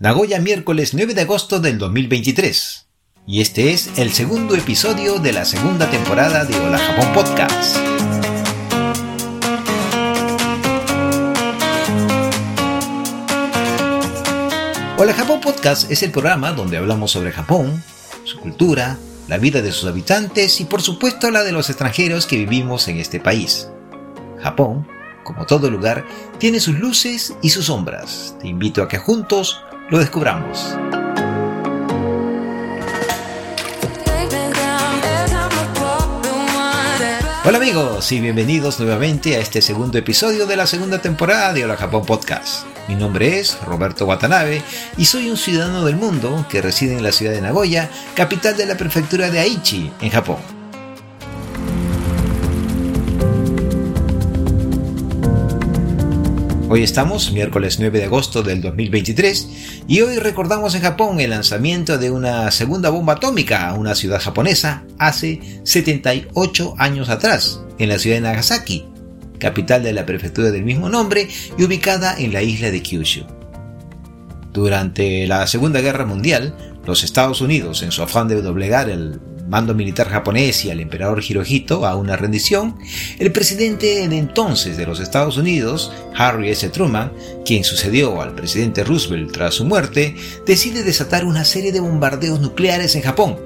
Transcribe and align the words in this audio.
Nagoya 0.00 0.38
miércoles 0.38 0.94
9 0.94 1.12
de 1.12 1.22
agosto 1.22 1.58
del 1.58 1.76
2023. 1.76 2.86
Y 3.26 3.40
este 3.40 3.72
es 3.72 3.98
el 3.98 4.12
segundo 4.12 4.54
episodio 4.54 5.18
de 5.18 5.32
la 5.32 5.44
segunda 5.44 5.90
temporada 5.90 6.44
de 6.44 6.56
Hola 6.56 6.78
Japón 6.78 7.12
Podcast. 7.14 7.76
Hola 14.98 15.14
Japón 15.14 15.40
Podcast 15.40 15.90
es 15.90 16.04
el 16.04 16.12
programa 16.12 16.52
donde 16.52 16.76
hablamos 16.76 17.10
sobre 17.10 17.32
Japón, 17.32 17.82
su 18.22 18.38
cultura, 18.38 18.98
la 19.26 19.38
vida 19.38 19.62
de 19.62 19.72
sus 19.72 19.90
habitantes 19.90 20.60
y 20.60 20.66
por 20.66 20.80
supuesto 20.80 21.28
la 21.32 21.42
de 21.42 21.50
los 21.50 21.70
extranjeros 21.70 22.26
que 22.26 22.36
vivimos 22.36 22.86
en 22.86 22.98
este 22.98 23.18
país. 23.18 23.68
Japón, 24.40 24.86
como 25.24 25.44
todo 25.44 25.68
lugar, 25.68 26.06
tiene 26.38 26.60
sus 26.60 26.78
luces 26.78 27.34
y 27.42 27.50
sus 27.50 27.64
sombras. 27.64 28.36
Te 28.40 28.46
invito 28.46 28.80
a 28.80 28.86
que 28.86 28.98
juntos 28.98 29.64
lo 29.90 29.98
descubramos. 29.98 30.76
Hola 37.44 37.56
amigos 37.56 38.12
y 38.12 38.20
bienvenidos 38.20 38.78
nuevamente 38.78 39.36
a 39.36 39.38
este 39.38 39.62
segundo 39.62 39.96
episodio 39.96 40.46
de 40.46 40.56
la 40.56 40.66
segunda 40.66 41.00
temporada 41.00 41.54
de 41.54 41.64
Hola 41.64 41.76
Japón 41.76 42.04
Podcast. 42.04 42.66
Mi 42.88 42.94
nombre 42.94 43.38
es 43.38 43.58
Roberto 43.64 44.04
Watanabe 44.04 44.62
y 44.98 45.06
soy 45.06 45.30
un 45.30 45.38
ciudadano 45.38 45.84
del 45.86 45.96
mundo 45.96 46.44
que 46.50 46.60
reside 46.60 46.96
en 46.96 47.02
la 47.02 47.12
ciudad 47.12 47.32
de 47.32 47.40
Nagoya, 47.40 47.88
capital 48.14 48.56
de 48.56 48.66
la 48.66 48.76
prefectura 48.76 49.30
de 49.30 49.40
Aichi, 49.40 49.90
en 50.02 50.10
Japón. 50.10 50.57
Hoy 56.70 56.82
estamos, 56.82 57.32
miércoles 57.32 57.78
9 57.78 57.98
de 57.98 58.04
agosto 58.04 58.42
del 58.42 58.60
2023, 58.60 59.84
y 59.88 60.02
hoy 60.02 60.18
recordamos 60.18 60.74
en 60.74 60.82
Japón 60.82 61.18
el 61.18 61.30
lanzamiento 61.30 61.96
de 61.96 62.10
una 62.10 62.50
segunda 62.50 62.90
bomba 62.90 63.14
atómica 63.14 63.70
a 63.70 63.72
una 63.72 63.94
ciudad 63.94 64.20
japonesa 64.20 64.84
hace 64.98 65.40
78 65.62 66.74
años 66.76 67.08
atrás, 67.08 67.62
en 67.78 67.88
la 67.88 67.98
ciudad 67.98 68.16
de 68.16 68.20
Nagasaki, 68.20 68.84
capital 69.38 69.82
de 69.82 69.94
la 69.94 70.04
prefectura 70.04 70.50
del 70.50 70.66
mismo 70.66 70.90
nombre 70.90 71.26
y 71.56 71.64
ubicada 71.64 72.14
en 72.18 72.34
la 72.34 72.42
isla 72.42 72.70
de 72.70 72.82
Kyushu. 72.82 73.24
Durante 74.52 75.26
la 75.26 75.46
Segunda 75.46 75.80
Guerra 75.80 76.04
Mundial, 76.04 76.54
los 76.84 77.02
Estados 77.02 77.40
Unidos, 77.40 77.82
en 77.82 77.92
su 77.92 78.02
afán 78.02 78.28
de 78.28 78.42
doblegar 78.42 78.90
el 78.90 79.18
mando 79.48 79.74
militar 79.74 80.08
japonés 80.08 80.64
y 80.64 80.70
al 80.70 80.80
emperador 80.80 81.22
Hirohito 81.26 81.86
a 81.86 81.96
una 81.96 82.16
rendición, 82.16 82.76
el 83.18 83.32
presidente 83.32 84.08
de 84.08 84.18
entonces 84.18 84.76
de 84.76 84.86
los 84.86 85.00
Estados 85.00 85.36
Unidos, 85.36 85.90
Harry 86.16 86.50
S. 86.50 86.68
Truman, 86.68 87.12
quien 87.44 87.64
sucedió 87.64 88.20
al 88.20 88.34
presidente 88.34 88.84
Roosevelt 88.84 89.32
tras 89.32 89.54
su 89.54 89.64
muerte, 89.64 90.14
decide 90.46 90.82
desatar 90.82 91.24
una 91.24 91.44
serie 91.44 91.72
de 91.72 91.80
bombardeos 91.80 92.40
nucleares 92.40 92.94
en 92.94 93.02
Japón. 93.02 93.38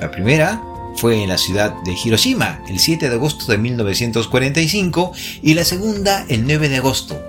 La 0.00 0.10
primera 0.10 0.62
fue 0.96 1.22
en 1.22 1.28
la 1.28 1.38
ciudad 1.38 1.74
de 1.84 1.94
Hiroshima 2.04 2.62
el 2.68 2.78
7 2.78 3.08
de 3.08 3.14
agosto 3.14 3.50
de 3.50 3.58
1945 3.58 5.12
y 5.42 5.54
la 5.54 5.64
segunda 5.64 6.26
el 6.28 6.44
9 6.44 6.68
de 6.68 6.76
agosto, 6.76 7.20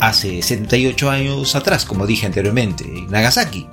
hace 0.00 0.42
78 0.42 1.10
años 1.10 1.54
atrás, 1.54 1.84
como 1.84 2.06
dije 2.06 2.26
anteriormente, 2.26 2.84
en 2.84 3.08
Nagasaki 3.10 3.66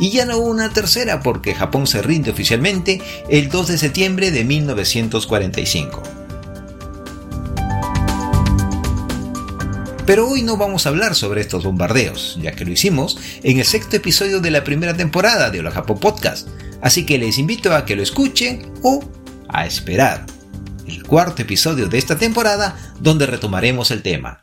y 0.00 0.10
ya 0.10 0.24
no 0.24 0.38
hubo 0.38 0.48
una 0.48 0.70
tercera 0.70 1.20
porque 1.20 1.54
Japón 1.54 1.86
se 1.86 2.02
rinde 2.02 2.30
oficialmente 2.30 3.00
el 3.28 3.48
2 3.48 3.68
de 3.68 3.78
septiembre 3.78 4.30
de 4.30 4.44
1945. 4.44 6.02
Pero 10.06 10.28
hoy 10.28 10.42
no 10.42 10.58
vamos 10.58 10.84
a 10.84 10.90
hablar 10.90 11.14
sobre 11.14 11.40
estos 11.40 11.64
bombardeos, 11.64 12.38
ya 12.40 12.52
que 12.52 12.66
lo 12.66 12.72
hicimos 12.72 13.16
en 13.42 13.58
el 13.58 13.64
sexto 13.64 13.96
episodio 13.96 14.40
de 14.40 14.50
la 14.50 14.62
primera 14.62 14.94
temporada 14.94 15.50
de 15.50 15.60
Hola 15.60 15.70
Japón 15.70 15.98
Podcast, 15.98 16.48
así 16.82 17.06
que 17.06 17.16
les 17.16 17.38
invito 17.38 17.74
a 17.74 17.86
que 17.86 17.96
lo 17.96 18.02
escuchen 18.02 18.70
o 18.82 19.02
a 19.48 19.64
esperar 19.64 20.26
el 20.86 21.04
cuarto 21.04 21.40
episodio 21.40 21.88
de 21.88 21.96
esta 21.96 22.18
temporada 22.18 22.76
donde 23.00 23.24
retomaremos 23.24 23.90
el 23.90 24.02
tema. 24.02 24.40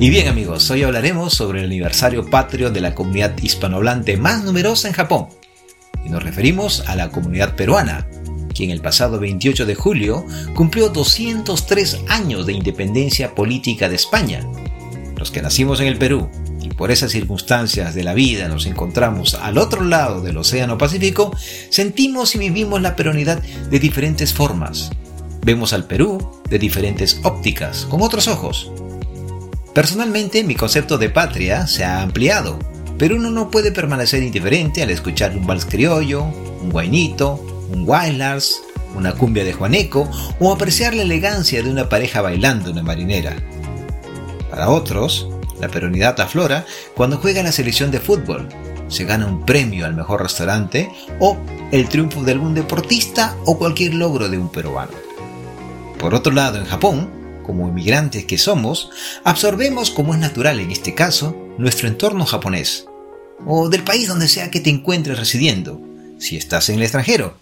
Y 0.00 0.10
bien 0.10 0.28
amigos, 0.28 0.70
hoy 0.70 0.82
hablaremos 0.82 1.32
sobre 1.32 1.60
el 1.60 1.66
aniversario 1.66 2.28
patrio 2.28 2.70
de 2.70 2.82
la 2.82 2.94
comunidad 2.94 3.32
hispanohablante 3.42 4.16
más 4.16 4.44
numerosa 4.44 4.86
en 4.86 4.94
Japón. 4.94 5.28
Y 6.04 6.10
nos 6.10 6.22
referimos 6.22 6.84
a 6.86 6.94
la 6.94 7.08
comunidad 7.08 7.56
peruana, 7.56 8.06
quien 8.54 8.70
el 8.70 8.82
pasado 8.82 9.18
28 9.18 9.64
de 9.64 9.74
julio 9.74 10.26
cumplió 10.54 10.90
203 10.90 12.04
años 12.08 12.44
de 12.44 12.52
independencia 12.52 13.34
política 13.34 13.88
de 13.88 13.96
España. 13.96 14.46
Los 15.16 15.30
que 15.30 15.40
nacimos 15.40 15.80
en 15.80 15.86
el 15.86 15.96
Perú 15.96 16.28
por 16.76 16.90
esas 16.90 17.12
circunstancias 17.12 17.94
de 17.94 18.04
la 18.04 18.14
vida 18.14 18.48
nos 18.48 18.66
encontramos 18.66 19.34
al 19.34 19.58
otro 19.58 19.84
lado 19.84 20.20
del 20.20 20.36
Océano 20.36 20.78
Pacífico, 20.78 21.34
sentimos 21.70 22.34
y 22.34 22.38
vivimos 22.38 22.80
la 22.80 22.96
peronidad 22.96 23.42
de 23.42 23.78
diferentes 23.78 24.32
formas. 24.32 24.90
Vemos 25.42 25.72
al 25.72 25.86
Perú 25.86 26.40
de 26.48 26.58
diferentes 26.58 27.20
ópticas, 27.22 27.86
con 27.90 28.02
otros 28.02 28.28
ojos 28.28 28.70
Personalmente, 29.74 30.44
mi 30.44 30.54
concepto 30.54 30.98
de 30.98 31.10
patria 31.10 31.66
se 31.66 31.82
ha 31.82 32.00
ampliado, 32.00 32.60
pero 32.96 33.16
uno 33.16 33.30
no 33.30 33.50
puede 33.50 33.72
permanecer 33.72 34.22
indiferente 34.22 34.84
al 34.84 34.90
escuchar 34.90 35.36
un 35.36 35.48
vals 35.48 35.66
criollo, 35.66 36.22
un 36.62 36.70
guainito, 36.70 37.44
un 37.72 37.82
wailars, 37.84 38.62
una 38.94 39.14
cumbia 39.14 39.42
de 39.42 39.52
Juaneco 39.52 40.08
o 40.38 40.52
apreciar 40.52 40.94
la 40.94 41.02
elegancia 41.02 41.60
de 41.60 41.68
una 41.68 41.88
pareja 41.88 42.22
bailando 42.22 42.70
una 42.70 42.84
marinera. 42.84 43.34
Para 44.48 44.70
otros, 44.70 45.28
la 45.64 45.70
peronidad 45.70 46.20
aflora 46.20 46.66
cuando 46.94 47.16
juega 47.16 47.42
la 47.42 47.50
selección 47.50 47.90
de 47.90 47.98
fútbol, 47.98 48.48
se 48.88 49.04
gana 49.04 49.26
un 49.26 49.46
premio 49.46 49.86
al 49.86 49.94
mejor 49.94 50.22
restaurante 50.22 50.90
o 51.20 51.38
el 51.72 51.88
triunfo 51.88 52.22
de 52.22 52.32
algún 52.32 52.54
deportista 52.54 53.36
o 53.46 53.58
cualquier 53.58 53.94
logro 53.94 54.28
de 54.28 54.36
un 54.36 54.50
peruano. 54.50 54.92
Por 55.98 56.14
otro 56.14 56.32
lado, 56.32 56.58
en 56.58 56.66
Japón, 56.66 57.10
como 57.46 57.66
inmigrantes 57.66 58.26
que 58.26 58.36
somos, 58.36 58.90
absorbemos 59.24 59.90
como 59.90 60.12
es 60.12 60.20
natural 60.20 60.60
en 60.60 60.70
este 60.70 60.94
caso 60.94 61.34
nuestro 61.56 61.88
entorno 61.88 62.26
japonés, 62.26 62.86
o 63.46 63.70
del 63.70 63.84
país 63.84 64.06
donde 64.06 64.28
sea 64.28 64.50
que 64.50 64.60
te 64.60 64.70
encuentres 64.70 65.18
residiendo, 65.18 65.80
si 66.18 66.36
estás 66.36 66.68
en 66.68 66.76
el 66.76 66.82
extranjero. 66.82 67.38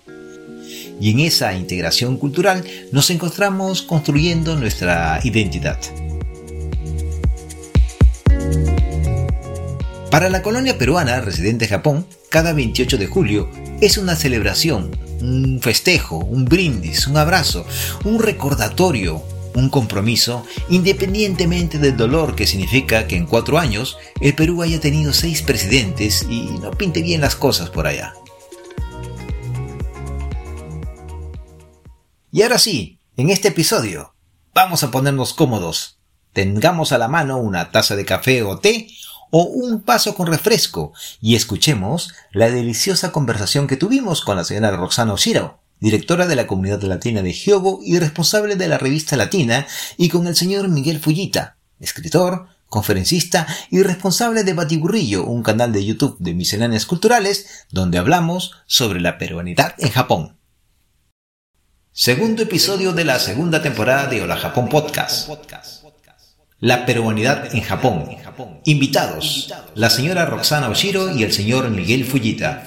Y 1.01 1.11
en 1.11 1.21
esa 1.21 1.55
integración 1.55 2.17
cultural 2.19 2.65
nos 2.93 3.11
encontramos 3.11 3.83
construyendo 3.83 4.55
nuestra 4.55 5.19
identidad. 5.25 5.79
Para 10.13 10.29
la 10.29 10.43
colonia 10.43 10.77
peruana 10.77 11.23
residente 11.23 11.65
en 11.65 11.71
Japón, 11.71 12.07
cada 12.29 12.53
28 12.53 12.99
de 12.99 13.07
julio 13.07 13.49
es 13.81 13.97
una 13.97 14.15
celebración, 14.15 14.95
un 15.23 15.59
festejo, 15.63 16.19
un 16.19 16.45
brindis, 16.45 17.07
un 17.07 17.17
abrazo, 17.17 17.65
un 18.05 18.23
recordatorio, 18.23 19.23
un 19.55 19.71
compromiso 19.71 20.45
independientemente 20.69 21.79
del 21.79 21.97
dolor 21.97 22.35
que 22.37 22.47
significa 22.47 23.07
que 23.07 23.17
en 23.17 23.25
cuatro 23.25 23.59
años 23.59 23.97
el 24.21 24.35
Perú 24.35 24.61
haya 24.61 24.79
tenido 24.81 25.15
seis 25.15 25.41
presidentes 25.41 26.27
y 26.29 26.43
no 26.61 26.73
pinte 26.73 27.01
bien 27.01 27.23
las 27.23 27.35
cosas 27.35 27.71
por 27.71 27.87
allá. 27.87 28.13
Y 32.31 32.43
ahora 32.43 32.59
sí, 32.59 32.99
en 33.17 33.31
este 33.31 33.49
episodio, 33.49 34.15
vamos 34.53 34.83
a 34.83 34.91
ponernos 34.91 35.33
cómodos. 35.33 36.01
Tengamos 36.35 36.93
a 36.93 36.99
la 36.99 37.09
mano 37.09 37.39
una 37.39 37.71
taza 37.71 37.97
de 37.97 38.05
café 38.05 38.43
o 38.43 38.59
té 38.59 38.89
o 39.33 39.45
un 39.45 39.81
paso 39.81 40.15
con 40.15 40.29
refresco 40.29 40.93
y 41.21 41.35
escuchemos 41.35 42.13
la 42.33 42.51
deliciosa 42.51 43.13
conversación 43.13 43.67
que 43.67 43.79
tuvimos 43.79 44.21
con 44.21 44.37
la 44.37 44.45
señora 44.45 44.77
Roxana 44.77 45.15
Oshiro, 45.15 45.59
directora 45.81 46.27
de 46.27 46.37
la 46.37 46.47
comunidad 46.47 46.83
latina 46.83 47.23
de 47.23 47.33
Hyogo 47.33 47.81
y 47.83 47.99
responsable 47.99 48.57
de 48.57 48.69
la 48.69 48.79
revista 48.79 49.17
latina, 49.17 49.67
y 49.97 50.11
con 50.11 50.27
el 50.27 50.37
señor 50.37 50.69
Miguel 50.69 51.01
Fullita, 51.01 51.57
escritor, 51.81 52.47
conferencista 52.67 53.47
y 53.71 53.83
responsable 53.83 54.45
de 54.45 54.53
Batiburrillo, 54.53 55.25
un 55.25 55.43
canal 55.43 55.73
de 55.73 55.85
YouTube 55.85 56.17
de 56.21 56.35
misceláneas 56.35 56.87
culturales, 56.87 57.67
donde 57.71 57.99
hablamos 57.99 58.53
sobre 58.67 59.01
la 59.01 59.17
peruanidad 59.19 59.75
en 59.79 59.91
Japón. 59.91 60.37
Segundo 61.91 62.43
episodio 62.43 62.93
de 62.93 63.05
la 63.05 63.19
segunda 63.19 63.63
temporada 63.63 64.09
de 64.09 64.23
Hola 64.23 64.37
Japón 64.37 64.69
Podcast. 64.69 65.29
La 66.63 66.87
peruanidad 66.87 67.53
en 67.57 67.63
Japón. 67.63 68.09
Invitados, 68.67 69.53
la 69.75 69.91
señora 69.91 70.27
Roxana 70.27 70.69
Oshiro 70.69 71.11
y 71.11 71.25
el 71.25 71.33
señor 71.33 71.69
Miguel 71.71 72.05
Fullita. 72.05 72.65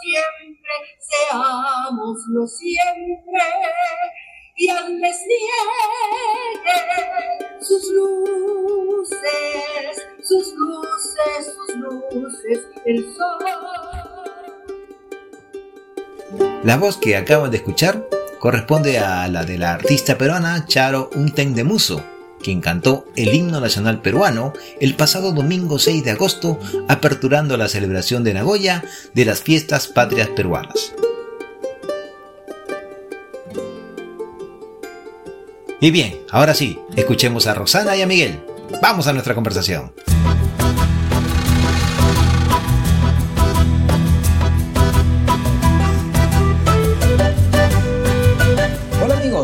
siempre, 0.00 0.72
seámoslo 1.00 2.46
siempre, 2.46 3.42
y 4.54 4.68
al 4.68 5.00
desniegue 5.00 6.28
sus 7.60 7.90
luces, 7.92 9.18
sus 10.22 10.54
luces 10.54 11.56
sus 11.56 11.74
luces 12.12 12.60
el 12.84 13.02
sol. 13.16 13.97
La 16.64 16.76
voz 16.76 16.96
que 16.98 17.16
acaban 17.16 17.50
de 17.50 17.58
escuchar 17.58 18.08
corresponde 18.38 18.98
a 18.98 19.26
la 19.28 19.44
de 19.44 19.58
la 19.58 19.72
artista 19.72 20.18
peruana 20.18 20.66
Charo 20.66 21.10
Unten 21.14 21.54
de 21.54 21.64
Muso, 21.64 22.04
quien 22.42 22.60
cantó 22.60 23.06
el 23.16 23.34
himno 23.34 23.60
nacional 23.60 24.00
peruano 24.00 24.52
el 24.80 24.94
pasado 24.94 25.32
domingo 25.32 25.78
6 25.78 26.04
de 26.04 26.10
agosto, 26.10 26.58
aperturando 26.88 27.56
la 27.56 27.68
celebración 27.68 28.24
de 28.24 28.34
Nagoya 28.34 28.84
de 29.14 29.24
las 29.24 29.40
fiestas 29.40 29.88
patrias 29.88 30.28
peruanas. 30.28 30.92
Y 35.80 35.90
bien, 35.90 36.18
ahora 36.30 36.54
sí, 36.54 36.78
escuchemos 36.96 37.46
a 37.46 37.54
Roxana 37.54 37.96
y 37.96 38.02
a 38.02 38.06
Miguel. 38.06 38.40
Vamos 38.82 39.06
a 39.06 39.12
nuestra 39.12 39.34
conversación. 39.34 39.92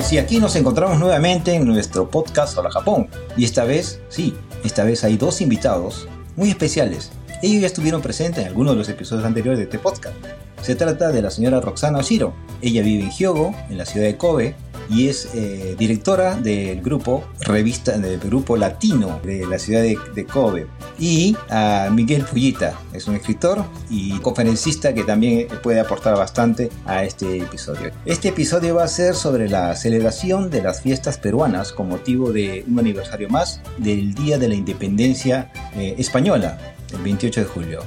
Amigos, 0.05 0.13
y 0.13 0.19
aquí 0.19 0.39
nos 0.39 0.57
encontramos 0.57 0.99
nuevamente 0.99 1.55
en 1.55 1.67
nuestro 1.67 2.09
podcast 2.09 2.57
Hola 2.59 2.71
Japón. 2.71 3.09
Y 3.37 3.45
esta 3.45 3.65
vez, 3.65 4.01
sí, 4.09 4.35
esta 4.65 4.85
vez 4.85 5.05
hay 5.05 5.17
dos 5.17 5.41
invitados 5.41 6.09
muy 6.37 6.51
especiales. 6.51 7.11
Ellos 7.43 7.61
ya 7.61 7.67
estuvieron 7.67 8.01
presentes 8.01 8.43
en 8.43 8.49
algunos 8.49 8.73
de 8.75 8.79
los 8.79 8.89
episodios 8.89 9.25
anteriores 9.25 9.59
de 9.59 9.65
este 9.65 9.79
podcast. 9.79 10.17
Se 10.63 10.75
trata 10.75 11.13
de 11.13 11.23
la 11.23 11.31
señora 11.31 11.61
Roxana 11.61 11.99
Oshiro. 11.99 12.35
Ella 12.63 12.83
vive 12.83 13.05
en 13.05 13.11
Hyogo, 13.11 13.55
en 13.69 13.79
la 13.79 13.85
ciudad 13.85 14.07
de 14.07 14.17
Kobe, 14.17 14.55
y 14.89 15.09
es 15.09 15.29
eh, 15.35 15.77
directora 15.79 16.37
del 16.37 16.81
grupo 16.83 17.25
revista 17.41 17.97
del 17.99 18.19
grupo 18.19 18.57
latino 18.57 19.21
de 19.23 19.47
la 19.47 19.59
ciudad 19.59 19.83
de, 19.83 20.27
Kobe 20.27 20.67
y 20.99 21.37
a 21.51 21.89
Miguel 21.93 22.23
Fullita 22.23 22.79
es 22.93 23.07
un 23.07 23.17
escritor 23.17 23.65
y 23.91 24.19
conferencista 24.19 24.95
que 24.95 25.05
también 25.05 25.49
puede 25.63 25.81
aportar 25.81 26.17
bastante 26.17 26.71
a 26.87 27.05
este 27.05 27.39
episodio. 27.39 27.91
Este 28.05 28.29
episodio 28.29 28.77
va 28.77 28.85
a 28.85 28.89
ser 28.89 29.15
sobre 29.15 29.49
la 29.49 29.75
celebración 29.77 30.51
de 30.51 30.63
las 30.63 30.83
fiestas 30.83 31.19
peruanas 31.19 31.73
con 31.73 31.89
motivo 31.89 32.33
de 32.33 32.65
un 32.69 32.79
aniversario 32.79 33.29
más 33.29 33.61
del 33.79 34.15
Día 34.15 34.39
de 34.39 34.49
la 34.49 34.55
Independencia 34.55 35.51
eh, 35.77 35.95
Española, 35.99 36.59
el 36.93 37.03
28 37.03 37.41
de 37.41 37.47
julio. 37.47 37.81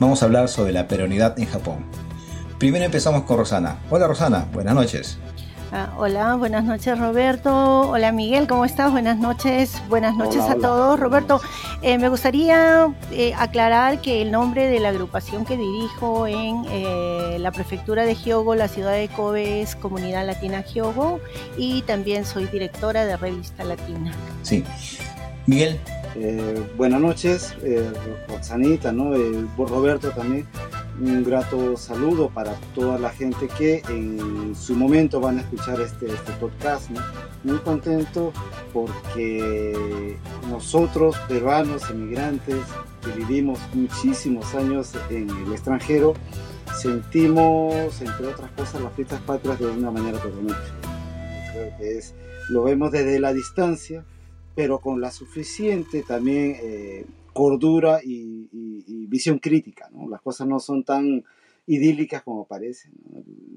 Vamos 0.00 0.22
a 0.22 0.26
hablar 0.26 0.48
sobre 0.48 0.72
la 0.72 0.88
peronidad 0.88 1.38
en 1.38 1.46
Japón. 1.46 1.84
Primero 2.58 2.84
empezamos 2.84 3.24
con 3.24 3.38
Rosana. 3.38 3.78
Hola 3.90 4.06
Rosana, 4.06 4.46
buenas 4.52 4.74
noches. 4.74 5.18
Ah, 5.76 5.92
hola, 5.96 6.36
buenas 6.36 6.62
noches 6.62 6.96
Roberto. 6.96 7.90
Hola 7.90 8.12
Miguel, 8.12 8.46
¿cómo 8.46 8.64
estás? 8.64 8.92
Buenas 8.92 9.18
noches. 9.18 9.82
Buenas 9.88 10.14
noches 10.16 10.42
a 10.42 10.54
todos. 10.54 11.00
Roberto, 11.00 11.40
eh, 11.82 11.98
me 11.98 12.08
gustaría 12.08 12.94
eh, 13.10 13.34
aclarar 13.36 14.00
que 14.00 14.22
el 14.22 14.30
nombre 14.30 14.68
de 14.68 14.78
la 14.78 14.90
agrupación 14.90 15.44
que 15.44 15.56
dirijo 15.56 16.28
en 16.28 16.64
eh, 16.70 17.38
la 17.40 17.50
prefectura 17.50 18.04
de 18.04 18.14
Hyogo, 18.14 18.54
la 18.54 18.68
ciudad 18.68 18.92
de 18.92 19.08
Kobe, 19.08 19.62
es 19.62 19.74
Comunidad 19.74 20.24
Latina 20.24 20.60
Hyogo 20.60 21.18
y 21.56 21.82
también 21.82 22.24
soy 22.24 22.46
directora 22.46 23.04
de 23.04 23.16
Revista 23.16 23.64
Latina. 23.64 24.12
Sí. 24.42 24.62
Miguel. 25.46 25.80
buenas 26.76 27.00
noches, 27.00 27.52
Roxanita, 28.28 28.92
¿no? 28.92 29.10
Roberto 29.56 30.10
también 30.10 30.46
un 31.00 31.24
grato 31.24 31.76
saludo 31.76 32.30
para 32.30 32.54
toda 32.74 32.98
la 32.98 33.10
gente 33.10 33.48
que 33.48 33.82
en 33.88 34.54
su 34.54 34.74
momento 34.74 35.20
van 35.20 35.38
a 35.38 35.40
escuchar 35.40 35.80
este, 35.80 36.06
este 36.06 36.32
podcast. 36.40 36.90
Muy 37.42 37.58
contento 37.58 38.32
porque 38.72 40.16
nosotros, 40.48 41.16
peruanos, 41.28 41.90
inmigrantes, 41.90 42.62
que 43.04 43.10
vivimos 43.12 43.58
muchísimos 43.74 44.54
años 44.54 44.92
en 45.10 45.28
el 45.28 45.52
extranjero, 45.52 46.14
sentimos, 46.80 48.00
entre 48.00 48.26
otras 48.26 48.50
cosas, 48.52 48.80
las 48.80 48.92
fiestas 48.94 49.20
patrias 49.22 49.58
de 49.58 49.66
una 49.66 49.90
manera 49.90 50.18
totalmente 50.18 50.60
Creo 51.52 52.00
lo 52.50 52.64
vemos 52.64 52.90
desde 52.92 53.18
la 53.20 53.32
distancia, 53.32 54.04
pero 54.54 54.78
con 54.80 55.00
la 55.00 55.10
suficiente 55.10 56.02
también 56.02 56.56
eh, 56.62 57.06
cordura 57.34 58.00
y, 58.02 58.48
visión 59.08 59.38
crítica. 59.38 59.88
¿no? 59.92 60.08
Las 60.08 60.22
cosas 60.22 60.48
no 60.48 60.58
son 60.58 60.82
tan 60.82 61.24
idílicas 61.66 62.22
como 62.22 62.46
parecen. 62.46 62.92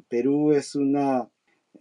Perú 0.08 0.52
es 0.52 0.76
una, 0.76 1.28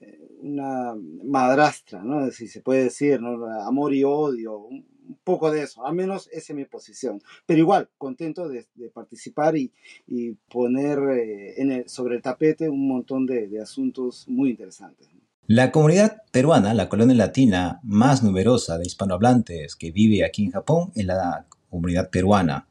eh, 0.01 0.29
una 0.41 0.95
madrastra, 1.25 2.03
¿no? 2.03 2.31
si 2.31 2.49
se 2.49 2.61
puede 2.61 2.85
decir, 2.85 3.21
¿no? 3.21 3.45
amor 3.63 3.93
y 3.93 4.05
odio, 4.05 4.57
un, 4.59 4.87
poco 5.23 5.53
de 5.53 5.63
eso, 5.63 5.87
al 5.87 5.95
menos 5.95 6.29
esa 6.33 6.53
es 6.53 6.57
mi 6.57 6.65
posición. 6.65 7.21
Pero 7.45 7.61
igual, 7.61 7.89
contento 7.97 8.49
de, 8.49 8.67
participar 8.93 9.57
y, 9.57 9.73
y 10.07 10.33
poner 10.51 10.99
eh, 10.99 11.61
en 11.61 11.71
el, 11.71 11.89
sobre 11.89 12.17
el 12.17 12.23
tapete 12.23 12.69
un 12.69 12.89
montón 12.89 13.25
de, 13.27 13.47
de 13.47 13.61
asuntos 13.61 14.27
muy 14.27 14.51
interesantes. 14.51 15.09
La 15.49 15.71
comunidad 15.71 16.23
peruana, 16.33 16.75
la 16.75 16.89
colonia 16.89 17.15
latina 17.15 17.79
más 17.85 18.25
numerosa 18.25 18.79
de 18.79 18.87
hispanohablantes 18.87 19.77
que 19.77 19.93
vive 19.93 20.25
aquí 20.25 20.47
en 20.47 20.51
Japón, 20.51 20.91
es 20.97 21.05
la 21.07 21.47
comunidad 21.71 22.11
peruana. 22.11 22.69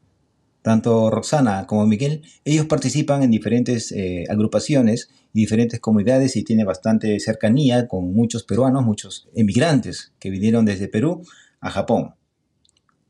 Tanto 0.62 1.10
Roxana 1.10 1.66
como 1.66 1.86
Miguel, 1.86 2.22
ellos 2.44 2.66
participan 2.66 3.22
en 3.22 3.30
diferentes 3.30 3.92
eh, 3.92 4.24
agrupaciones 4.28 5.10
y 5.32 5.40
diferentes 5.40 5.78
comunidades 5.78 6.34
y 6.34 6.42
tiene 6.42 6.64
bastante 6.64 7.20
cercanía 7.20 7.86
con 7.86 8.12
muchos 8.12 8.42
peruanos, 8.42 8.84
muchos 8.84 9.28
emigrantes 9.34 10.12
que 10.18 10.30
vinieron 10.30 10.64
desde 10.64 10.88
Perú 10.88 11.22
a 11.60 11.70
Japón. 11.70 12.14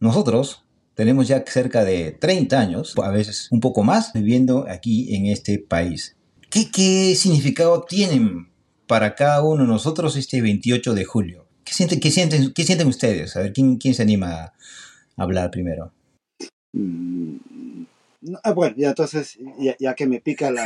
Nosotros 0.01 0.65
tenemos 0.95 1.29
ya 1.29 1.45
cerca 1.47 1.85
de 1.85 2.13
30 2.13 2.59
años, 2.59 2.95
a 3.03 3.11
veces 3.11 3.49
un 3.51 3.61
poco 3.61 3.83
más, 3.83 4.13
viviendo 4.13 4.67
aquí 4.69 5.15
en 5.15 5.27
este 5.27 5.59
país. 5.59 6.17
¿Qué, 6.51 7.15
significado 7.17 7.85
tienen 7.89 8.51
para 8.87 9.15
cada 9.15 9.43
uno 9.43 9.63
de 9.63 9.69
nosotros 9.69 10.17
este 10.17 10.41
28 10.41 10.95
de 10.95 11.05
julio? 11.05 11.47
¿Qué 11.65 11.75
sienten, 11.75 12.01
qué 12.01 12.11
sienten, 12.11 12.53
qué 12.53 12.65
sienten 12.65 12.89
ustedes? 12.89 13.37
A 13.37 13.41
ver, 13.41 13.53
¿quién, 13.53 13.77
quién 13.77 13.95
se 13.95 14.03
anima 14.03 14.53
hablar 15.17 15.51
primero? 15.51 15.93
Mm, 16.73 17.37
ah, 18.43 18.53
bueno, 18.53 18.75
ya 18.77 18.91
entonces, 18.91 19.39
ya, 19.79 19.95
que 19.95 20.07
me 20.07 20.21
pica 20.21 20.51
la, 20.51 20.65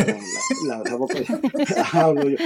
la, 0.66 0.96
boca, 0.96 1.14
hablo 1.92 2.28
yo. 2.28 2.36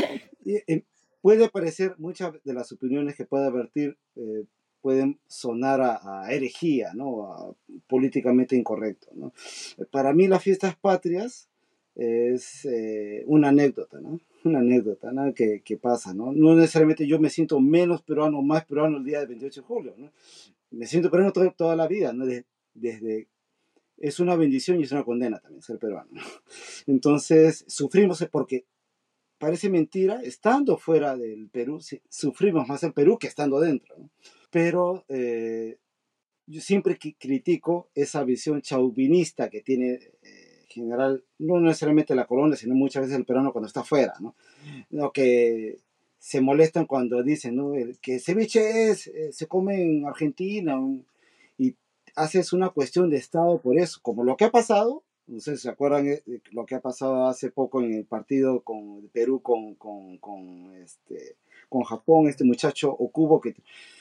puede 1.21 1.49
parecer, 1.49 1.95
muchas 1.99 2.35
de 2.45 2.55
las 2.55 2.71
opiniones 2.73 3.17
que 3.17 3.25
pueda 3.25 3.51
vertir 3.51 3.97
eh, 4.17 4.45
pueden 4.85 5.19
sonar 5.29 5.81
a, 5.81 6.31
herejía, 6.31 6.93
¿no? 6.93 7.33
A 7.33 7.55
políticamente 7.87 8.55
incorrecto. 8.55 9.09
¿no? 9.15 9.33
Para 9.91 10.13
mí 10.13 10.29
las 10.29 10.43
fiestas 10.43 10.77
patrias 10.77 11.49
es 11.95 12.67
eh, 12.67 13.25
una 13.27 13.49
anécdota, 13.49 13.99
¿no? 14.03 14.21
Una 14.45 14.59
anécdota 14.59 15.11
¿no? 15.11 15.33
Que, 15.33 15.63
que, 15.65 15.79
pasa, 15.79 16.13
¿no? 16.13 16.33
No 16.33 16.55
necesariamente 16.55 17.07
yo 17.07 17.19
me 17.19 17.31
siento 17.31 17.61
menos 17.61 18.03
peruano 18.03 18.43
más 18.43 18.67
peruano 18.67 18.99
el 18.99 19.05
día 19.05 19.21
del 19.21 19.29
28 19.29 19.63
de 19.63 19.67
julio, 19.67 19.95
¿no? 19.97 20.11
Me 20.77 20.87
siento 20.87 21.11
peruano 21.11 21.33
toda, 21.33 21.77
la 21.77 21.87
vida, 21.87 22.13
¿no? 22.13 22.27
Desde, 22.75 23.29
es 23.97 24.21
una 24.21 24.37
bendición 24.37 24.81
y 24.81 24.85
es 24.85 24.93
una 24.93 25.05
condena 25.05 25.39
también 25.39 25.63
ser 25.63 25.79
peruano. 25.79 26.11
Entonces, 26.87 27.65
sufrimos 27.69 28.27
porque 28.31 28.67
parece 29.39 29.69
mentira, 29.71 30.23
estando 30.23 30.77
fuera 30.77 31.17
del 31.17 31.49
Perú, 31.51 31.81
sufrimos 32.09 32.69
más 32.69 32.83
en 32.83 32.93
Perú 32.93 33.19
que 33.19 33.27
estando 33.27 33.61
dentro. 33.61 33.97
Pero 34.51 35.05
eh, 35.09 35.79
yo 36.47 36.61
siempre 36.61 36.99
critico 36.99 37.91
esa 37.95 38.25
visión 38.25 38.63
chauvinista 38.63 39.51
que 39.51 39.61
tiene 39.61 39.95
eh, 40.23 40.55
en 40.63 40.67
general, 40.69 41.25
no 41.39 41.61
necesariamente 41.61 42.15
la 42.15 42.27
colonia, 42.27 42.57
sino 42.57 42.75
muchas 42.75 43.03
veces 43.03 43.17
el 43.17 43.25
peruano 43.25 43.53
cuando 43.53 43.69
está 43.69 43.85
fuera, 43.85 44.15
¿no? 44.21 44.35
Lo 44.91 45.13
que 45.13 45.79
se 46.25 46.41
molestan 46.41 46.87
cuando 46.87 47.23
dicen 47.23 47.55
¿no? 47.57 47.73
que 48.01 48.19
ceviche 48.19 48.89
es, 48.89 49.09
eh, 49.09 49.31
se 49.31 49.47
come 49.47 49.83
en 49.83 50.07
Argentina 50.07 50.81
y 51.59 51.77
haces 52.17 52.55
una 52.55 52.71
cuestión 52.71 53.11
de 53.11 53.19
Estado 53.19 53.61
por 53.61 53.77
eso, 53.79 53.99
como 54.01 54.25
lo 54.25 54.35
que 54.35 54.47
ha 54.47 54.51
pasado, 54.51 55.03
no 55.27 55.39
sé 55.41 55.57
si 55.57 55.65
se 55.65 55.69
acuerdan 55.69 56.07
de 56.07 56.23
lo 56.51 56.65
que 56.65 56.77
ha 56.77 56.81
pasado 56.81 57.27
hace 57.27 57.51
poco 57.51 57.83
en 57.83 57.93
el 57.93 58.07
partido 58.07 58.61
con 58.61 59.07
Perú 59.09 59.43
con, 59.43 59.75
con, 59.75 60.17
con, 60.17 60.73
este, 60.83 61.37
con 61.69 61.83
Japón, 61.83 62.27
este 62.27 62.45
muchacho 62.45 62.91
Okubo, 62.91 63.39
que 63.43 63.55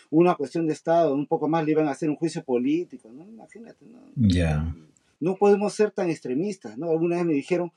una 0.09 0.35
cuestión 0.35 0.65
de 0.65 0.71
Estado, 0.71 1.13
un 1.13 1.27
poco 1.27 1.49
más 1.49 1.65
le 1.65 1.71
iban 1.71 1.89
a 1.89 1.91
hacer 1.91 2.09
un 2.09 2.15
juicio 2.15 2.41
político, 2.41 3.11
¿no? 3.11 3.25
Imagínate, 3.25 3.85
¿no? 3.85 3.99
Ya. 4.15 4.73
No 5.19 5.35
podemos 5.35 5.73
ser 5.73 5.91
tan 5.91 6.09
extremistas, 6.09 6.77
¿no? 6.77 6.89
Alguna 6.89 7.17
vez 7.17 7.25
me 7.25 7.33
dijeron, 7.33 7.73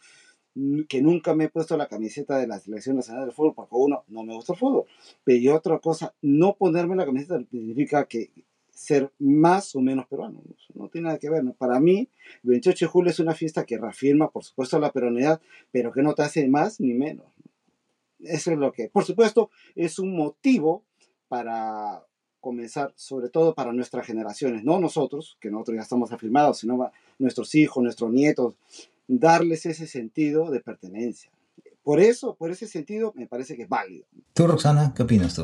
que 0.89 1.03
nunca 1.03 1.35
me 1.35 1.45
he 1.45 1.49
puesto 1.49 1.77
la 1.77 1.87
camiseta 1.87 2.39
de 2.39 2.47
la 2.47 2.59
selección 2.59 2.97
nacional 2.97 3.27
de 3.27 3.33
fútbol, 3.33 3.55
porque 3.55 3.75
uno, 3.75 4.05
no 4.09 4.25
me 4.25 4.35
gusta 4.35 4.55
el 4.55 4.59
fútbol, 4.59 4.85
pero 5.23 5.39
y 5.39 5.49
otra 5.49 5.79
cosa, 5.79 6.15
no 6.23 6.57
ponerme 6.57 6.97
la 6.97 7.05
camiseta 7.05 7.39
significa 7.51 8.07
que 8.07 8.31
ser 8.71 9.11
más 9.19 9.75
o 9.75 9.81
menos 9.81 10.07
peruano, 10.07 10.43
no, 10.75 10.89
tiene 10.89 11.07
nada 11.07 11.19
que 11.19 11.31
ver, 11.31 11.43
Para 11.59 11.81
mí, 11.81 12.09
el 12.45 12.51
28 12.51 12.85
de 12.85 12.91
julio 12.91 13.11
es 13.11 13.21
una 13.21 13.35
fiesta 13.35 13.65
que 13.65 13.79
reafirma, 13.79 14.31
por 14.31 14.45
supuesto, 14.45 14.79
la 14.79 14.93
peronidad, 14.93 15.41
pero 15.73 15.93
que 15.93 16.03
no 16.03 16.15
te 16.15 16.23
hace 16.23 16.47
más 16.49 16.81
ni 16.81 16.93
menos. 16.93 17.27
Eso 18.21 18.53
es 18.53 18.59
lo 18.59 18.73
que, 18.73 18.89
por 18.89 19.05
supuesto, 19.05 19.51
es 19.75 19.99
un 19.99 20.15
motivo 20.17 20.85
para 21.29 22.03
comenzar, 22.41 22.93
sobre 22.97 23.29
todo 23.29 23.55
para 23.55 23.73
nuestras 23.73 24.07
generaciones, 24.07 24.63
no 24.63 24.79
nosotros, 24.79 25.37
que 25.41 25.51
nosotros 25.51 25.77
ya 25.77 25.83
estamos 25.83 26.13
afirmados, 26.13 26.59
sino 26.59 26.91
nuestros 27.19 27.55
hijos, 27.55 27.83
nuestros 27.83 28.13
nietos, 28.13 28.55
darles 29.09 29.67
ese 29.67 29.87
sentido 29.87 30.51
de 30.51 30.61
pertenencia. 30.61 31.31
Por 31.83 32.01
eso, 32.01 32.35
por 32.35 32.51
ese 32.51 32.67
sentido, 32.67 33.13
me 33.15 33.27
parece 33.27 33.57
que 33.57 33.63
es 33.63 33.69
válido. 33.69 34.07
Tú, 34.35 34.47
Roxana, 34.47 34.93
¿qué 34.95 35.05
opinas 35.05 35.35
tú? 35.35 35.43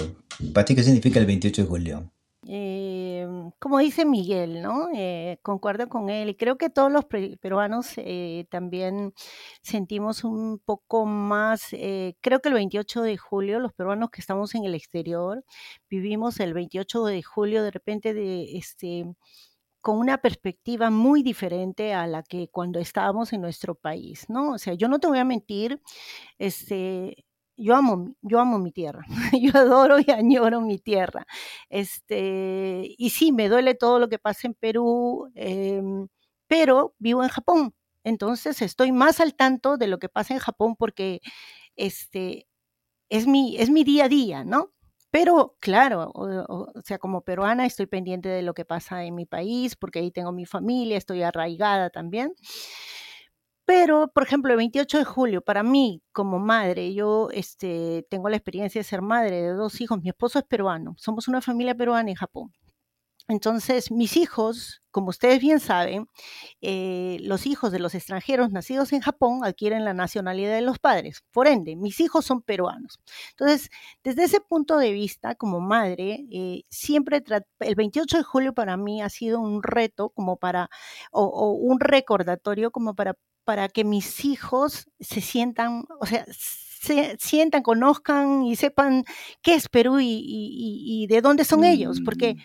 ¿Para 0.53 0.65
ti 0.65 0.75
qué 0.75 0.83
significa 0.83 1.21
el 1.21 1.27
28 1.27 1.63
de 1.63 1.69
julio? 1.69 2.13
Eh, 2.49 3.25
como 3.61 3.79
dice 3.79 4.05
Miguel, 4.05 4.63
¿no? 4.63 4.89
Eh, 4.93 5.39
concuerdo 5.43 5.89
con 5.89 6.11
él 6.11 6.31
y 6.31 6.35
creo 6.35 6.59
que 6.59 6.71
todos 6.71 6.91
los 6.91 7.05
peruanos 7.05 7.93
eh, 7.99 8.47
también 8.51 9.15
sentimos 9.63 10.25
un 10.25 10.59
poco 10.59 11.07
más, 11.07 11.69
creo 11.71 12.41
que 12.41 12.49
el 12.49 12.55
28 12.55 13.03
de 13.03 13.17
julio, 13.17 13.61
los 13.61 13.73
peruanos 13.73 14.11
que 14.11 14.21
estamos 14.21 14.57
en 14.57 14.65
el 14.65 14.75
exterior, 14.75 15.45
vivimos 15.89 16.41
el 16.41 16.53
28 16.53 17.05
de 17.05 17.23
julio 17.23 17.63
de 17.63 17.71
repente 17.71 18.13
de 18.15 18.57
este 18.57 19.07
con 19.83 19.99
una 19.99 20.19
perspectiva 20.19 20.91
muy 20.91 21.23
diferente 21.25 21.95
a 21.95 22.07
la 22.07 22.23
que 22.23 22.49
cuando 22.49 22.81
estábamos 22.81 23.33
en 23.33 23.43
nuestro 23.43 23.75
país, 23.75 24.27
¿no? 24.31 24.53
O 24.53 24.59
sea, 24.59 24.75
yo 24.75 24.89
no 24.89 25.01
te 25.01 25.09
voy 25.09 25.19
a 25.19 25.25
mentir, 25.25 25.83
este, 26.39 27.25
yo 27.57 27.75
amo, 27.77 28.15
yo 28.23 28.41
amo 28.41 28.59
mi 28.59 28.73
tierra, 28.73 29.05
yo 29.41 29.53
adoro 29.59 29.99
y 30.01 30.11
añoro 30.11 30.61
mi 30.61 30.79
tierra. 30.79 31.27
Este, 31.71 32.95
y 32.99 33.11
sí, 33.11 33.33
me 33.33 33.49
duele 33.49 33.75
todo 33.75 33.99
lo 33.99 34.09
que 34.09 34.19
pasa 34.19 34.49
en 34.49 34.55
Perú, 34.55 35.31
em, 35.35 36.09
pero 36.49 36.95
vivo 36.99 37.23
en 37.25 37.29
Japón, 37.31 37.75
entonces 38.05 38.63
estoy 38.63 38.93
más 38.93 39.21
al 39.21 39.35
tanto 39.35 39.77
de 39.79 39.87
lo 39.89 39.99
que 39.99 40.09
pasa 40.09 40.35
en 40.35 40.41
Japón 40.41 40.77
porque 40.77 41.21
este, 41.77 42.47
es, 43.11 43.27
mi, 43.27 43.57
es 43.59 43.71
mi 43.71 43.85
día 43.85 44.07
a 44.07 44.09
día, 44.09 44.45
¿no? 44.45 44.73
Pero 45.13 45.57
claro, 45.61 46.11
o, 46.15 46.73
sea, 46.85 46.99
como 46.99 47.21
peruana 47.21 47.67
estoy 47.67 47.85
pendiente 47.87 48.31
de 48.31 48.41
lo 48.41 48.55
que 48.55 48.65
pasa 48.65 49.05
en 49.05 49.15
mi 49.15 49.27
país, 49.27 49.77
porque 49.77 49.99
ahí 49.99 50.11
tengo 50.11 50.33
mi 50.33 50.47
familia, 50.47 50.97
estoy 50.97 51.23
arraigada 51.23 51.91
también. 51.91 52.33
Pero, 53.67 54.09
por 54.09 54.23
ejemplo, 54.23 54.53
el 54.53 54.57
28 54.57 54.99
de 54.99 55.05
julio, 55.05 55.43
para 55.43 55.63
mí, 55.63 56.03
como 56.13 56.39
madre, 56.39 56.95
yo 56.95 57.29
este, 57.33 58.07
tengo 58.09 58.31
la 58.31 58.37
experiencia 58.37 58.81
de 58.81 58.85
ser 58.85 59.03
madre 59.03 59.43
de 59.43 59.53
dos 59.53 59.81
hijos, 59.83 60.01
mi 60.03 60.09
esposo 60.09 60.39
es 60.39 60.47
peruano, 60.47 60.95
somos 60.99 61.29
una 61.29 61.43
familia 61.43 61.75
peruana 61.75 62.09
en 62.11 62.17
Japón. 62.17 62.53
Entonces, 63.33 63.91
mis 63.91 64.19
hijos, 64.19 64.83
como 64.91 65.09
ustedes 65.09 65.41
bien 65.41 65.59
saben, 65.59 66.07
eh, 66.61 67.17
los 67.23 67.47
hijos 67.47 67.73
de 67.73 67.79
los 67.79 67.95
extranjeros 67.95 68.53
nacidos 68.53 68.93
en 68.93 69.01
Japón 69.01 69.41
adquieren 69.43 69.87
la 69.87 69.95
nacionalidad 69.95 70.55
de 70.55 70.61
los 70.61 70.79
padres. 70.79 71.25
Por 71.33 71.47
ende, 71.47 71.75
mis 71.75 71.99
hijos 72.01 72.27
son 72.27 72.43
peruanos. 72.43 73.01
Entonces, 73.31 73.71
desde 74.05 74.25
ese 74.25 74.41
punto 74.43 74.77
de 74.77 74.93
vista, 74.93 75.35
como 75.35 75.61
madre, 75.61 76.27
eh, 76.31 76.65
siempre 76.69 77.23
el 77.61 77.75
28 77.75 78.19
de 78.19 78.23
julio 78.23 78.53
para 78.53 78.77
mí 78.77 79.01
ha 79.01 79.09
sido 79.09 79.41
un 79.41 79.63
reto 79.63 80.11
como 80.11 80.37
para, 80.37 80.69
o, 81.11 81.53
un 81.53 81.81
recordatorio 81.81 82.71
como 82.71 82.95
para, 82.95 83.17
para 83.45 83.71
que 83.71 83.85
mis 83.85 84.27
hijos 84.27 84.91
se 85.01 85.23
sientan, 85.23 85.87
o 86.01 86.05
sea, 86.05 86.27
se 86.29 87.17
sientan, 87.19 87.63
conozcan 87.63 88.43
y 88.45 88.57
sepan 88.57 89.05
qué 89.41 89.55
es 89.55 89.71
Perú 89.71 90.01
y, 90.03 91.07
de 91.09 91.23
dónde 91.23 91.45
son 91.45 91.65
ellos, 91.65 92.03
porque 92.05 92.35
mm 92.35 92.39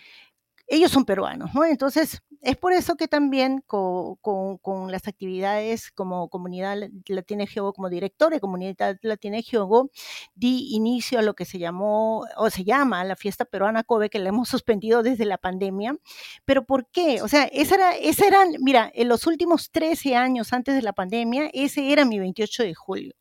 ellos 0.67 0.91
son 0.91 1.05
peruanos, 1.05 1.53
¿no? 1.53 1.63
Entonces, 1.63 2.21
es 2.41 2.57
por 2.57 2.73
eso 2.73 2.95
que 2.95 3.07
también 3.07 3.63
con, 3.65 4.91
las 4.91 5.07
actividades 5.07 5.91
como 5.91 6.29
Comunidad 6.29 6.77
Latina 7.07 7.45
Geogo, 7.45 7.73
como 7.73 7.89
director 7.89 8.31
de 8.31 8.41
Comunidad 8.41 8.97
Latina 9.01 9.41
Geogo, 9.41 9.89
di 10.35 10.75
inicio 10.75 11.19
a 11.19 11.21
lo 11.21 11.35
que 11.35 11.45
se 11.45 11.57
llamó, 11.57 12.25
o 12.35 12.49
se 12.49 12.65
llama, 12.65 13.03
la 13.05 13.15
fiesta 13.15 13.45
peruana 13.45 13.83
Kobe, 13.83 14.09
que 14.09 14.19
la 14.19 14.29
hemos 14.29 14.49
suspendido 14.49 15.03
desde 15.03 15.25
la 15.25 15.37
pandemia. 15.37 15.97
¿Pero 16.45 16.65
por 16.65 16.87
qué? 16.87 17.21
O 17.21 17.27
sea, 17.27 17.45
esa 17.45 17.75
era, 17.75 17.95
esa 17.95 18.27
eran, 18.27 18.49
mira, 18.59 18.91
en 18.93 19.07
los 19.07 19.25
últimos 19.25 19.71
13 19.71 20.15
años 20.15 20.51
antes 20.53 20.75
de 20.75 20.81
la 20.81 20.93
pandemia, 20.93 21.49
ese 21.53 21.91
era 21.93 22.03
mi 22.03 22.19
28 22.19 22.63
de 22.63 22.75
julio. 22.75 23.13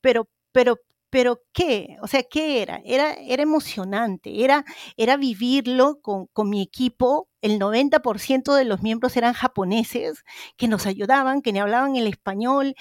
Pero, 0.00 0.28
pero 0.52 0.78
pero 1.12 1.42
¿qué? 1.52 1.98
O 2.00 2.06
sea, 2.06 2.22
¿qué 2.22 2.62
era? 2.62 2.80
Era, 2.86 3.12
era 3.12 3.42
emocionante, 3.42 4.42
era, 4.42 4.64
era 4.96 5.18
vivirlo 5.18 6.00
con, 6.00 6.28
con 6.32 6.48
mi 6.48 6.62
equipo. 6.62 7.28
El 7.42 7.58
90% 7.58 8.54
de 8.54 8.64
los 8.64 8.80
miembros 8.80 9.14
eran 9.18 9.34
japoneses 9.34 10.24
que 10.56 10.68
nos 10.68 10.86
ayudaban, 10.86 11.42
que 11.42 11.52
ni 11.52 11.58
hablaban 11.58 11.96
el 11.96 12.06
español, 12.06 12.74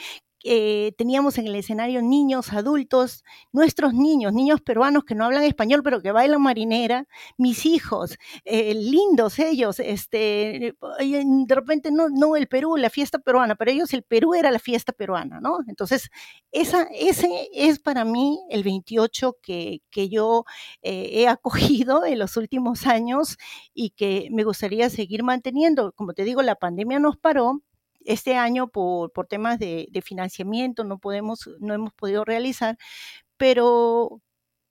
eh, 0.44 0.94
teníamos 0.98 1.38
en 1.38 1.48
el 1.48 1.56
escenario 1.56 2.02
niños, 2.02 2.54
adultos, 2.54 3.24
nuestros 3.52 3.94
niños, 3.94 4.34
niños 4.34 4.62
peruanos 4.62 5.04
que 5.04 5.16
no 5.16 5.26
hablan 5.26 5.44
español 5.44 5.82
pero 5.84 6.02
que 6.02 6.12
bailan 6.12 6.42
marinera, 6.42 7.08
mis 7.38 7.66
hijos, 7.66 8.18
eh, 8.46 8.74
lindos 8.74 9.40
ellos, 9.40 9.80
este, 9.80 10.76
de 11.00 11.56
repente 11.56 11.92
no, 11.92 12.10
no 12.10 12.36
el 12.36 12.48
Perú, 12.48 12.78
la 12.78 12.90
fiesta 12.90 13.20
peruana, 13.20 13.56
para 13.56 13.72
ellos 13.72 13.94
el 13.94 14.04
Perú 14.04 14.34
era 14.34 14.52
la 14.52 14.60
fiesta 14.60 14.94
peruana, 14.94 15.40
¿no? 15.40 15.60
Entonces, 15.68 16.10
ese 16.52 16.88
es 17.54 17.80
para 17.80 18.06
mí 18.06 18.40
el 18.50 18.64
28 18.64 19.38
que, 19.42 19.82
yo 20.10 20.46
eh, 20.82 21.10
he 21.14 21.28
acogido 21.28 22.06
en 22.06 22.20
los 22.20 22.38
últimos 22.38 22.88
años 22.88 23.38
y 23.74 23.92
que 23.92 24.30
me 24.32 24.44
gustaría 24.44 24.90
seguir 24.90 25.24
manteniendo. 25.24 25.92
Como 25.94 26.14
te 26.14 26.24
digo, 26.24 26.42
la 26.42 26.56
pandemia 26.56 27.00
nos 27.00 27.18
paró, 27.18 27.62
este 28.06 28.36
año 28.36 28.68
por, 28.68 29.12
temas 29.28 29.60
de, 29.60 29.88
financiamiento 30.04 30.84
no 30.84 31.00
podemos, 31.00 31.50
no 31.60 31.74
hemos 31.74 31.94
podido 31.94 32.26
realizar, 32.26 32.78
pero, 33.38 34.22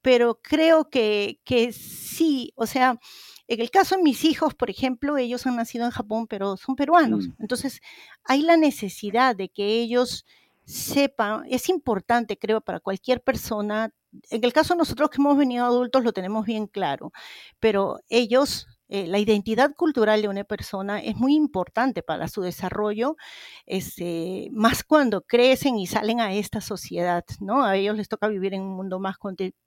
pero 0.02 0.40
creo 0.42 0.90
que, 0.90 1.40
que 1.44 1.72
sí, 1.72 2.52
o 2.56 2.66
sea, 2.66 2.98
en 3.50 3.60
el 3.60 3.70
caso 3.70 3.96
de 3.96 4.02
mis 4.02 4.24
hijos, 4.24 4.54
por 4.54 4.70
ejemplo, 4.70 5.16
ellos 5.16 5.44
han 5.44 5.56
nacido 5.56 5.84
en 5.84 5.90
Japón, 5.90 6.28
pero 6.28 6.56
son 6.56 6.76
peruanos. 6.76 7.26
Mm. 7.26 7.32
Entonces, 7.40 7.80
hay 8.22 8.42
la 8.42 8.56
necesidad 8.56 9.34
de 9.34 9.48
que 9.48 9.80
ellos 9.80 10.24
sepan, 10.64 11.42
es 11.50 11.68
importante, 11.68 12.38
creo, 12.38 12.60
para 12.60 12.78
cualquier 12.78 13.22
persona. 13.22 13.92
En 14.30 14.44
el 14.44 14.52
caso 14.52 14.74
de 14.74 14.78
nosotros 14.78 15.10
que 15.10 15.20
hemos 15.20 15.36
venido 15.36 15.64
adultos 15.64 16.04
lo 16.04 16.12
tenemos 16.12 16.46
bien 16.46 16.68
claro, 16.68 17.12
pero 17.58 17.98
ellos 18.08 18.68
eh, 18.92 19.06
la 19.06 19.20
identidad 19.20 19.72
cultural 19.76 20.20
de 20.20 20.28
una 20.28 20.42
persona 20.42 21.00
es 21.00 21.16
muy 21.16 21.34
importante 21.36 22.02
para 22.02 22.26
su 22.26 22.42
desarrollo, 22.42 23.16
este, 23.64 24.48
más 24.52 24.82
cuando 24.82 25.22
crecen 25.22 25.78
y 25.78 25.86
salen 25.86 26.20
a 26.20 26.34
esta 26.34 26.60
sociedad, 26.60 27.24
¿no? 27.40 27.64
A 27.64 27.76
ellos 27.76 27.96
les 27.96 28.08
toca 28.08 28.26
vivir 28.28 28.52
en 28.52 28.62
un 28.62 28.74
mundo 28.76 28.98
más 28.98 29.16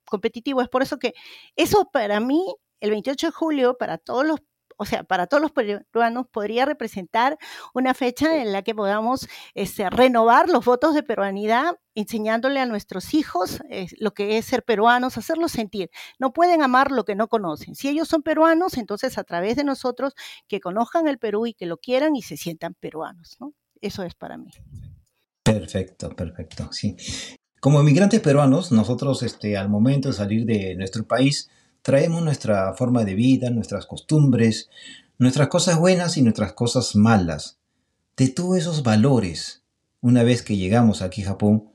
competitivo. 0.06 0.62
Es 0.62 0.68
por 0.70 0.82
eso 0.84 1.00
que 1.00 1.13
eso 1.56 1.89
para 1.92 2.20
mí, 2.20 2.44
el 2.82 2.92
28 2.92 3.27
de 3.27 3.32
julio, 3.32 3.77
para 3.77 3.98
todos 3.98 4.25
los 4.25 4.39
o 4.77 4.86
sea, 4.86 5.03
para 5.03 5.27
todos 5.27 5.42
los 5.42 5.51
peruanos 5.51 6.27
podría 6.32 6.65
representar 6.65 7.38
una 7.74 7.94
fecha 7.94 8.42
en 8.42 8.51
la 8.51 8.62
que 8.62 8.75
podamos 8.75 9.27
este, 9.53 9.89
renovar 9.89 10.50
los 10.50 10.65
votos 10.65 10.94
de 10.94 11.03
peruanidad, 11.03 11.77
enseñándole 11.96 12.60
a 12.60 12.65
nuestros 12.65 13.13
hijos 13.13 13.62
eh, 13.70 13.88
lo 14.00 14.13
que 14.13 14.38
es 14.38 14.46
ser 14.46 14.63
peruanos, 14.63 15.18
hacerlos 15.18 15.51
sentir. 15.51 15.89
No 16.20 16.34
pueden 16.34 16.62
amar 16.62 16.92
lo 16.92 17.06
que 17.06 17.15
no 17.15 17.27
conocen. 17.27 17.75
Si 17.75 17.88
ellos 17.89 18.08
son 18.08 18.24
peruanos, 18.24 18.77
entonces 18.77 19.18
a 19.18 19.24
través 19.24 19.56
de 19.56 19.63
nosotros 19.63 20.13
que 20.48 20.60
conozcan 20.60 21.08
el 21.08 21.20
Perú 21.20 21.48
y 21.48 21.53
que 21.53 21.65
lo 21.65 21.77
quieran 21.77 22.15
y 22.15 22.22
se 22.22 22.38
sientan 22.38 22.74
peruanos. 22.74 23.38
¿no? 23.39 23.53
Eso 23.82 24.03
es 24.03 24.15
para 24.15 24.38
mí. 24.38 24.50
Perfecto, 25.44 26.10
perfecto, 26.15 26.70
sí. 26.72 26.96
Como 27.60 27.80
inmigrantes 27.80 28.22
peruanos, 28.22 28.72
nosotros 28.72 29.24
este, 29.24 29.56
al 29.58 29.70
momento 29.70 30.10
de 30.10 30.13
salir 30.13 30.46
de 30.46 30.75
nuestro 30.75 31.06
país, 31.06 31.50
traemos 31.84 32.24
nuestra 32.24 32.74
forma 32.74 33.04
de 33.04 33.13
vida, 33.13 33.52
nuestras 33.52 33.86
costumbres, 33.86 34.70
nuestras 35.20 35.50
cosas 35.50 35.78
buenas 35.78 36.18
y 36.18 36.24
nuestras 36.24 36.54
cosas 36.54 36.96
malas. 36.96 37.60
De 38.18 38.30
todos 38.30 38.58
esos 38.58 38.84
valores, 38.84 39.63
una 40.02 40.24
vez 40.24 40.42
que 40.42 40.58
llegamos 40.58 41.02
aquí 41.02 41.22
a 41.22 41.28
Japón, 41.28 41.66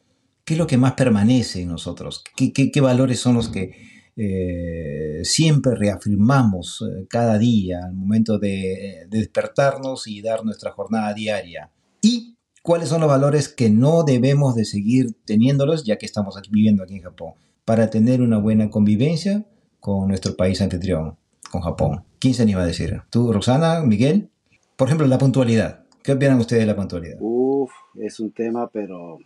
¿qué 0.45 0.55
es 0.55 0.59
lo 0.59 0.67
que 0.67 0.79
más 0.79 0.95
permanece 0.95 1.62
en 1.62 1.69
nosotros? 1.69 2.25
¿Qué, 2.37 2.81
valores 2.81 3.21
son 3.21 3.35
los 3.35 3.50
que 3.50 3.75
eh, 4.17 5.21
siempre 5.25 5.75
reafirmamos 5.75 6.83
eh, 6.83 7.07
cada 7.09 7.38
día 7.38 7.85
al 7.85 7.93
momento 7.95 8.38
de, 8.38 9.07
de 9.09 9.19
despertarnos 9.19 10.07
y 10.09 10.23
dar 10.23 10.45
nuestra 10.45 10.73
jornada 10.73 11.12
diaria? 11.12 11.71
¿Y 12.00 12.37
cuáles 12.62 12.88
son 12.88 13.03
los 13.03 13.11
valores 13.11 13.49
que 13.49 13.69
no 13.69 14.05
debemos 14.05 14.55
de 14.55 14.65
seguir 14.65 15.17
teniéndolos 15.27 15.85
ya 15.85 15.99
que 15.99 16.07
estamos 16.07 16.41
viviendo 16.50 16.83
aquí 16.83 16.95
en 16.95 17.03
Japón? 17.03 17.35
Para 17.67 17.91
tener 17.91 18.23
una 18.23 18.38
buena 18.38 18.71
convivencia, 18.71 19.45
con 19.81 20.09
nuestro 20.09 20.37
país 20.37 20.61
anfitrión, 20.61 21.17
con 21.51 21.61
Japón. 21.63 22.03
¿Quién 22.19 22.35
se 22.35 22.43
anima 22.43 22.63
a 22.63 22.67
decir? 22.67 23.03
¿Tú, 23.11 23.33
Rosana, 23.33 23.83
Miguel? 23.83 24.29
Por 24.77 24.89
ejemplo, 24.89 25.07
la 25.07 25.19
puntualidad. 25.19 25.85
¿Qué 26.03 26.13
opinan 26.13 26.39
ustedes 26.39 26.63
de 26.63 26.67
la 26.67 26.77
puntualidad? 26.77 27.17
Uf, 27.21 27.73
es 27.97 28.21
un 28.21 28.31
tema, 28.33 28.69
pero 28.69 29.19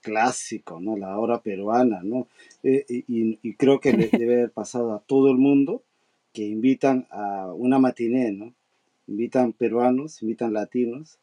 clásico, 0.00 0.80
¿no? 0.80 0.96
La 0.96 1.18
hora 1.18 1.40
peruana, 1.40 2.00
¿no? 2.02 2.26
Eh, 2.62 2.84
y, 2.88 3.54
creo 3.54 3.80
que 3.80 3.92
debe 4.12 4.34
haber 4.34 4.50
pasado 4.50 4.92
a 4.92 5.00
todo 5.00 5.30
el 5.30 5.38
mundo 5.38 5.82
que 6.32 6.44
invitan 6.44 7.06
a 7.10 7.52
una 7.54 7.78
matiné, 7.78 8.32
¿no? 8.32 8.52
Invitan 9.06 9.52
peruanos, 9.52 10.22
invitan 10.22 10.52
latinos, 10.52 11.18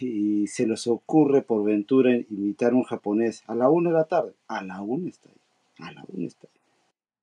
y 0.00 0.46
se 0.46 0.66
les 0.66 0.86
ocurre 0.86 1.42
por 1.42 1.64
ventura 1.64 2.14
invitar 2.16 2.72
a 2.72 2.76
un 2.76 2.84
japonés 2.84 3.42
a 3.46 3.54
la 3.54 3.68
una 3.68 3.90
de 3.90 3.96
la 3.96 4.04
tarde. 4.04 4.32
A 4.48 4.62
la 4.62 4.80
una 4.80 5.08
está 5.08 5.28
ahí. 5.28 5.86
A 5.86 5.92
la 5.92 6.04
una 6.08 6.26
está 6.26 6.46
ahí 6.46 6.61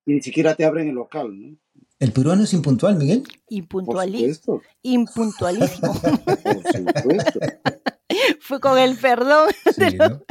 y 0.10 0.16
ni 0.16 0.22
siquiera 0.22 0.56
te 0.56 0.66
abren 0.66 0.88
el 0.88 0.96
local, 0.96 1.40
¿no? 1.40 1.56
¿El 2.00 2.12
peruano 2.14 2.44
es 2.44 2.54
impuntual, 2.54 2.96
Miguel? 2.96 3.24
Impuntualísimo. 3.50 4.62
Impuntualísimo. 4.82 5.94
Por 5.94 6.64
supuesto. 6.74 7.40
Fue 8.42 8.60
con 8.60 8.78
el 8.78 8.98
perdón 8.98 9.50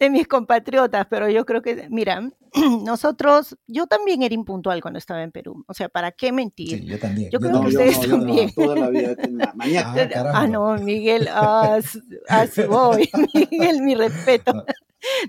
de, 0.00 0.10
mis 0.10 0.28
compatriotas, 0.28 1.06
pero 1.08 1.28
yo 1.28 1.44
creo 1.44 1.62
que, 1.62 1.88
mira, 1.90 2.30
nosotros, 2.84 3.56
yo 3.66 3.86
también 3.86 4.22
era 4.22 4.34
impuntual 4.34 4.80
cuando 4.80 4.98
estaba 4.98 5.22
en 5.22 5.32
Perú. 5.32 5.64
O 5.66 5.74
sea, 5.74 5.88
¿para 5.88 6.12
qué 6.12 6.32
mentir? 6.32 6.78
Sí, 6.78 6.84
yo 6.86 6.98
también. 6.98 7.30
Yo, 7.30 7.40
creo 7.40 7.60
que 7.60 7.68
ustedes 7.68 8.00
también. 8.00 8.52
toda 8.54 8.76
la 8.76 8.88
vida, 8.88 9.16
mañana. 9.54 9.94
Ah, 10.16 10.32
ah, 10.34 10.46
no, 10.46 10.76
Miguel, 10.78 11.28
así 12.28 12.62
voy. 12.62 13.08
Miguel, 13.34 13.82
mi 13.82 13.94
respeto. 13.94 14.64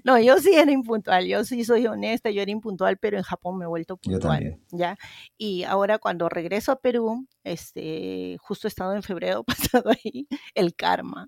No, 0.03 0.19
yo 0.19 0.37
sí 0.39 0.53
era 0.53 0.71
impuntual, 0.71 1.25
yo 1.25 1.43
sí 1.43 1.65
soy 1.65 1.85
honesta, 1.87 2.29
yo 2.29 2.41
era 2.41 2.51
impuntual, 2.51 2.97
pero 2.97 3.17
en 3.17 3.23
Japón 3.23 3.57
me 3.57 3.65
he 3.65 3.67
vuelto 3.67 3.97
puntual, 3.97 4.57
¿ya? 4.71 4.97
Y 5.37 5.63
ahora 5.63 5.97
cuando 5.97 6.29
regreso 6.29 6.71
a 6.71 6.79
Perú, 6.79 7.27
este, 7.43 8.37
justo 8.39 8.67
he 8.67 8.69
estado 8.69 8.93
en 8.93 9.03
febrero 9.03 9.43
pasado 9.43 9.89
ahí, 9.89 10.27
el 10.53 10.75
karma, 10.75 11.27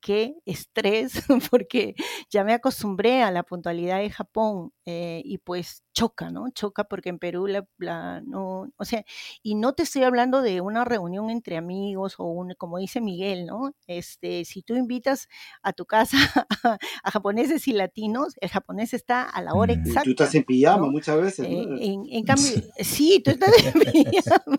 qué 0.00 0.36
estrés, 0.44 1.12
porque 1.50 1.94
ya 2.30 2.44
me 2.44 2.52
acostumbré 2.52 3.22
a 3.22 3.30
la 3.30 3.42
puntualidad 3.42 3.98
de 3.98 4.10
Japón 4.10 4.72
eh, 4.84 5.22
y 5.24 5.38
pues 5.38 5.82
choca, 5.92 6.30
¿no? 6.30 6.48
Choca 6.50 6.84
porque 6.84 7.08
en 7.08 7.18
Perú 7.18 7.46
la, 7.46 8.20
no, 8.24 8.68
o 8.76 8.84
sea, 8.84 9.04
y 9.42 9.54
no 9.54 9.74
te 9.74 9.82
estoy 9.82 10.04
hablando 10.04 10.42
de 10.42 10.60
una 10.60 10.84
reunión 10.84 11.30
entre 11.30 11.56
amigos 11.56 12.14
o 12.18 12.24
un, 12.24 12.54
como 12.56 12.78
dice 12.78 13.00
Miguel, 13.00 13.46
¿no? 13.46 13.74
Este, 13.86 14.44
si 14.44 14.62
tú 14.62 14.76
invitas 14.76 15.28
a 15.62 15.72
tu 15.72 15.86
casa 15.86 16.16
a, 17.02 17.10
japoneses 17.10 17.66
y 17.68 17.72
latinos, 17.72 18.34
el 18.40 18.48
japonés 18.48 18.94
está 18.94 19.24
a 19.24 19.42
la 19.42 19.54
hora 19.54 19.72
exacta. 19.72 20.04
tú 20.04 20.10
estás 20.10 20.34
en 20.34 20.44
pijama 20.44 20.88
muchas 20.88 21.20
veces. 21.20 21.46
Eh, 21.46 21.66
en, 21.80 22.24
cambio, 22.24 22.62
sí, 22.80 23.20
tú 23.24 23.32
estás 23.32 23.52
en 23.64 23.80
pijama. 23.80 24.58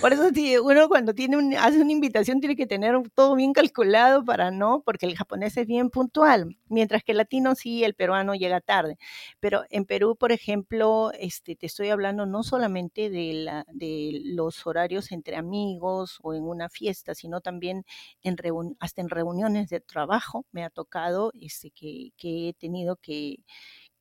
Por 0.00 0.12
eso 0.12 0.30
uno 0.62 0.88
cuando 0.88 1.14
tiene 1.14 1.36
un, 1.36 1.54
hace 1.54 1.80
una 1.80 1.92
invitación 1.92 2.40
tiene 2.40 2.56
que 2.56 2.66
tener 2.66 2.94
todo 3.14 3.34
bien 3.34 3.52
calculado 3.52 4.24
para 4.24 4.50
no, 4.50 4.82
porque 4.84 5.06
el 5.06 5.16
japonés 5.16 5.56
es 5.56 5.66
bien 5.66 5.90
puntual, 5.90 6.56
mientras 6.68 7.02
que 7.04 7.12
el 7.12 7.18
latino 7.18 7.54
sí, 7.54 7.84
el 7.84 7.94
peruano 7.94 8.34
llega 8.34 8.60
tarde. 8.60 8.98
Pero 9.40 9.64
en 9.70 9.84
Perú, 9.84 10.16
por 10.16 10.32
ejemplo, 10.32 11.10
este, 11.18 11.56
te 11.56 11.66
estoy 11.66 11.88
hablando 11.90 12.26
no 12.26 12.42
solamente 12.42 13.10
de, 13.10 13.32
la, 13.34 13.64
de 13.72 14.20
los 14.24 14.66
horarios 14.66 15.12
entre 15.12 15.36
amigos 15.36 16.18
o 16.22 16.34
en 16.34 16.44
una 16.44 16.68
fiesta, 16.68 17.14
sino 17.14 17.40
también 17.40 17.84
en 18.22 18.36
hasta 18.80 19.00
en 19.00 19.08
reuniones 19.10 19.68
de 19.68 19.80
trabajo 19.80 20.44
me 20.52 20.64
ha 20.64 20.70
tocado 20.70 21.32
este, 21.40 21.70
que, 21.70 22.12
que 22.16 22.50
he 22.50 22.54
tenido 22.54 22.96
que, 22.96 23.38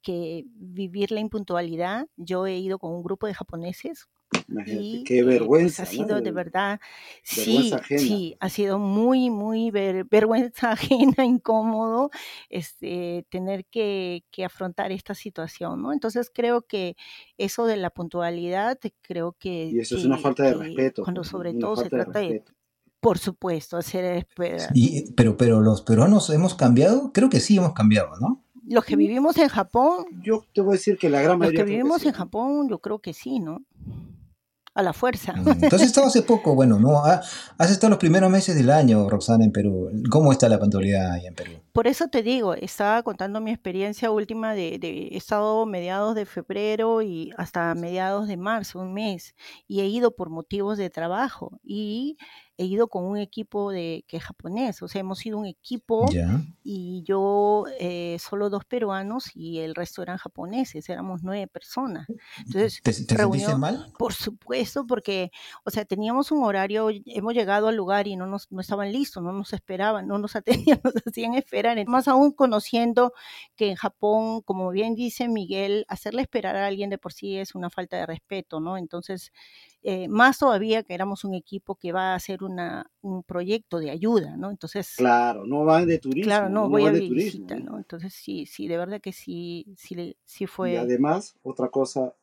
que 0.02 0.44
vivir 0.56 1.12
la 1.12 1.20
impuntualidad. 1.20 2.08
Yo 2.18 2.46
he 2.48 2.58
ido 2.58 2.80
con 2.80 2.94
un 2.94 3.04
grupo 3.04 3.28
de 3.28 3.34
japoneses 3.34 4.08
y, 4.68 5.04
qué 5.04 5.20
eh, 5.20 5.24
pues, 5.24 5.40
vergüenza. 5.40 5.84
ha 5.84 5.86
sido 5.86 6.22
de 6.22 6.32
verdad, 6.32 6.80
sí, 7.24 7.72
sí, 7.98 8.36
ha 8.40 8.50
sido 8.50 8.80
muy, 8.80 9.30
muy 9.30 9.72
vergüenza 9.72 10.72
ajena, 11.18 11.26
incómodo, 11.26 12.10
este, 12.50 13.26
tener 13.30 13.66
que, 13.66 14.24
que, 14.32 14.46
afrontar 14.46 14.92
esta 14.92 15.16
situación, 15.16 15.82
¿no? 15.82 15.94
Entonces 15.94 16.32
creo 16.34 16.64
que 16.64 16.96
eso 17.38 17.66
de 17.66 17.78
la 17.78 17.90
puntualidad, 17.90 18.80
creo 19.02 19.34
que... 19.34 19.70
Y 19.72 19.80
eso 19.80 19.98
es 19.98 20.06
una 20.06 20.18
falta 20.18 20.44
de 20.44 20.54
respeto. 20.56 21.04
Cuando 21.04 21.24
sobre 21.24 21.54
todo 21.54 21.76
se 21.78 21.90
trata 21.90 22.20
de, 22.20 22.44
por 23.04 23.20
supuesto, 23.20 23.78
hacer. 23.78 24.26
Y, 24.74 25.12
pero, 25.12 25.36
pero 25.36 25.60
los 25.60 25.82
peruanos 25.82 26.30
hemos 26.30 26.56
cambiado, 26.56 27.12
creo 27.14 27.30
que 27.30 27.42
sí 27.42 27.58
hemos 27.58 27.74
cambiado, 27.74 28.12
¿no? 28.20 28.44
Los 28.66 28.86
que 28.86 28.96
vivimos 28.96 29.38
en 29.38 29.50
Japón. 29.50 30.06
Yo 30.24 30.46
te 30.54 30.62
voy 30.62 30.72
a 30.72 30.78
decir 30.78 30.98
que 30.98 31.10
la 31.10 31.22
gran 31.22 31.38
mayoría. 31.38 31.60
Los 31.60 31.66
que 31.66 31.72
vivimos 31.72 32.06
en 32.06 32.14
Japón, 32.14 32.70
yo 32.70 32.80
creo 32.80 33.00
que 33.00 33.12
sí, 33.12 33.40
¿no? 33.40 33.62
A 34.76 34.82
la 34.82 34.94
fuerza. 34.94 35.34
Mm, 35.34 35.64
entonces 35.64 35.88
estaba 35.88 36.08
hace 36.08 36.24
poco, 36.24 36.56
bueno, 36.56 36.80
¿no? 36.80 37.04
Has 37.04 37.72
estado 37.72 37.92
los 37.92 38.00
primeros 38.00 38.30
meses 38.32 38.56
del 38.56 38.70
año, 38.72 39.08
Roxana, 39.10 39.44
en 39.44 39.52
Perú. 39.52 39.92
¿Cómo 40.10 40.32
está 40.32 40.50
la 40.50 40.60
puntualidad 40.60 41.12
ahí 41.12 41.28
en 41.28 41.36
Perú? 41.36 41.54
Por 41.74 41.88
eso 41.88 42.08
te 42.08 42.22
digo, 42.22 42.54
estaba 42.54 43.02
contando 43.02 43.42
mi 43.42 43.50
experiencia 43.50 44.12
última 44.12 44.54
de, 44.54 44.78
de, 44.78 45.08
he 45.12 45.18
estado 45.18 45.66
mediados 45.66 46.14
de 46.14 46.28
febrero 46.28 47.02
y 47.02 47.32
hasta 47.36 47.74
mediados 47.74 48.28
de 48.28 48.38
marzo, 48.38 48.80
un 48.80 48.94
mes, 48.94 49.34
y 49.68 49.82
he 49.82 49.88
ido 49.88 50.16
por 50.16 50.30
motivos 50.30 50.78
de 50.78 50.92
trabajo. 50.92 51.60
Y 51.64 52.18
he 52.58 52.66
ido 52.66 52.88
con 52.88 53.06
un 53.06 53.18
equipo 53.18 53.72
de 53.72 54.06
que 54.08 54.18
es 54.18 54.24
japonés, 54.24 54.82
o 54.84 54.88
sea, 54.88 55.02
hemos 55.02 55.20
sido 55.20 55.38
un 55.40 55.46
equipo 55.48 56.06
y 56.64 57.04
yo 57.04 57.66
eh, 57.80 58.18
solo 58.20 58.50
dos 58.50 58.64
peruanos 58.66 59.32
y 59.34 59.60
el 59.60 59.74
resto 59.74 60.04
eran 60.04 60.18
japoneses, 60.18 60.88
éramos 60.90 61.24
nueve 61.24 61.48
personas. 61.48 62.08
Entonces, 62.38 62.82
¿te, 62.84 62.94
te 62.94 63.58
mal? 63.58 63.92
Por 63.98 64.14
supuesto, 64.14 64.86
porque, 64.86 65.32
o 65.64 65.72
sea, 65.72 65.86
teníamos 65.86 66.32
un 66.32 66.44
horario, 66.44 66.90
hemos 67.08 67.34
llegado 67.34 67.68
al 67.68 67.76
lugar 67.76 68.08
y 68.08 68.16
no 68.16 68.28
nos 68.28 68.52
no 68.52 68.62
estaban 68.62 68.92
listos, 68.92 69.24
no 69.24 69.32
nos 69.32 69.52
esperaban, 69.54 70.08
no 70.08 70.20
nos 70.20 70.36
atendían, 70.76 70.80
nos 70.84 70.94
hacían 71.08 71.34
esperar. 71.34 71.63
Más 71.88 72.08
aún 72.08 72.32
conociendo 72.32 73.14
que 73.56 73.70
en 73.70 73.76
Japón, 73.76 74.42
como 74.42 74.72
bien 74.72 74.96
dice 74.96 75.28
Miguel, 75.28 75.86
hacerle 75.88 76.22
esperar 76.22 76.56
a 76.56 76.68
alguien 76.68 76.90
de 76.90 76.98
por 76.98 77.14
sí 77.14 77.38
es 77.38 77.56
una 77.56 77.70
falta 77.70 77.98
de 77.98 78.06
respeto, 78.06 78.60
¿no? 78.60 78.78
Entonces, 78.78 79.32
eh, 79.82 80.08
más 80.08 80.40
todavía 80.40 80.84
que 80.84 80.94
éramos 80.94 81.24
un 81.24 81.34
equipo 81.34 81.76
que 81.76 81.92
va 81.92 82.14
a 82.14 82.16
hacer 82.16 82.44
una, 82.44 82.90
un 83.02 83.24
proyecto 83.24 83.80
de 83.80 83.92
ayuda, 83.92 84.38
¿no? 84.38 84.50
Entonces... 84.50 84.96
Claro, 84.96 85.46
no 85.46 85.66
van 85.66 85.88
de 85.88 86.00
turismo. 86.00 86.26
Claro, 86.26 86.50
no, 86.50 86.70
voy 86.70 86.86
a 86.86 86.92
de 86.92 87.02
visita, 87.02 87.56
¿no? 87.56 87.78
Entonces 87.78 88.14
sí, 88.14 88.46
sí, 88.46 88.68
de 88.68 88.78
verdad 88.78 89.02
que 89.02 89.12
sí, 89.12 89.66
sí, 89.78 90.16
sí 90.26 90.48
fue... 90.48 90.74
Y 90.74 90.76
además, 90.78 91.36
otra 91.44 91.68
cosa, 91.70 92.14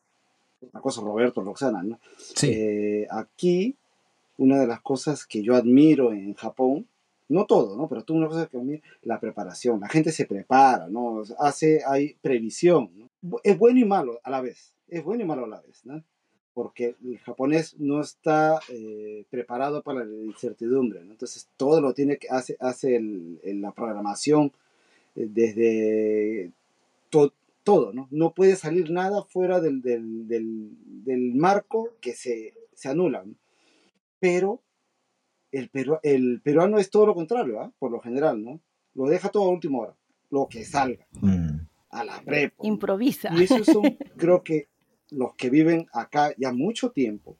otra 0.61 0.81
cosa, 0.81 1.01
Roberto, 1.01 1.41
Roxana, 1.41 1.83
¿no? 1.83 1.99
Sí. 2.17 2.51
Eh, 2.51 3.07
aquí, 3.11 3.75
una 4.37 4.59
de 4.59 4.67
las 4.67 4.81
cosas 4.81 5.25
que 5.25 5.43
yo 5.43 5.55
admiro 5.55 6.11
en 6.13 6.33
Japón, 6.33 6.87
no 7.31 7.45
todo, 7.45 7.77
¿no? 7.77 7.87
Pero 7.87 8.03
tú 8.03 8.13
una 8.13 8.27
cosa 8.27 8.47
que 8.47 8.57
admiro, 8.57 8.83
la 9.03 9.19
preparación. 9.19 9.79
La 9.79 9.87
gente 9.87 10.11
se 10.11 10.25
prepara, 10.25 10.87
¿no? 10.87 11.23
Hace, 11.39 11.81
hay 11.85 12.15
previsión, 12.21 12.91
¿no? 12.95 13.09
Es 13.43 13.57
bueno 13.57 13.79
y 13.79 13.85
malo 13.85 14.19
a 14.23 14.29
la 14.29 14.41
vez. 14.41 14.73
Es 14.87 15.03
bueno 15.03 15.23
y 15.23 15.25
malo 15.25 15.45
a 15.45 15.47
la 15.47 15.61
vez, 15.61 15.85
¿no? 15.85 16.03
porque 16.53 16.95
el 17.03 17.17
japonés 17.19 17.75
no 17.79 18.01
está 18.01 18.59
eh, 18.69 19.25
preparado 19.29 19.81
para 19.81 20.03
la 20.03 20.25
incertidumbre. 20.25 20.99
Entonces, 20.99 21.47
todo 21.55 21.79
lo 21.81 21.93
tiene 21.93 22.17
que 22.17 22.27
hace, 22.29 22.57
hace 22.59 22.99
la 23.43 23.71
programación 23.71 24.51
eh, 25.15 25.27
desde 25.29 26.51
todo, 27.63 27.93
¿no? 27.93 28.07
No 28.09 28.33
puede 28.33 28.55
salir 28.55 28.89
nada 28.89 29.23
fuera 29.23 29.59
del, 29.59 29.81
del, 29.81 30.27
del, 30.27 31.35
marco 31.35 31.89
que 32.01 32.13
se, 32.13 32.55
se 32.73 32.89
anula. 32.89 33.23
Pero 34.19 34.61
el, 35.51 35.69
el 36.03 36.41
peruano 36.41 36.77
es 36.77 36.89
todo 36.89 37.05
lo 37.05 37.15
contrario, 37.15 37.61
¿ah? 37.61 37.71
por 37.79 37.91
lo 37.91 37.99
general, 37.99 38.43
¿no? 38.43 38.61
Lo 38.93 39.07
deja 39.07 39.29
todo 39.29 39.43
a 39.43 39.49
última 39.49 39.79
hora, 39.79 39.95
lo 40.29 40.47
que 40.47 40.65
salga. 40.65 41.05
Mm. 41.21 41.67
A 41.89 42.03
la 42.05 42.21
prepa. 42.21 42.65
Improvisa. 42.65 43.29
Y 43.35 43.43
eso 43.43 43.63
son, 43.65 43.97
creo 44.17 44.43
que 44.43 44.69
los 45.09 45.35
que 45.35 45.49
viven 45.49 45.87
acá 45.93 46.33
ya 46.37 46.53
mucho 46.53 46.91
tiempo 46.91 47.37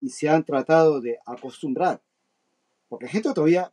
y 0.00 0.10
se 0.10 0.28
han 0.28 0.44
tratado 0.44 1.00
de 1.00 1.18
acostumbrar, 1.26 2.00
porque 2.88 3.08
gente 3.08 3.32
todavía, 3.34 3.72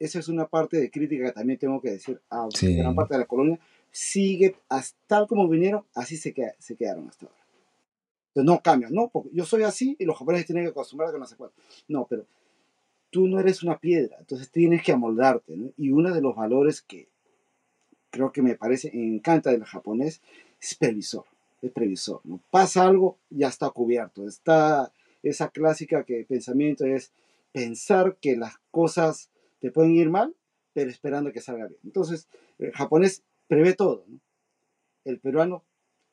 esa 0.00 0.18
es 0.18 0.28
una 0.28 0.46
parte 0.46 0.78
de 0.78 0.90
crítica 0.90 1.26
que 1.26 1.32
también 1.32 1.58
tengo 1.58 1.80
que 1.80 1.90
decir 1.90 2.20
a 2.28 2.48
gran 2.60 2.94
parte 2.94 3.14
de 3.14 3.20
la 3.20 3.26
colonia, 3.26 3.58
sigue 3.90 4.56
hasta 4.68 4.98
tal 5.06 5.26
como 5.26 5.48
vinieron, 5.48 5.84
así 5.94 6.16
se, 6.16 6.34
se 6.58 6.76
quedaron 6.76 7.08
hasta 7.08 7.26
ahora. 7.26 7.38
Entonces 8.28 8.52
no 8.52 8.62
cambian, 8.62 8.92
no, 8.92 9.08
porque 9.08 9.30
yo 9.32 9.44
soy 9.44 9.62
así 9.62 9.96
y 9.98 10.04
los 10.04 10.16
japoneses 10.18 10.46
tienen 10.46 10.64
que 10.64 10.70
acostumbrar 10.70 11.10
a 11.10 11.12
que 11.12 11.18
no 11.18 11.26
se 11.26 11.36
puede. 11.36 11.52
No, 11.86 12.06
pero 12.08 12.26
tú 13.10 13.28
no 13.28 13.40
eres 13.40 13.62
una 13.62 13.78
piedra, 13.78 14.16
entonces 14.18 14.50
tienes 14.50 14.82
que 14.82 14.92
amoldarte. 14.92 15.54
Y 15.76 15.90
uno 15.90 16.14
de 16.14 16.20
los 16.20 16.36
valores 16.36 16.82
que 16.82 17.08
creo 18.10 18.32
que 18.32 18.42
me 18.42 18.54
parece, 18.54 18.90
encanta 18.92 19.50
del 19.50 19.64
japonés, 19.64 20.22
es 20.60 20.74
previsor 20.74 21.24
es 21.62 21.72
previsor. 21.72 22.20
¿no? 22.24 22.40
Pasa 22.50 22.86
algo, 22.86 23.18
ya 23.30 23.48
está 23.48 23.70
cubierto. 23.70 24.26
Está 24.26 24.92
esa 25.22 25.48
clásica 25.48 26.04
que 26.04 26.24
pensamiento 26.28 26.84
es 26.84 27.12
pensar 27.52 28.16
que 28.20 28.36
las 28.36 28.58
cosas 28.70 29.30
te 29.60 29.70
pueden 29.70 29.96
ir 29.96 30.10
mal, 30.10 30.34
pero 30.72 30.90
esperando 30.90 31.32
que 31.32 31.40
salga 31.40 31.66
bien. 31.66 31.80
Entonces, 31.84 32.28
el 32.58 32.72
japonés 32.72 33.22
prevé 33.48 33.74
todo, 33.74 34.04
el 35.04 35.18
peruano 35.18 35.64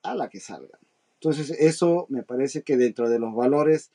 a 0.01 0.15
la 0.15 0.29
que 0.29 0.39
salga. 0.39 0.79
Entonces, 1.15 1.51
eso 1.51 2.07
me 2.09 2.23
parece 2.23 2.63
que 2.63 2.77
dentro 2.77 3.09
de 3.09 3.19
los 3.19 3.35
valores 3.35 3.91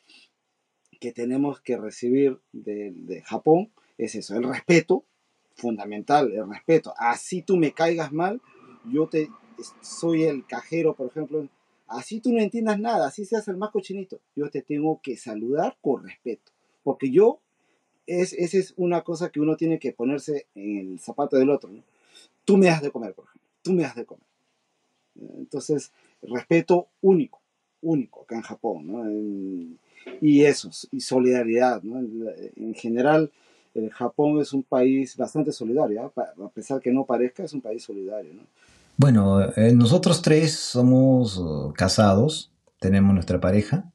que 1.00 1.12
tenemos 1.12 1.60
que 1.60 1.76
recibir 1.76 2.38
de, 2.52 2.92
de 2.92 3.22
Japón 3.22 3.70
es 3.98 4.14
eso, 4.14 4.36
el 4.36 4.44
respeto, 4.44 5.04
fundamental, 5.54 6.32
el 6.32 6.48
respeto. 6.48 6.94
Así 6.96 7.42
tú 7.42 7.56
me 7.56 7.72
caigas 7.72 8.12
mal, 8.12 8.40
yo 8.84 9.08
te, 9.08 9.28
soy 9.80 10.24
el 10.24 10.46
cajero, 10.46 10.94
por 10.94 11.08
ejemplo, 11.08 11.48
así 11.86 12.20
tú 12.20 12.32
no 12.32 12.40
entiendas 12.40 12.78
nada, 12.78 13.08
así 13.08 13.24
seas 13.24 13.48
el 13.48 13.56
más 13.56 13.70
cochinito, 13.70 14.20
yo 14.36 14.50
te 14.50 14.62
tengo 14.62 15.00
que 15.02 15.16
saludar 15.16 15.76
con 15.80 16.04
respeto, 16.04 16.52
porque 16.82 17.10
yo, 17.10 17.40
es, 18.06 18.32
esa 18.32 18.58
es 18.58 18.74
una 18.76 19.02
cosa 19.02 19.30
que 19.30 19.40
uno 19.40 19.56
tiene 19.56 19.78
que 19.78 19.92
ponerse 19.92 20.46
en 20.54 20.78
el 20.78 20.98
zapato 20.98 21.36
del 21.36 21.50
otro. 21.50 21.70
Tú 22.44 22.56
me 22.56 22.68
has 22.68 22.82
de 22.82 22.90
comer, 22.90 23.14
por 23.14 23.26
ejemplo, 23.26 23.48
tú 23.62 23.72
me 23.72 23.84
has 23.84 23.94
de 23.94 24.04
comer. 24.04 24.26
Entonces, 25.38 25.92
respeto 26.22 26.88
único, 27.02 27.40
único 27.82 28.22
acá 28.22 28.36
en 28.36 28.42
Japón, 28.42 28.86
¿no? 28.86 29.04
Y 30.20 30.44
eso, 30.44 30.70
y 30.90 31.00
solidaridad, 31.00 31.82
¿no? 31.82 31.98
En 32.56 32.74
general, 32.74 33.30
el 33.74 33.90
Japón 33.90 34.40
es 34.40 34.52
un 34.52 34.62
país 34.62 35.16
bastante 35.16 35.52
solidario, 35.52 36.12
¿ah? 36.16 36.24
a 36.44 36.48
pesar 36.48 36.80
que 36.80 36.92
no 36.92 37.04
parezca, 37.04 37.44
es 37.44 37.52
un 37.52 37.60
país 37.60 37.82
solidario, 37.82 38.34
¿no? 38.34 38.42
Bueno, 38.96 39.40
eh, 39.56 39.72
nosotros 39.72 40.20
tres 40.20 40.52
somos 40.52 41.38
uh, 41.38 41.72
casados, 41.74 42.50
tenemos 42.78 43.14
nuestra 43.14 43.40
pareja, 43.40 43.90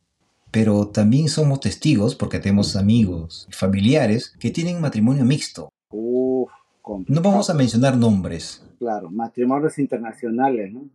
pero 0.50 0.88
también 0.88 1.30
somos 1.30 1.60
testigos 1.60 2.16
porque 2.16 2.40
tenemos 2.40 2.76
amigos, 2.76 3.48
familiares 3.52 4.34
que 4.40 4.50
tienen 4.50 4.82
matrimonio 4.82 5.24
mixto. 5.24 5.70
Uf, 5.92 6.50
no 7.08 7.22
vamos 7.22 7.50
a 7.50 7.54
mencionar 7.54 7.98
nombres. 7.98 8.64
Claro, 8.80 9.12
matrimonios 9.12 9.78
internacionales, 9.78 10.74
¿no? 10.74 10.90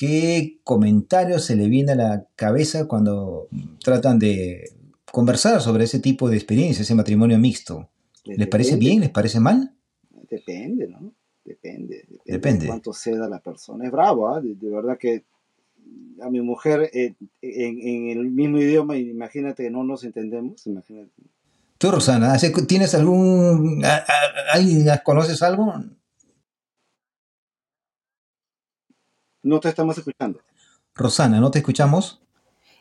¿Qué 0.00 0.60
comentario 0.64 1.38
se 1.38 1.56
le 1.56 1.68
viene 1.68 1.92
a 1.92 1.94
la 1.94 2.26
cabeza 2.34 2.88
cuando 2.88 3.48
tratan 3.84 4.18
de 4.18 4.72
conversar 5.12 5.60
sobre 5.60 5.84
ese 5.84 6.00
tipo 6.00 6.30
de 6.30 6.36
experiencia, 6.36 6.80
ese 6.80 6.94
matrimonio 6.94 7.38
mixto? 7.38 7.90
¿Les 8.24 8.48
parece 8.48 8.76
bien? 8.76 9.00
¿Les 9.00 9.10
parece 9.10 9.40
mal? 9.40 9.74
Depende, 10.30 10.88
¿no? 10.88 11.12
Depende. 11.44 12.06
Depende, 12.24 12.60
de 12.62 12.68
cuánto 12.68 12.94
ceda 12.94 13.28
la 13.28 13.40
persona. 13.40 13.84
Es 13.84 13.92
bravo, 13.92 14.34
¿ah? 14.34 14.40
de, 14.40 14.70
verdad 14.70 14.96
que 14.96 15.24
a 16.22 16.30
mi 16.30 16.40
mujer 16.40 16.88
eh, 16.94 17.12
en, 17.42 18.08
el 18.08 18.30
mismo 18.30 18.58
idioma, 18.58 18.96
imagínate 18.96 19.64
que 19.64 19.70
no 19.70 19.84
nos 19.84 20.02
entendemos, 20.04 20.66
imagínate. 20.66 21.12
Tú, 21.76 21.90
Rosana, 21.90 22.38
¿tienes 22.66 22.94
algún... 22.94 23.82
¿Alguien 24.50 24.86
conoces 25.04 25.42
algo? 25.42 25.74
No 29.42 29.60
te 29.60 29.68
estamos 29.68 29.96
escuchando. 29.96 30.40
Rosana, 30.94 31.40
¿no 31.40 31.50
te 31.50 31.58
escuchamos? 31.60 32.20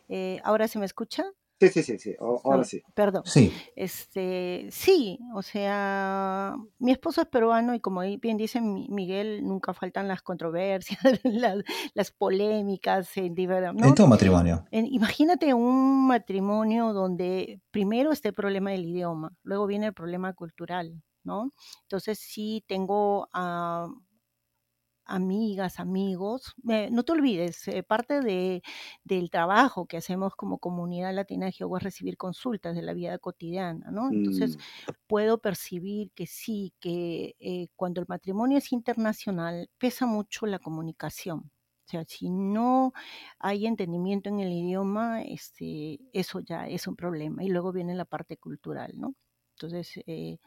Eh, 0.09 0.41
¿Ahora 0.43 0.67
se 0.67 0.79
me 0.79 0.85
escucha? 0.85 1.25
Sí, 1.59 1.67
sí, 1.67 1.83
sí, 1.83 1.99
sí. 1.99 2.15
ahora 2.19 2.63
sí. 2.63 2.81
Perdón. 2.93 3.23
Sí. 3.25 3.51
Este, 3.75 4.69
sí, 4.71 5.19
o 5.33 5.41
sea, 5.41 6.55
mi 6.77 6.91
esposo 6.91 7.21
es 7.21 7.27
peruano 7.27 7.75
y 7.75 7.81
como 7.81 7.99
bien 7.99 8.37
dice 8.37 8.61
Miguel, 8.61 9.45
nunca 9.45 9.73
faltan 9.73 10.07
las 10.07 10.21
controversias, 10.21 10.99
las, 11.93 12.11
polémicas 12.11 13.17
en 13.17 13.35
¿no? 13.35 13.87
En 13.87 13.93
todo 13.93 14.07
matrimonio. 14.07 14.65
imagínate 14.71 15.53
un 15.53 16.07
matrimonio 16.07 16.93
donde 16.93 17.59
primero 17.71 18.13
está 18.13 18.29
el 18.29 18.35
problema 18.35 18.71
del 18.71 18.85
idioma, 18.85 19.33
luego 19.43 19.67
viene 19.67 19.87
el 19.87 19.93
problema 19.93 20.33
cultural, 20.33 21.03
¿no? 21.25 21.51
Entonces 21.83 22.19
sí 22.19 22.63
tengo 22.67 23.27
a 23.33 23.89
amigas, 25.09 25.79
amigos, 25.79 26.53
no 26.63 27.03
te 27.03 27.11
olvides, 27.11 27.67
eh, 27.67 27.83
parte 27.83 28.21
de, 28.21 28.61
del 29.03 29.29
trabajo 29.29 29.85
que 29.85 29.97
hacemos 29.97 30.35
como 30.35 30.59
comunidad 30.59 31.13
latina 31.13 31.47
de 31.47 31.51
Jehová 31.51 31.79
es 31.79 31.83
recibir 31.83 32.17
consultas 32.17 32.75
de 32.75 32.81
la 32.81 32.93
vida 32.93 33.17
cotidiana, 33.17 33.91
¿no? 33.91 34.09
Entonces, 34.11 34.57
mm. 34.57 34.91
puedo 35.07 35.39
percibir 35.39 36.11
que 36.13 36.27
sí, 36.27 36.73
que 36.79 37.35
eh, 37.39 37.67
cuando 37.75 38.01
el 38.01 38.07
matrimonio 38.07 38.59
es 38.59 38.71
internacional, 38.71 39.69
pesa 39.77 40.05
mucho 40.05 40.45
la 40.45 40.59
comunicación. 40.59 41.51
O 41.85 41.91
sea, 41.91 42.05
si 42.07 42.29
no 42.29 42.93
hay 43.39 43.65
entendimiento 43.65 44.29
en 44.29 44.39
el 44.39 44.51
idioma, 44.51 45.23
este, 45.23 45.99
eso 46.13 46.39
ya 46.39 46.67
es 46.67 46.87
un 46.87 46.95
problema. 46.95 47.43
Y 47.43 47.49
luego 47.49 47.71
viene 47.71 47.95
la 47.95 48.05
parte 48.05 48.37
cultural, 48.37 48.93
¿no? 48.95 49.15
Entonces, 49.55 49.99
eh, 50.05 50.37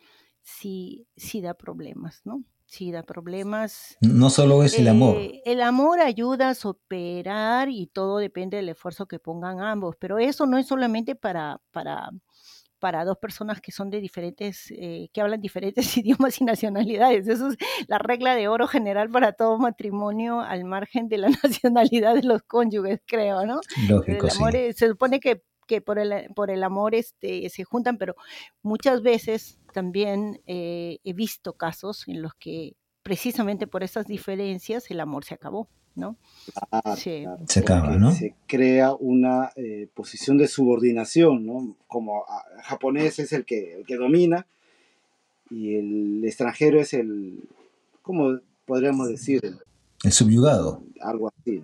sí, 0.43 1.07
sí 1.17 1.41
da 1.41 1.55
problemas, 1.55 2.21
¿no? 2.25 2.45
Sí 2.73 2.91
da 2.91 3.03
problemas. 3.03 3.99
No 4.01 4.31
solo 4.31 4.65
es 4.65 4.79
el 4.79 4.89
amor. 4.89 5.17
Eh, 5.19 5.43
el 5.45 5.61
amor 5.61 6.01
ayuda 6.01 6.49
a 6.49 6.55
superar 6.55 7.69
y 7.69 7.87
todo 7.87 8.17
depende 8.17 8.57
del 8.57 8.71
esfuerzo 8.71 9.07
que 9.07 9.19
pongan 9.19 9.61
ambos, 9.61 9.97
pero 9.99 10.19
eso 10.19 10.47
no 10.47 10.57
es 10.57 10.67
solamente 10.67 11.15
para, 11.15 11.61
para, 11.71 12.09
para 12.79 13.05
dos 13.05 13.19
personas 13.19 13.61
que 13.61 13.73
son 13.73 13.91
de 13.91 14.01
diferentes, 14.01 14.71
eh, 14.71 15.11
que 15.13 15.21
hablan 15.21 15.43
diferentes 15.43 15.95
idiomas 15.99 16.41
y 16.41 16.45
nacionalidades. 16.45 17.29
Eso 17.29 17.49
es 17.49 17.57
la 17.89 17.99
regla 17.99 18.35
de 18.35 18.49
oro 18.49 18.67
general 18.67 19.11
para 19.11 19.33
todo 19.33 19.59
matrimonio 19.59 20.41
al 20.41 20.65
margen 20.65 21.09
de 21.09 21.19
la 21.19 21.29
nacionalidad 21.45 22.15
de 22.15 22.23
los 22.23 22.43
cónyuges, 22.43 23.01
creo, 23.07 23.45
¿no? 23.45 23.61
Lógico, 23.87 24.31
se 24.31 24.89
supone 24.89 25.21
que 25.21 25.43
que 25.67 25.81
por 25.81 25.99
el, 25.99 26.27
por 26.35 26.51
el 26.51 26.65
amor 26.65 26.95
este, 26.95 27.49
se 27.49 27.65
juntan, 27.65 27.97
pero 27.97 28.15
muchas 28.63 29.01
veces 29.01 29.59
también 29.73 30.41
eh, 30.47 30.99
he 31.05 31.13
visto 31.13 31.55
casos 31.55 32.07
en 32.07 32.23
los 32.23 32.35
que 32.35 32.77
precisamente 33.03 33.67
por 33.67 33.83
esas 33.83 34.07
diferencias 34.07 34.91
el 34.91 35.01
amor 35.01 35.25
se 35.25 35.35
acabó, 35.35 35.69
¿no? 35.95 36.17
se 36.97 37.27
acaba, 37.57 37.97
¿no? 37.97 38.13
Se 38.13 38.35
crea 38.47 38.95
una 38.95 39.51
eh, 39.57 39.89
posición 39.95 40.39
de 40.39 40.49
subordinación, 40.49 41.45
¿no? 41.47 41.77
Como 41.89 42.25
el 42.57 42.63
japonés 42.63 43.19
es 43.19 43.33
el 43.33 43.45
que, 43.45 43.75
el 43.75 43.87
que 43.87 43.97
domina 43.97 44.47
y 45.51 45.77
el 45.77 46.25
extranjero 46.25 46.81
es 46.81 46.95
el, 46.95 47.49
¿cómo 48.03 48.39
podríamos 48.65 49.09
decir? 49.09 49.41
El, 50.03 50.13
subyugado. 50.13 50.83
Algo 51.01 51.33
así. 51.37 51.63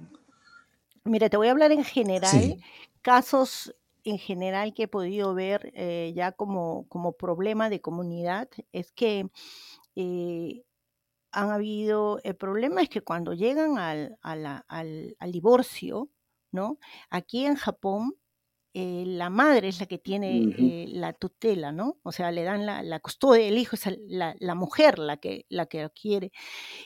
Mira, 1.05 1.29
te 1.31 1.37
voy 1.37 1.49
a 1.49 1.53
hablar 1.53 1.73
en 1.73 1.85
general, 1.85 2.59
casos 3.03 3.75
en 4.11 4.19
general 4.19 4.75
que 4.75 4.85
he 4.85 4.89
podido 4.89 5.35
ver 5.35 5.73
eh, 5.75 6.13
ya 6.15 6.33
como, 6.33 6.89
como 6.89 7.13
problema 7.13 7.71
de 7.71 7.81
comunidad 7.81 8.49
es 8.73 8.93
que 8.93 9.31
eh, 9.97 10.65
han 11.33 11.51
habido, 11.51 12.21
el 12.25 12.37
problema 12.37 12.83
es 12.83 12.89
que 12.89 13.03
cuando 13.03 13.35
llegan 13.35 13.79
al, 13.79 14.19
al, 14.23 15.33
divorcio, 15.33 16.11
¿no? 16.53 16.79
Aquí 17.11 17.45
en 17.45 17.57
Japón, 17.57 18.15
eh, 18.75 19.05
la 19.07 19.29
madre 19.29 19.69
es 19.69 19.81
la 19.81 19.87
que 19.87 19.99
tiene 19.99 20.87
la 20.89 21.13
tutela, 21.13 21.71
¿no? 21.73 21.99
O 22.03 22.13
sea, 22.13 22.31
le 22.33 22.45
dan 22.45 22.65
la, 22.65 22.83
la 22.83 23.01
custodia 23.01 23.45
del 23.45 23.59
hijo, 23.59 23.77
es 23.77 23.87
la, 24.09 24.37
la, 24.39 24.55
mujer 24.55 24.99
la 24.99 25.19
que, 25.19 25.45
la 25.51 25.67
que 25.67 25.83
adquiere. 25.83 26.33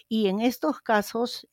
Y 0.08 0.26
en 0.26 0.40
estos 0.40 0.80
casos, 0.80 1.48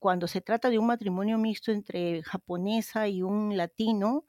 cuando 0.00 0.26
se 0.26 0.40
trata 0.40 0.70
de 0.70 0.78
un 0.78 0.86
matrimonio 0.86 1.38
mixto 1.38 1.70
entre 1.72 2.22
japonesa 2.24 3.08
y 3.08 3.22
un 3.22 3.56
latino, 3.56 4.26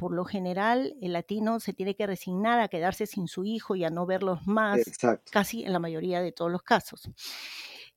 por 0.00 0.14
lo 0.14 0.24
general 0.24 0.96
el 1.02 1.12
latino 1.12 1.60
se 1.60 1.74
tiene 1.74 1.94
que 1.94 2.06
resignar 2.06 2.58
a 2.58 2.68
quedarse 2.68 3.04
sin 3.06 3.28
su 3.28 3.44
hijo 3.44 3.76
y 3.76 3.84
a 3.84 3.90
no 3.90 4.06
verlos 4.06 4.46
más, 4.46 4.80
casi 5.30 5.62
en 5.62 5.74
la 5.74 5.78
mayoría 5.78 6.22
de 6.22 6.32
todos 6.32 6.50
los 6.50 6.62
casos. 6.62 7.10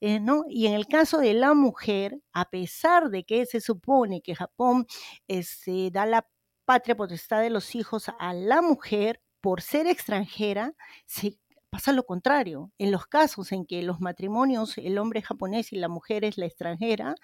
Eh, 0.02 0.20
¿no? 0.20 0.44
Y 0.50 0.68
en 0.68 0.74
el 0.74 0.86
caso 0.86 1.20
de 1.20 1.34
la 1.34 1.54
mujer, 1.54 2.20
a 2.34 2.50
pesar 2.50 3.10
de 3.10 3.24
que 3.24 3.46
se 3.46 3.62
supone 3.62 4.22
que 4.22 4.36
Japón 4.36 4.86
se 4.90 5.40
este, 5.40 5.92
da 5.92 6.06
la 6.06 6.28
patria 6.66 6.98
potestad 6.98 7.40
de 7.40 7.50
los 7.50 7.74
hijos 7.74 8.12
a 8.20 8.34
la 8.34 8.62
mujer, 8.62 9.22
por 9.40 9.62
ser 9.62 9.88
extranjera, 9.88 10.74
se 11.06 11.38
pasa 11.74 11.92
lo 11.92 12.06
contrario. 12.06 12.72
En 12.78 12.92
los 12.92 13.08
casos 13.08 13.52
en 13.52 13.66
que 13.66 13.82
los 13.82 14.00
matrimonios, 14.00 14.78
el 14.78 15.00
hombre 15.00 15.22
es 15.22 15.26
japonés 15.26 15.74
y 15.74 15.78
la 15.78 15.90
mujer 15.90 16.24
es 16.24 16.38
la 16.38 16.46
extranjera, 16.46 17.16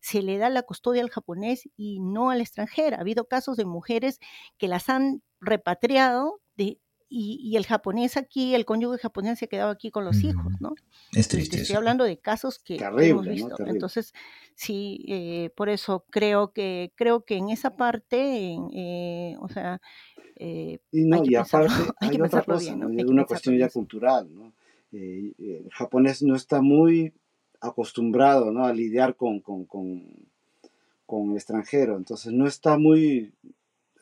se 0.00 0.22
le 0.22 0.38
da 0.38 0.48
la 0.48 0.62
custodia 0.62 1.02
al 1.02 1.10
japonés 1.10 1.68
y 1.76 1.98
no 1.98 2.30
a 2.30 2.36
la 2.36 2.42
extranjera. 2.42 2.98
Ha 2.98 3.00
habido 3.00 3.24
casos 3.26 3.56
de 3.56 3.64
mujeres 3.64 4.20
que 4.58 4.68
las 4.68 4.88
han 4.88 5.22
repatriado 5.40 6.40
de, 6.56 6.78
y, 7.08 7.56
el 7.56 7.66
japonés 7.66 8.16
aquí, 8.16 8.54
el 8.54 8.64
cónyuge 8.64 8.98
japonés 8.98 9.38
se 9.38 9.44
ha 9.44 9.48
quedado 9.48 9.70
aquí 9.70 9.90
con 9.90 10.04
los 10.04 10.22
hijos, 10.22 10.52
¿no? 10.60 10.74
Es 11.12 11.28
triste. 11.28 11.58
Estoy 11.58 11.76
hablando 11.76 12.04
de 12.04 12.18
casos 12.18 12.58
que, 12.58 12.76
hemos 12.76 13.26
visto. 13.26 13.66
Entonces, 13.66 14.12
sí, 14.54 15.04
eh, 15.08 15.50
por 15.56 15.68
eso 15.68 16.04
creo 16.10 16.52
que 16.52 16.92
creo 16.96 17.24
que 17.24 17.36
en 17.36 17.50
esa 17.50 17.76
parte, 17.76 18.56
eh, 18.74 19.36
o 19.40 19.48
sea, 19.48 19.80
eh, 20.36 20.78
y 20.92 21.04
no, 21.04 21.22
y 21.24 21.34
aparte 21.34 21.72
hay, 22.00 22.20
otra 22.20 22.42
cosa, 22.42 22.74
una 22.74 23.24
cuestión 23.24 23.56
ya 23.56 23.68
cultural, 23.68 24.28
¿no? 24.34 24.52
Eh, 24.92 25.32
el 25.38 25.70
japonés 25.72 26.22
no 26.22 26.34
está 26.36 26.60
muy 26.60 27.12
acostumbrado 27.60 28.52
¿no? 28.52 28.64
a 28.64 28.72
lidiar 28.72 29.16
con, 29.16 29.40
con, 29.40 29.64
con, 29.64 30.04
con, 31.06 31.30
el 31.30 31.36
extranjero, 31.36 31.96
entonces 31.96 32.32
no 32.32 32.46
está 32.46 32.78
muy... 32.78 33.32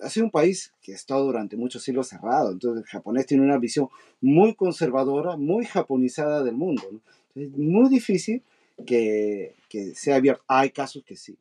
Ha 0.05 0.11
sido 0.11 0.27
un 0.27 0.31
país 0.31 0.73
que 0.83 0.93
ha 0.93 0.95
estado 0.95 1.25
durante 1.25 1.57
muchos 1.57 1.83
siglos 1.83 2.09
cerrado, 2.09 2.53
entonces 2.53 2.85
el 2.85 2.89
japonés 2.89 3.27
tiene 3.27 3.43
una 3.43 3.59
visión 3.59 3.89
muy 4.21 4.55
conservadora, 4.55 5.37
muy 5.37 5.65
japonizada 5.65 6.43
del 6.43 6.55
mundo. 6.57 6.83
¿no? 6.93 7.01
es 7.35 7.51
muy 7.57 7.89
difícil 7.89 8.43
que, 8.87 9.55
que 9.69 9.95
sea 9.95 10.17
abierto. 10.17 10.43
Hay 10.47 10.71
casos 10.71 11.05
que 11.05 11.17
sí, 11.17 11.37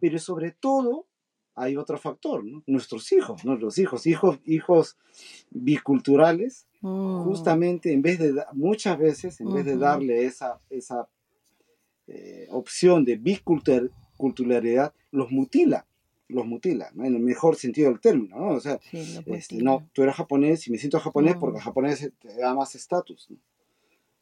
pero 0.00 0.18
sobre 0.18 0.52
todo 0.52 1.06
hay 1.54 1.76
otro 1.76 1.98
factor, 1.98 2.44
¿no? 2.44 2.62
Nuestros 2.66 3.10
hijos, 3.12 3.44
nuestros 3.44 3.78
hijos, 3.78 4.06
hijos, 4.06 4.38
hijos 4.44 4.96
biculturales, 5.50 6.66
mm. 6.82 7.24
justamente 7.24 7.92
en 7.92 8.02
vez 8.02 8.18
de, 8.18 8.34
muchas 8.52 8.98
veces, 8.98 9.40
en 9.40 9.52
vez 9.52 9.64
de 9.64 9.78
darle 9.78 10.26
esa, 10.26 10.60
esa 10.68 11.08
eh, 12.08 12.46
opción 12.50 13.04
de 13.04 13.16
biculturalidad, 13.16 14.92
los 15.10 15.30
mutila, 15.30 15.86
los 16.28 16.46
mutila, 16.46 16.90
¿no? 16.94 17.04
en 17.04 17.14
el 17.14 17.22
mejor 17.22 17.56
sentido 17.56 17.90
del 17.90 18.00
término, 18.00 18.36
¿no? 18.36 18.48
O 18.56 18.60
sea, 18.60 18.80
este, 19.26 19.56
no, 19.56 19.88
tú 19.92 20.02
eres 20.02 20.16
japonés 20.16 20.66
y 20.66 20.72
me 20.72 20.78
siento 20.78 20.98
japonés 20.98 21.36
porque 21.36 21.60
japonés 21.60 22.10
te 22.18 22.36
da 22.36 22.54
más 22.54 22.74
estatus, 22.74 23.30
¿no? 23.30 23.38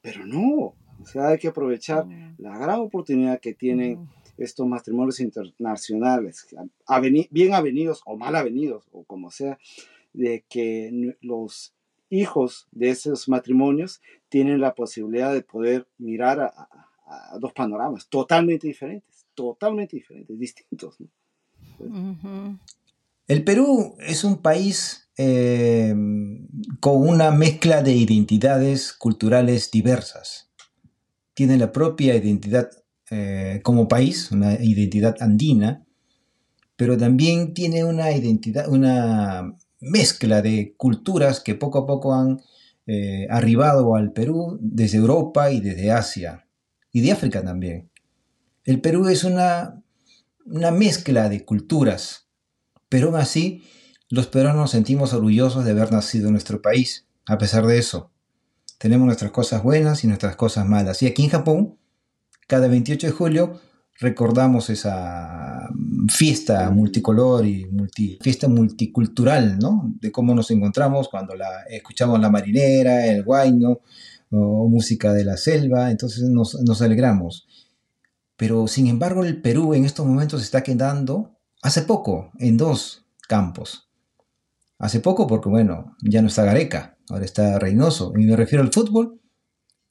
Pero 0.00 0.26
no, 0.26 0.74
o 1.00 1.06
sea, 1.06 1.28
hay 1.28 1.38
que 1.38 1.48
aprovechar 1.48 2.06
la 2.36 2.58
gran 2.58 2.80
oportunidad 2.80 3.40
que 3.40 3.54
tienen 3.54 4.06
estos 4.36 4.66
matrimonios 4.66 5.20
internacionales, 5.20 6.46
bien 7.30 7.54
avenidos 7.54 8.02
o 8.04 8.16
mal 8.16 8.36
avenidos, 8.36 8.86
o 8.92 9.04
como 9.04 9.30
sea, 9.30 9.58
de 10.12 10.44
que 10.48 11.16
los 11.20 11.74
hijos 12.10 12.68
de 12.70 12.90
esos 12.90 13.28
matrimonios 13.28 14.00
tienen 14.28 14.60
la 14.60 14.74
posibilidad 14.74 15.32
de 15.32 15.42
poder 15.42 15.86
mirar 15.98 16.40
a, 16.40 16.68
dos 17.38 17.52
panoramas 17.52 18.08
totalmente 18.08 18.66
diferentes, 18.66 19.26
totalmente 19.34 19.96
diferentes, 19.96 20.38
distintos. 20.38 20.96
El 23.26 23.44
Perú 23.44 23.96
es 24.00 24.24
un 24.24 24.38
país 24.38 25.08
eh, 25.16 25.94
con 26.80 27.08
una 27.08 27.30
mezcla 27.30 27.82
de 27.82 27.92
identidades 27.92 28.92
culturales 28.92 29.70
diversas. 29.70 30.50
Tiene 31.34 31.56
la 31.56 31.72
propia 31.72 32.14
identidad 32.14 32.70
eh, 33.10 33.60
como 33.62 33.88
país, 33.88 34.30
una 34.30 34.54
identidad 34.54 35.16
andina, 35.20 35.84
pero 36.76 36.96
también 36.96 37.54
tiene 37.54 37.84
una 37.84 38.10
identidad, 38.12 38.68
una 38.68 39.56
mezcla 39.80 40.42
de 40.42 40.74
culturas 40.76 41.40
que 41.40 41.54
poco 41.54 41.78
a 41.78 41.86
poco 41.86 42.14
han 42.14 42.40
eh, 42.86 43.26
arribado 43.30 43.94
al 43.94 44.12
Perú 44.12 44.58
desde 44.60 44.98
Europa 44.98 45.50
y 45.50 45.60
desde 45.60 45.92
Asia, 45.92 46.46
y 46.92 47.00
de 47.02 47.12
África 47.12 47.42
también. 47.42 47.90
El 48.64 48.80
Perú 48.80 49.08
es 49.08 49.24
una, 49.24 49.83
una 50.44 50.70
mezcla 50.70 51.28
de 51.28 51.44
culturas, 51.44 52.28
pero 52.88 53.08
aún 53.08 53.16
así 53.16 53.62
los 54.10 54.26
peruanos 54.26 54.60
nos 54.60 54.70
sentimos 54.70 55.12
orgullosos 55.12 55.64
de 55.64 55.72
haber 55.72 55.90
nacido 55.90 56.26
en 56.26 56.32
nuestro 56.32 56.62
país, 56.62 57.06
a 57.26 57.38
pesar 57.38 57.66
de 57.66 57.78
eso. 57.78 58.10
Tenemos 58.78 59.06
nuestras 59.06 59.30
cosas 59.30 59.62
buenas 59.62 60.04
y 60.04 60.06
nuestras 60.06 60.36
cosas 60.36 60.66
malas. 60.66 61.02
Y 61.02 61.06
aquí 61.06 61.24
en 61.24 61.30
Japón, 61.30 61.78
cada 62.46 62.68
28 62.68 63.06
de 63.06 63.12
julio, 63.12 63.60
recordamos 63.98 64.68
esa 64.70 65.68
fiesta 66.08 66.70
multicolor 66.70 67.46
y 67.46 67.66
fiesta 68.20 68.48
multicultural, 68.48 69.58
¿no? 69.58 69.94
De 70.00 70.12
cómo 70.12 70.34
nos 70.34 70.50
encontramos 70.50 71.08
cuando 71.08 71.34
la, 71.34 71.62
escuchamos 71.70 72.20
la 72.20 72.30
marinera, 72.30 73.06
el 73.06 73.22
guayno 73.24 73.80
o 74.30 74.68
música 74.68 75.12
de 75.12 75.24
la 75.24 75.36
selva, 75.36 75.90
entonces 75.90 76.28
nos 76.28 76.82
alegramos. 76.82 77.46
Pero 78.36 78.66
sin 78.66 78.86
embargo 78.88 79.24
el 79.24 79.40
Perú 79.40 79.74
en 79.74 79.84
estos 79.84 80.06
momentos 80.06 80.42
está 80.42 80.62
quedando, 80.62 81.38
hace 81.62 81.82
poco, 81.82 82.30
en 82.38 82.56
dos 82.56 83.06
campos. 83.28 83.88
Hace 84.78 85.00
poco 85.00 85.26
porque, 85.26 85.48
bueno, 85.48 85.96
ya 86.02 86.20
no 86.20 86.28
está 86.28 86.44
Gareca, 86.44 86.98
ahora 87.08 87.24
está 87.24 87.58
Reynoso. 87.58 88.12
Y 88.16 88.26
me 88.26 88.36
refiero 88.36 88.62
al 88.62 88.72
fútbol, 88.72 89.20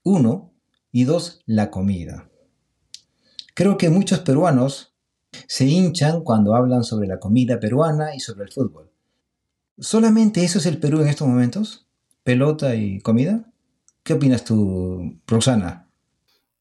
uno, 0.03 0.53
y 0.91 1.05
dos, 1.05 1.41
la 1.45 1.71
comida. 1.71 2.29
Creo 3.55 3.77
que 3.77 3.89
muchos 3.89 4.19
peruanos 4.19 4.93
se 5.47 5.65
hinchan 5.65 6.23
cuando 6.23 6.55
hablan 6.55 6.83
sobre 6.83 7.07
la 7.07 7.19
comida 7.19 7.59
peruana 7.59 8.15
y 8.15 8.19
sobre 8.19 8.45
el 8.45 8.51
fútbol. 8.51 8.91
¿Solamente 9.79 10.43
eso 10.43 10.59
es 10.59 10.65
el 10.67 10.79
Perú 10.79 11.01
en 11.01 11.07
estos 11.07 11.27
momentos? 11.27 11.87
¿Pelota 12.23 12.75
y 12.75 12.99
comida? 13.01 13.51
¿Qué 14.03 14.13
opinas 14.13 14.43
tú, 14.43 15.19
Roxana? 15.25 15.82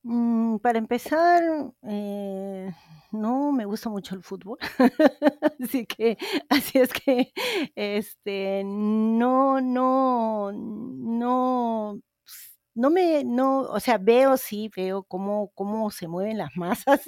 Mm, 0.04 0.56
para 0.58 0.78
empezar, 0.78 1.42
eh, 1.88 2.72
no 3.12 3.52
me 3.52 3.64
gusta 3.66 3.88
mucho 3.88 4.16
el 4.16 4.22
fútbol, 4.24 4.58
así 5.62 5.86
que, 5.86 6.18
así 6.48 6.78
es 6.78 6.92
que, 6.92 7.32
este, 7.76 8.64
no, 8.64 9.60
no, 9.60 10.50
no 10.52 12.00
no 12.74 12.90
me, 12.90 13.22
no, 13.24 13.60
o 13.62 13.80
sea, 13.80 13.98
veo, 13.98 14.36
sí, 14.38 14.70
veo 14.74 15.02
cómo, 15.04 15.50
cómo 15.54 15.90
se 15.90 16.08
mueven 16.08 16.38
las 16.38 16.50
masas, 16.56 17.02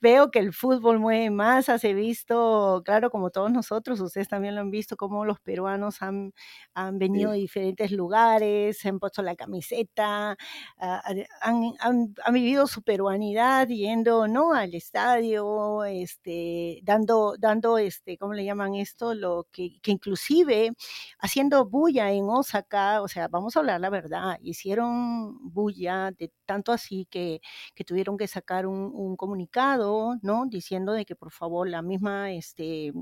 veo 0.00 0.30
que 0.30 0.38
el 0.38 0.52
fútbol 0.52 1.00
mueve 1.00 1.30
masas, 1.30 1.82
he 1.84 1.94
visto, 1.94 2.82
claro, 2.84 3.10
como 3.10 3.30
todos 3.30 3.50
nosotros, 3.50 4.00
ustedes 4.00 4.28
también 4.28 4.54
lo 4.54 4.60
han 4.60 4.70
visto, 4.70 4.96
cómo 4.96 5.24
los 5.24 5.40
peruanos 5.40 6.02
han, 6.02 6.32
han 6.74 6.98
venido 6.98 7.32
de 7.32 7.38
diferentes 7.38 7.90
lugares, 7.90 8.78
se 8.78 8.88
han 8.88 9.00
puesto 9.00 9.22
la 9.22 9.34
camiseta, 9.34 10.36
han, 10.78 11.24
han, 11.40 12.14
han, 12.24 12.32
vivido 12.32 12.66
su 12.66 12.82
peruanidad 12.82 13.68
yendo, 13.68 14.28
¿no?, 14.28 14.52
al 14.54 14.74
estadio, 14.74 15.84
este, 15.84 16.80
dando, 16.84 17.34
dando, 17.38 17.78
este, 17.78 18.16
¿cómo 18.18 18.34
le 18.34 18.44
llaman 18.44 18.74
esto? 18.74 19.14
Lo 19.14 19.46
que, 19.52 19.80
que 19.82 19.90
inclusive 19.92 20.72
haciendo 21.18 21.66
bulla 21.66 22.12
en 22.12 22.28
Osaka, 22.28 23.02
o 23.02 23.08
sea, 23.08 23.28
vamos 23.28 23.56
a 23.56 23.60
hablar 23.60 23.80
la 23.80 23.90
verdad, 23.90 24.38
hicieron 24.42 24.91
bulla, 25.40 26.10
de 26.12 26.32
tanto 26.46 26.72
así 26.72 27.06
que, 27.10 27.40
que 27.74 27.84
tuvieron 27.84 28.16
que 28.16 28.28
sacar 28.28 28.66
un, 28.66 28.90
un, 28.94 29.16
comunicado, 29.16 30.16
¿no? 30.22 30.46
Diciendo 30.46 30.92
de 30.92 31.04
que 31.04 31.16
por 31.16 31.32
favor 31.32 31.68
la 31.68 31.82
misma, 31.82 32.32
este, 32.32 32.92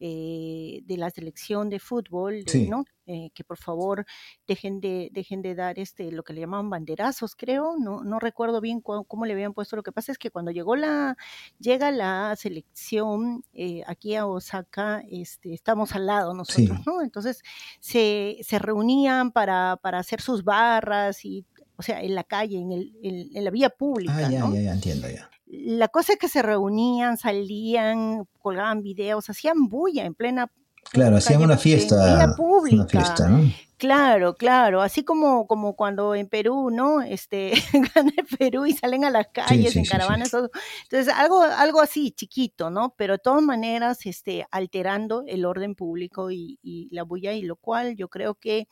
eh, 0.00 0.80
de 0.84 0.96
la 0.96 1.10
selección 1.10 1.68
de 1.68 1.78
fútbol, 1.78 2.44
¿no? 2.68 2.84
Eh, 3.10 3.30
que 3.32 3.42
por 3.42 3.56
favor 3.56 4.04
dejen 4.46 4.80
de, 4.80 5.08
dejen 5.12 5.40
de 5.40 5.54
dar 5.54 5.78
este, 5.78 6.12
lo 6.12 6.22
que 6.22 6.34
le 6.34 6.40
llamaban 6.40 6.68
banderazos, 6.68 7.34
creo, 7.36 7.76
no, 7.78 8.04
no 8.04 8.18
recuerdo 8.18 8.60
bien 8.60 8.82
cómo 8.82 9.24
le 9.24 9.32
habían 9.32 9.54
puesto. 9.54 9.76
Lo 9.76 9.82
que 9.82 9.92
pasa 9.92 10.12
es 10.12 10.18
que 10.18 10.30
cuando 10.30 10.50
llegó 10.50 10.76
la, 10.76 11.16
llega 11.58 11.90
la 11.90 12.36
selección 12.36 13.44
eh, 13.54 13.82
aquí 13.86 14.14
a 14.14 14.26
Osaka, 14.26 15.02
este, 15.10 15.54
estamos 15.54 15.94
al 15.94 16.04
lado 16.04 16.34
nosotros, 16.34 16.80
¿no? 16.86 17.00
Entonces 17.00 17.40
se, 17.80 18.36
se 18.42 18.58
reunían 18.58 19.32
para, 19.32 19.78
para 19.80 20.00
hacer 20.00 20.20
sus 20.20 20.44
barras 20.44 21.24
y 21.24 21.46
o 21.78 21.82
sea, 21.82 22.02
en 22.02 22.14
la 22.14 22.24
calle, 22.24 22.58
en, 22.58 22.72
el, 22.72 22.92
en, 23.02 23.42
la 23.44 23.50
vía 23.50 23.70
pública. 23.70 24.14
Ah, 24.16 24.30
ya, 24.30 24.40
¿no? 24.40 24.52
ya, 24.52 24.60
ya, 24.60 24.72
entiendo 24.72 25.08
ya. 25.08 25.30
La 25.46 25.88
cosa 25.88 26.12
es 26.12 26.18
que 26.18 26.28
se 26.28 26.42
reunían, 26.42 27.16
salían, 27.16 28.26
colgaban 28.40 28.82
videos, 28.82 29.30
hacían 29.30 29.68
bulla 29.68 30.04
en 30.04 30.14
plena 30.14 30.50
Claro, 30.92 31.16
hacían 31.16 31.42
una 31.42 31.58
fiesta. 31.58 32.34
Pública. 32.36 32.76
Una 32.76 32.86
fiesta, 32.86 33.28
¿no? 33.28 33.52
Claro, 33.78 34.34
claro, 34.34 34.82
así 34.82 35.04
como, 35.04 35.46
como 35.46 35.76
cuando 35.76 36.16
en 36.16 36.26
Perú, 36.28 36.70
¿no? 36.72 37.00
Este, 37.00 37.52
gana 37.94 38.12
Perú 38.36 38.66
y 38.66 38.72
salen 38.72 39.04
a 39.04 39.10
las 39.10 39.28
calles 39.28 39.72
sí, 39.72 39.78
en 39.78 39.84
caravanas. 39.84 40.32
Entonces, 40.34 41.14
algo, 41.14 41.42
algo 41.42 41.80
así, 41.80 42.10
chiquito, 42.10 42.70
¿no? 42.70 42.94
Pero 42.96 43.14
de 43.14 43.18
todas 43.20 43.42
maneras, 43.42 44.04
este, 44.04 44.44
alterando 44.50 45.22
el 45.28 45.44
orden 45.44 45.76
público 45.76 46.32
y, 46.32 46.58
y 46.60 46.88
la 46.90 47.04
bulla, 47.04 47.34
y 47.34 47.42
lo 47.42 47.54
cual 47.54 47.94
yo 47.94 48.08
creo 48.08 48.34
que 48.34 48.66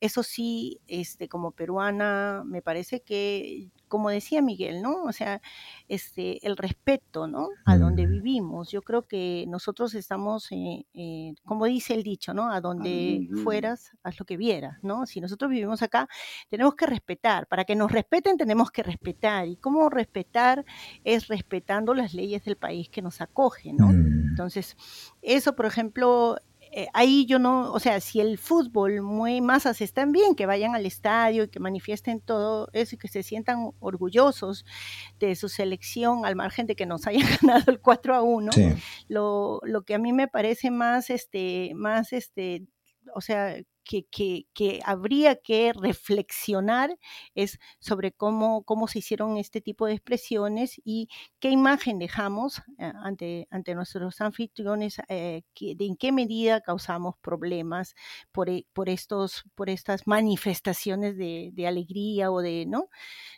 eso 0.00 0.24
sí, 0.24 0.80
este, 0.88 1.28
como 1.28 1.52
peruana, 1.52 2.42
me 2.44 2.60
parece 2.60 3.02
que, 3.02 3.68
como 3.90 4.08
decía 4.08 4.40
Miguel, 4.40 4.80
¿no? 4.80 5.02
O 5.02 5.12
sea, 5.12 5.42
este, 5.88 6.46
el 6.46 6.56
respeto, 6.56 7.26
¿no? 7.26 7.48
A 7.66 7.76
donde 7.76 8.06
vivimos. 8.06 8.70
Yo 8.70 8.82
creo 8.82 9.02
que 9.02 9.44
nosotros 9.48 9.94
estamos, 9.94 10.50
eh, 10.52 10.86
eh, 10.94 11.34
como 11.44 11.66
dice 11.66 11.94
el 11.94 12.04
dicho, 12.04 12.32
¿no? 12.32 12.52
A 12.52 12.60
donde 12.60 13.28
fueras, 13.42 13.90
haz 14.04 14.18
lo 14.20 14.24
que 14.24 14.36
vieras, 14.36 14.78
¿no? 14.82 15.06
Si 15.06 15.20
nosotros 15.20 15.50
vivimos 15.50 15.82
acá, 15.82 16.08
tenemos 16.48 16.76
que 16.76 16.86
respetar. 16.86 17.48
Para 17.48 17.64
que 17.64 17.74
nos 17.74 17.90
respeten, 17.90 18.38
tenemos 18.38 18.70
que 18.70 18.84
respetar. 18.84 19.48
¿Y 19.48 19.56
cómo 19.56 19.90
respetar? 19.90 20.64
Es 21.02 21.26
respetando 21.26 21.92
las 21.92 22.14
leyes 22.14 22.44
del 22.44 22.56
país 22.56 22.88
que 22.88 23.02
nos 23.02 23.20
acoge, 23.20 23.72
¿no? 23.72 23.88
Mm. 23.88 24.28
Entonces, 24.30 24.76
eso, 25.20 25.56
por 25.56 25.66
ejemplo, 25.66 26.36
eh, 26.72 26.88
ahí 26.92 27.26
yo 27.26 27.38
no, 27.38 27.72
o 27.72 27.80
sea, 27.80 28.00
si 28.00 28.20
el 28.20 28.38
fútbol 28.38 29.02
mueve 29.02 29.40
masas, 29.40 29.80
están 29.80 30.12
bien 30.12 30.34
que 30.34 30.46
vayan 30.46 30.74
al 30.74 30.86
estadio 30.86 31.44
y 31.44 31.48
que 31.48 31.58
manifiesten 31.58 32.20
todo 32.20 32.68
eso 32.72 32.94
y 32.94 32.98
que 32.98 33.08
se 33.08 33.22
sientan 33.22 33.70
orgullosos 33.80 34.64
de 35.18 35.34
su 35.34 35.48
selección, 35.48 36.24
al 36.24 36.36
margen 36.36 36.66
de 36.66 36.76
que 36.76 36.86
nos 36.86 37.06
hayan 37.08 37.28
ganado 37.42 37.70
el 37.70 37.80
4 37.80 38.14
a 38.14 38.22
1. 38.22 38.52
Sí. 38.52 38.74
Lo, 39.08 39.60
lo 39.64 39.82
que 39.82 39.94
a 39.94 39.98
mí 39.98 40.12
me 40.12 40.28
parece 40.28 40.70
más, 40.70 41.10
este, 41.10 41.72
más, 41.74 42.12
este, 42.12 42.66
o 43.14 43.20
sea, 43.20 43.56
que, 43.90 44.04
que, 44.04 44.46
que, 44.54 44.80
habría 44.84 45.34
que 45.34 45.72
reflexionar 45.72 46.96
es 47.34 47.58
sobre 47.80 48.12
cómo, 48.12 48.62
cómo 48.62 48.86
se 48.86 49.00
hicieron 49.00 49.36
este 49.36 49.60
tipo 49.60 49.86
de 49.86 49.94
expresiones 49.94 50.80
y 50.84 51.08
qué 51.40 51.50
imagen 51.50 51.98
dejamos 51.98 52.62
eh, 52.78 52.92
ante, 53.02 53.48
ante 53.50 53.74
nuestros 53.74 54.20
anfitriones, 54.20 55.02
eh, 55.08 55.42
que, 55.54 55.74
de 55.74 55.86
en 55.86 55.96
qué 55.96 56.12
medida 56.12 56.60
causamos 56.60 57.16
problemas 57.20 57.96
por, 58.30 58.48
por, 58.72 58.88
estos, 58.88 59.42
por 59.56 59.68
estas 59.68 60.06
manifestaciones 60.06 61.16
de, 61.16 61.50
de 61.52 61.66
alegría 61.66 62.30
o 62.30 62.42
de, 62.42 62.66
¿no? 62.66 62.90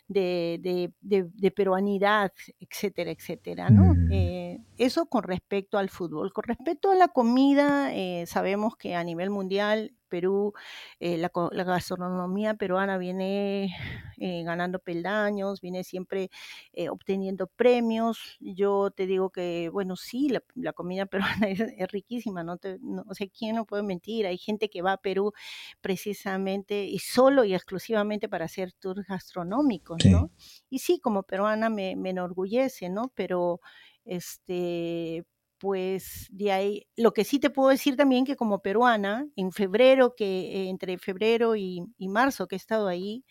de, 0.07 0.59
de, 0.61 0.93
de, 1.01 1.31
de 1.33 1.49
peruanidad, 1.49 2.31
etcétera, 2.59 3.09
etcétera. 3.09 3.71
¿no? 3.71 3.95
Mm. 3.95 4.11
Eh, 4.11 4.59
eso 4.77 5.07
con 5.07 5.23
respecto 5.23 5.79
al 5.79 5.89
fútbol. 5.89 6.31
Con 6.31 6.43
respecto 6.43 6.91
a 6.91 6.95
la 6.95 7.07
comida, 7.07 7.91
eh, 7.93 8.25
sabemos 8.27 8.75
que 8.75 8.93
a 8.93 9.03
nivel 9.03 9.31
mundial 9.31 9.95
Perú, 10.13 10.53
eh, 10.99 11.17
la, 11.17 11.31
gastronomía 11.63 12.53
peruana 12.53 12.99
viene 12.99 13.75
eh, 14.17 14.43
ganando 14.43 14.77
peldaños, 14.77 15.59
viene 15.59 15.83
siempre 15.83 16.29
eh, 16.71 16.89
obteniendo 16.89 17.47
premios. 17.47 18.19
Yo 18.39 18.91
te 18.91 19.07
digo 19.07 19.31
que, 19.31 19.69
bueno, 19.73 19.95
sí, 19.95 20.29
la, 20.53 20.73
comida 20.73 21.07
peruana 21.41 21.47
es, 21.49 21.91
riquísima, 21.91 22.43
¿no? 22.43 22.57
Te, 22.57 22.77
no 22.79 23.03
o 23.09 23.15
sea, 23.15 23.25
¿quién 23.27 23.55
no 23.55 23.65
puede 23.65 23.81
mentir? 23.81 24.27
Hay 24.27 24.37
gente 24.37 24.69
que 24.69 24.83
va 24.83 24.91
a 24.93 24.97
Perú 24.97 25.33
precisamente 25.81 26.85
y 26.85 26.99
solo 26.99 27.43
y 27.43 27.55
exclusivamente 27.55 28.29
para 28.29 28.45
hacer 28.45 28.71
tours 28.73 29.07
gastronómicos, 29.07 30.05
¿no? 30.05 30.29
Y 30.69 30.77
sí, 30.77 30.99
como 30.99 31.23
peruana 31.23 31.71
me, 31.71 31.95
me 31.95 32.11
enorgullece, 32.11 32.87
¿no? 32.89 33.11
Pero 33.15 33.61
este 34.05 35.25
pues 35.63 36.27
de 36.29 36.51
ahí, 36.51 36.87
lo 36.97 37.13
que 37.13 37.23
sí 37.23 37.39
te 37.39 37.49
puedo 37.49 37.69
decir 37.69 37.95
también 37.95 38.25
que 38.25 38.35
como 38.35 38.59
peruana, 38.61 39.25
en 39.37 39.53
febrero, 39.53 40.13
que 40.13 40.67
entre 40.69 40.97
febrero 40.97 41.55
y, 41.55 41.85
y 41.97 42.09
marzo 42.09 42.47
que 42.47 42.55
he 42.55 42.57
estado 42.57 42.89
ahí, 42.89 43.23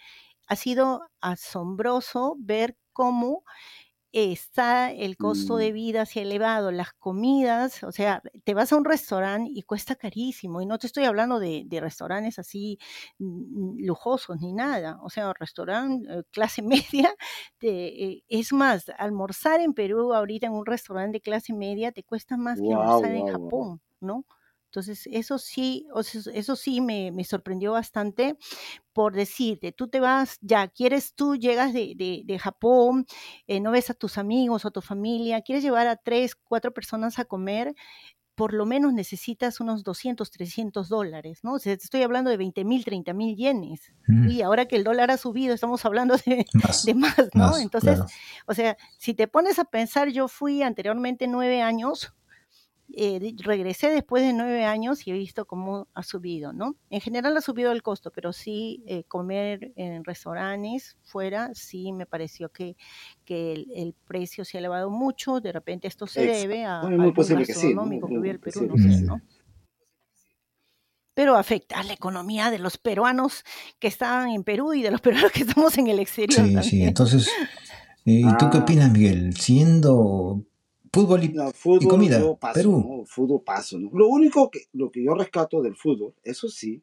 ha 0.48 0.56
sido 0.56 1.02
asombroso 1.22 2.36
ver 2.38 2.76
cómo 2.92 3.44
está 4.12 4.92
el 4.92 5.16
costo 5.16 5.56
de 5.56 5.70
mm. 5.70 5.74
vida 5.74 6.02
así 6.02 6.20
elevado, 6.20 6.70
las 6.70 6.92
comidas, 6.92 7.82
o 7.82 7.92
sea, 7.92 8.22
te 8.44 8.54
vas 8.54 8.72
a 8.72 8.76
un 8.76 8.84
restaurante 8.84 9.50
y 9.54 9.62
cuesta 9.62 9.94
carísimo, 9.94 10.60
y 10.60 10.66
no 10.66 10.78
te 10.78 10.86
estoy 10.86 11.04
hablando 11.04 11.38
de, 11.38 11.66
restaurantes 11.80 12.38
así 12.38 12.78
mm, 13.18 13.84
lujosos 13.84 14.38
ni 14.40 14.52
nada, 14.52 14.98
o 15.02 15.10
sea, 15.10 15.32
restaurante 15.38 16.06
eh, 16.10 16.22
clase 16.30 16.62
media, 16.92 17.14
eh, 17.62 18.22
es 18.28 18.52
más, 18.52 18.90
almorzar 18.98 19.60
en 19.60 19.72
Perú 19.72 20.12
ahorita 20.12 20.46
en 20.46 20.52
un 20.52 20.66
restaurante 20.66 21.16
de 21.16 21.20
clase 21.22 21.54
media 21.54 21.92
te 21.92 22.04
cuesta 22.04 22.36
más 22.36 22.60
que 22.60 22.72
almorzar 22.72 23.12
en 23.12 23.26
Japón, 23.26 23.80
¿no? 24.00 24.24
Entonces, 24.72 25.06
eso 25.12 25.36
sí, 25.36 25.86
eso 26.32 26.56
sí 26.56 26.80
me, 26.80 27.24
sorprendió 27.24 27.72
bastante 27.72 28.38
por 28.94 29.12
decirte, 29.14 29.70
tú 29.72 29.88
te 29.88 30.00
vas, 30.00 30.38
ya 30.40 30.66
quieres, 30.68 31.14
tú 31.14 31.36
llegas 31.36 31.74
de, 31.74 32.38
Japón, 32.40 33.06
eh, 33.46 33.60
no 33.60 33.70
ves 33.70 33.90
a 33.90 33.94
tus 33.94 34.16
amigos 34.16 34.64
o 34.64 34.68
a 34.68 34.70
tu 34.70 34.80
familia, 34.80 35.42
quieres 35.42 35.62
llevar 35.62 35.88
a 35.88 35.96
tres, 35.96 36.34
cuatro 36.34 36.72
personas 36.72 37.18
a 37.18 37.26
comer, 37.26 37.74
por 38.34 38.54
lo 38.54 38.64
menos 38.64 38.94
necesitas 38.94 39.60
unos 39.60 39.84
200, 39.84 40.30
300 40.30 40.88
dólares, 40.88 41.40
¿no? 41.42 41.54
O 41.54 41.58
sea, 41.58 41.76
te 41.76 41.84
estoy 41.84 42.02
hablando 42.02 42.30
de 42.30 42.38
20 42.38 42.64
mil, 42.64 42.82
30 42.82 43.12
mil 43.12 43.36
yenes. 43.36 43.92
Mm. 44.08 44.30
Y 44.30 44.40
ahora 44.40 44.64
que 44.64 44.76
el 44.76 44.84
dólar 44.84 45.10
ha 45.10 45.18
subido, 45.18 45.54
estamos 45.54 45.84
hablando 45.84 46.16
de 46.16 46.94
más, 46.94 47.28
¿no? 47.34 47.58
Entonces, 47.58 48.00
o 48.46 48.54
sea, 48.54 48.78
si 48.96 49.12
te 49.12 49.28
pones 49.28 49.58
a 49.58 49.64
pensar, 49.64 50.08
yo 50.08 50.28
fui 50.28 50.62
anteriormente 50.62 51.26
nueve 51.28 51.60
años 51.60 52.14
eh, 52.96 53.34
regresé 53.38 53.90
después 53.90 54.22
de 54.22 54.32
nueve 54.32 54.64
años 54.64 55.06
y 55.06 55.10
he 55.10 55.14
visto 55.14 55.46
cómo 55.46 55.88
ha 55.94 56.02
subido, 56.02 56.52
¿no? 56.52 56.76
En 56.90 57.00
general 57.00 57.36
ha 57.36 57.40
subido 57.40 57.72
el 57.72 57.82
costo, 57.82 58.10
pero 58.10 58.32
sí 58.32 58.82
eh, 58.86 59.04
comer 59.04 59.72
en 59.76 60.04
restaurantes 60.04 60.96
fuera, 61.02 61.50
sí 61.54 61.92
me 61.92 62.06
pareció 62.06 62.50
que, 62.50 62.76
que 63.24 63.52
el, 63.52 63.94
precio 64.06 64.44
se 64.44 64.58
ha 64.58 64.60
elevado 64.60 64.90
mucho. 64.90 65.40
De 65.40 65.52
repente 65.52 65.88
esto 65.88 66.06
se 66.06 66.26
debe 66.26 66.64
a 66.64 66.80
algo 66.80 67.12
gastronómico 67.12 68.08
que, 68.08 68.18
hubiera 68.18 68.34
el 68.34 68.40
Perú, 68.40 68.66
no 68.66 68.76
sé, 68.76 69.02
¿no? 69.02 69.20
pero 71.14 71.36
afecta 71.36 71.80
a 71.80 71.84
la 71.84 71.92
economía 71.92 72.50
de 72.50 72.58
los 72.58 72.78
peruanos 72.78 73.44
que 73.78 73.88
están 73.88 74.30
en 74.30 74.44
Perú 74.44 74.74
y 74.74 74.82
de 74.82 74.90
los 74.90 75.00
peruanos 75.02 75.32
que 75.32 75.42
estamos 75.42 75.76
en 75.78 75.88
el 75.88 75.98
exterior. 75.98 76.46
Sí, 76.62 76.70
sí, 76.70 76.82
entonces, 76.82 77.28
¿y 78.04 78.22
tú 78.36 78.50
qué 78.50 78.58
ah. 78.58 78.60
opinas, 78.60 78.90
Miguel? 78.90 79.36
Siendo 79.36 80.44
Fútbol 80.94 81.24
y, 81.24 81.32
comida. 81.88 82.20
Perú. 82.52 83.04
Fútbol 83.06 83.42
paso. 83.42 83.78
Lo 83.78 84.08
único 84.08 84.50
que, 84.50 84.66
lo 84.74 84.90
que 84.90 85.02
yo 85.02 85.14
rescato 85.14 85.62
del 85.62 85.74
fútbol, 85.74 86.14
eso 86.22 86.48
sí, 86.48 86.82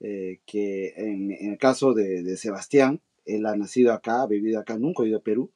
eh, 0.00 0.40
que 0.44 0.92
en, 0.96 1.30
el 1.30 1.56
caso 1.56 1.94
de, 1.94 2.36
Sebastián, 2.36 3.00
él 3.24 3.46
ha 3.46 3.56
nacido 3.56 3.94
acá, 3.94 4.22
ha 4.22 4.26
vivido 4.26 4.60
acá, 4.60 4.76
nunca 4.78 5.02
ha 5.02 5.06
ido 5.06 5.18
a 5.18 5.22
Perú. 5.22 5.50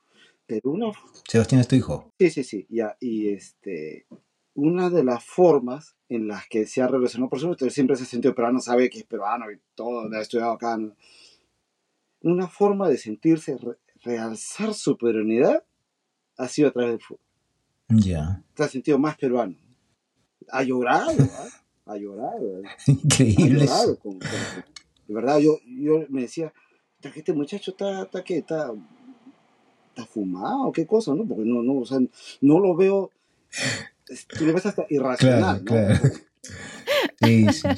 Perú 0.47 0.79
no. 0.79 0.93
Sebastián 1.29 1.61
es 1.61 1.69
tu 1.69 1.77
hijo. 1.77 2.11
Sí, 2.19 2.31
sí, 2.31 2.45
sí. 2.45 2.67
Ya, 2.71 2.97
y 3.01 3.29
este, 3.29 4.07
una 4.55 4.89
de 4.89 5.05
las 5.05 5.23
formas 5.23 5.95
en 6.09 6.27
las 6.27 6.49
que 6.49 6.67
se 6.67 6.81
ha 6.81 6.87
relacionado, 6.87 7.29
por 7.29 7.41
supuesto, 7.41 7.69
siempre 7.69 7.97
se 7.97 8.05
ha 8.05 8.07
sentido 8.07 8.35
peruano, 8.35 8.61
sabe 8.61 8.89
que 8.89 9.01
es 9.01 9.05
peruano 9.05 9.51
y 9.51 9.59
todo, 9.75 10.09
ha 10.11 10.21
estudiado 10.21 10.53
acá. 10.53 10.79
Una 12.23 12.49
forma 12.49 12.89
de 12.89 12.97
sentirse, 12.97 13.59
realzar 14.03 14.73
su 14.73 14.97
peruanidad, 14.97 15.65
ha 16.39 16.49
sido 16.49 16.69
a 16.69 16.73
través 16.73 16.93
del 16.93 17.01
fútbol. 17.01 17.24
Ya. 18.01 18.43
Se 18.57 18.63
ha 18.63 18.69
sentido 18.69 18.99
más 18.99 19.17
peruano. 19.17 19.55
Ha 20.51 20.63
llorado, 20.63 21.13
¿ah? 21.21 21.49
ha 21.87 21.97
llorado. 21.97 22.63
Increíble. 22.87 23.67
de 25.07 25.15
verdad, 25.15 25.39
yo, 25.39 25.59
yo 25.67 26.05
me 26.09 26.23
decía, 26.23 26.53
este 27.03 27.33
muchacho 27.33 27.73
está, 27.73 28.03
está, 28.03 28.23
¿qué? 28.25 28.39
está, 28.39 28.73
está 29.89 30.07
fumado, 30.07 30.73
qué 30.73 30.87
cosa, 30.87 31.15
¿no? 31.15 31.27
Porque 31.27 31.45
no, 31.45 31.63
no, 31.63 31.81
o 31.81 31.87
sea, 31.87 31.99
no 32.41 32.59
lo 32.59 32.75
veo, 32.77 33.11
tú 34.39 34.47
lo 34.47 34.53
ves 34.53 34.67
hasta 34.67 34.87
irracional, 34.89 35.65
¿no? 35.65 35.71
Claro. 35.71 36.01
Sí, 37.23 37.47
sí, 37.53 37.69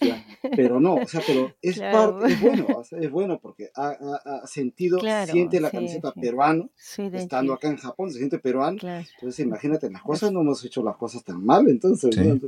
sí. 0.00 0.12
Pero 0.56 0.80
no, 0.80 0.94
o 0.94 1.06
sea, 1.06 1.20
pero 1.26 1.52
es, 1.60 1.78
parte, 1.80 2.32
es 2.32 2.40
bueno, 2.40 2.66
es 2.90 3.10
bueno 3.10 3.40
porque 3.40 3.70
ha, 3.74 3.88
ha, 3.88 4.46
sentido, 4.46 5.00
siente 5.26 5.60
la 5.60 5.70
camiseta 5.70 6.12
peruano, 6.12 6.70
estando 7.12 7.52
acá 7.52 7.68
en 7.68 7.78
Japón, 7.78 8.12
se 8.12 8.18
siente 8.18 8.38
peruano. 8.38 8.78
Entonces, 8.80 9.40
imagínate, 9.40 9.90
las 9.90 10.02
cosas 10.02 10.30
no 10.30 10.42
hemos 10.42 10.64
hecho 10.64 10.84
las 10.84 10.96
cosas 10.96 11.24
tan 11.24 11.44
mal, 11.44 11.68
entonces, 11.68 12.16
¿no? 12.16 12.40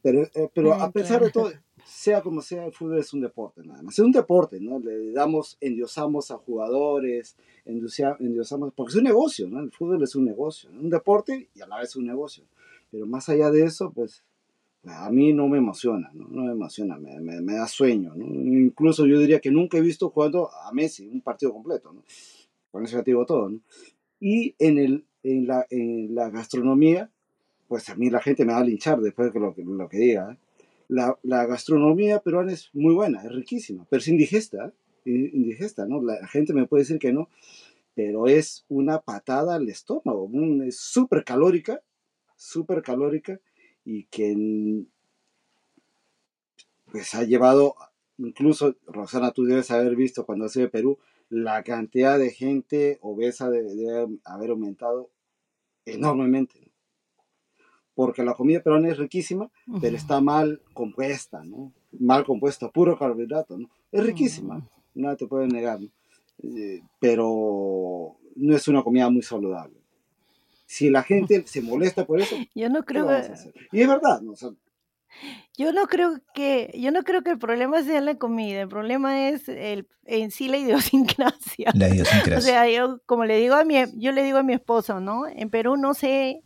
pero, 0.00 0.22
eh, 0.22 0.48
pero 0.54 0.74
a 0.74 0.92
pesar 0.92 1.22
de 1.24 1.30
todo, 1.30 1.50
sea 1.84 2.22
como 2.22 2.40
sea, 2.40 2.66
el 2.66 2.72
fútbol 2.72 2.98
es 2.98 3.12
un 3.12 3.20
deporte, 3.20 3.62
nada 3.64 3.82
más. 3.82 3.94
Es 3.94 4.04
un 4.04 4.12
deporte, 4.12 4.60
¿no? 4.60 4.78
Le 4.78 5.12
damos, 5.12 5.56
endiosamos 5.60 6.30
a 6.30 6.36
jugadores, 6.36 7.36
endiosamos, 7.64 8.72
porque 8.74 8.90
es 8.90 8.96
un 8.96 9.04
negocio, 9.04 9.48
¿no? 9.48 9.60
El 9.60 9.70
fútbol 9.70 10.02
es 10.02 10.14
un 10.14 10.24
negocio, 10.24 10.70
un 10.70 10.90
deporte 10.90 11.48
y 11.54 11.60
a 11.60 11.66
la 11.66 11.78
vez 11.78 11.94
un 11.96 12.06
negocio. 12.06 12.44
Pero 12.90 13.06
más 13.06 13.28
allá 13.28 13.50
de 13.50 13.64
eso, 13.64 13.92
pues 13.92 14.24
a 14.86 15.10
mí 15.10 15.32
no 15.32 15.48
me 15.48 15.58
emociona, 15.58 16.10
no, 16.14 16.28
no 16.28 16.44
me 16.44 16.52
emociona, 16.52 16.98
me, 16.98 17.20
me, 17.20 17.54
da 17.54 17.66
sueño. 17.66 18.14
¿no? 18.14 18.26
Incluso 18.26 19.06
yo 19.06 19.18
diría 19.18 19.40
que 19.40 19.50
nunca 19.50 19.78
he 19.78 19.80
visto 19.80 20.10
jugando 20.10 20.50
a 20.52 20.72
Messi 20.72 21.06
un 21.06 21.20
partido 21.20 21.52
completo. 21.52 21.92
¿no? 21.92 22.02
Con 22.70 22.84
eso 22.84 22.98
ya 22.98 23.02
digo 23.02 23.24
todo. 23.24 23.48
¿no? 23.48 23.60
Y 24.20 24.54
en, 24.58 24.78
el, 24.78 25.04
en, 25.22 25.46
la, 25.46 25.66
en 25.70 26.14
la 26.14 26.30
gastronomía, 26.30 27.10
pues 27.68 27.88
a 27.88 27.94
mí 27.94 28.10
la 28.10 28.20
gente 28.20 28.44
me 28.44 28.52
va 28.52 28.58
a 28.58 28.64
linchar 28.64 29.00
después 29.00 29.32
de 29.32 29.40
lo, 29.40 29.54
lo 29.56 29.88
que 29.88 29.98
diga. 29.98 30.32
¿eh? 30.32 30.36
La, 30.88 31.18
la, 31.22 31.46
gastronomía 31.46 32.20
peruana 32.20 32.52
es 32.52 32.70
muy 32.74 32.94
buena, 32.94 33.22
es 33.22 33.32
riquísima, 33.32 33.86
pero 33.88 34.00
es 34.00 34.08
indigesta. 34.08 34.72
¿eh? 35.06 35.30
Indigesta, 35.32 35.86
¿no? 35.86 36.02
La 36.02 36.26
gente 36.26 36.52
me 36.52 36.66
puede 36.66 36.82
decir 36.82 36.98
que 36.98 37.12
no, 37.12 37.28
pero 37.94 38.26
es 38.26 38.64
una 38.68 39.00
patada 39.00 39.54
al 39.54 39.68
estómago, 39.68 40.30
es 40.64 40.78
súper 40.78 41.24
calórica, 41.24 41.80
súper 42.36 42.82
calórica 42.82 43.40
y 43.84 44.04
que 44.04 44.84
pues 46.90 47.14
ha 47.14 47.24
llevado, 47.24 47.74
incluso 48.18 48.76
Rosana, 48.86 49.32
tú 49.32 49.44
debes 49.44 49.70
haber 49.70 49.96
visto 49.96 50.24
cuando 50.24 50.44
hace 50.44 50.60
de 50.60 50.68
Perú, 50.68 50.98
la 51.28 51.62
cantidad 51.64 52.18
de 52.18 52.30
gente 52.30 52.98
obesa 53.02 53.50
debe, 53.50 54.06
haber 54.24 54.50
aumentado 54.50 55.10
enormemente. 55.84 56.70
Porque 57.94 58.24
la 58.24 58.34
comida 58.34 58.60
peruana 58.60 58.90
es 58.90 58.98
riquísima, 58.98 59.50
pero 59.80 59.96
está 59.96 60.20
mal 60.20 60.62
compuesta, 60.72 61.44
¿no? 61.44 61.72
Mal 61.98 62.24
compuesta, 62.24 62.70
puro 62.70 62.98
carbohidrato, 62.98 63.58
¿no? 63.58 63.68
Es 63.92 64.04
riquísima, 64.04 64.68
no 64.94 65.16
te 65.16 65.26
puede 65.26 65.46
negar, 65.46 65.80
eh, 66.42 66.82
pero 67.00 68.16
no 68.36 68.56
es 68.56 68.66
una 68.68 68.82
comida 68.82 69.10
muy 69.10 69.22
saludable. 69.22 69.83
Si 70.66 70.90
la 70.90 71.02
gente 71.02 71.44
se 71.46 71.60
molesta 71.60 72.06
por 72.06 72.20
eso, 72.20 72.36
yo 72.54 72.68
no 72.68 72.84
creo 72.84 73.06
que... 73.06 73.32
Y 73.72 73.82
es 73.82 73.88
verdad, 73.88 74.20
¿no? 74.22 74.34
yo 75.56 75.72
no 75.72 75.86
creo 75.86 76.18
que 76.34 76.72
yo 76.74 76.90
no 76.90 77.04
creo 77.04 77.22
que 77.22 77.30
el 77.30 77.38
problema 77.38 77.82
sea 77.82 78.00
la 78.00 78.16
comida, 78.16 78.62
el 78.62 78.68
problema 78.68 79.28
es 79.28 79.48
el, 79.48 79.86
en 80.04 80.30
sí 80.30 80.48
la 80.48 80.56
idiosincrasia. 80.58 81.70
La 81.74 81.88
idiosincrasia. 81.88 82.38
O 82.38 82.40
sea, 82.40 82.68
yo 82.68 83.00
como 83.06 83.24
le 83.24 83.36
digo 83.36 83.54
a 83.54 83.64
mi 83.64 83.76
yo 83.96 84.12
le 84.12 84.22
digo 84.22 84.38
a 84.38 84.42
mi 84.42 84.54
esposo, 84.54 85.00
¿no? 85.00 85.26
En 85.26 85.50
Perú 85.50 85.76
no 85.76 85.94
sé 85.94 86.42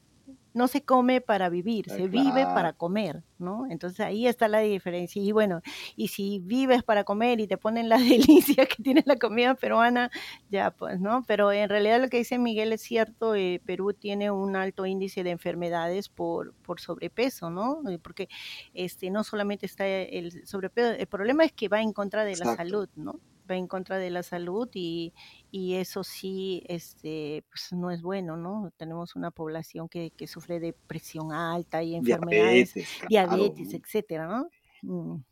no 0.58 0.66
se 0.66 0.82
come 0.82 1.20
para 1.20 1.48
vivir, 1.48 1.86
ah, 1.88 1.94
se 1.94 2.08
vive 2.08 2.44
para 2.44 2.72
comer, 2.72 3.22
¿no? 3.38 3.64
Entonces 3.70 4.00
ahí 4.00 4.26
está 4.26 4.48
la 4.48 4.58
diferencia. 4.58 5.22
Y 5.22 5.30
bueno, 5.30 5.62
y 5.94 6.08
si 6.08 6.40
vives 6.40 6.82
para 6.82 7.04
comer 7.04 7.38
y 7.38 7.46
te 7.46 7.56
ponen 7.56 7.88
la 7.88 7.96
delicia 7.98 8.66
que 8.66 8.82
tiene 8.82 9.04
la 9.06 9.16
comida 9.16 9.54
peruana, 9.54 10.10
ya 10.50 10.72
pues, 10.72 11.00
¿no? 11.00 11.22
Pero 11.28 11.52
en 11.52 11.68
realidad 11.68 12.00
lo 12.00 12.08
que 12.08 12.18
dice 12.18 12.38
Miguel 12.38 12.72
es 12.72 12.82
cierto, 12.82 13.36
eh, 13.36 13.62
Perú 13.64 13.92
tiene 13.94 14.32
un 14.32 14.56
alto 14.56 14.84
índice 14.84 15.22
de 15.22 15.30
enfermedades 15.30 16.08
por, 16.08 16.54
por 16.54 16.80
sobrepeso, 16.80 17.48
¿no? 17.48 17.88
Eh, 17.88 18.00
porque 18.00 18.28
este, 18.74 19.10
no 19.10 19.22
solamente 19.22 19.64
está 19.64 19.86
el 19.86 20.44
sobrepeso, 20.44 20.90
el 20.90 21.06
problema 21.06 21.44
es 21.44 21.52
que 21.52 21.68
va 21.68 21.80
en 21.80 21.92
contra 21.92 22.24
de 22.24 22.36
la 22.36 22.56
salud, 22.56 22.88
¿no? 22.96 23.20
Va 23.50 23.56
en 23.56 23.66
contra 23.66 23.98
de 23.98 24.10
la 24.10 24.22
salud 24.22 24.68
y, 24.74 25.12
y 25.50 25.74
eso 25.74 26.04
sí 26.04 26.62
este, 26.68 27.44
pues 27.50 27.72
no 27.72 27.90
es 27.90 28.02
bueno, 28.02 28.36
¿no? 28.36 28.72
Tenemos 28.76 29.16
una 29.16 29.30
población 29.30 29.88
que, 29.88 30.10
que 30.10 30.26
sufre 30.26 30.60
de 30.60 30.72
presión 30.72 31.32
alta 31.32 31.82
y 31.82 31.94
enfermedades, 31.94 32.74
diabetes, 33.08 33.74
etcétera, 33.74 34.26
¿no? 34.26 34.48
Mm. 34.82 35.22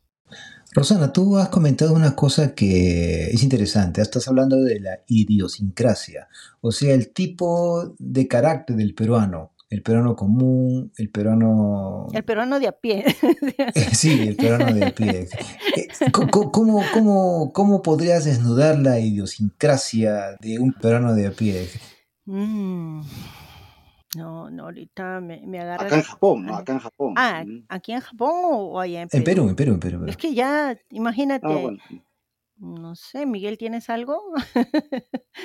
Rosana, 0.73 1.13
tú 1.13 1.37
has 1.37 1.49
comentado 1.49 1.93
una 1.93 2.15
cosa 2.15 2.53
que 2.53 3.27
es 3.27 3.43
interesante. 3.43 4.01
Estás 4.01 4.27
hablando 4.27 4.57
de 4.57 4.79
la 4.79 4.99
idiosincrasia, 5.07 6.27
o 6.61 6.71
sea, 6.71 6.93
el 6.93 7.13
tipo 7.13 7.95
de 7.97 8.27
carácter 8.27 8.75
del 8.75 8.93
peruano 8.93 9.53
el 9.69 9.81
peruano 9.83 10.15
común, 10.15 10.91
el 10.97 11.09
peruano... 11.09 12.07
El 12.13 12.23
peruano 12.23 12.59
de 12.59 12.67
a 12.67 12.71
pie. 12.71 13.03
sí, 13.93 14.27
el 14.27 14.35
peruano 14.35 14.73
de 14.73 14.85
a 14.85 14.91
pie. 14.91 15.27
Eh, 15.75 15.87
¿Cómo, 16.11 16.51
cómo, 16.93 17.51
cómo, 17.53 17.81
podrías 17.81 18.25
desnudar 18.25 18.79
la 18.79 18.99
idiosincrasia 18.99 20.37
de 20.39 20.59
un 20.59 20.73
peruano 20.73 21.13
de 21.13 21.27
a 21.27 21.31
pie? 21.31 21.67
Mm. 22.25 23.01
No, 24.15 24.49
no, 24.49 24.63
ahorita 24.63 25.19
me, 25.19 25.41
me 25.45 25.59
agarra. 25.59 25.85
Acá 25.85 25.97
en 25.97 26.03
Japón, 26.03 26.45
¿no? 26.45 26.55
Acá 26.55 26.73
en 26.73 26.79
Japón. 26.79 27.13
Ah, 27.17 27.43
¿aquí 27.67 27.91
en 27.91 27.99
Japón 27.99 28.31
o 28.33 28.79
allá 28.79 29.01
en 29.01 29.09
Perú? 29.09 29.19
En 29.19 29.23
Perú, 29.25 29.49
en 29.49 29.55
Perú, 29.55 29.73
en 29.73 29.79
Perú. 29.79 30.05
Es 30.07 30.17
que 30.17 30.33
ya, 30.33 30.77
imagínate. 30.91 31.45
Ah, 31.45 31.69
no 32.59 32.95
sé, 32.95 33.25
Miguel, 33.25 33.57
¿tienes 33.57 33.89
algo? 33.89 34.21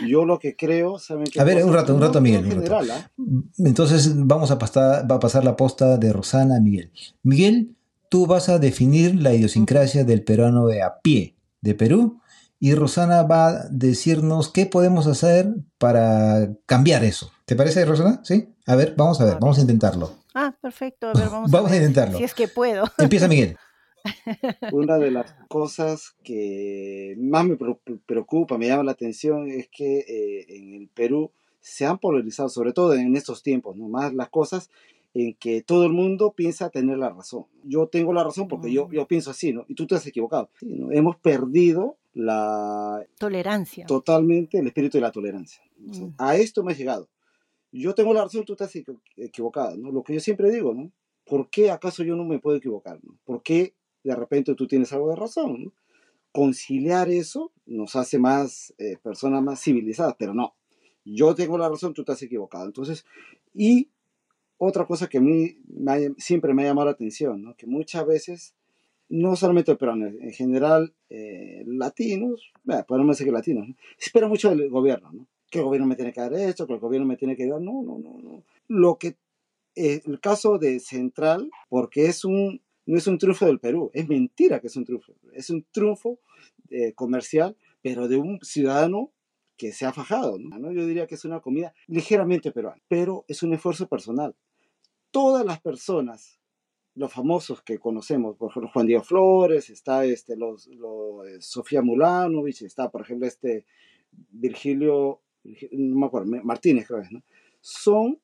Yo 0.07 0.25
lo 0.25 0.39
que 0.39 0.57
creo, 0.57 0.99
¿saben 0.99 1.27
A 1.39 1.45
ver, 1.45 1.65
un 1.65 1.73
rato, 1.73 1.95
un 1.95 2.01
rato, 2.01 2.21
Miguel. 2.21 2.65
¿ah? 2.71 3.11
Entonces 3.59 4.13
vamos 4.17 4.51
a 4.51 4.59
pasar, 4.59 5.11
va 5.11 5.17
a 5.17 5.21
pasar 5.21 5.45
la 5.45 5.57
posta 5.57 5.99
de 5.99 6.13
Rosana 6.13 6.57
a 6.57 6.61
Miguel. 6.61 6.93
Miguel, 7.23 7.77
tú 8.09 8.27
vas 8.27 8.49
a 8.49 8.59
definir 8.59 9.15
la 9.21 9.35
idiosincrasia 9.35 10.05
del 10.05 10.25
peruano 10.25 10.67
de 10.67 10.83
a 10.83 11.01
pie 11.03 11.37
de 11.61 11.75
Perú 11.75 12.21
y 12.59 12.75
Rosana 12.75 13.23
va 13.25 13.49
a 13.49 13.69
decirnos 13.71 14.49
qué 14.49 14.67
podemos 14.67 15.07
hacer 15.07 15.53
para 15.79 16.49
cambiar 16.67 17.05
eso. 17.05 17.33
¿Te 17.45 17.57
parece, 17.57 17.85
Rosana? 17.85 18.21
¿Sí? 18.23 18.55
A 18.67 18.77
ver, 18.77 18.95
vamos 18.97 19.21
a 19.21 19.25
ver, 19.25 19.39
vamos 19.41 19.59
a 19.59 19.63
intentarlo. 19.63 20.13
Ah, 20.35 20.55
perfecto. 20.61 21.09
A 21.09 21.13
ver, 21.13 21.29
vamos, 21.29 21.51
vamos 21.51 21.73
a, 21.73 21.77
intentarlo. 21.77 22.19
Si 22.19 22.25
es 22.25 22.35
que 22.35 22.49
puedo. 22.49 22.85
Empieza 22.99 23.29
Miguel. 23.29 23.57
Una 24.73 24.99
de 24.99 25.11
las 25.11 25.35
cosas 25.49 26.17
que 26.23 27.15
más 27.19 27.47
me 27.47 27.57
preocupa, 28.07 28.59
me 28.59 28.69
llama 28.69 28.85
la 28.85 28.93
atención, 28.93 29.49
es 29.49 29.69
que 29.69 29.99
eh, 30.01 30.47
en 30.49 30.75
el 30.75 30.89
Perú 30.89 31.31
se 31.61 31.87
han 31.87 31.99
polarizado, 31.99 32.49
sobre 32.49 32.73
todo 32.73 32.95
en 32.95 33.15
estos 33.17 33.43
tiempos, 33.43 33.77
¿no? 33.77 33.89
más 33.89 34.13
las 34.15 34.29
cosas 34.31 34.71
en 35.15 35.35
que 35.35 35.63
todo 35.63 35.85
el 35.85 35.93
mundo 35.93 36.33
piensa 36.33 36.71
tener 36.71 36.99
la 36.99 37.11
razón. 37.11 37.47
Yo 37.65 37.87
tengo 37.87 38.13
la 38.13 38.25
razón 38.25 38.49
porque 38.49 38.73
yo, 38.73 38.89
mm. 38.89 38.93
yo 38.93 39.07
pienso 39.07 39.31
así, 39.31 39.53
¿no? 39.53 39.65
Y 39.69 39.75
tú 39.75 39.87
te 39.87 39.95
has 39.95 40.07
equivocado. 40.07 40.49
Hemos 40.91 41.17
perdido 41.17 41.99
la... 42.15 43.05
Tolerancia. 43.19 43.87
Totalmente 43.87 44.59
el 44.59 44.67
espíritu 44.67 44.97
de 44.97 45.03
la 45.03 45.13
tolerancia. 45.13 45.63
Mm. 45.77 46.09
A 46.17 46.37
esto 46.37 46.65
me 46.65 46.73
he 46.73 46.77
llegado. 46.77 47.09
Yo 47.73 47.95
tengo 47.95 48.15
la 48.15 48.23
razón, 48.23 48.45
tú 48.45 48.55
estás 48.55 48.75
equivocado, 49.17 49.77
¿no? 49.77 49.93
Lo 49.93 50.03
que 50.03 50.15
yo 50.15 50.21
siempre 50.21 50.51
digo, 50.51 50.75
¿no? 50.75 50.91
¿Por 51.25 51.49
qué 51.49 51.71
acaso 51.71 52.03
yo 52.03 52.17
no 52.17 52.25
me 52.25 52.39
puedo 52.39 52.57
equivocar? 52.57 53.01
¿no? 53.03 53.17
¿Por 53.25 53.43
qué 53.43 53.75
de 54.05 54.15
repente 54.15 54.55
tú 54.55 54.67
tienes 54.67 54.93
algo 54.93 55.11
de 55.11 55.17
razón. 55.17 55.73
Conciliar 56.33 57.11
eso 57.11 57.53
nos 57.67 57.95
hace 57.97 58.19
más 58.19 58.75
eh, 58.79 58.97
personas 59.03 59.43
más 59.43 59.63
civilizadas, 59.63 60.17
pero 60.19 60.35
no. 60.35 60.55
Yo 61.05 61.35
tengo 61.35 61.59
la 61.59 61.69
razón, 61.69 61.95
tú 61.95 62.03
estás 62.03 62.23
equivocado. 62.23 62.67
Entonces, 62.67 63.05
y 63.55 63.91
otra 64.65 64.87
cosa 64.87 65.09
que 65.09 65.19
a 65.19 65.21
mí 65.21 65.57
siempre 66.19 66.55
me 66.55 66.63
ha 66.63 66.67
llamado 66.67 66.87
la 66.87 66.93
atención, 66.93 67.43
¿no? 67.43 67.57
que 67.57 67.67
muchas 67.67 68.07
veces, 68.07 68.55
no 69.09 69.35
solamente 69.35 69.75
peruanos, 69.75 70.15
en 70.21 70.33
general 70.33 70.95
eh, 71.11 71.65
latinos, 71.67 72.53
bueno, 72.63 72.85
podemos 72.87 73.17
decir 73.17 73.27
que 73.27 73.33
latinos, 73.33 73.69
¿no? 73.69 73.75
espera 73.99 74.29
mucho 74.29 74.51
del 74.51 74.71
gobierno, 74.71 75.11
¿no? 75.13 75.27
que 75.51 75.59
el 75.59 75.65
gobierno 75.65 75.89
me 75.89 75.97
tiene 75.97 76.13
que 76.13 76.21
dar 76.21 76.33
esto, 76.35 76.69
que 76.69 76.75
el 76.75 76.79
gobierno 76.79 77.09
me 77.09 77.17
tiene 77.17 77.37
que 77.37 77.47
dar, 77.47 77.61
no, 77.61 77.83
no, 77.83 77.99
no, 77.99 78.19
no. 78.23 78.45
Lo 78.69 78.99
que, 78.99 79.17
eh, 79.75 80.01
el 80.07 80.21
caso 80.21 80.59
de 80.59 80.79
Central, 80.79 81.51
porque 81.69 82.07
es 82.07 82.25
un 82.25 82.63
no 82.87 82.99
es 82.99 83.07
un 83.07 83.19
triunfo 83.19 83.47
del 83.47 83.61
Perú, 83.61 83.91
es 83.95 84.09
mentira 84.09 84.61
que 84.61 84.67
es 84.67 84.77
un 84.77 84.85
triunfo, 84.85 85.15
es 85.33 85.51
un 85.51 85.65
triunfo 85.71 86.21
eh, 86.71 86.93
comercial, 86.95 87.57
pero 87.81 88.09
de 88.09 88.17
un 88.17 88.39
ciudadano 88.43 89.13
que 89.57 89.73
se 89.73 89.87
ha 89.87 89.93
fajado. 89.93 90.39
¿no? 90.39 90.73
Yo 90.73 90.87
diría 90.87 91.07
que 91.07 91.15
es 91.15 91.25
una 91.25 91.41
comida 91.41 91.75
ligeramente 91.87 92.51
peruana, 92.51 92.83
pero 92.89 93.25
es 93.29 93.43
un 93.43 93.53
esfuerzo 93.53 93.89
personal. 93.89 94.35
Todas 95.11 95.45
las 95.45 95.61
personas, 95.61 96.41
los 96.95 97.13
famosos 97.13 97.63
que 97.63 97.79
conocemos, 97.79 98.37
por 98.37 98.51
ejemplo, 98.51 98.71
Juan 98.73 98.87
Diego 98.87 99.05
Flores, 99.05 99.71
está 99.71 100.05
este, 100.05 100.37
los, 100.37 100.67
eh, 100.69 101.41
Sofía 101.41 101.83
Mulanovich, 101.83 102.63
está, 102.63 102.91
por 102.91 103.03
ejemplo, 103.03 103.27
este 103.27 103.65
Virgilio, 104.11 105.21
no 105.73 106.11
Martínez 106.43 106.87
creo 106.87 107.01
que 107.01 107.07
es, 107.07 107.13
¿no? 107.13 107.23
Son 107.61 108.21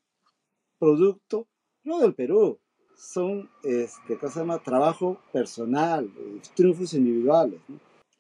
producto 0.78 1.48
no 1.84 1.98
del 2.00 2.14
Perú, 2.14 2.60
son, 2.98 3.48
este, 3.62 4.18
¿qué 4.18 4.28
se 4.28 4.40
llama? 4.40 4.58
Trabajo 4.58 5.20
personal, 5.32 6.10
triunfos 6.54 6.94
individuales. 6.94 7.60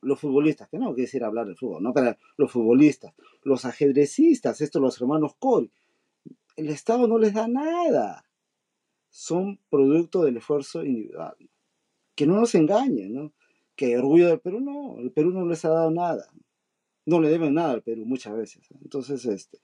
Los 0.00 0.20
futbolistas, 0.20 0.68
que 0.68 0.78
no 0.78 0.94
quisiera 0.94 1.26
hablar 1.26 1.48
de 1.48 1.56
fútbol, 1.56 1.82
¿no? 1.82 1.92
Pero 1.92 2.16
los 2.36 2.52
futbolistas, 2.52 3.12
los 3.42 3.64
ajedrecistas, 3.64 4.60
estos 4.60 4.80
los 4.80 5.00
hermanos 5.00 5.34
Cole, 5.40 5.70
el 6.54 6.68
Estado 6.68 7.08
no 7.08 7.18
les 7.18 7.34
da 7.34 7.48
nada. 7.48 8.24
Son 9.10 9.58
producto 9.68 10.22
del 10.22 10.36
esfuerzo 10.36 10.84
individual. 10.84 11.36
Que 12.14 12.26
no 12.26 12.36
nos 12.36 12.54
engañen, 12.54 13.12
¿no? 13.12 13.32
Que 13.74 13.98
orgullo 13.98 14.28
del 14.28 14.38
Perú, 14.38 14.60
no, 14.60 15.00
el 15.00 15.10
Perú 15.10 15.32
no 15.32 15.44
les 15.46 15.64
ha 15.64 15.70
dado 15.70 15.90
nada. 15.90 16.28
No 17.04 17.20
le 17.20 17.30
deben 17.30 17.54
nada 17.54 17.72
al 17.72 17.82
Perú 17.82 18.04
muchas 18.06 18.36
veces. 18.36 18.68
Entonces, 18.80 19.24
este, 19.24 19.58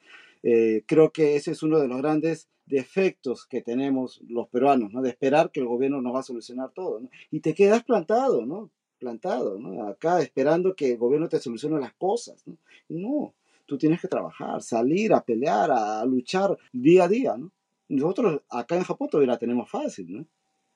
eh, 0.46 0.84
creo 0.86 1.10
que 1.10 1.36
ese 1.36 1.52
es 1.52 1.62
uno 1.62 1.78
de 1.80 1.88
los 1.88 1.96
grandes 1.96 2.50
defectos 2.66 3.46
que 3.46 3.62
tenemos 3.62 4.20
los 4.28 4.46
peruanos, 4.48 4.92
¿no? 4.92 5.00
De 5.00 5.08
esperar 5.08 5.50
que 5.50 5.60
el 5.60 5.66
gobierno 5.66 6.02
nos 6.02 6.14
va 6.14 6.20
a 6.20 6.24
solucionar 6.24 6.70
todo, 6.74 7.00
¿no? 7.00 7.08
Y 7.30 7.40
te 7.40 7.54
quedas 7.54 7.82
plantado, 7.82 8.44
¿no? 8.44 8.70
Plantado, 8.98 9.58
¿no? 9.58 9.86
Acá 9.86 10.20
esperando 10.20 10.76
que 10.76 10.92
el 10.92 10.98
gobierno 10.98 11.30
te 11.30 11.40
solucione 11.40 11.80
las 11.80 11.94
cosas, 11.94 12.46
¿no? 12.46 12.58
No, 12.90 13.34
tú 13.64 13.78
tienes 13.78 14.02
que 14.02 14.08
trabajar, 14.08 14.60
salir 14.60 15.14
a 15.14 15.24
pelear, 15.24 15.70
a 15.72 16.04
luchar 16.04 16.58
día 16.72 17.04
a 17.04 17.08
día, 17.08 17.36
¿no? 17.38 17.50
Nosotros 17.88 18.42
acá 18.50 18.76
en 18.76 18.84
Japón 18.84 19.08
todavía 19.10 19.32
la 19.32 19.38
tenemos 19.38 19.70
fácil, 19.70 20.12
¿no? 20.12 20.26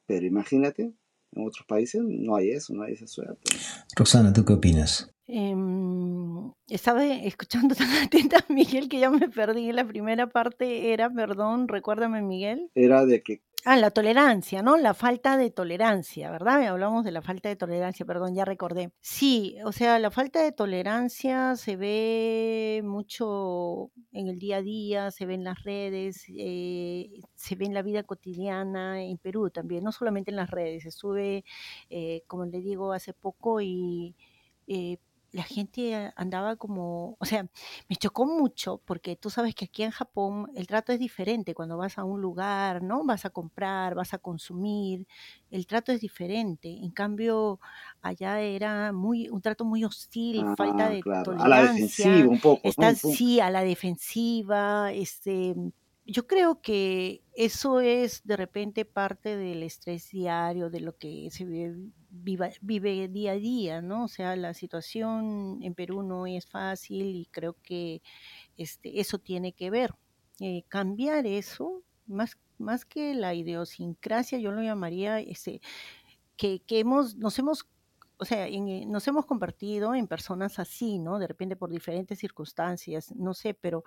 Pero 0.07 0.25
imagínate, 0.25 0.95
en 1.33 1.47
otros 1.47 1.67
países 1.67 2.03
no 2.03 2.37
hay 2.37 2.53
eso, 2.53 2.73
no 2.73 2.85
hay 2.85 2.95
esa 2.95 3.07
suerte. 3.07 3.51
Roxana, 3.95 4.33
¿tú 4.33 4.47
qué 4.47 4.55
opinas? 4.55 5.11
Em, 5.31 6.53
estaba 6.71 7.05
escuchando 7.05 7.75
tan 7.79 7.91
atenta 8.03 8.39
a 8.39 8.53
Miguel 8.53 8.89
que 8.89 8.99
ya 8.99 9.11
me 9.11 9.29
perdí. 9.29 9.73
La 9.73 9.87
primera 9.87 10.27
parte 10.27 10.93
era, 10.93 11.11
perdón, 11.11 11.69
recuérdame 11.69 12.23
Miguel. 12.23 12.71
Era 12.75 13.05
de 13.05 13.23
que... 13.23 13.43
Ah, 13.65 13.77
la 13.77 13.91
tolerancia, 13.91 14.63
¿no? 14.63 14.79
La 14.79 14.95
falta 14.95 15.37
de 15.37 15.51
tolerancia, 15.51 16.31
¿verdad? 16.31 16.63
Hablamos 16.63 17.05
de 17.05 17.11
la 17.11 17.21
falta 17.21 17.51
de 17.51 17.57
tolerancia, 17.57 18.07
perdón, 18.07 18.35
ya 18.35 18.47
recordé. 18.47 18.93
Sí, 19.01 19.57
o 19.65 19.73
sea, 19.73 19.99
la 19.99 20.11
falta 20.11 20.43
de 20.43 20.53
tolerancia 20.53 21.57
se 21.57 21.77
ve 21.77 22.81
mucho 22.85 23.91
en 24.13 24.29
el 24.29 24.39
día 24.39 24.59
a 24.59 24.63
día, 24.63 25.11
se 25.11 25.27
ve 25.27 25.35
en 25.35 25.45
las 25.45 25.63
redes, 25.65 26.25
eh, 26.39 27.11
se 27.35 27.57
ve 27.57 27.67
en 27.67 27.75
la 27.75 27.83
vida 27.83 28.05
cotidiana 28.05 29.03
en 29.03 29.19
Perú 29.19 29.51
también, 29.51 29.85
no 29.85 29.93
solamente 29.93 30.31
en 30.31 30.37
las 30.37 30.51
redes. 30.51 30.87
Estuve, 30.87 31.45
eh, 31.91 32.23
como 32.27 32.47
le 32.47 32.63
digo, 32.63 32.93
hace 32.93 33.13
poco 33.13 33.61
y... 33.61 34.15
Eh, 34.69 34.99
la 35.33 35.43
gente 35.43 36.13
andaba 36.17 36.57
como, 36.57 37.17
o 37.19 37.25
sea, 37.25 37.47
me 37.89 37.97
chocó 37.97 38.27
mucho 38.27 38.81
porque 38.85 39.17
tú 39.17 39.31
sabes 39.31 39.55
que 39.55 39.67
aquí 39.67 39.83
en 39.83 39.91
Japón 39.91 40.51
el 40.55 40.67
trato 40.67 40.93
es 40.93 40.99
diferente 40.99 41.55
cuando 41.55 41.77
vas 41.77 41.99
a 41.99 42.05
un 42.05 42.21
lugar, 42.21 42.83
¿no? 42.83 43.05
Vas 43.05 43.25
a 43.25 43.31
comprar, 43.31 43.95
vas 43.95 44.15
a 44.15 44.19
consumir, 44.19 45.07
el 45.51 45.67
trato 45.67 45.93
es 45.93 46.01
diferente. 46.01 46.69
En 46.69 46.91
cambio, 46.91 47.61
allá 48.01 48.41
era 48.41 48.93
muy 48.93 49.29
un 49.29 49.43
trato 49.43 49.65
muy 49.65 49.85
hostil, 49.85 50.45
falta 50.57 50.87
ah, 50.87 50.91
de 50.91 51.03
tolerancia. 51.03 51.45
A 51.45 51.49
la 51.49 51.63
defensiva 51.73 52.29
un 52.29 52.41
poco. 52.41 52.71
sí, 52.95 53.41
a 53.41 53.51
la 53.51 53.63
defensiva, 53.63 54.93
este 54.93 55.55
yo 56.11 56.27
creo 56.27 56.63
que 56.63 57.23
eso 57.35 57.81
es 57.81 58.23
de 58.25 58.37
repente 58.39 58.87
parte 58.87 59.37
del 59.37 59.63
estrés 59.63 60.09
diario, 60.09 60.71
de 60.71 60.81
lo 60.81 60.97
que 60.97 61.29
se 61.31 61.45
vive, 61.45 61.77
día 62.11 63.33
a 63.33 63.37
día, 63.37 63.83
¿no? 63.83 64.05
O 64.05 64.09
sea, 64.09 64.37
la 64.37 64.55
situación 64.55 65.59
en 65.63 65.75
Perú 65.75 66.03
no 66.03 66.27
es 66.27 66.47
fácil 66.47 67.17
y 67.17 67.27
creo 67.31 67.57
que 67.63 68.03
este, 68.57 69.01
eso 69.01 69.19
tiene 69.19 69.53
que 69.53 69.71
ver. 69.71 69.95
Eh, 70.41 70.65
cambiar 70.69 71.27
eso, 71.27 71.83
más, 72.07 72.39
más 72.59 72.85
que 72.85 73.15
la 73.15 73.35
idiosincrasia, 73.35 74.39
yo 74.39 74.53
lo 74.53 74.63
llamaría 74.63 75.21
este, 75.21 75.61
que, 76.37 76.61
que 76.61 76.81
hemos, 76.81 77.17
nos 77.17 77.39
hemos 77.39 77.67
o 78.21 78.25
sea, 78.25 78.49
nos 78.87 79.07
hemos 79.07 79.27
convertido 79.27 79.95
en 79.95 80.09
personas 80.09 80.59
así, 80.59 80.99
¿no? 80.99 81.21
De 81.21 81.29
repente 81.29 81.55
por 81.55 81.71
diferentes 81.71 82.19
circunstancias, 82.19 83.15
no 83.15 83.33
sé, 83.33 83.55
pero 83.55 83.85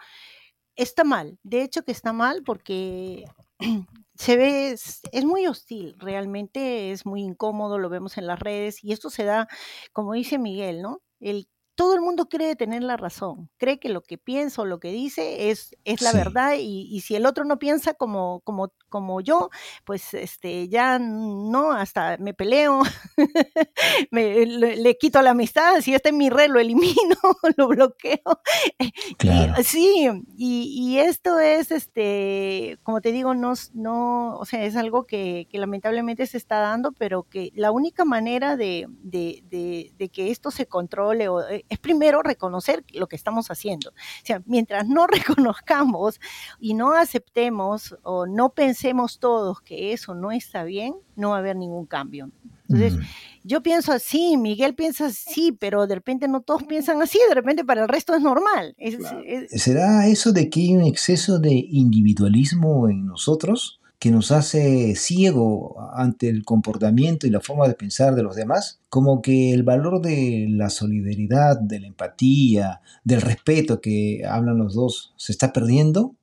está 0.76 1.04
mal. 1.04 1.38
De 1.44 1.64
hecho 1.64 1.84
que 1.84 1.92
está 1.92 2.14
mal 2.14 2.42
porque 2.44 3.26
se 4.22 4.38
ve, 4.38 4.72
es, 4.72 5.02
muy 5.26 5.48
hostil, 5.48 5.96
realmente 5.98 6.92
es 6.92 7.08
muy 7.08 7.24
incómodo, 7.24 7.80
lo 7.80 7.90
vemos 7.90 8.20
en 8.20 8.28
las 8.28 8.40
redes 8.40 8.84
y 8.84 8.92
esto 8.92 9.10
se 9.10 9.24
da, 9.24 9.48
como 9.94 10.14
dice 10.14 10.38
Miguel, 10.38 10.84
¿no? 10.84 11.02
El 11.20 11.50
todo 11.82 11.96
el 11.96 12.02
mundo 12.02 12.30
cree 12.30 12.56
tener 12.56 12.84
la 12.84 12.96
razón, 12.96 13.50
cree 13.58 13.80
que 13.80 13.90
lo 13.90 14.04
que 14.04 14.20
piensa 14.20 14.62
o 14.62 14.66
lo 14.66 14.80
que 14.80 14.92
dice 14.92 15.50
es, 15.50 15.76
es 15.84 16.04
la 16.04 16.14
verdad 16.14 16.54
y, 16.60 16.88
y, 16.96 17.02
si 17.02 17.16
el 17.16 17.26
otro 17.26 17.44
no 17.44 17.58
piensa 17.58 17.96
como, 17.96 18.42
como, 18.42 18.72
como 18.88 19.20
yo, 19.20 19.50
pues 19.84 20.14
este, 20.14 20.70
ya 20.70 21.00
no, 21.00 21.72
hasta 21.72 22.18
me 22.20 22.36
peleo, 22.36 22.84
me, 24.12 24.46
le, 24.46 24.98
quito 25.00 25.24
la 25.24 25.32
amistad, 25.32 25.82
si 25.82 25.96
está 25.96 26.10
en 26.10 26.18
mi 26.18 26.30
red 26.30 26.52
lo 26.52 26.60
elimino, 26.60 27.16
lo 27.58 27.68
bloqueo. 27.70 28.20
Claro. 29.18 29.56
sí, 29.64 30.08
y, 30.38 30.64
y, 30.76 31.00
esto 31.00 31.40
es, 31.40 31.72
este, 31.72 32.78
como 32.84 33.02
te 33.02 33.12
digo, 33.12 33.34
no, 33.34 33.54
no 33.74 34.36
o 34.38 34.46
sea, 34.46 34.66
es 34.66 34.76
algo 34.76 35.06
que, 35.06 35.48
que 35.50 35.58
lamentablemente 35.58 36.28
se 36.28 36.38
está 36.38 36.60
dando, 36.60 36.92
pero 36.92 37.24
que 37.24 37.52
la 37.56 37.72
única 37.72 38.06
manera 38.06 38.56
de, 38.56 38.86
de, 39.02 39.44
de, 39.50 39.94
de 39.98 40.10
que 40.10 40.30
esto 40.30 40.52
se 40.52 40.68
controle 40.68 41.28
o, 41.28 41.42
eh, 41.50 41.66
es 41.72 41.80
primero 41.80 42.22
reconocer 42.22 42.84
lo 42.94 43.08
que 43.08 43.16
estamos 43.16 43.50
haciendo. 43.50 43.92
O 43.92 44.26
sea, 44.26 44.44
mientras 44.46 44.88
no 44.88 45.08
reconozcamos 45.08 46.20
y 46.60 46.74
no 46.74 46.94
aceptemos 46.94 47.96
o 48.04 48.28
no 48.28 48.50
pensemos 48.50 49.20
todos 49.20 49.62
que 49.62 49.94
eso 49.94 50.14
no 50.14 50.32
está 50.32 50.66
bien, 50.66 50.96
no 51.16 51.30
va 51.30 51.38
a 51.38 51.40
haber 51.40 51.56
ningún 51.56 51.86
cambio. 51.86 52.30
Entonces, 52.68 53.00
mm. 53.00 53.02
yo 53.44 53.64
pienso 53.64 53.92
así, 53.94 54.38
Miguel 54.38 54.76
piensa 54.76 55.08
así, 55.08 55.52
pero 55.52 55.88
de 55.88 55.96
repente 55.96 56.28
no 56.28 56.42
todos 56.42 56.64
piensan 56.64 57.02
así, 57.02 57.20
de 57.28 57.36
repente 57.36 57.64
para 57.64 57.84
el 57.84 57.88
resto 57.88 58.14
es 58.16 58.22
normal. 58.22 58.76
¿Será 59.50 60.08
eso 60.08 60.32
de 60.32 60.50
que 60.50 60.60
hay 60.60 60.76
un 60.76 60.84
exceso 60.84 61.40
de 61.40 61.54
individualismo 61.54 62.90
en 62.90 63.06
nosotros? 63.06 63.81
Que 64.02 64.10
nos 64.10 64.32
hace 64.32 64.96
ciego 64.96 65.76
ante 65.94 66.28
el 66.28 66.44
comportamiento 66.44 67.28
y 67.28 67.30
la 67.30 67.40
forma 67.40 67.68
de 67.68 67.76
pensar 67.76 68.16
de 68.16 68.24
los 68.24 68.36
demás, 68.36 68.82
como 68.90 69.22
que 69.22 69.54
el 69.54 69.62
valor 69.62 70.02
de 70.02 70.48
la 70.50 70.72
solidaridad, 70.72 71.60
de 71.60 71.82
la 71.82 71.86
empatía, 71.86 72.82
del 73.04 73.22
respeto 73.22 73.80
que 73.80 74.24
hablan 74.28 74.58
los 74.58 74.74
dos, 74.74 75.14
¿se 75.18 75.32
está 75.32 75.54
perdiendo 75.54 76.16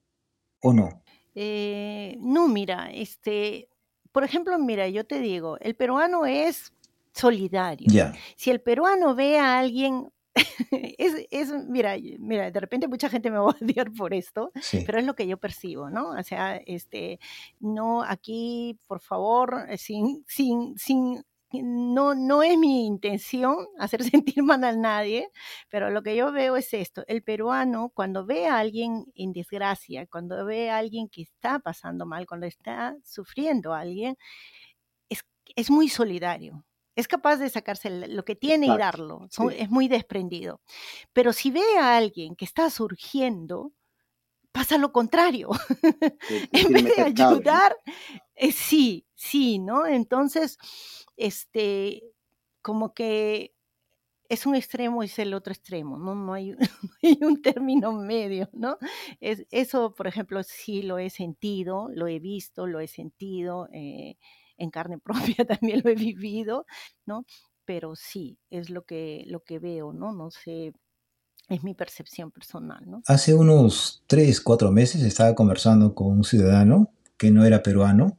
o 0.61 0.73
no? 0.73 1.05
Eh, 1.37 2.17
no, 2.19 2.49
mira, 2.49 2.91
este, 2.91 3.69
por 4.11 4.25
ejemplo, 4.25 4.59
mira, 4.59 4.89
yo 4.89 5.05
te 5.05 5.21
digo, 5.21 5.57
el 5.61 5.77
peruano 5.77 6.27
es 6.27 6.73
solidario. 7.13 7.87
Si 8.35 8.51
el 8.51 8.61
peruano 8.61 9.15
ve 9.15 9.39
a 9.39 9.61
alguien 9.61 10.11
es, 10.99 11.27
es, 11.31 11.53
mira, 11.69 11.97
mira, 12.19 12.51
de 12.51 12.61
repente 12.61 12.89
mucha 12.89 13.09
gente 13.09 13.31
me 13.31 13.39
va 13.39 13.51
a 13.51 13.57
odiar 13.63 13.93
por 13.93 14.15
esto, 14.15 14.53
pero 14.87 14.99
es 14.99 15.05
lo 15.05 15.15
que 15.15 15.27
yo 15.27 15.39
percibo, 15.39 15.91
¿no? 15.91 16.11
O 16.11 16.23
sea, 16.23 16.57
este, 16.57 17.19
no, 17.61 18.03
aquí, 18.03 18.79
por 18.87 19.01
favor, 19.01 19.67
eh, 19.69 19.79
sin, 19.79 20.25
sin, 20.29 20.77
sin, 20.79 21.25
no, 21.53 22.15
no 22.15 22.43
es 22.43 22.59
mi 22.59 22.87
intención 22.87 23.57
hacer 23.79 24.05
sentir 24.05 24.43
mal 24.43 24.63
a 24.65 24.73
nadie, 24.73 25.31
pero 25.71 25.91
lo 25.91 26.03
que 26.03 26.17
yo 26.17 26.33
veo 26.33 26.57
es 26.57 26.73
esto, 26.75 27.05
el 27.09 27.23
peruano 27.23 27.91
cuando 27.95 28.27
ve 28.27 28.47
a 28.47 28.59
alguien 28.59 29.07
en 29.15 29.33
desgracia, 29.33 30.07
cuando 30.07 30.45
ve 30.45 30.71
a 30.71 30.79
alguien 30.79 31.09
que 31.09 31.23
está 31.23 31.59
pasando 31.59 32.07
mal, 32.07 32.27
cuando 32.27 32.47
está 32.47 32.97
sufriendo 33.05 33.73
a 33.75 33.81
alguien, 33.81 34.17
es, 35.09 35.25
es 35.57 35.71
muy 35.71 35.89
solidario, 35.89 36.65
es 36.99 37.07
capaz 37.07 37.37
de 37.37 37.49
sacarse 37.49 37.91
lo 38.09 38.25
que 38.25 38.35
tiene 38.35 38.67
y 38.67 38.77
darlo, 38.77 39.29
es 39.57 39.71
muy 39.71 39.87
desprendido. 39.87 40.61
Pero 41.13 41.33
si 41.33 41.53
ve 41.53 41.63
a 41.79 41.97
alguien 41.97 42.35
que 42.35 42.45
está 42.45 42.71
surgiendo, 42.71 43.73
pasa 44.51 44.79
lo 44.79 44.91
contrario. 44.91 45.51
en 46.53 46.73
vez 46.73 46.97
de 46.97 47.03
ayudar, 47.03 47.77
eh, 48.35 48.51
sí, 48.51 49.07
sí, 49.15 49.61
¿no? 49.61 49.87
Entonces, 49.87 50.59
este, 51.17 52.03
como 52.63 52.93
que 52.95 53.55
es 54.29 54.45
un 54.45 54.57
extremo 54.57 55.05
y 55.05 55.07
es 55.07 55.21
el 55.21 55.35
otro 55.35 55.53
extremo, 55.53 55.99
no, 55.99 56.15
no, 56.17 56.33
hay, 56.35 56.57
un 57.21 57.43
término 57.43 57.93
medio, 57.93 58.51
¿no? 58.53 58.77
Es, 59.21 59.47
eso, 59.53 59.95
por 59.95 60.09
ejemplo, 60.09 60.43
sí 60.43 60.83
lo 60.83 60.99
he 60.99 61.11
sentido, 61.11 61.91
lo 61.95 62.09
he 62.09 62.19
visto, 62.19 62.67
lo 62.67 62.81
he 62.81 62.89
sentido. 62.89 63.69
Eh, 63.73 64.17
en 64.59 64.71
carne 64.71 64.99
propia 65.39 65.45
también 65.47 65.81
lo 65.85 65.91
he 65.91 65.95
vivido, 65.95 66.67
¿no? 67.07 67.25
Pero 67.65 67.97
sí, 67.97 68.39
es 68.51 68.71
lo 68.71 68.85
que, 68.85 69.25
lo 69.27 69.41
que 69.41 69.59
veo, 69.59 69.93
¿no? 69.93 70.13
No 70.13 70.31
sé, 70.31 70.73
es 71.49 71.65
mi 71.65 71.75
percepción 71.75 72.31
personal, 72.31 72.83
¿no? 72.87 73.03
Hace 73.07 73.35
unos 73.35 74.03
tres, 74.07 74.41
cuatro 74.41 74.71
meses 74.71 75.03
estaba 75.03 75.35
conversando 75.35 75.95
con 75.95 76.09
un 76.09 76.25
ciudadano 76.25 76.91
que 77.17 77.31
no 77.31 77.45
era 77.45 77.63
peruano 77.63 78.19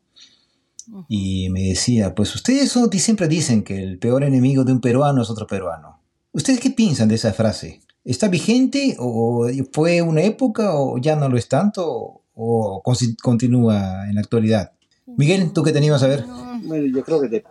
y 1.08 1.50
me 1.50 1.62
decía, 1.62 2.16
pues 2.16 2.34
ustedes 2.34 2.76
siempre 2.98 3.28
dicen 3.28 3.64
que 3.64 3.82
el 3.82 4.00
peor 4.00 4.24
enemigo 4.24 4.64
de 4.64 4.72
un 4.72 4.82
peruano 4.82 5.22
es 5.22 5.30
otro 5.30 5.46
peruano. 5.46 6.00
¿Ustedes 6.32 6.60
qué 6.60 6.72
piensan 6.72 7.08
de 7.08 7.16
esa 7.16 7.32
frase? 7.34 7.82
¿Está 8.04 8.28
vigente 8.28 8.96
o 8.98 9.48
fue 9.72 10.02
una 10.02 10.24
época 10.24 10.74
o 10.76 10.98
ya 10.98 11.16
no 11.16 11.30
lo 11.30 11.38
es 11.38 11.48
tanto 11.48 12.24
o 12.34 12.82
continúa 13.22 14.08
en 14.10 14.16
la 14.16 14.22
actualidad? 14.22 14.72
Miguel, 15.18 15.54
¿tú 15.54 15.64
qué 15.64 15.72
tenías 15.72 16.04
a 16.04 16.08
ver? 16.08 16.26
Bueno, 16.64 16.86
yo 16.88 17.04
creo 17.04 17.22
que 17.22 17.44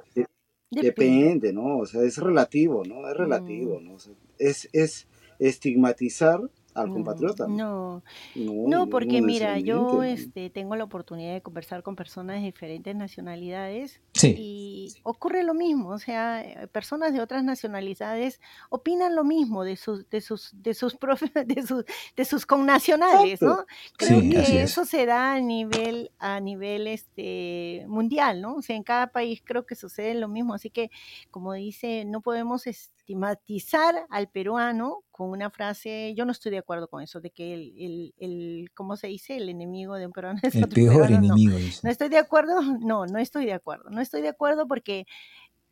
depende, 0.70 1.52
¿no? 1.52 1.78
O 1.78 1.86
sea, 1.86 2.02
es 2.02 2.18
relativo, 2.18 2.84
¿no? 2.84 3.09
Es 3.09 3.16
relativo, 3.16 3.80
mm. 3.80 3.84
¿no? 3.84 3.96
es, 4.38 4.68
es 4.72 5.06
estigmatizar 5.38 6.40
al 6.83 6.91
compatriota. 6.91 7.47
No, 7.49 8.03
no, 8.35 8.89
porque 8.89 9.22
mira, 9.22 9.59
yo 9.59 10.03
este, 10.03 10.51
tengo 10.51 10.76
la 10.76 10.85
oportunidad 10.85 11.35
de 11.35 11.43
conversar 11.43 11.83
con 11.83 11.97
personas 11.97 12.37
de 12.37 12.47
diferentes 12.47 12.95
nacionalidades 12.95 14.01
y 14.22 14.95
ocurre 15.03 15.43
lo 15.43 15.55
mismo, 15.55 15.91
o 15.91 15.99
sea, 15.99 16.43
eh, 16.43 16.66
personas 16.68 17.12
de 17.12 17.20
otras 17.20 17.45
nacionalidades 17.45 18.41
opinan 18.70 19.14
lo 19.14 19.24
mismo 19.24 19.64
de 19.64 19.76
sus, 19.76 20.09
de 20.11 20.20
sus, 20.20 20.51
de 20.62 20.74
sus, 20.74 20.97
de 21.47 21.62
sus, 21.66 21.85
de 22.16 22.24
sus 22.24 22.47
connacionales, 22.47 23.41
¿no? 23.43 23.64
Creo 23.97 24.20
que 24.20 24.62
eso 24.62 24.85
se 24.85 25.07
da 25.07 25.35
a 25.35 25.41
nivel, 25.41 26.11
a 26.18 26.41
nivel 26.41 26.87
este, 26.87 27.85
mundial, 27.89 28.41
¿no? 28.41 28.57
O 28.57 28.62
sea, 28.62 28.76
en 28.76 28.83
cada 28.83 29.09
país 29.09 29.43
creo 29.45 29.66
que 29.66 29.74
sucede 29.74 30.14
lo 30.14 30.29
mismo, 30.29 30.55
así 30.55 30.70
que, 30.70 30.91
como 31.31 31.53
dice, 31.53 32.05
no 32.05 32.20
podemos 32.20 32.66
estigmatizar 32.66 34.07
al 34.11 34.29
peruano 34.29 35.03
con 35.19 35.31
una 35.31 35.51
frase, 35.51 36.14
yo 36.16 36.25
no 36.25 36.31
estoy 36.31 36.53
de 36.53 36.59
acuerdo 36.59 36.87
con 36.87 37.03
eso, 37.03 37.21
de 37.21 37.33
que 37.33 37.53
el, 37.53 37.75
el, 37.77 38.14
el 38.19 38.71
¿cómo 38.73 38.97
se 38.97 39.09
dice? 39.09 39.37
El 39.37 39.49
enemigo 39.49 39.97
de 39.97 40.07
un 40.07 40.12
peruano 40.12 40.39
es 40.45 40.55
el 40.55 40.69
peor 40.69 41.11
enemigo. 41.11 41.59
No. 41.59 41.66
no 41.83 41.91
estoy 41.91 42.09
de 42.09 42.19
acuerdo, 42.19 42.61
no, 42.81 43.05
no 43.05 43.19
estoy 43.19 43.45
de 43.45 43.53
acuerdo, 43.53 43.91
no 43.91 44.01
estoy 44.01 44.23
de 44.23 44.29
acuerdo 44.29 44.69
porque 44.69 45.09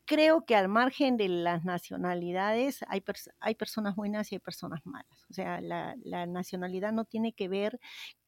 creo 0.05 0.45
que 0.45 0.57
al 0.57 0.67
margen 0.67 1.17
de 1.17 1.29
las 1.29 1.65
nacionalidades 1.65 2.81
hay, 2.89 3.05
hay 3.39 3.55
personas 3.55 3.95
buenas 3.95 4.33
y 4.33 4.35
hay 4.35 4.41
personas 4.41 4.81
malas. 4.85 5.25
O 5.31 5.33
sea, 5.33 5.61
la, 5.61 5.95
la 6.03 6.27
nacionalidad 6.27 6.91
no 6.91 7.05
tiene 7.05 7.33
que 7.33 7.47
ver, 7.47 7.79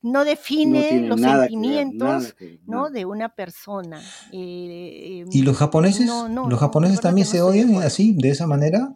no 0.00 0.24
define 0.24 1.00
los 1.00 1.20
sentimientos 1.20 2.36
¿no? 2.64 2.90
de 2.90 3.06
una 3.06 3.30
persona. 3.34 4.00
Eh, 4.30 5.24
¿Y 5.28 5.42
los 5.42 5.56
japoneses? 5.56 6.08
¿Los 6.08 6.60
japoneses 6.60 7.00
también 7.00 7.26
se 7.26 7.42
odian 7.42 7.74
así, 7.82 8.14
de 8.16 8.28
esa 8.28 8.46
manera? 8.46 8.94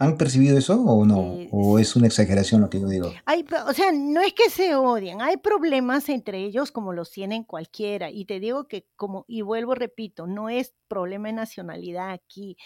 ¿Han 0.00 0.16
percibido 0.16 0.56
eso 0.56 0.80
o 0.80 1.04
no? 1.04 1.34
Eh, 1.34 1.48
¿O 1.50 1.80
es 1.80 1.96
una 1.96 2.06
exageración 2.06 2.60
lo 2.60 2.70
que 2.70 2.80
yo 2.80 2.86
digo? 2.86 3.12
Hay, 3.24 3.44
o 3.66 3.72
sea, 3.72 3.90
no 3.92 4.20
es 4.20 4.32
que 4.32 4.48
se 4.48 4.76
odien, 4.76 5.20
hay 5.20 5.38
problemas 5.38 6.08
entre 6.08 6.38
ellos 6.44 6.70
como 6.70 6.92
los 6.92 7.10
tienen 7.10 7.42
cualquiera. 7.42 8.08
Y 8.08 8.24
te 8.24 8.38
digo 8.38 8.68
que, 8.68 8.86
como, 8.94 9.24
y 9.26 9.42
vuelvo, 9.42 9.74
repito, 9.74 10.28
no 10.28 10.48
es 10.50 10.72
problema 10.86 11.28
de 11.28 11.34
nacionalidad 11.34 12.10
aquí. 12.10 12.56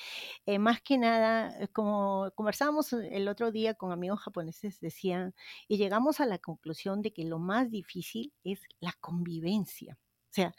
Eh, 0.45 0.59
más 0.59 0.83
que 0.83 0.99
nada, 0.99 1.57
eh, 1.59 1.68
como 1.68 2.30
conversábamos 2.35 2.93
el 2.93 3.26
otro 3.28 3.51
día 3.51 3.72
con 3.74 3.93
amigos 3.93 4.20
japoneses, 4.20 4.78
decían, 4.80 5.35
y 5.68 5.78
llegamos 5.78 6.20
a 6.20 6.26
la 6.26 6.39
conclusión 6.39 7.01
de 7.01 7.14
que 7.14 7.24
lo 7.24 7.39
más 7.39 7.70
difícil 7.70 8.35
es 8.45 8.61
la 8.78 8.93
convivencia. 9.01 9.97
O 10.33 10.35
sea, 10.35 10.55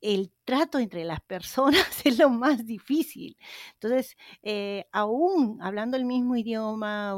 el 0.00 0.32
trato 0.44 0.78
entre 0.78 1.04
las 1.04 1.20
personas 1.20 1.84
es 2.04 2.18
lo 2.18 2.30
más 2.30 2.66
difícil. 2.66 3.36
Entonces, 3.74 4.16
eh, 4.42 4.86
aún 4.92 5.58
hablando 5.62 5.96
el 5.96 6.04
mismo 6.04 6.36
idioma, 6.36 7.14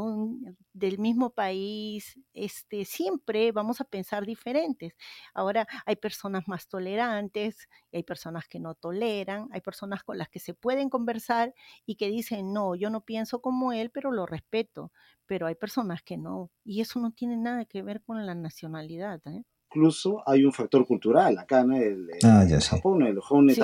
del 0.72 0.98
mismo 0.98 1.30
país, 1.30 2.18
este, 2.34 2.84
siempre 2.84 3.52
vamos 3.52 3.80
a 3.80 3.84
pensar 3.84 4.24
diferentes. 4.26 4.94
Ahora 5.34 5.66
hay 5.86 5.96
personas 5.96 6.48
más 6.48 6.68
tolerantes, 6.68 7.68
hay 7.92 8.02
personas 8.02 8.48
que 8.48 8.58
no 8.60 8.74
toleran, 8.74 9.48
hay 9.52 9.60
personas 9.60 10.02
con 10.04 10.18
las 10.18 10.28
que 10.28 10.40
se 10.40 10.54
pueden 10.54 10.88
conversar 10.90 11.54
y 11.86 11.96
que 11.96 12.08
dicen, 12.08 12.52
no, 12.52 12.74
yo 12.74 12.90
no 12.90 13.02
pienso 13.04 13.40
como 13.42 13.72
él, 13.72 13.90
pero 13.90 14.12
lo 14.12 14.26
respeto. 14.26 14.92
Pero 15.26 15.46
hay 15.46 15.54
personas 15.54 16.02
que 16.02 16.16
no. 16.16 16.50
Y 16.64 16.80
eso 16.80 17.00
no 17.00 17.12
tiene 17.12 17.36
nada 17.36 17.64
que 17.64 17.82
ver 17.82 18.02
con 18.02 18.24
la 18.26 18.34
nacionalidad. 18.34 19.20
¿eh? 19.26 19.44
Incluso 19.74 20.22
hay 20.26 20.44
un 20.44 20.52
factor 20.52 20.86
cultural 20.86 21.38
acá 21.38 21.60
en 21.60 21.72
el, 21.72 22.10
ah, 22.22 22.46
Japón, 22.60 23.02
el 23.02 23.18
Hone 23.28 23.54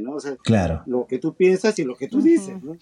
¿no? 0.00 0.16
O 0.16 0.20
sea, 0.20 0.36
claro. 0.36 0.82
lo 0.86 1.06
que 1.06 1.18
tú 1.18 1.34
piensas 1.34 1.78
y 1.78 1.84
lo 1.84 1.96
que 1.96 2.08
tú 2.08 2.20
dices, 2.20 2.62
¿no? 2.62 2.76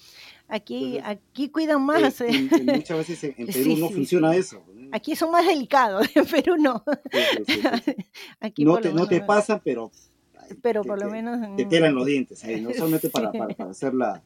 Aquí, 0.49 0.99
aquí 1.03 1.49
cuidan 1.49 1.83
más. 1.83 2.21
Eh, 2.21 2.49
muchas 2.65 2.99
veces 2.99 3.35
en, 3.37 3.47
Perú 3.47 3.77
no 3.79 3.89
funciona 3.89 4.35
eso. 4.35 4.63
Aquí 4.91 5.17
son 5.17 5.31
más 5.31 5.47
delicados, 5.47 6.07
en 6.15 6.27
Perú 6.27 6.57
no. 6.59 6.85
aquí 8.41 8.65
no, 8.65 8.79
te, 8.79 8.93
no 8.93 9.07
te 9.07 9.21
pasan, 9.21 9.61
pero... 9.65 9.91
Pero 10.61 10.83
por 10.83 11.01
lo 11.01 11.09
menos... 11.09 11.57
Te, 11.57 11.65
te 11.65 11.91
los 11.91 12.05
dientes, 12.05 12.45
¿eh? 12.45 12.61
no 12.61 12.73
solamente 12.75 13.09
para, 13.11 13.33
para, 13.33 13.71
hacer 13.71 13.95
la, 13.95 14.23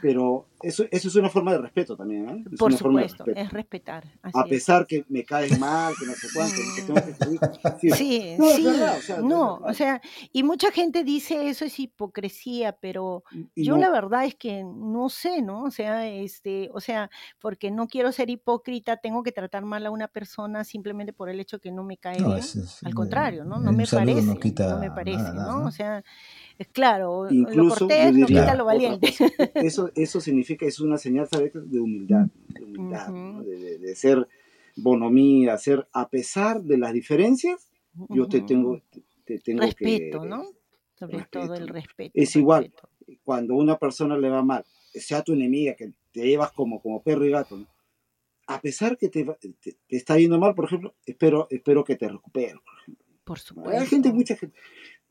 pero 0.00 0.46
eso, 0.62 0.84
eso 0.90 1.08
es 1.08 1.14
una 1.16 1.28
forma 1.28 1.52
de 1.52 1.58
respeto 1.58 1.96
también, 1.96 2.28
¿eh? 2.28 2.44
Es 2.52 2.58
Por 2.58 2.70
una 2.70 2.78
forma 2.78 3.02
de 3.02 3.08
supuesto, 3.08 3.40
es 3.40 3.52
respetar. 3.52 4.04
así 4.22 4.38
A 4.38 4.42
es. 4.42 4.48
pesar 4.48 4.86
que 4.86 5.04
me 5.08 5.24
caes 5.24 5.58
mal, 5.58 5.94
que 5.98 6.06
no 6.06 6.12
sé 6.14 6.28
cuánto, 6.34 6.54
que 6.76 6.82
tengo 6.82 7.04
que 7.04 7.14
seguir. 7.14 7.40
Sí, 7.80 7.90
Sí, 7.92 8.34
No, 8.38 8.48
es 8.50 8.56
sí, 8.56 8.64
verdad, 8.64 8.96
o 8.96 9.00
sea, 9.02 9.16
es 9.16 9.22
no, 9.24 9.54
o 9.56 9.74
sea, 9.74 10.00
y 10.32 10.42
mucha 10.44 10.70
gente 10.70 11.02
dice 11.04 11.48
eso 11.48 11.64
es 11.64 11.78
hipocresía, 11.80 12.72
pero 12.80 13.24
y 13.54 13.64
yo 13.64 13.74
no- 13.74 13.80
la 13.80 13.90
verdad 13.90 14.24
es 14.24 14.34
que 14.36 14.62
no 14.64 15.08
sé, 15.08 15.42
¿no? 15.42 15.64
O 15.64 15.70
sea, 15.70 16.06
este, 16.08 16.70
o 16.72 16.80
sea, 16.80 17.10
porque 17.40 17.70
no 17.70 17.88
quiero 17.88 18.12
ser 18.12 18.30
hipócrita, 18.30 18.98
tengo 18.98 19.22
que 19.22 19.32
tratar 19.32 19.64
mal 19.64 19.84
a 19.84 19.90
una 19.90 20.08
persona 20.08 20.64
simplemente 20.64 21.12
por 21.12 21.28
el 21.28 21.40
hecho 21.40 21.58
que 21.58 21.72
no 21.72 21.82
me 21.82 21.96
cae 21.96 22.20
No, 22.20 22.28
bien. 22.28 22.38
es- 22.38 22.54
es- 22.56 22.82
Al 22.84 22.94
contrario, 22.94 23.44
¿no? 23.44 23.56
eh, 23.56 23.60
No 23.64 23.70
un 23.70 23.76
me 23.76 23.86
parece, 23.86 24.22
no 24.68 24.78
me 24.78 24.90
parece. 24.90 25.32
¿no? 25.32 25.64
O 25.64 25.70
sea, 25.70 26.02
es 26.62 26.68
claro, 26.68 27.24
lo 27.24 27.30
Incluso 27.30 27.86
cortés 27.86 28.06
yo 28.06 28.18
no 28.20 28.26
diría 28.26 28.42
quita 28.42 28.54
lo 28.54 28.64
valiente. 28.64 29.08
Eso, 29.54 29.90
eso 29.94 30.20
significa, 30.20 30.66
es 30.66 30.80
una 30.80 30.96
señal 30.98 31.28
¿sabes? 31.28 31.52
de 31.54 31.80
humildad, 31.80 32.26
de 32.48 32.64
humildad, 32.64 33.08
¿no? 33.10 33.38
Ujú. 33.38 33.42
de, 33.44 33.56
de- 33.58 33.78
de 33.78 33.94
ser 33.96 34.26
bonomía, 34.76 35.56
ser, 35.58 35.86
a 35.92 36.08
pesar 36.08 36.62
de 36.62 36.78
las 36.78 36.92
diferencias, 36.92 37.68
yo 38.08 38.26
te 38.26 38.40
tengo, 38.40 38.80
te 39.24 39.38
tengo 39.38 39.60
Respeto, 39.62 40.22
que... 40.22 40.28
¿no? 40.28 40.44
Sobre 40.98 41.26
todo 41.30 41.54
el 41.54 41.68
respeto. 41.68 41.72
respeto. 41.74 42.10
Es 42.14 42.36
igual. 42.36 42.64
respeto. 42.64 42.88
Cuando 43.24 43.54
una 43.54 43.76
persona 43.78 44.16
le 44.16 44.30
va 44.30 44.42
mal, 44.42 44.64
sea 44.94 45.22
tu 45.22 45.32
enemiga, 45.34 45.74
que 45.74 45.92
te 46.12 46.22
llevas 46.26 46.52
como, 46.52 46.80
como 46.80 47.02
perro 47.02 47.24
y 47.26 47.30
gato, 47.30 47.56
¿no? 47.58 47.66
a 48.48 48.60
pesar 48.60 48.98
que 48.98 49.08
te, 49.08 49.24
te- 49.24 49.76
te 49.88 49.96
está 49.96 50.18
yendo 50.18 50.38
mal, 50.38 50.54
por 50.54 50.64
ejemplo, 50.66 50.94
espero, 51.06 51.46
espero 51.50 51.84
que 51.84 51.96
te 51.96 52.08
recuperes. 52.08 52.56
Por 53.24 53.38
Hay 53.38 53.42
supuesto. 53.44 53.86
gente, 53.86 54.12
mucha 54.12 54.36
gente. 54.36 54.58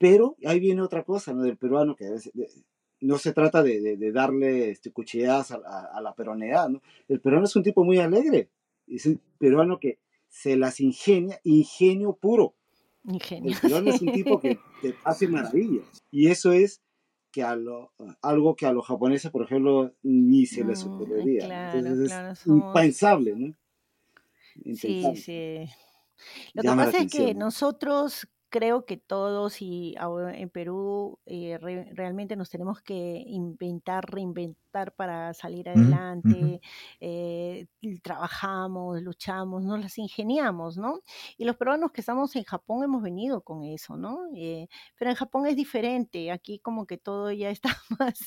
Pero 0.01 0.35
ahí 0.45 0.59
viene 0.59 0.81
otra 0.81 1.03
cosa, 1.03 1.31
¿no? 1.33 1.43
Del 1.43 1.57
peruano, 1.57 1.95
que 1.95 2.07
a 2.07 2.11
veces, 2.11 2.33
de- 2.33 2.49
no 3.01 3.17
se 3.17 3.31
trata 3.33 3.63
de, 3.63 3.79
de- 3.79 3.97
de 3.97 4.11
darle 4.11 4.69
este, 4.71 4.91
cuchilladas 4.91 5.51
a, 5.51 5.61
a- 5.65 5.97
a 5.97 6.01
la 6.01 6.13
peroneidad, 6.15 6.67
¿no? 6.69 6.81
El 7.07 7.21
peruano 7.21 7.45
es 7.45 7.55
un 7.55 7.63
tipo 7.63 7.83
muy 7.85 7.99
alegre. 7.99 8.49
Es 8.87 9.05
un 9.05 9.21
peruano 9.37 9.79
que 9.79 9.99
se 10.27 10.57
las 10.57 10.79
ingenia, 10.79 11.39
ingenio 11.43 12.13
puro. 12.13 12.55
Ingenio. 13.05 13.51
El 13.53 13.59
peruano 13.59 13.89
es 13.91 14.01
un 14.01 14.11
tipo 14.11 14.39
que 14.39 14.57
te 14.81 14.95
hace 15.05 15.27
maravillas. 15.27 15.85
Y 16.11 16.27
eso 16.27 16.51
es 16.51 16.81
que 17.31 17.43
a 17.43 17.55
lo- 17.55 17.91
algo 18.21 18.55
que 18.55 18.65
a 18.65 18.73
los 18.73 18.85
japoneses, 18.85 19.31
por 19.31 19.43
ejemplo, 19.43 19.93
ni 20.03 20.45
se 20.45 20.63
les 20.65 20.83
Mm, 20.83 20.87
ocurriría. 20.89 21.45
claro, 21.45 21.77
Entonces 21.79 22.09
claro, 22.09 22.31
es 22.33 22.39
somos- 22.39 22.65
impensable, 22.75 23.35
¿no? 23.35 23.55
Sí, 24.53 24.61
Impensable. 24.65 25.15
sí. 25.21 25.73
Lo 26.53 26.61
que 26.61 26.67
Llama 26.67 26.85
pasa 26.85 26.97
es 27.03 27.11
que 27.11 27.33
nosotros 27.33 28.27
creo 28.51 28.85
que 28.85 28.97
todos 28.97 29.61
y 29.63 29.95
en 30.29 30.49
Perú 30.51 31.19
eh, 31.25 31.57
re- 31.59 31.89
realmente 31.95 32.35
nos 32.37 32.49
tenemos 32.51 32.81
que 32.83 33.23
inventar, 33.27 34.05
reinventar 34.11 34.61
para 34.72 35.34
salir 35.34 35.69
adelante. 35.69 36.61
eh, 36.99 37.67
trabajamos, 38.01 39.01
luchamos, 39.01 39.63
nos 39.63 39.80
las 39.80 39.97
ingeniamos, 39.97 40.78
¿no? 40.78 41.01
Y 41.38 41.45
los 41.45 41.55
peruanos 41.57 41.91
que 41.91 42.01
estamos 42.01 42.36
en 42.36 42.43
Japón 42.43 42.84
hemos 42.84 43.01
venido 43.01 43.41
con 43.41 43.63
eso, 43.63 43.97
¿no? 43.97 44.19
Eh, 44.36 44.67
pero 44.97 45.11
en 45.11 45.15
Japón 45.15 45.45
es 45.47 45.55
diferente. 45.55 46.32
Aquí 46.32 46.59
como 46.59 46.86
que 46.86 46.97
todo 46.97 47.32
ya 47.32 47.49
está 47.49 47.69
más, 47.99 48.19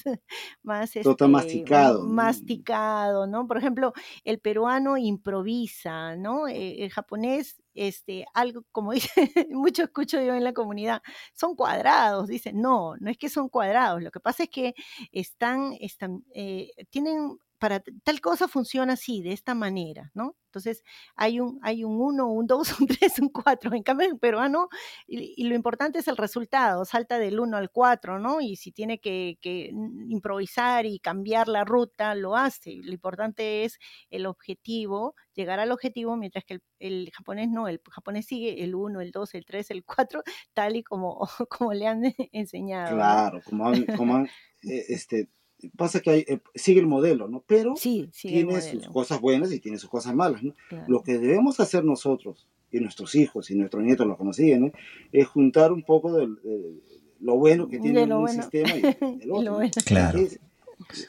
más 0.63 0.93
Todo 0.93 1.13
está 1.13 1.25
este, 1.25 1.29
masticado, 1.29 2.05
¿no? 2.05 2.13
masticado, 2.13 3.27
¿no? 3.27 3.47
Por 3.47 3.59
ejemplo, 3.59 3.93
el 4.25 4.39
peruano 4.41 4.97
improvisa, 4.97 6.17
¿no? 6.17 6.49
Eh, 6.49 6.85
el 6.85 6.91
japonés, 6.91 7.63
este, 7.75 8.27
algo 8.35 8.65
como 8.73 8.93
dice, 8.93 9.49
mucho 9.51 9.85
escucho 9.85 10.21
yo 10.21 10.35
en 10.35 10.45
la 10.45 10.53
comunidad, 10.53 11.03
son 11.35 11.57
cuadrados, 11.57 12.29
dicen, 12.29 12.61
no, 12.61 12.97
no 12.99 13.11
es 13.11 13.19
que 13.19 13.29
son 13.29 13.49
cuadrados, 13.49 14.03
lo 14.03 14.11
que 14.11 14.21
pasa 14.21 14.45
es 14.45 14.51
que 14.51 14.75
están, 15.13 15.75
están 15.81 16.25
eh, 16.35 16.73
tienen, 16.91 17.39
para 17.59 17.83
tal 18.03 18.21
cosa 18.21 18.49
funciona 18.49 18.95
así, 18.95 19.23
de 19.23 19.33
esta 19.33 19.55
manera, 19.55 20.11
¿no? 20.15 20.37
Entonces, 20.47 20.85
hay 21.17 21.41
un, 21.41 21.59
hay 21.63 21.83
un 21.83 22.01
1, 22.01 22.27
un 22.29 22.47
2, 22.47 22.69
un 22.81 22.87
3, 22.87 23.19
un 23.21 23.29
4. 23.29 23.75
En 23.75 23.83
cambio, 23.83 24.09
el 24.09 24.19
peruano, 24.19 24.69
y, 25.07 25.35
y 25.37 25.45
lo 25.49 25.55
importante 25.55 25.99
es 26.01 26.09
el 26.09 26.17
resultado, 26.17 26.85
salta 26.85 27.19
del 27.19 27.41
1 27.41 27.57
al 27.57 27.71
4, 27.71 28.19
¿no? 28.19 28.41
Y 28.41 28.57
si 28.57 28.73
tiene 28.73 28.99
que, 28.99 29.39
que 29.41 29.71
improvisar 30.09 30.87
y 30.87 30.99
cambiar 30.99 31.49
la 31.49 31.65
ruta, 31.65 32.15
lo 32.15 32.37
hace. 32.37 32.81
Lo 32.83 32.93
importante 32.93 33.65
es 33.65 33.79
el 34.11 34.27
objetivo, 34.27 35.15
llegar 35.35 35.61
al 35.61 35.73
objetivo, 35.73 36.17
mientras 36.17 36.45
que 36.45 36.55
el, 36.55 36.63
el 36.79 37.11
japonés 37.13 37.49
no, 37.49 37.69
el 37.69 37.81
japonés 37.91 38.27
sigue 38.27 38.63
el 38.63 38.75
1, 38.75 39.01
el 39.01 39.11
2, 39.11 39.35
el 39.35 39.45
3, 39.45 39.71
el 39.71 39.85
4, 39.85 40.23
tal 40.53 40.77
y 40.77 40.83
como, 40.83 41.19
como 41.49 41.73
le 41.73 41.87
han 41.87 42.03
enseñado. 42.33 42.91
¿no? 42.91 42.97
Claro, 42.97 43.41
como 43.45 43.69
han, 43.69 43.85
como 43.97 44.17
han, 44.17 44.27
eh, 44.63 44.85
este, 44.89 45.29
pasa 45.77 46.01
que 46.01 46.11
hay, 46.11 46.25
eh, 46.29 46.39
sigue 46.55 46.81
el 46.81 46.87
modelo, 46.87 47.29
¿no? 47.29 47.43
Pero 47.47 47.75
Sí, 47.77 48.09
tiene 48.13 48.61
sus 48.61 48.89
cosas 48.89 49.21
buenas 49.21 49.53
y 49.53 49.61
tiene 49.61 49.79
sus 49.79 49.91
cosas 49.91 50.15
malas, 50.15 50.43
¿no? 50.43 50.55
claro. 50.69 50.85
Lo 50.89 51.03
que 51.03 51.19
debemos 51.19 51.61
hacer 51.61 51.85
nosotros 51.85 52.47
y 52.71 52.81
nuestros 52.81 53.15
hijos 53.15 53.51
y 53.51 53.55
nuestros 53.57 53.83
nietos, 53.85 54.07
los 54.07 54.19
que 54.19 54.25
nos 54.25 54.37
siguen, 54.37 54.61
¿no? 54.67 54.73
es 55.13 55.27
juntar 55.29 55.73
un 55.73 55.83
poco 55.83 56.13
del- 56.13 56.37
de, 56.43 56.75
lo 57.21 57.37
bueno 57.37 57.69
que 57.69 57.77
De 57.77 57.83
tiene 57.83 58.07
lo 58.07 58.17
un 58.17 58.23
bueno. 58.25 58.43
sistema 58.43 58.77
y 58.77 58.83
el 59.23 59.29
lo 59.29 59.35
otro. 59.37 59.51
¿no? 59.51 59.55
bueno. 59.57 59.71
Claro. 59.85 60.19
Es- 60.19 60.41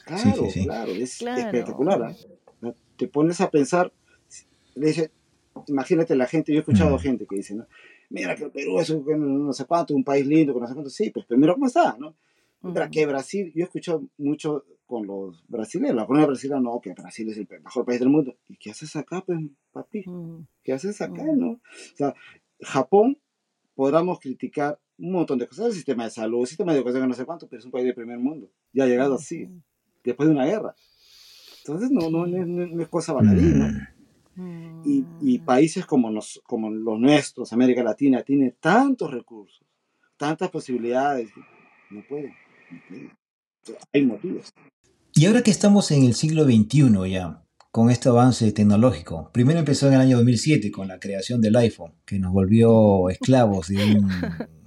claro, 0.04 0.44
sí, 0.46 0.50
sí. 0.50 0.64
claro, 0.64 0.92
es 0.92 1.18
Claro. 1.18 1.40
espectacular. 1.42 2.14
¿no? 2.60 2.74
Te 2.96 3.08
pones 3.08 3.40
a 3.40 3.50
pensar, 3.50 3.92
dice, 4.74 5.10
imagínate 5.66 6.14
la 6.14 6.26
gente, 6.26 6.52
yo 6.52 6.58
he 6.58 6.60
escuchado 6.60 6.94
Mm. 6.96 7.00
gente 7.00 7.26
que 7.26 7.36
dice, 7.36 7.54
¿no? 7.54 7.66
mira 8.08 8.36
que 8.36 8.44
el 8.44 8.50
Perú 8.52 8.78
es 8.78 8.88
un, 8.90 9.44
no 9.46 9.52
sé 9.52 9.64
cuánto, 9.64 9.92
un 9.94 10.04
país 10.04 10.24
lindo, 10.26 10.54
no 10.58 10.66
sé 10.66 10.72
cuánto, 10.74 10.90
sí, 10.90 11.10
pues 11.10 11.26
primero 11.26 11.54
cómo 11.54 11.66
está, 11.66 11.96
¿no? 11.98 12.14
Ujú. 12.70 12.90
que 12.90 13.06
Brasil, 13.06 13.52
yo 13.54 13.62
he 13.62 13.64
escuchado 13.64 14.04
mucho 14.18 14.64
con 14.86 15.06
los 15.06 15.42
brasileños, 15.48 15.96
la 15.96 16.06
comunidad 16.06 16.28
brasileña, 16.28 16.60
no, 16.60 16.80
que 16.80 16.92
Brasil 16.94 17.28
es 17.30 17.36
el 17.38 17.48
mejor 17.62 17.84
país 17.84 17.98
del 18.00 18.08
mundo. 18.08 18.36
¿Y 18.48 18.56
qué 18.56 18.70
haces 18.70 18.94
acá, 18.96 19.22
pues, 19.26 19.40
papi? 19.72 20.04
Mm, 20.08 20.42
¿Qué 20.62 20.72
haces 20.72 21.00
acá, 21.00 21.22
Mm. 21.24 21.38
no? 21.38 21.50
O 21.50 21.60
sea, 21.96 22.14
Japón, 22.60 23.18
podamos 23.74 24.18
criticar 24.20 24.78
un 24.98 25.12
montón 25.12 25.38
de 25.38 25.46
cosas, 25.46 25.66
el 25.66 25.72
sistema 25.72 26.04
de 26.04 26.10
salud, 26.10 26.40
el 26.42 26.46
sistema 26.46 26.72
de 26.72 26.78
educación, 26.78 27.08
no 27.08 27.14
sé 27.14 27.24
cuánto, 27.26 27.46
pero 27.48 27.58
es 27.60 27.66
un 27.66 27.72
país 27.72 27.84
de 27.84 27.92
primer 27.94 28.18
mundo. 28.18 28.50
Ya 28.72 28.84
ha 28.84 28.86
llegado 28.86 29.14
así, 29.14 29.48
después 30.04 30.28
de 30.28 30.34
una 30.34 30.46
guerra. 30.46 30.74
Entonces, 31.58 31.90
no, 31.90 32.08
no, 32.10 32.26
no, 32.26 32.40
es- 32.40 32.46
no 32.72 32.82
es 32.82 32.88
cosa 32.88 33.12
baladí, 33.12 33.52
¿no? 33.54 33.68
Mm. 34.36 34.80
Y, 34.84 35.08
y 35.20 35.38
Mm. 35.38 35.44
países 35.44 35.84
como, 35.84 36.10
los, 36.10 36.40
como 36.44 36.70
los 36.70 36.98
nuestros, 37.00 37.52
América 37.52 37.82
Latina, 37.82 38.22
tiene 38.22 38.52
tantos 38.52 39.10
recursos, 39.10 39.66
tantas 40.16 40.48
posibilidades, 40.50 41.30
no 41.90 42.02
pueden. 42.08 42.32
Hay 43.92 44.04
motivos. 44.04 44.52
Y 45.14 45.26
ahora 45.26 45.42
que 45.42 45.50
estamos 45.50 45.90
en 45.90 46.04
el 46.04 46.14
siglo 46.14 46.44
XXI 46.44 47.10
ya, 47.10 47.42
con 47.72 47.90
este 47.90 48.08
avance 48.08 48.50
tecnológico, 48.52 49.30
primero 49.32 49.58
empezó 49.58 49.88
en 49.88 49.94
el 49.94 50.00
año 50.00 50.16
2007 50.18 50.70
con 50.70 50.88
la 50.88 50.98
creación 50.98 51.40
del 51.40 51.56
iPhone, 51.56 51.92
que 52.04 52.18
nos 52.18 52.32
volvió 52.32 53.08
esclavos 53.10 53.68
de 53.68 53.84
un- 53.84 54.10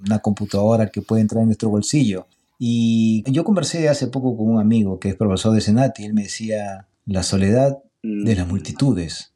una 0.06 0.20
computadora 0.20 0.88
que 0.90 1.02
puede 1.02 1.22
entrar 1.22 1.42
en 1.42 1.48
nuestro 1.50 1.70
bolsillo. 1.70 2.28
Y 2.58 3.24
yo 3.32 3.44
conversé 3.44 3.88
hace 3.90 4.08
poco 4.08 4.36
con 4.36 4.50
un 4.50 4.60
amigo 4.60 5.00
que 5.00 5.10
es 5.10 5.16
profesor 5.16 5.54
de 5.54 5.62
Senati, 5.62 6.04
y 6.04 6.06
él 6.08 6.14
me 6.14 6.24
decía 6.24 6.88
la 7.06 7.24
soledad 7.24 7.78
de 8.04 8.36
las 8.36 8.46
Mm, 8.48 8.50
multitudes. 8.50 9.34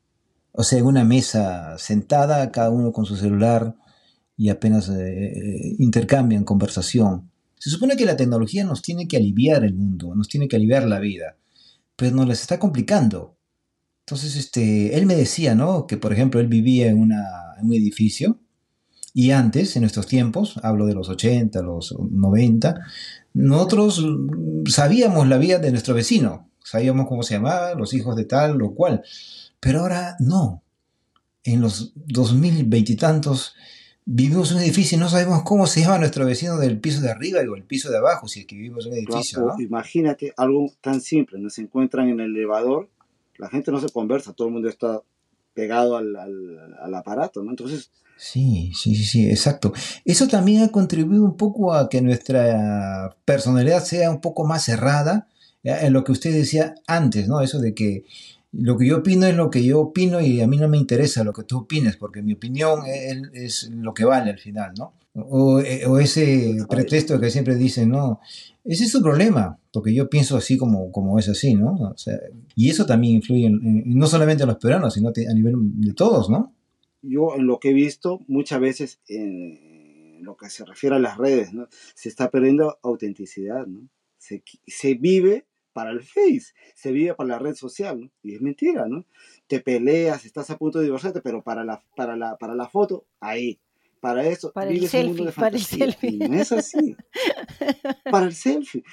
O 0.51 0.63
sea, 0.63 0.79
en 0.79 0.85
una 0.85 1.03
mesa 1.03 1.77
sentada, 1.77 2.51
cada 2.51 2.69
uno 2.69 2.91
con 2.91 3.05
su 3.05 3.15
celular 3.15 3.75
y 4.37 4.49
apenas 4.49 4.89
eh, 4.89 5.75
intercambian 5.79 6.43
conversación. 6.43 7.31
Se 7.63 7.69
supone 7.69 7.95
que 7.95 8.05
la 8.05 8.17
tecnología 8.17 8.65
nos 8.65 8.81
tiene 8.81 9.07
que 9.07 9.15
aliviar 9.15 9.63
el 9.63 9.73
mundo, 9.73 10.13
nos 10.15 10.27
tiene 10.27 10.49
que 10.49 10.57
aliviar 10.57 10.85
la 10.85 10.99
vida, 10.99 11.37
pero 11.95 12.13
nos 12.13 12.27
las 12.27 12.41
está 12.41 12.59
complicando. 12.59 13.37
Entonces, 14.01 14.35
este, 14.35 14.97
él 14.97 15.05
me 15.05 15.15
decía, 15.15 15.55
¿no? 15.55 15.87
Que, 15.87 15.95
por 15.95 16.11
ejemplo, 16.11 16.41
él 16.41 16.47
vivía 16.47 16.87
en, 16.89 16.99
una- 16.99 17.55
en 17.57 17.67
un 17.67 17.73
edificio 17.73 18.37
y 19.13 19.31
antes, 19.31 19.77
en 19.77 19.83
nuestros 19.83 20.07
tiempos, 20.07 20.55
hablo 20.61 20.85
de 20.87 20.93
los 20.93 21.07
80, 21.07 21.61
los 21.61 21.95
90, 21.97 22.81
nosotros 23.33 24.05
sabíamos 24.65 25.29
la 25.29 25.37
vida 25.37 25.57
de 25.57 25.71
nuestro 25.71 25.93
vecino, 25.95 26.49
sabíamos 26.61 27.07
cómo 27.07 27.23
se 27.23 27.35
llamaba, 27.35 27.75
los 27.75 27.93
hijos 27.93 28.17
de 28.17 28.25
tal 28.25 28.61
o 28.61 28.75
cual, 28.75 29.03
pero 29.61 29.79
ahora 29.79 30.17
no. 30.19 30.63
En 31.45 31.61
los 31.61 31.93
2020 31.95 32.91
y 32.91 32.95
tantos 32.97 33.55
vivimos 34.05 34.51
en 34.51 34.57
un 34.57 34.63
edificio 34.63 34.97
y 34.97 34.99
no 34.99 35.09
sabemos 35.09 35.43
cómo 35.43 35.65
se 35.67 35.81
llama 35.81 35.97
nuestro 35.99 36.25
vecino 36.25 36.57
del 36.57 36.79
piso 36.79 37.01
de 37.01 37.09
arriba 37.11 37.39
o 37.49 37.55
el 37.55 37.63
piso 37.63 37.89
de 37.89 37.97
abajo, 37.97 38.27
si 38.27 38.41
es 38.41 38.45
que 38.45 38.55
vivimos 38.55 38.85
en 38.85 38.91
un 38.93 38.97
edificio, 38.99 39.39
¿no? 39.39 39.61
imagínate 39.61 40.33
algo 40.37 40.71
tan 40.81 40.99
simple, 41.01 41.39
no 41.39 41.49
se 41.49 41.61
encuentran 41.61 42.09
en 42.09 42.19
el 42.19 42.35
elevador, 42.35 42.89
la 43.37 43.49
gente 43.49 43.71
no 43.71 43.79
se 43.79 43.89
conversa, 43.89 44.33
todo 44.33 44.47
el 44.47 44.53
mundo 44.53 44.69
está 44.69 45.01
pegado 45.53 45.95
al, 45.97 46.15
al- 46.15 46.75
al 46.81 46.93
aparato, 46.95 47.43
¿no? 47.43 47.51
Entonces, 47.51 47.89
Sí, 48.15 48.71
sí, 48.75 48.95
sí, 48.95 49.03
sí, 49.03 49.29
exacto. 49.29 49.73
Eso 50.05 50.27
también 50.27 50.61
ha 50.63 50.69
contribuido 50.71 51.25
un 51.25 51.35
poco 51.35 51.73
a 51.73 51.89
que 51.89 51.99
nuestra 52.01 53.15
personalidad 53.25 53.83
sea 53.83 54.09
un 54.11 54.21
poco 54.21 54.45
más 54.45 54.63
cerrada, 54.63 55.27
eh, 55.63 55.75
en 55.81 55.93
lo 55.93 56.03
que 56.03 56.11
usted 56.11 56.31
decía 56.31 56.75
antes, 56.87 57.27
¿no? 57.27 57.41
Eso 57.41 57.59
de 57.59 57.73
que 57.73 58.05
lo 58.53 58.77
que 58.77 58.87
yo 58.87 58.97
opino 58.97 59.25
es 59.25 59.35
lo 59.35 59.49
que 59.49 59.63
yo 59.63 59.79
opino 59.79 60.21
y 60.21 60.41
a 60.41 60.47
mí 60.47 60.57
no 60.57 60.67
me 60.67 60.77
interesa 60.77 61.23
lo 61.23 61.33
que 61.33 61.43
tú 61.43 61.59
opines, 61.59 61.97
porque 61.97 62.21
mi 62.21 62.33
opinión 62.33 62.81
es, 62.85 63.17
es 63.33 63.69
lo 63.71 63.93
que 63.93 64.05
vale 64.05 64.29
al 64.29 64.37
final, 64.37 64.73
¿no? 64.77 64.93
O, 65.15 65.59
eh, 65.59 65.85
o 65.85 65.99
ese 65.99 66.57
pretexto 66.69 67.19
que 67.19 67.29
siempre 67.29 67.55
dicen, 67.55 67.89
no, 67.89 68.19
ese 68.63 68.85
es 68.85 68.91
su 68.91 69.01
problema, 69.01 69.59
porque 69.71 69.93
yo 69.93 70.09
pienso 70.09 70.37
así 70.37 70.57
como, 70.57 70.91
como 70.91 71.19
es 71.19 71.29
así, 71.29 71.55
¿no? 71.55 71.73
O 71.73 71.97
sea, 71.97 72.19
y 72.55 72.69
eso 72.69 72.85
también 72.85 73.15
influye 73.15 73.47
en, 73.47 73.55
en, 73.63 73.83
no 73.97 74.07
solamente 74.07 74.43
a 74.43 74.47
los 74.47 74.57
peruanos, 74.57 74.93
sino 74.93 75.09
a 75.09 75.33
nivel 75.33 75.55
de 75.81 75.93
todos, 75.93 76.29
¿no? 76.29 76.53
Yo 77.01 77.35
en 77.35 77.47
lo 77.47 77.59
que 77.59 77.71
he 77.71 77.73
visto 77.73 78.21
muchas 78.27 78.59
veces 78.59 78.99
en 79.07 80.23
lo 80.23 80.37
que 80.37 80.49
se 80.49 80.63
refiere 80.63 80.95
a 80.95 80.99
las 80.99 81.17
redes, 81.17 81.53
¿no? 81.53 81.67
Se 81.95 82.07
está 82.07 82.29
perdiendo 82.29 82.77
autenticidad, 82.83 83.65
¿no? 83.67 83.89
Se, 84.17 84.43
se 84.65 84.93
vive 84.93 85.45
para 85.73 85.91
el 85.91 86.03
Face, 86.03 86.53
se 86.75 86.91
vive 86.91 87.15
para 87.15 87.29
la 87.29 87.39
red 87.39 87.55
social, 87.55 87.99
¿no? 87.99 88.11
Y 88.21 88.35
es 88.35 88.41
mentira, 88.41 88.87
¿no? 88.87 89.05
Te 89.47 89.59
peleas, 89.59 90.25
estás 90.25 90.49
a 90.49 90.57
punto 90.57 90.79
de 90.79 90.85
divorciarte, 90.85 91.21
pero 91.21 91.43
para 91.43 91.65
la, 91.65 91.83
para 91.95 92.15
la, 92.15 92.37
para 92.37 92.55
la 92.55 92.69
foto, 92.69 93.05
ahí, 93.19 93.59
para 93.99 94.27
eso 94.27 94.51
para 94.51 94.69
el 94.69 94.87
selfie, 94.87 95.31
para 95.31 95.55
el 95.55 95.63
selfie. 95.63 96.09
Y 96.09 96.17
no 96.17 96.35
es 96.35 96.51
así. 96.51 96.95
para 98.11 98.25
el 98.25 98.33
selfie. 98.33 98.83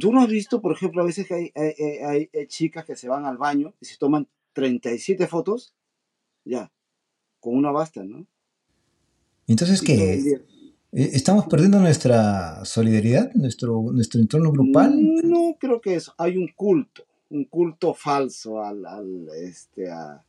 Tú 0.00 0.12
no 0.12 0.22
has 0.22 0.28
visto, 0.28 0.60
por 0.60 0.72
ejemplo, 0.72 1.02
a 1.02 1.06
veces 1.06 1.26
que 1.26 1.34
hay, 1.34 1.52
hay, 1.54 1.74
hay, 2.04 2.30
hay, 2.32 2.46
chicas 2.46 2.84
que 2.84 2.96
se 2.96 3.08
van 3.08 3.26
al 3.26 3.36
baño 3.36 3.74
y 3.80 3.86
se 3.86 3.98
toman 3.98 4.28
37 4.52 5.26
fotos, 5.26 5.74
ya, 6.44 6.72
con 7.40 7.56
una 7.56 7.70
basta, 7.70 8.02
¿no? 8.04 8.26
Entonces, 9.46 9.82
¿qué? 9.82 10.40
¿Estamos 10.92 11.46
perdiendo 11.46 11.78
nuestra 11.78 12.64
solidaridad, 12.64 13.32
nuestro, 13.34 13.80
nuestro 13.92 14.20
entorno 14.20 14.50
grupal? 14.50 14.92
No, 15.22 15.56
creo 15.58 15.80
que 15.80 15.94
eso. 15.94 16.14
Hay 16.18 16.36
un 16.36 16.48
culto, 16.48 17.04
un 17.30 17.44
culto 17.44 17.94
falso 17.94 18.60
al, 18.60 18.84
al 18.84 19.28
este, 19.40 19.88
a, 19.88 20.20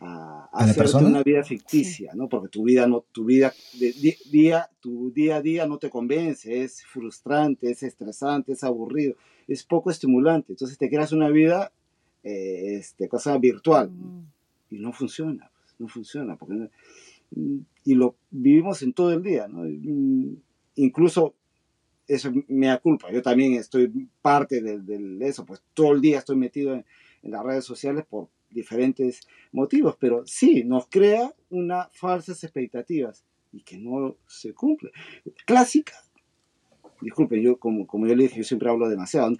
a, 0.00 0.48
a, 0.52 0.64
hacerte 0.64 1.04
una 1.04 1.24
vida 1.24 1.42
ficticia, 1.42 2.12
¿no? 2.14 2.28
Porque 2.28 2.48
tu 2.48 2.62
vida 2.62 2.86
no, 2.86 3.06
tu 3.10 3.24
vida 3.24 3.52
de, 3.80 4.16
día, 4.30 4.70
tu 4.78 5.10
día 5.10 5.36
a 5.36 5.42
día 5.42 5.66
no 5.66 5.78
te 5.78 5.90
convence, 5.90 6.62
es 6.62 6.84
frustrante, 6.84 7.68
es 7.68 7.82
estresante, 7.82 8.52
es 8.52 8.62
aburrido, 8.62 9.16
es 9.48 9.64
poco 9.64 9.90
estimulante. 9.90 10.52
Entonces 10.52 10.78
te 10.78 10.88
creas 10.88 11.10
una 11.10 11.28
vida, 11.28 11.72
eh, 12.22 12.76
este, 12.78 13.08
cosa 13.08 13.36
virtual 13.38 13.90
mm. 13.90 14.74
y 14.76 14.78
no 14.78 14.92
funciona, 14.92 15.50
pues, 15.60 15.74
no 15.80 15.88
funciona 15.88 16.36
porque 16.36 16.70
y 17.30 17.94
lo 17.94 18.16
vivimos 18.30 18.82
en 18.82 18.92
todo 18.92 19.12
el 19.12 19.22
día, 19.22 19.48
¿no? 19.48 19.64
Incluso 20.74 21.34
eso 22.06 22.32
me 22.48 22.68
da 22.68 22.78
culpa. 22.78 23.12
Yo 23.12 23.22
también 23.22 23.54
estoy 23.54 24.08
parte 24.22 24.62
de, 24.62 24.80
de, 24.80 25.28
eso, 25.28 25.44
pues 25.44 25.62
todo 25.74 25.92
el 25.92 26.00
día 26.00 26.18
estoy 26.18 26.36
metido 26.36 26.72
en, 26.74 26.84
en 27.22 27.30
las 27.30 27.44
redes 27.44 27.64
sociales 27.64 28.04
por 28.08 28.28
diferentes 28.50 29.28
motivos, 29.52 29.96
pero 30.00 30.26
sí, 30.26 30.64
nos 30.64 30.86
crea 30.88 31.34
unas 31.50 31.88
falsas 31.92 32.42
expectativas 32.44 33.24
y 33.52 33.62
que 33.62 33.76
no 33.76 34.16
se 34.26 34.54
cumple. 34.54 34.90
Clásica, 35.44 35.94
disculpen, 37.00 37.42
yo 37.42 37.58
como, 37.58 37.86
como 37.86 38.06
yo 38.06 38.16
le 38.16 38.24
dije, 38.24 38.38
yo 38.38 38.44
siempre 38.44 38.70
hablo 38.70 38.88
demasiado. 38.88 39.32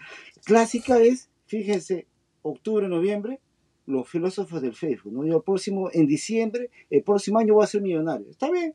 Clásica 0.45 0.99
es, 1.01 1.31
fíjense, 1.47 2.07
octubre, 2.43 2.89
noviembre, 2.89 3.41
los 3.89 4.07
filósofos 4.07 4.61
del 4.61 4.75
Facebook, 4.75 5.13
¿no? 5.13 5.25
Yo 5.25 5.39
el 5.39 5.43
próximo, 5.43 5.89
en 5.93 6.07
diciembre, 6.07 6.71
el 6.91 7.03
próximo 7.03 7.39
año 7.39 7.55
voy 7.55 7.65
a 7.65 7.67
ser 7.67 7.81
millonario. 7.81 8.29
Está 8.31 8.51
bien. 8.51 8.75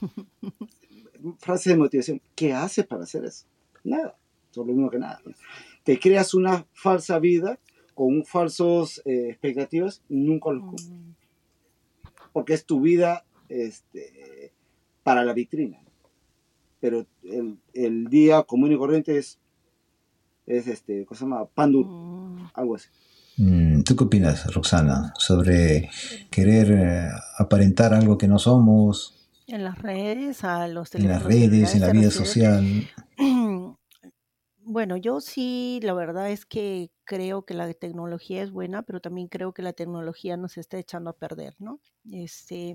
Frase 1.38 1.70
de 1.70 1.76
motivación. 1.76 2.22
¿Qué 2.36 2.52
haces 2.52 2.86
para 2.86 3.02
hacer 3.02 3.24
eso? 3.24 3.46
Nada. 3.82 4.16
Es 4.50 4.56
lo 4.56 4.64
mismo 4.64 4.88
que 4.90 5.00
nada. 5.00 5.20
Te 5.82 5.98
creas 5.98 6.34
una 6.34 6.66
falsa 6.72 7.18
vida 7.18 7.58
con 7.94 8.24
falsos 8.24 9.02
eh, 9.04 9.30
expectativas 9.30 10.02
nunca 10.08 10.52
los 10.52 10.62
cumples. 10.62 10.92
Porque 12.32 12.54
es 12.54 12.64
tu 12.64 12.80
vida 12.80 13.26
este, 13.48 14.52
para 15.02 15.24
la 15.24 15.32
vitrina. 15.32 15.82
Pero 16.78 17.06
el, 17.24 17.58
el, 17.72 18.04
día 18.04 18.44
común 18.44 18.70
y 18.70 18.78
corriente 18.78 19.18
es, 19.18 19.40
es 20.46 20.68
este, 20.68 21.04
¿cómo 21.06 21.18
se 21.18 21.24
llama? 21.24 21.44
Pan 21.46 21.72
duro, 21.72 22.50
algo 22.54 22.76
así. 22.76 22.88
¿Tú 23.36 23.96
qué 23.96 24.04
opinas, 24.04 24.52
Roxana, 24.54 25.12
sobre 25.18 25.90
querer 26.30 26.70
eh, 26.70 27.08
aparentar 27.38 27.92
algo 27.92 28.16
que 28.16 28.28
no 28.28 28.38
somos? 28.38 29.28
En 29.46 29.64
las 29.64 29.78
redes, 29.78 30.44
a 30.44 30.68
los 30.68 30.94
En 30.94 31.08
las 31.08 31.22
redes, 31.22 31.74
en 31.74 31.80
la 31.80 31.90
vida 31.90 32.10
social. 32.10 32.88
Bueno, 34.66 34.96
yo 34.96 35.20
sí, 35.20 35.78
la 35.82 35.92
verdad 35.92 36.30
es 36.30 36.46
que 36.46 36.90
creo 37.04 37.44
que 37.44 37.52
la 37.52 37.70
tecnología 37.74 38.42
es 38.42 38.50
buena, 38.50 38.82
pero 38.82 38.98
también 38.98 39.28
creo 39.28 39.52
que 39.52 39.60
la 39.60 39.74
tecnología 39.74 40.38
nos 40.38 40.56
está 40.56 40.78
echando 40.78 41.10
a 41.10 41.18
perder, 41.18 41.54
¿no? 41.58 41.80
Este, 42.10 42.74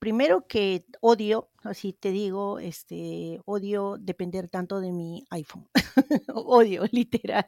primero 0.00 0.48
que 0.48 0.84
odio, 1.00 1.48
así 1.62 1.92
te 1.92 2.10
digo, 2.10 2.58
este, 2.58 3.40
odio 3.44 3.98
depender 4.00 4.48
tanto 4.48 4.80
de 4.80 4.90
mi 4.90 5.24
iPhone. 5.30 5.68
odio, 6.34 6.82
literal. 6.90 7.46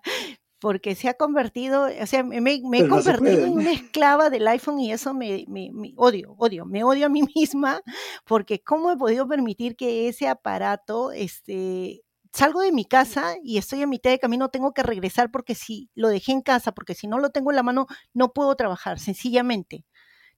Porque 0.58 0.94
se 0.94 1.08
ha 1.08 1.14
convertido, 1.14 1.86
o 2.02 2.06
sea, 2.06 2.22
me, 2.24 2.40
me 2.40 2.78
he 2.78 2.86
no 2.86 2.88
convertido 2.88 3.44
en 3.46 3.52
una 3.58 3.72
esclava 3.72 4.30
del 4.30 4.48
iPhone 4.48 4.80
y 4.80 4.90
eso 4.92 5.12
me, 5.14 5.44
me- 5.48 5.70
me 5.72 5.92
odio, 5.96 6.34
odio, 6.38 6.64
me 6.64 6.82
odio 6.82 7.06
a 7.06 7.08
mí 7.10 7.22
misma, 7.36 7.80
porque 8.24 8.62
cómo 8.62 8.90
he 8.90 8.96
podido 8.96 9.28
permitir 9.28 9.76
que 9.76 10.08
ese 10.08 10.28
aparato, 10.28 11.12
este, 11.12 12.02
salgo 12.32 12.60
de 12.62 12.72
mi 12.72 12.84
casa 12.86 13.36
y 13.42 13.58
estoy 13.58 13.82
a 13.82 13.86
mitad 13.86 14.10
de 14.10 14.18
camino, 14.18 14.48
tengo 14.48 14.72
que 14.72 14.82
regresar 14.82 15.30
porque 15.30 15.54
si 15.54 15.90
lo 15.94 16.08
dejé 16.08 16.32
en 16.32 16.40
casa, 16.42 16.72
porque 16.72 16.94
si 16.94 17.06
no 17.06 17.18
lo 17.18 17.30
tengo 17.30 17.50
en 17.50 17.56
la 17.56 17.62
mano, 17.62 17.86
no 18.14 18.32
puedo 18.32 18.54
trabajar, 18.56 18.98
sencillamente. 18.98 19.84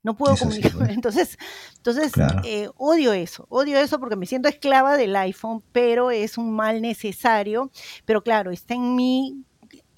No 0.02 0.16
puedo 0.16 0.34
Eso 0.34 0.38
comunicarme. 0.38 0.92
Entonces, 0.94 1.36
entonces 1.76 2.12
Claro. 2.14 2.40
eh, 2.42 2.68
odio 2.76 3.12
eso, 3.12 3.46
odio 3.50 3.78
eso 3.78 3.98
porque 4.00 4.16
me 4.16 4.26
siento 4.26 4.48
esclava 4.48 4.96
del 4.96 5.14
iPhone, 5.16 5.64
pero 5.72 6.10
es 6.10 6.38
un 6.38 6.54
mal 6.54 6.80
necesario. 6.82 7.70
Pero 8.04 8.22
claro, 8.22 8.50
está 8.52 8.74
en 8.74 8.94
mí, 8.94 9.44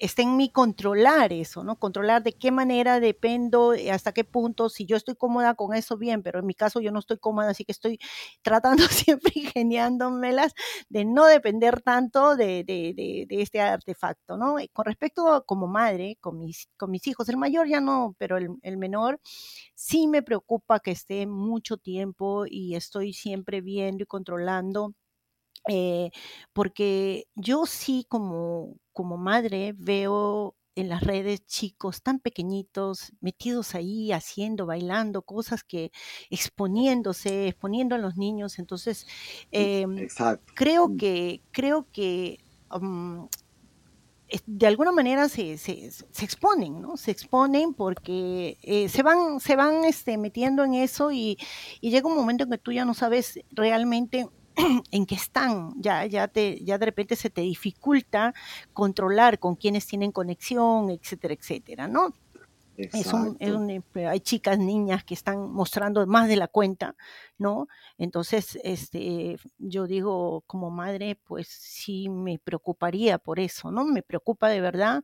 está 0.01 0.21
en 0.23 0.35
mí 0.37 0.49
controlar 0.51 1.31
eso, 1.33 1.63
¿no? 1.63 1.77
Controlar 1.79 2.23
de 2.23 2.33
qué 2.33 2.51
manera 2.51 2.99
dependo, 2.99 3.73
eh, 3.73 3.91
hasta 3.91 4.11
qué 4.13 4.23
punto, 4.25 4.69
si 4.69 4.85
yo 4.85 4.97
estoy 4.97 5.15
cómoda 5.15 5.53
con 5.55 5.73
eso, 5.75 5.97
bien, 5.97 6.23
pero 6.23 6.39
en 6.39 6.45
mi 6.47 6.53
caso 6.55 6.81
yo 6.81 6.91
no 6.91 6.99
estoy 6.99 7.17
cómoda, 7.19 7.49
así 7.51 7.65
que 7.65 7.71
estoy 7.71 7.99
tratando 8.41 8.83
siempre 8.89 9.31
ingeniándomelas 9.35 10.53
de 10.89 11.05
no 11.05 11.25
depender 11.25 11.81
tanto 11.81 12.35
de, 12.35 12.63
de- 12.63 12.93
de- 12.95 13.25
de 13.29 13.41
este 13.41 13.61
artefacto, 13.61 14.37
¿no? 14.37 14.55
Con 14.73 14.85
respecto 14.85 15.31
a 15.33 15.45
como 15.45 15.67
madre, 15.67 16.17
con 16.21 16.37
mis, 16.39 16.67
con 16.77 16.91
mis 16.91 17.07
hijos, 17.07 17.29
el 17.29 17.37
mayor 17.37 17.67
ya 17.67 17.81
no, 17.81 18.15
pero 18.17 18.37
el, 18.37 18.49
el 18.63 18.77
menor, 18.77 19.19
sí 19.75 20.07
me 20.07 20.21
preocupa 20.23 20.79
que 20.79 20.91
esté 20.91 21.25
mucho 21.27 21.77
tiempo 21.77 22.45
y 22.47 22.75
estoy 22.75 23.13
siempre 23.13 23.61
viendo 23.61 24.03
y 24.03 24.07
controlando 24.07 24.93
eh, 25.69 26.11
porque 26.53 27.25
yo 27.35 27.65
sí 27.65 28.05
como, 28.09 28.77
como 28.93 29.17
madre 29.17 29.73
veo 29.77 30.55
en 30.75 30.89
las 30.89 31.01
redes 31.03 31.45
chicos 31.45 32.01
tan 32.01 32.19
pequeñitos 32.19 33.11
metidos 33.19 33.75
ahí 33.75 34.11
haciendo, 34.13 34.65
bailando, 34.65 35.21
cosas 35.23 35.63
que 35.63 35.91
exponiéndose, 36.29 37.47
exponiendo 37.49 37.95
a 37.95 37.97
los 37.99 38.15
niños. 38.17 38.57
Entonces, 38.59 39.05
eh, 39.51 39.85
Exacto. 39.95 40.53
creo 40.55 40.87
Mm. 40.87 40.97
que, 40.97 41.43
creo 41.51 41.89
que 41.91 42.39
um, 42.73 43.27
es- 44.27 44.43
de 44.45 44.67
alguna 44.67 44.91
manera 44.91 45.27
se, 45.29 45.57
se- 45.57 45.91
se 45.91 46.25
exponen, 46.25 46.81
¿no? 46.81 46.95
Se 46.97 47.11
exponen 47.11 47.73
porque 47.73 48.57
eh, 48.61 48.87
se 48.89 49.03
van, 49.03 49.39
se 49.41 49.55
van 49.55 49.83
este, 49.85 50.17
metiendo 50.17 50.63
en 50.63 50.73
eso 50.75 51.11
y, 51.11 51.37
y 51.81 51.91
llega 51.91 52.07
un 52.07 52.15
momento 52.15 52.45
en 52.45 52.51
que 52.51 52.57
tú 52.57 52.71
ya 52.71 52.85
no 52.85 52.93
sabes 52.93 53.39
realmente 53.51 54.27
en 54.91 55.05
qué 55.05 55.15
están, 55.15 55.73
ya, 55.81 56.05
ya, 56.05 56.27
te, 56.27 56.63
ya 56.63 56.77
de 56.77 56.85
repente 56.85 57.15
se 57.15 57.29
te 57.29 57.41
dificulta 57.41 58.33
controlar 58.73 59.39
con 59.39 59.55
quiénes 59.55 59.87
tienen 59.87 60.11
conexión, 60.11 60.89
etcétera, 60.89 61.33
etcétera, 61.33 61.87
¿no? 61.87 62.13
Es 62.93 63.13
un, 63.13 63.37
es 63.39 63.53
un, 63.53 63.69
eh, 63.69 63.81
hay 64.07 64.19
chicas, 64.19 64.59
niñas 64.59 65.05
que 65.05 65.13
están 65.13 65.49
mostrando 65.51 66.05
más 66.07 66.27
de 66.27 66.35
la 66.35 66.49
cuenta, 66.49 66.95
¿no? 67.37 67.67
Entonces, 67.97 68.59
este, 68.63 69.37
yo 69.57 69.87
digo, 69.87 70.43
como 70.45 70.71
madre, 70.71 71.15
pues 71.23 71.47
sí 71.47 72.09
me 72.09 72.37
preocuparía 72.37 73.17
por 73.17 73.39
eso, 73.39 73.71
¿no? 73.71 73.85
Me 73.85 74.03
preocupa 74.03 74.49
de 74.49 74.59
verdad. 74.59 75.03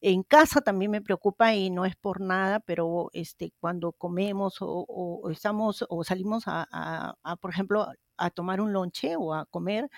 En 0.00 0.22
casa 0.22 0.60
también 0.62 0.90
me 0.92 1.02
preocupa 1.02 1.54
y 1.54 1.70
no 1.70 1.84
es 1.84 1.96
por 1.96 2.20
nada, 2.20 2.60
pero 2.60 3.10
este, 3.12 3.52
cuando 3.60 3.92
comemos 3.92 4.62
o, 4.62 4.68
o- 4.88 5.20
o 5.24 5.30
estamos 5.30 5.84
o 5.88 6.04
salimos 6.04 6.48
a, 6.48 6.66
a- 6.70 7.14
a, 7.22 7.36
por 7.36 7.50
ejemplo, 7.50 7.88
a 8.18 8.30
tomar 8.30 8.60
un 8.60 8.72
lonche 8.72 9.16
o 9.16 9.34
a 9.34 9.46
comer, 9.46 9.90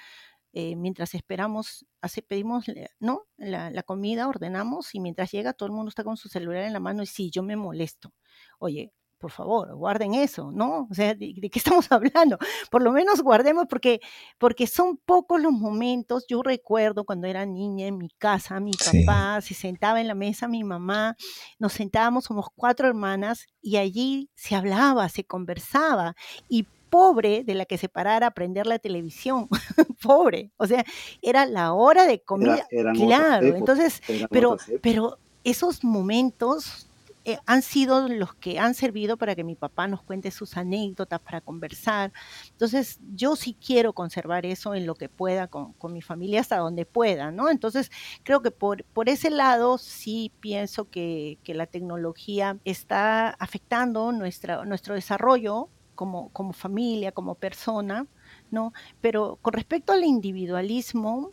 eh, 0.53 0.77
mientras 0.77 1.15
esperamos, 1.15 1.87
hace, 2.01 2.23
pedimos, 2.23 2.69
le- 2.69 2.91
¿no? 3.01 3.23
La, 3.37 3.71
la 3.71 3.83
comida, 3.83 4.29
ordenamos 4.29 4.95
y 4.95 5.01
mientras 5.01 5.31
llega 5.33 5.53
todo 5.53 5.67
el 5.69 5.73
mundo 5.75 5.89
está 5.91 6.05
con 6.05 6.17
su 6.17 6.29
celular 6.29 6.65
en 6.65 6.73
la 6.73 6.81
mano 6.81 7.03
y 7.03 7.07
sí, 7.07 7.31
yo 7.31 7.43
me 7.43 7.57
molesto. 7.57 8.13
Oye, 8.59 8.93
por 9.19 9.33
favor, 9.33 9.75
guarden 9.75 10.15
eso, 10.15 10.53
¿no? 10.53 10.87
O 10.91 10.95
sea, 10.95 11.13
¿de, 11.15 11.35
qué 11.51 11.59
estamos 11.59 11.91
hablando? 11.91 12.39
Por 12.71 12.83
lo 12.83 12.93
menos 12.93 13.21
guardemos 13.23 13.67
porque, 13.69 14.01
porque 14.39 14.67
son 14.69 14.97
pocos 14.99 15.41
los 15.41 15.53
momentos. 15.53 16.25
Yo 16.29 16.43
recuerdo 16.43 17.05
cuando 17.05 17.27
era 17.27 17.45
niña 17.45 17.87
en 17.87 17.99
mi 17.99 18.11
casa, 18.11 18.61
mi 18.61 18.71
papá 19.05 19.41
se 19.41 19.55
sentaba 19.55 20.01
en 20.01 20.07
la 20.09 20.15
mesa, 20.15 20.47
mi 20.49 20.63
mamá, 20.65 21.17
nos 21.59 21.73
sentábamos, 21.73 22.25
somos 22.25 22.47
cuatro 22.55 22.87
hermanas 22.89 23.47
y 23.61 23.77
allí 23.77 24.31
se 24.35 24.55
hablaba, 24.55 25.09
se 25.09 25.25
conversaba 25.25 26.15
y 26.49 26.69
pobre 26.91 27.45
de 27.45 27.55
la 27.55 27.65
que 27.65 27.79
se 27.79 27.89
parara 27.89 28.29
a 28.29 28.31
prender 28.33 28.67
la 28.67 28.79
televisión, 28.79 29.49
pobre, 30.03 30.51
o 30.57 30.67
sea, 30.67 30.85
era 31.23 31.47
la 31.47 31.73
hora 31.73 32.07
de 32.07 32.21
comida, 32.21 32.67
claro, 32.95 33.57
entonces, 33.57 34.03
pero, 34.31 34.57
pero 34.83 35.19
esos 35.45 35.85
momentos 35.85 36.89
eh, 37.29 37.37
han 37.45 37.61
sido 37.61 38.09
los 38.09 38.35
que 38.35 38.59
han 38.59 38.73
servido 38.73 39.19
para 39.19 39.35
que 39.35 39.45
mi 39.45 39.55
papá 39.55 39.87
nos 39.87 40.03
cuente 40.03 40.31
sus 40.31 40.57
anécdotas, 40.57 41.21
para 41.21 41.43
conversar. 41.43 42.11
Entonces, 42.53 42.99
yo 43.15 43.37
sí 43.37 43.55
quiero 43.55 43.93
conservar 43.93 44.47
eso 44.47 44.75
en 44.75 44.87
lo 44.87 44.95
que 44.95 45.11
pueda 45.11 45.47
con, 45.47 45.75
mi 45.93 46.01
familia 46.01 46.41
hasta 46.41 46.57
donde 46.57 46.87
pueda, 46.87 47.31
¿no? 47.31 47.51
Entonces, 47.51 47.91
creo 48.23 48.41
que 48.41 48.51
por, 48.51 48.83
por 48.83 49.11
ese 49.11 49.29
lado 49.29 49.77
sí 49.77 50.33
pienso 50.41 50.89
que, 50.89 51.39
la 51.49 51.67
tecnología 51.67 52.57
está 52.65 53.29
afectando 53.31 54.11
nuestra, 54.13 54.65
nuestro 54.65 54.95
desarrollo 54.95 55.69
como, 55.99 56.29
como 56.29 56.53
familia, 56.53 57.11
como 57.11 57.35
persona, 57.35 58.07
¿no? 58.53 58.73
Pero 59.01 59.37
con 59.43 59.53
respecto 59.53 59.93
al 59.93 60.05
individualismo, 60.05 61.33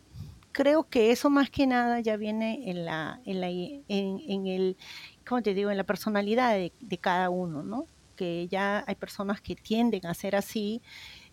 creo 0.50 0.88
que 0.88 1.12
eso 1.12 1.30
más 1.30 1.50
que 1.50 1.68
nada 1.68 2.00
ya 2.00 2.16
viene 2.16 2.68
en 2.68 2.84
la, 2.84 3.20
en, 3.24 3.40
la, 3.40 3.48
en 3.48 4.46
el 4.48 4.76
como 5.24 5.40
te 5.40 5.54
digo, 5.54 5.70
en 5.70 5.76
la 5.76 5.84
personalidad 5.84 6.56
de, 6.56 6.98
cada 6.98 7.30
uno, 7.30 7.62
¿no? 7.62 7.86
Que 8.16 8.48
ya 8.48 8.82
hay 8.88 8.96
personas 8.96 9.40
que 9.40 9.54
tienden 9.54 10.04
a 10.04 10.14
ser 10.14 10.34
así, 10.34 10.82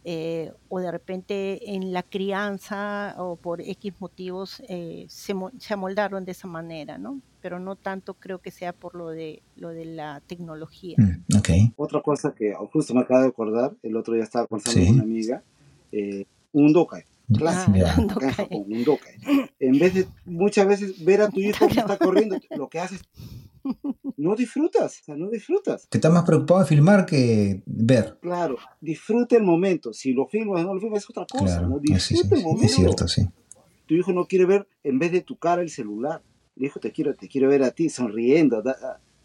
eh, 0.05 0.51
o 0.67 0.79
de 0.79 0.91
repente 0.91 1.75
en 1.75 1.93
la 1.93 2.03
crianza 2.03 3.15
o 3.17 3.37
por 3.37 3.61
X 3.61 3.93
motivos 3.99 4.61
eh, 4.67 5.05
se, 5.07 5.33
se, 5.59 5.73
amoldaron 5.73 6.25
de 6.25 6.33
esa 6.33 6.47
manera, 6.47 6.97
¿no? 6.97 7.21
Pero 7.41 7.59
no 7.59 7.77
tanto 7.77 8.15
creo 8.15 8.39
que 8.39 8.51
sea 8.51 8.73
por 8.73 8.95
lo 8.95 9.09
de, 9.09 9.43
lo 9.55 9.69
de 9.69 9.85
la 9.85 10.21
tecnología. 10.27 10.97
Mm, 10.97 11.37
okay. 11.37 11.73
Otra 11.77 12.01
cosa 12.01 12.33
que 12.35 12.53
justo 12.73 12.93
me 12.93 13.01
acabo 13.01 13.21
de 13.21 13.29
acordar, 13.29 13.73
el 13.81 13.95
otro 13.95 14.13
día 14.13 14.23
estaba 14.23 14.47
conversando 14.47 14.85
con 14.85 14.95
una 14.95 15.03
amiga, 15.03 15.43
eh, 15.91 16.25
un 16.51 16.73
dokai. 16.73 17.03
Clásico, 17.33 17.77
ah, 17.85 18.47
un 18.51 18.83
dokai. 18.83 19.15
En 19.57 19.79
vez 19.79 19.93
de 19.93 20.07
muchas 20.25 20.67
veces 20.67 21.03
ver 21.03 21.21
a 21.21 21.29
tu 21.29 21.39
hijo 21.39 21.67
que 21.67 21.79
está 21.79 21.97
corriendo, 21.97 22.37
lo 22.57 22.67
que 22.67 22.79
haces 22.79 23.01
no 24.17 24.35
disfrutas, 24.35 24.99
o 25.01 25.03
sea, 25.03 25.15
no 25.15 25.29
disfrutas. 25.29 25.87
Que 25.87 25.97
estás 25.97 26.11
más 26.11 26.23
preocupado 26.23 26.61
de 26.61 26.65
filmar 26.67 27.05
que 27.05 27.61
ver. 27.65 28.17
Claro, 28.21 28.57
disfruta 28.81 29.35
el 29.35 29.43
momento. 29.43 29.93
Si 29.93 30.13
lo 30.13 30.27
filmas 30.27 30.63
o 30.63 30.67
no 30.67 30.73
lo 30.75 30.81
filmas 30.81 31.03
es 31.03 31.09
otra 31.09 31.25
cosa. 31.25 31.61
¿no? 31.61 31.79
Disfruta 31.79 32.35
el 32.35 32.43
momento. 32.43 32.65
Es 32.65 32.75
cierto, 32.75 33.07
sí. 33.07 33.27
Tu 33.85 33.95
hijo 33.95 34.13
no 34.13 34.25
quiere 34.25 34.45
ver 34.45 34.67
en 34.83 34.99
vez 34.99 35.11
de 35.11 35.21
tu 35.21 35.37
cara 35.37 35.61
el 35.61 35.69
celular. 35.69 36.21
El 36.55 36.65
hijo 36.65 36.79
te 36.79 36.91
quiere, 36.91 37.13
te 37.13 37.27
quiere 37.27 37.47
ver 37.47 37.63
a 37.63 37.71
ti 37.71 37.89
sonriendo, 37.89 38.61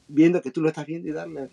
viendo 0.09 0.41
que 0.41 0.51
tú 0.51 0.63
lo 0.63 0.69
estás 0.69 0.87
viendo 0.87 1.09
y 1.09 1.13
darle 1.13 1.51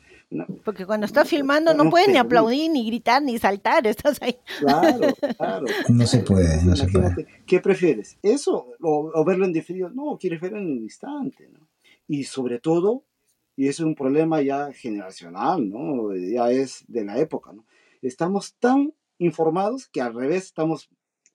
Porque 0.63 0.85
cuando 0.85 1.05
estás 1.05 1.27
filmando 1.27 1.73
no, 1.73 1.89
puedes 1.89 2.07
ni 2.07 2.17
aplaudir, 2.17 2.71
ni 2.71 2.87
gritar, 2.87 3.21
ni 3.21 3.37
saltar, 3.37 3.85
estás 3.87 4.21
ahí. 4.21 4.37
Claro, 4.59 5.13
claro. 5.37 5.65
No 5.89 6.07
se 6.07 6.19
puede, 6.19 6.63
no 6.63 6.75
se 6.75 6.87
puede. 6.87 7.27
¿Qué 7.45 7.59
prefieres? 7.59 8.17
¿Eso 8.23 8.73
o, 8.81 9.11
o 9.13 9.25
verlo 9.25 9.45
en 9.45 9.53
diferido? 9.53 9.89
No, 9.89 10.17
quieres 10.17 10.39
verlo 10.39 10.59
en 10.59 10.65
un 10.67 10.77
instante, 10.83 11.49
¿no? 11.51 11.64
Y 12.07 12.23
sobre 12.25 12.59
todo, 12.59 13.03
y 13.55 13.67
eso 13.67 13.83
es 13.83 13.87
un 13.87 13.95
problema 13.95 14.41
ya 14.41 14.71
generacional, 14.73 15.69
¿no? 15.69 16.15
Ya 16.15 16.51
es 16.51 16.83
de 16.87 17.05
la 17.05 17.19
época, 17.19 17.53
¿no? 17.53 17.65
Estamos 18.01 18.55
tan 18.59 18.93
informados 19.17 19.87
que 19.87 20.01
al 20.01 20.13
revés 20.13 20.45
estamos 20.45 20.89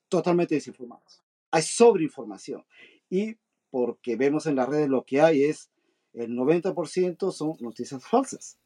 totalmente 0.09 0.55
desinformados. 0.55 1.23
Hay 1.51 1.63
sobreinformación 1.63 2.65
y 3.09 3.37
porque 3.71 4.17
vemos 4.17 4.47
en 4.47 4.57
las 4.57 4.69
redes 4.69 4.89
lo 4.89 5.05
que 5.05 5.21
hay 5.21 5.45
es 5.45 5.71
el 6.13 6.33
90% 6.33 7.33
son 7.33 7.55
noticias 7.61 8.05
falsas. 8.05 8.59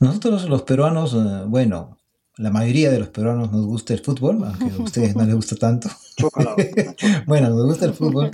Nosotros 0.00 0.48
los 0.48 0.62
peruanos, 0.62 1.14
eh, 1.14 1.44
bueno, 1.46 1.98
la 2.36 2.50
mayoría 2.50 2.90
de 2.90 3.00
los 3.00 3.08
peruanos 3.08 3.50
nos 3.52 3.66
gusta 3.66 3.94
el 3.94 4.00
fútbol, 4.00 4.42
aunque 4.44 4.70
a 4.70 4.82
ustedes 4.82 5.16
no 5.16 5.24
les 5.24 5.34
gusta 5.34 5.56
tanto. 5.56 5.88
bueno, 7.26 7.50
nos 7.50 7.66
gusta 7.66 7.86
el 7.86 7.94
fútbol. 7.94 8.30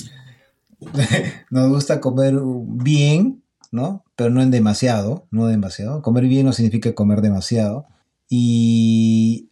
nos 1.50 1.68
gusta 1.68 2.00
comer 2.00 2.34
bien, 2.42 3.42
¿no? 3.70 4.04
Pero 4.16 4.30
no 4.30 4.42
en 4.42 4.50
demasiado, 4.50 5.26
no 5.30 5.46
demasiado. 5.46 6.02
Comer 6.02 6.26
bien 6.26 6.46
no 6.46 6.52
significa 6.52 6.94
comer 6.94 7.20
demasiado. 7.20 7.86
Y 8.28 9.50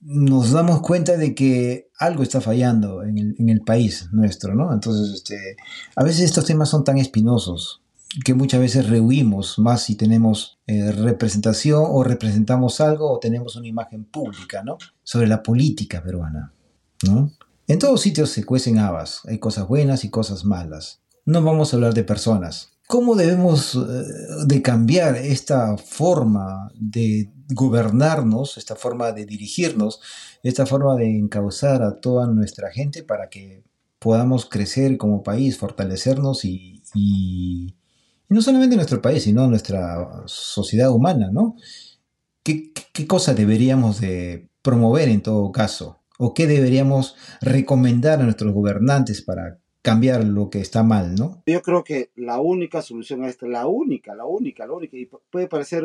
nos 0.00 0.52
damos 0.52 0.80
cuenta 0.82 1.16
de 1.16 1.34
que 1.34 1.88
algo 1.98 2.22
está 2.22 2.40
fallando 2.40 3.02
en 3.02 3.48
el, 3.48 3.60
país 3.62 4.08
nuestro, 4.12 4.54
¿no? 4.54 4.72
Entonces, 4.72 5.14
este, 5.14 5.56
a 5.96 6.04
veces 6.04 6.22
estos 6.22 6.44
temas 6.44 6.68
son 6.68 6.84
tan 6.84 6.98
espinosos 6.98 7.80
que 8.24 8.34
muchas 8.34 8.60
veces 8.60 8.88
rehuimos 8.88 9.58
más 9.58 9.82
si 9.82 9.96
tenemos 9.96 10.58
eh, 10.66 10.92
representación 10.92 11.84
o 11.88 12.04
representamos 12.04 12.80
algo 12.80 13.10
o 13.10 13.18
tenemos 13.18 13.56
una 13.56 13.66
imagen 13.66 14.04
pública, 14.04 14.62
¿no? 14.62 14.78
Sobre 15.02 15.26
la 15.26 15.42
política 15.42 16.02
peruana, 16.02 16.52
¿no? 17.06 17.32
En 17.66 17.78
todos 17.78 18.02
sitios 18.02 18.28
se 18.30 18.44
cuecen 18.44 18.78
habas, 18.78 19.22
hay 19.24 19.38
cosas 19.38 19.66
buenas 19.66 20.04
y 20.04 20.10
cosas 20.10 20.44
malas. 20.44 21.00
No 21.24 21.42
vamos 21.42 21.72
a 21.72 21.76
hablar 21.76 21.94
de 21.94 22.04
personas. 22.04 22.72
¿Cómo 22.86 23.14
debemos 23.14 23.74
eh, 23.74 23.78
de 24.46 24.60
cambiar 24.60 25.16
esta 25.16 25.78
forma 25.78 26.70
de 26.74 27.30
gobernarnos, 27.48 28.58
esta 28.58 28.76
forma 28.76 29.12
de 29.12 29.24
dirigirnos, 29.24 30.00
esta 30.42 30.66
forma 30.66 30.94
de 30.96 31.18
encauzar 31.18 31.82
a 31.82 31.98
toda 32.00 32.26
nuestra 32.26 32.70
gente 32.70 33.02
para 33.02 33.30
que 33.30 33.64
podamos 33.98 34.44
crecer 34.44 34.98
como 34.98 35.22
país, 35.22 35.56
fortalecernos 35.56 36.44
y, 36.44 36.82
no 38.28 38.42
solamente 38.42 38.76
nuestro 38.76 39.00
país, 39.00 39.22
sino 39.22 39.46
nuestra 39.48 40.22
sociedad 40.26 40.90
humana, 40.90 41.30
¿no? 41.32 41.56
¿Qué, 42.42 42.72
qué 42.92 43.06
cosa 43.06 43.32
deberíamos 43.32 44.00
de 44.00 44.50
promover 44.60 45.08
en 45.08 45.22
todo 45.22 45.50
caso? 45.50 46.03
O 46.18 46.34
qué 46.34 46.46
deberíamos 46.46 47.16
recomendar 47.40 48.20
a 48.20 48.24
nuestros 48.24 48.52
gobernantes 48.52 49.22
para 49.22 49.58
cambiar 49.82 50.24
lo 50.24 50.48
que 50.48 50.60
está 50.60 50.82
mal, 50.82 51.14
¿no? 51.14 51.42
Yo 51.46 51.60
creo 51.60 51.84
que 51.84 52.10
la 52.16 52.40
única 52.40 52.80
solución 52.80 53.22
a 53.22 53.28
esto, 53.28 53.46
la 53.46 53.66
única, 53.66 54.14
la 54.14 54.24
única, 54.24 54.66
la 54.66 54.72
única, 54.72 54.96
y 54.96 55.08
puede 55.30 55.46
parecer 55.46 55.84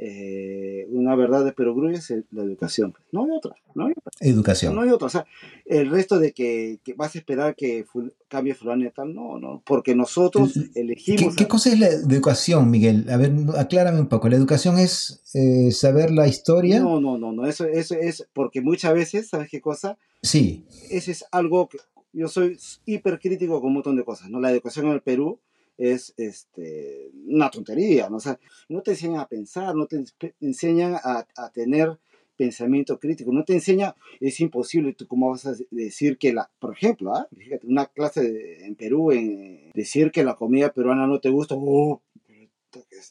eh, 0.00 0.86
una 0.90 1.16
verdad 1.16 1.44
de 1.44 1.52
perogrullo 1.52 1.96
es 1.96 2.14
la 2.30 2.44
educación. 2.44 2.94
No 3.10 3.24
hay 3.24 3.30
otra, 3.32 3.56
no 3.74 3.86
hay 3.86 3.92
otra. 3.96 4.12
Educación. 4.20 4.74
No 4.76 4.82
hay 4.82 4.90
otra. 4.90 5.06
O 5.06 5.10
sea, 5.10 5.26
el 5.66 5.90
resto 5.90 6.20
de 6.20 6.32
que, 6.32 6.78
vas 6.96 7.16
a 7.16 7.18
esperar 7.18 7.56
que 7.56 7.84
cambie 8.28 8.54
fulano 8.54 8.84
y 8.84 8.90
tal, 8.92 9.12
no, 9.12 9.40
no, 9.40 9.60
porque 9.66 9.96
nosotros 9.96 10.54
elegimos... 10.76 11.34
¿Qué, 11.34 11.48
cosa 11.48 11.72
es 11.72 11.80
la 11.80 11.88
educación, 11.88 12.70
Miguel? 12.70 13.10
A 13.10 13.16
ver, 13.16 13.32
aclárame 13.56 13.98
un 13.98 14.08
poco. 14.08 14.28
¿La 14.28 14.36
educación 14.36 14.78
es 14.78 15.20
eh, 15.34 15.72
saber 15.72 16.12
la 16.12 16.28
historia? 16.28 16.78
No, 16.78 17.00
no, 17.00 17.18
no, 17.18 17.32
no, 17.32 17.46
eso, 17.46 17.64
eso 17.66 17.96
es 17.96 18.28
porque 18.32 18.60
muchas 18.60 18.94
veces, 18.94 19.28
¿sabes 19.28 19.50
qué 19.50 19.60
cosa? 19.60 19.98
Sí. 20.22 20.64
Ese 20.90 21.10
es 21.10 21.24
algo 21.32 21.68
que 21.68 21.78
yo 22.12 22.28
soy 22.28 22.56
hipercrítico 22.86 23.60
con 23.60 23.68
un 23.68 23.74
montón 23.74 23.96
de 23.96 24.04
cosas, 24.04 24.30
¿no? 24.30 24.40
La 24.40 24.50
educación 24.52 24.86
en 24.86 24.92
el 24.92 25.02
Perú 25.02 25.40
es 25.78 26.12
este, 26.16 27.10
una 27.26 27.50
tontería, 27.50 28.10
¿no? 28.10 28.18
O 28.18 28.38
no 28.68 28.82
te 28.82 28.90
enseñan 28.90 29.20
a 29.20 29.28
pensar, 29.28 29.74
no 29.74 29.86
te 29.86 30.04
enseñan 30.40 30.94
a, 30.94 31.26
a 31.36 31.50
tener 31.50 31.98
pensamiento 32.38 32.98
crítico, 32.98 33.32
no 33.32 33.44
te 33.44 33.52
enseña, 33.52 33.96
es 34.20 34.40
imposible, 34.40 34.94
tú 34.94 35.06
cómo 35.08 35.30
vas 35.30 35.44
a 35.44 35.54
decir 35.70 36.18
que 36.18 36.32
la, 36.32 36.48
por 36.60 36.72
ejemplo, 36.72 37.12
¿ah? 37.14 37.28
fíjate, 37.36 37.66
una 37.66 37.86
clase 37.86 38.64
en 38.64 38.76
Perú, 38.76 39.10
en 39.10 39.72
decir 39.74 40.12
que 40.12 40.22
la 40.24 40.36
comida 40.36 40.72
peruana 40.72 41.06
no 41.06 41.20
te 41.20 41.30
gusta, 41.30 41.56
oh, 41.58 42.00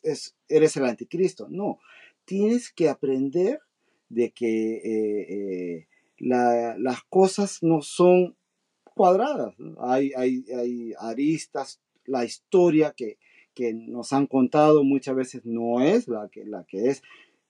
es, 0.04 0.36
eres 0.48 0.78
el 0.78 0.86
anticristo, 0.86 1.48
no, 1.50 1.80
tienes 2.24 2.72
que 2.72 2.88
aprender 2.88 3.60
de 4.08 4.32
que 4.32 4.76
eh, 4.78 5.26
eh, 5.30 5.88
la, 6.20 6.78
las 6.78 7.04
cosas 7.04 7.62
no 7.62 7.82
son 7.82 8.38
cuadradas, 8.96 9.54
Hay, 9.80 10.12
hay, 10.16 10.46
hay 10.58 10.94
aristas, 10.98 11.82
la 12.08 12.26
historia 12.26 12.94
que, 12.96 13.18
que 13.54 13.74
nos 13.74 14.14
han 14.14 14.28
contado 14.28 14.84
muchas 14.84 15.16
veces 15.16 15.46
no 15.46 15.82
es 15.82 16.08
la 16.08 16.30
que, 16.30 16.46
la 16.46 16.64
que 16.64 16.90
es. 16.90 17.04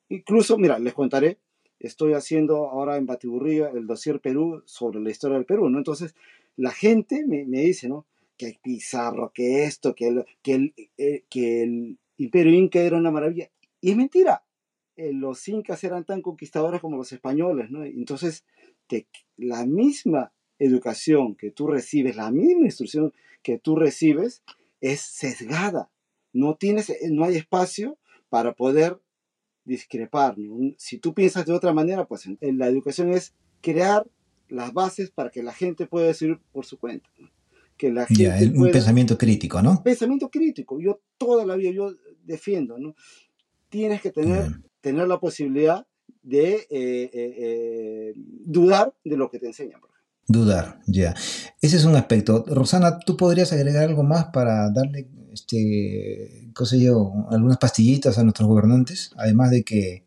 Incluso, 0.10 0.58
mira, 0.58 0.80
les 0.80 0.94
contaré, 0.94 1.38
estoy 1.80 2.14
haciendo 2.14 2.70
ahora 2.70 2.98
en 2.98 3.06
Batiburrillo 3.06 3.68
el 3.70 3.88
dossier 3.88 4.20
Perú 4.20 4.64
sobre 4.66 5.00
la 5.00 5.12
historia 5.12 5.38
del 5.38 5.46
Perú, 5.46 5.70
¿no? 5.70 5.78
Entonces, 5.78 6.16
la 6.56 6.72
gente 6.72 7.26
me, 7.26 7.46
me 7.46 7.62
dice, 7.62 7.88
¿no? 7.88 8.06
Que 8.38 8.48
hay 8.48 8.60
Pizarro, 8.62 9.32
que 9.34 9.64
esto, 9.64 9.96
que 9.96 10.08
el, 10.08 10.26
que 10.42 10.54
el, 10.54 10.74
eh, 10.98 11.24
que 11.30 11.64
el 11.64 12.00
Imperio 12.18 12.54
Inca 12.54 12.80
era 12.80 12.98
una 12.98 13.12
maravilla. 13.12 13.50
Y 13.82 13.92
es 13.92 13.98
mentira. 13.98 14.44
Eh, 14.96 15.14
los 15.14 15.48
incas 15.48 15.84
eran 15.84 16.06
tan 16.06 16.22
conquistadores 16.22 16.82
como 16.82 16.98
los 16.98 17.12
españoles, 17.12 17.70
¿no? 17.70 17.84
Entonces, 17.84 18.46
te, 18.88 19.08
la 19.36 19.66
misma 19.66 20.32
educación 20.60 21.36
que 21.36 21.52
tú 21.52 21.68
recibes, 21.68 22.16
la 22.16 22.32
misma 22.32 22.66
instrucción 22.66 23.14
que 23.44 23.58
tú 23.58 23.76
recibes 23.76 24.44
es 24.82 25.02
sesgada. 25.02 25.90
No, 26.34 26.56
tienes, 26.56 26.94
no 27.10 27.26
hay 27.26 27.36
espacio 27.36 27.98
para 28.30 28.54
poder 28.54 29.00
discrepar. 29.66 30.36
Si 30.78 30.98
tú 30.98 31.14
piensas 31.14 31.46
de 31.46 31.54
otra 31.54 31.74
manera, 31.74 32.06
pues 32.06 32.26
en, 32.26 32.58
la 32.58 32.68
educación 32.68 33.12
es 33.12 33.34
crear 33.62 34.08
las 34.50 34.74
bases 34.74 35.12
para 35.12 35.30
que 35.30 35.44
la 35.44 35.54
gente 35.54 35.88
pueda 35.88 36.08
decidir 36.08 36.40
por 36.52 36.66
su 36.66 36.78
cuenta. 36.78 37.10
Que 37.76 37.92
la 37.92 38.08
gente 38.08 38.58
un 38.58 38.72
pensamiento 38.72 39.18
crítico, 39.18 39.62
¿no? 39.62 39.84
Pensamiento 39.84 40.30
crítico. 40.30 40.80
Yo 40.80 41.02
toda 41.18 41.46
la 41.46 41.56
vida 41.56 41.72
yo 41.72 41.94
defiendo, 42.24 42.80
¿no? 42.80 42.96
Tienes 43.70 44.02
que 44.02 44.12
tener, 44.12 44.62
tener 44.82 45.08
la 45.08 45.20
posibilidad 45.20 45.86
de 46.24 46.56
eh, 46.56 46.68
eh, 46.70 47.10
eh, 47.14 48.14
dudar 48.16 48.94
de 49.04 49.18
lo 49.18 49.30
que 49.30 49.40
te 49.40 49.48
enseñan. 49.48 49.82
Dudar, 50.28 50.80
ya. 50.86 51.16
Ese 51.62 51.78
es 51.78 51.86
un 51.86 51.96
aspecto. 51.96 52.44
Rosana, 52.48 53.00
¿tú 53.00 53.16
podrías 53.16 53.54
agregar 53.54 53.84
algo 53.84 54.04
más 54.04 54.26
para 54.26 54.70
darle, 54.72 55.10
este, 55.32 56.52
qué 56.54 56.66
sé 56.66 56.82
yo, 56.82 57.14
algunas 57.30 57.58
pastillitas 57.58 58.18
a 58.18 58.24
nuestros 58.24 58.50
gobernantes? 58.50 59.12
Además 59.16 59.52
de 59.52 59.64
que 59.64 60.06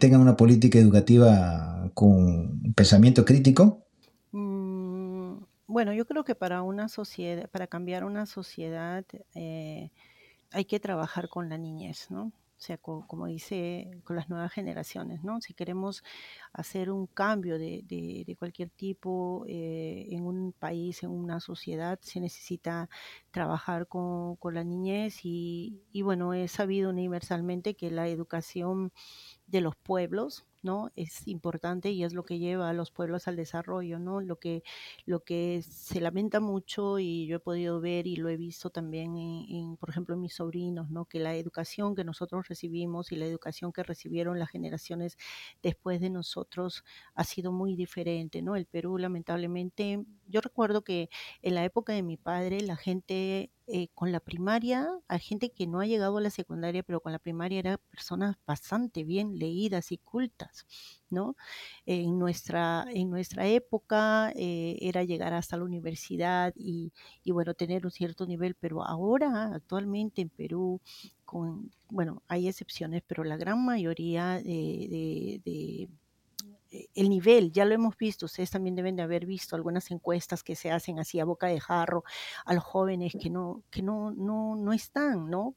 tengan 0.00 0.20
una 0.20 0.36
política 0.36 0.78
educativa 0.78 1.90
con 1.94 2.72
pensamiento 2.74 3.24
crítico. 3.24 3.86
Mm, 4.32 5.36
bueno, 5.68 5.92
yo 5.92 6.06
creo 6.06 6.24
que 6.24 6.34
para 6.34 6.62
una 6.62 6.88
sociedad, 6.88 7.48
para 7.50 7.68
cambiar 7.68 8.04
una 8.04 8.26
sociedad, 8.26 9.04
hay 9.34 10.64
que 10.64 10.80
trabajar 10.80 11.28
con 11.28 11.48
la 11.48 11.58
niñez, 11.58 12.10
¿no? 12.10 12.32
O 12.58 12.60
sea, 12.60 12.78
como 12.78 13.26
dice, 13.26 13.90
con 14.04 14.16
las 14.16 14.30
nuevas 14.30 14.50
generaciones, 14.50 15.22
¿no? 15.22 15.40
Si 15.42 15.52
queremos 15.52 16.02
hacer 16.54 16.90
un 16.90 17.06
cambio 17.06 17.58
de, 17.58 17.82
de, 17.86 18.36
cualquier 18.38 18.70
tipo 18.70 19.44
eh, 19.46 20.06
en 20.10 20.24
un 20.24 20.52
país, 20.52 21.02
en 21.02 21.10
una 21.10 21.40
sociedad, 21.40 21.98
se 22.00 22.18
necesita 22.18 22.88
trabajar 23.30 23.88
con, 23.88 24.36
con 24.36 24.54
la 24.54 24.64
niñez 24.64 25.20
y, 25.22 25.82
y, 25.92 26.00
bueno, 26.00 26.32
he 26.32 26.48
sabido 26.48 26.90
universalmente 26.90 27.74
que 27.76 27.90
la 27.90 28.08
educación 28.08 28.90
de 29.46 29.60
los 29.60 29.76
pueblos, 29.76 30.46
¿no? 30.66 30.90
Es 30.96 31.26
importante 31.28 31.90
y 31.90 32.04
es 32.04 32.12
lo 32.12 32.24
que 32.24 32.38
lleva 32.38 32.68
a 32.68 32.74
los 32.74 32.90
pueblos 32.90 33.28
al 33.28 33.36
desarrollo, 33.36 33.98
¿no? 33.98 34.20
Lo 34.20 34.38
que, 34.38 34.62
lo 35.06 35.24
que 35.24 35.62
se 35.62 36.00
lamenta 36.00 36.40
mucho 36.40 36.98
y 36.98 37.26
yo 37.26 37.36
he 37.36 37.40
podido 37.40 37.80
ver 37.80 38.06
y 38.06 38.16
lo 38.16 38.28
he 38.28 38.36
visto 38.36 38.68
también 38.70 39.16
en, 39.16 39.76
por 39.78 39.90
ejemplo, 39.90 40.14
en 40.14 40.20
mis 40.20 40.34
sobrinos, 40.34 40.90
¿no? 40.90 41.06
Que 41.06 41.20
la 41.20 41.34
educación 41.36 41.94
que 41.94 42.04
nosotros 42.04 42.48
recibimos 42.48 43.12
y 43.12 43.16
la 43.16 43.26
educación 43.26 43.72
que 43.72 43.82
recibieron 43.82 44.38
las 44.38 44.50
generaciones 44.50 45.16
después 45.62 46.00
de 46.00 46.10
nosotros 46.10 46.84
ha 47.14 47.24
sido 47.24 47.52
muy 47.52 47.76
diferente, 47.76 48.42
¿no? 48.42 48.56
El 48.56 48.66
Perú, 48.66 48.98
lamentablemente, 48.98 50.04
yo 50.28 50.40
recuerdo 50.40 50.82
que 50.82 51.08
en 51.42 51.54
la 51.54 51.64
época 51.64 51.92
de 51.92 52.02
mi 52.02 52.16
padre 52.16 52.60
la 52.60 52.76
gente 52.76 53.50
eh, 53.68 53.88
con 53.94 54.12
la 54.12 54.20
primaria, 54.20 54.88
hay 55.08 55.18
gente 55.18 55.50
que 55.50 55.66
no 55.66 55.80
ha 55.80 55.86
llegado 55.86 56.18
a 56.18 56.20
la 56.20 56.30
secundaria, 56.30 56.84
pero 56.84 57.00
con 57.00 57.10
la 57.10 57.18
primaria 57.18 57.58
eran 57.58 57.78
personas 57.90 58.36
bastante 58.46 59.02
bien 59.02 59.38
leídas 59.40 59.90
y 59.90 59.98
cultas, 59.98 60.55
¿no? 61.10 61.36
En 61.86 62.18
nuestra, 62.18 62.84
en 62.92 63.10
nuestra 63.10 63.46
época 63.46 64.32
eh, 64.36 64.76
era 64.80 65.04
llegar 65.04 65.32
hasta 65.34 65.56
la 65.56 65.64
universidad 65.64 66.52
y, 66.56 66.92
bueno, 67.26 67.54
tener 67.54 67.84
un 67.84 67.90
cierto 67.92 68.26
nivel, 68.26 68.54
pero 68.54 68.84
ahora, 68.84 69.52
actualmente 69.54 70.22
en 70.22 70.30
Perú, 70.30 70.80
con, 71.24 71.70
bueno, 71.90 72.22
hay 72.28 72.48
excepciones, 72.48 73.02
pero 73.06 73.24
la 73.24 73.36
gran 73.36 73.64
mayoría 73.64 74.40
de 74.42 75.40
eh, 75.44 75.88
el 76.94 77.08
nivel, 77.08 77.52
ya 77.52 77.64
lo 77.64 77.74
hemos 77.74 77.96
visto, 77.96 78.26
ustedes 78.26 78.50
también 78.50 78.76
deben 78.76 78.96
de 78.96 79.02
haber 79.02 79.26
visto 79.26 79.56
algunas 79.56 79.90
encuestas 79.90 80.42
que 80.42 80.56
se 80.56 80.70
hacen 80.70 80.98
así 80.98 81.20
a 81.20 81.24
boca 81.24 81.46
de 81.46 81.60
jarro 81.60 82.04
a 82.44 82.54
los 82.54 82.64
jóvenes 82.64 83.14
que 83.20 83.30
no, 83.30 83.62
que 83.70 83.82
no, 83.82 84.10
no, 84.12 84.56
no 84.56 84.72
están 84.72 85.30
¿no? 85.30 85.54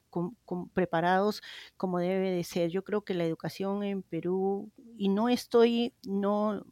preparados 0.74 1.41
como 1.78 1.99
debe 1.99 2.32
de 2.32 2.43
ser. 2.43 2.70
Yo 2.70 2.84
creo 2.84 3.01
que 3.01 3.13
la 3.13 3.26
educación 3.26 3.84
en 3.84 4.03
Perú, 4.03 4.72
y 4.97 5.09
no 5.09 5.30
estoy, 5.30 5.93
no, 6.03 6.65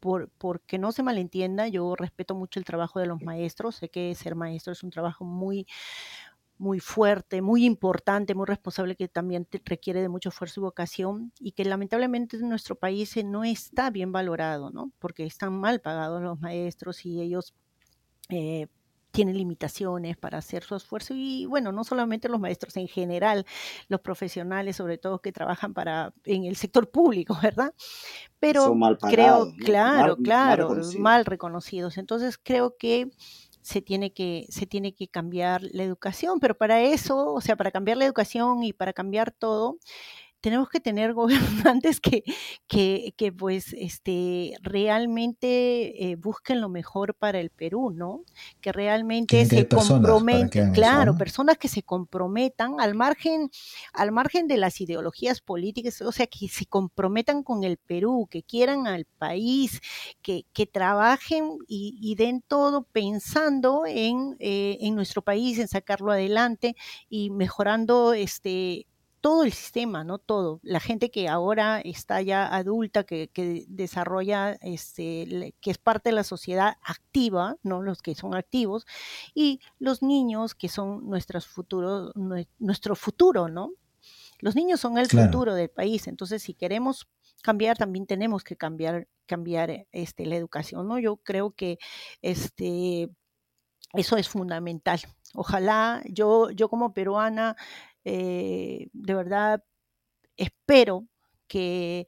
por, 0.00 0.30
porque 0.30 0.78
no 0.78 0.90
se 0.90 1.02
malentienda, 1.04 1.68
yo 1.68 1.94
respeto 1.94 2.34
mucho 2.34 2.58
el 2.58 2.64
trabajo 2.64 2.98
de 2.98 3.06
los 3.06 3.22
maestros, 3.22 3.76
sé 3.76 3.88
que 3.88 4.14
ser 4.14 4.34
maestro 4.34 4.72
es 4.72 4.82
un 4.82 4.90
trabajo 4.90 5.24
muy, 5.24 5.66
muy 6.62 6.78
fuerte, 6.78 7.42
muy 7.42 7.64
importante, 7.64 8.36
muy 8.36 8.46
responsable, 8.46 8.94
que 8.94 9.08
también 9.08 9.48
requiere 9.64 10.00
de 10.00 10.08
mucho 10.08 10.28
esfuerzo 10.28 10.60
y 10.60 10.62
vocación 10.62 11.32
y 11.40 11.52
que 11.52 11.64
lamentablemente 11.64 12.36
en 12.36 12.48
nuestro 12.48 12.76
país 12.76 13.16
eh, 13.16 13.24
no 13.24 13.42
está 13.42 13.90
bien 13.90 14.12
valorado, 14.12 14.70
¿no? 14.70 14.92
Porque 15.00 15.26
están 15.26 15.58
mal 15.58 15.80
pagados 15.80 16.22
los 16.22 16.38
maestros 16.38 17.04
y 17.04 17.20
ellos 17.20 17.52
eh, 18.28 18.68
tienen 19.10 19.36
limitaciones 19.36 20.16
para 20.16 20.38
hacer 20.38 20.62
su 20.62 20.76
esfuerzo 20.76 21.14
y 21.16 21.46
bueno, 21.46 21.72
no 21.72 21.82
solamente 21.82 22.28
los 22.28 22.38
maestros, 22.38 22.76
en 22.76 22.86
general, 22.86 23.44
los 23.88 24.00
profesionales, 24.00 24.76
sobre 24.76 24.98
todo 24.98 25.18
que 25.18 25.32
trabajan 25.32 25.74
para 25.74 26.14
en 26.24 26.44
el 26.44 26.54
sector 26.54 26.88
público, 26.92 27.36
¿verdad? 27.42 27.74
Pero 28.38 28.72
creo, 29.00 29.52
claro, 29.58 30.16
claro, 30.16 30.76
mal 31.00 31.24
reconocidos. 31.24 31.98
Entonces 31.98 32.38
creo 32.38 32.76
que 32.78 33.10
se 33.62 33.80
tiene 33.80 34.12
que, 34.12 34.46
se 34.50 34.66
tiene 34.66 34.92
que 34.94 35.08
cambiar 35.08 35.62
la 35.72 35.84
educación, 35.84 36.40
pero 36.40 36.56
para 36.56 36.82
eso, 36.82 37.32
o 37.32 37.40
sea, 37.40 37.56
para 37.56 37.70
cambiar 37.70 37.96
la 37.96 38.04
educación 38.04 38.62
y 38.64 38.72
para 38.72 38.92
cambiar 38.92 39.30
todo, 39.30 39.78
tenemos 40.42 40.68
que 40.68 40.80
tener 40.80 41.14
gobernantes 41.72 42.00
que, 42.00 42.22
que, 42.66 43.14
que 43.16 43.32
pues 43.32 43.72
este, 43.78 44.54
realmente 44.60 46.10
eh, 46.10 46.16
busquen 46.16 46.60
lo 46.60 46.68
mejor 46.68 47.14
para 47.14 47.40
el 47.40 47.48
Perú, 47.48 47.90
¿no? 47.90 48.24
Que 48.60 48.72
realmente 48.72 49.46
se 49.46 49.66
comprometen, 49.66 50.72
claro, 50.72 51.16
personas 51.16 51.56
que 51.56 51.68
se 51.68 51.82
comprometan 51.82 52.80
al 52.80 52.94
margen, 52.94 53.50
al 53.94 54.12
margen 54.12 54.48
de 54.48 54.58
las 54.58 54.80
ideologías 54.80 55.40
políticas, 55.40 56.02
o 56.02 56.12
sea, 56.12 56.26
que 56.26 56.48
se 56.48 56.66
comprometan 56.66 57.42
con 57.42 57.64
el 57.64 57.78
Perú, 57.78 58.26
que 58.28 58.42
quieran 58.42 58.86
al 58.86 59.04
país, 59.04 59.80
que, 60.20 60.44
que 60.52 60.66
trabajen 60.66 61.56
y, 61.68 61.98
y, 62.02 62.16
den 62.16 62.42
todo 62.42 62.82
pensando 62.82 63.84
en, 63.86 64.36
eh, 64.40 64.78
en 64.80 64.94
nuestro 64.96 65.22
país, 65.22 65.58
en 65.58 65.68
sacarlo 65.68 66.10
adelante 66.10 66.74
y 67.08 67.30
mejorando 67.30 68.12
este 68.12 68.86
todo 69.22 69.44
el 69.44 69.52
sistema, 69.52 70.02
¿no? 70.02 70.18
Todo. 70.18 70.58
La 70.64 70.80
gente 70.80 71.10
que 71.12 71.28
ahora 71.28 71.80
está 71.80 72.20
ya 72.20 72.54
adulta, 72.54 73.04
que, 73.04 73.30
desarrolla, 73.68 74.54
este, 74.60 75.54
que 75.60 75.70
es 75.70 75.78
parte 75.78 76.10
de 76.10 76.16
la 76.16 76.24
sociedad 76.24 76.74
activa, 76.82 77.56
¿no? 77.62 77.82
Los 77.82 78.02
que 78.02 78.16
son 78.16 78.34
activos, 78.34 78.84
y 79.32 79.60
los 79.78 80.02
niños 80.02 80.54
que 80.56 80.68
son 80.68 81.08
nuestros 81.08 81.46
futuros, 81.46 82.12
nuestro 82.58 82.96
futuro, 82.96 83.48
¿no? 83.48 83.70
Los 84.40 84.56
niños 84.56 84.80
son 84.80 84.98
el 84.98 85.06
futuro 85.06 85.54
del 85.54 85.70
país, 85.70 86.08
entonces 86.08 86.42
si 86.42 86.52
queremos 86.52 87.08
cambiar, 87.42 87.78
también 87.78 88.06
tenemos 88.06 88.42
que 88.42 88.56
cambiar, 88.56 89.06
cambiar 89.26 89.86
este, 89.92 90.26
la 90.26 90.34
educación, 90.34 90.88
¿no? 90.88 90.98
Yo 90.98 91.16
creo 91.18 91.52
que 91.52 91.78
este, 92.22 93.08
eso 93.92 94.16
es 94.16 94.28
fundamental. 94.28 95.00
Ojalá 95.34 96.02
yo, 96.10 96.50
yo 96.50 96.68
como 96.68 96.92
peruana 96.92 97.56
eh, 98.04 98.88
de 98.92 99.14
verdad 99.14 99.64
espero 100.36 101.06
que, 101.48 102.06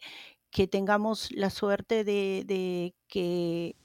tengamos 0.70 1.30
la 1.32 1.50
suerte 1.50 2.04
de, 2.04 2.94
que, 3.08 3.76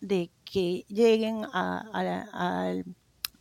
de 0.00 0.30
que 0.44 0.84
lleguen 0.88 1.44
a, 1.52 2.64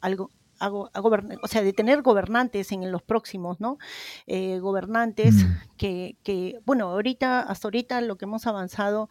algo 0.02 0.30
a, 0.60 0.70
o 0.70 1.48
sea, 1.48 1.62
de 1.64 1.74
tener 1.74 2.02
gobernantes 2.02 2.72
en 2.72 2.92
los 2.92 3.02
próximos, 3.02 3.60
¿no? 3.60 3.78
Eh, 4.28 4.60
gobernantes 4.60 5.36
mm. 5.36 5.78
que, 5.78 6.18
que, 6.24 6.60
bueno, 6.66 6.90
ahorita, 6.90 7.42
hasta 7.42 7.68
ahorita 7.68 8.02
lo 8.02 8.18
que 8.18 8.26
hemos 8.26 8.48
avanzado 8.48 9.10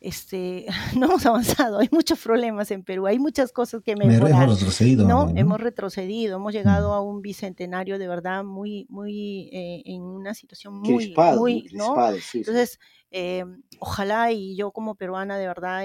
este, 0.00 0.66
no 0.96 1.06
hemos 1.06 1.26
avanzado, 1.26 1.78
hay 1.78 1.88
muchos 1.90 2.18
problemas 2.20 2.70
en 2.70 2.82
Perú, 2.82 3.06
hay 3.06 3.18
muchas 3.18 3.52
cosas 3.52 3.82
que 3.82 3.96
mejorar. 3.96 4.42
Hemos 4.44 4.60
retrocedido. 4.60 5.06
¿no? 5.06 5.32
Hemos 5.34 5.60
retrocedido, 5.60 6.36
hemos 6.36 6.52
llegado 6.52 6.92
a 6.92 7.00
un 7.00 7.22
bicentenario 7.22 7.98
de 7.98 8.08
verdad 8.08 8.44
muy, 8.44 8.86
muy, 8.88 9.48
eh, 9.52 9.82
en 9.86 10.02
una 10.02 10.34
situación 10.34 10.80
muy, 10.80 11.14
muy, 11.36 11.68
¿no? 11.72 11.96
Entonces, 12.34 12.78
eh, 13.10 13.44
ojalá 13.78 14.32
y 14.32 14.56
yo 14.56 14.70
como 14.70 14.94
peruana 14.94 15.38
de 15.38 15.46
verdad 15.46 15.84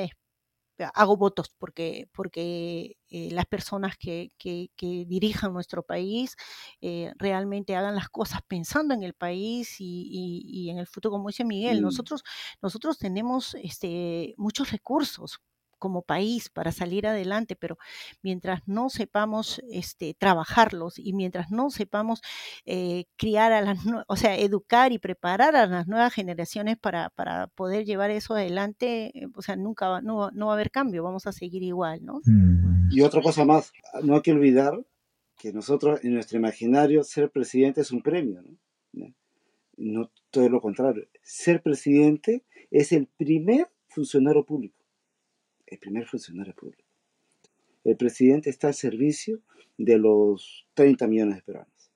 hago 0.93 1.17
votos 1.17 1.49
porque, 1.57 2.09
porque 2.13 2.97
eh, 3.09 3.29
las 3.31 3.45
personas 3.45 3.95
que, 3.97 4.31
que, 4.37 4.69
dirijan 5.07 5.53
nuestro 5.53 5.83
país 5.83 6.35
eh, 6.81 7.11
realmente 7.17 7.75
hagan 7.75 7.95
las 7.95 8.09
cosas 8.09 8.41
pensando 8.47 8.93
en 8.93 9.03
el 9.03 9.13
país 9.13 9.75
y, 9.79 10.41
y, 10.45 10.69
en 10.69 10.79
el 10.79 10.87
futuro, 10.87 11.11
como 11.11 11.29
dice 11.29 11.45
Miguel, 11.45 11.81
nosotros, 11.81 12.23
nosotros 12.61 12.97
tenemos 12.97 13.55
este, 13.55 14.33
muchos 14.37 14.71
recursos, 14.71 15.39
como 15.83 16.01
país 16.01 16.47
para 16.47 16.71
salir 16.71 17.05
adelante, 17.05 17.57
pero 17.57 17.77
mientras 18.21 18.61
no 18.67 18.89
sepamos 18.89 19.61
este, 19.69 20.13
trabajarlos 20.13 20.97
y 20.97 21.11
mientras 21.11 21.51
no 21.51 21.71
sepamos 21.71 22.21
eh, 22.63 23.03
criar 23.17 23.51
a 23.51 23.61
las, 23.61 23.79
o 24.07 24.15
sea, 24.15 24.37
educar 24.37 24.93
y 24.93 24.97
preparar 24.97 25.57
a 25.57 25.67
las 25.67 25.85
nuevas 25.89 26.13
generaciones 26.13 26.77
para, 26.77 27.09
para 27.09 27.47
poder 27.47 27.83
llevar 27.83 28.11
eso 28.11 28.33
adelante, 28.33 29.11
eh, 29.13 29.27
o 29.35 29.41
sea, 29.41 29.57
nunca 29.57 29.89
va, 29.89 30.01
no, 30.01 30.31
no, 30.31 30.45
va 30.45 30.53
a 30.53 30.55
haber 30.55 30.71
cambio, 30.71 31.03
vamos 31.03 31.27
a 31.27 31.33
seguir 31.33 31.63
igual, 31.63 31.99
¿no? 32.05 32.21
Y 32.89 33.01
otra 33.01 33.21
cosa 33.21 33.43
más, 33.43 33.73
no 34.03 34.15
hay 34.15 34.21
que 34.21 34.31
olvidar 34.31 34.79
que 35.37 35.51
nosotros 35.51 35.99
en 36.05 36.13
nuestro 36.13 36.37
imaginario 36.37 37.03
ser 37.03 37.29
presidente 37.29 37.81
es 37.81 37.91
un 37.91 38.01
premio, 38.01 38.41
¿no? 38.41 39.13
No, 39.75 40.11
todo 40.29 40.47
lo 40.47 40.61
contrario. 40.61 41.09
Ser 41.23 41.61
presidente 41.61 42.45
es 42.71 42.93
el 42.93 43.07
primer 43.07 43.67
funcionario 43.89 44.45
público. 44.45 44.82
El 45.73 45.79
primer 45.79 46.05
funcionario 46.05 46.53
público. 46.53 46.83
El 47.83 47.97
presidente 47.97 48.49
está 48.49 48.67
al 48.67 48.73
servicio 48.73 49.41
de 49.77 49.97
los 49.97 50.67
30 50.75 51.07
millones 51.07 51.35
de 51.37 51.41
peruanos. 51.41 51.91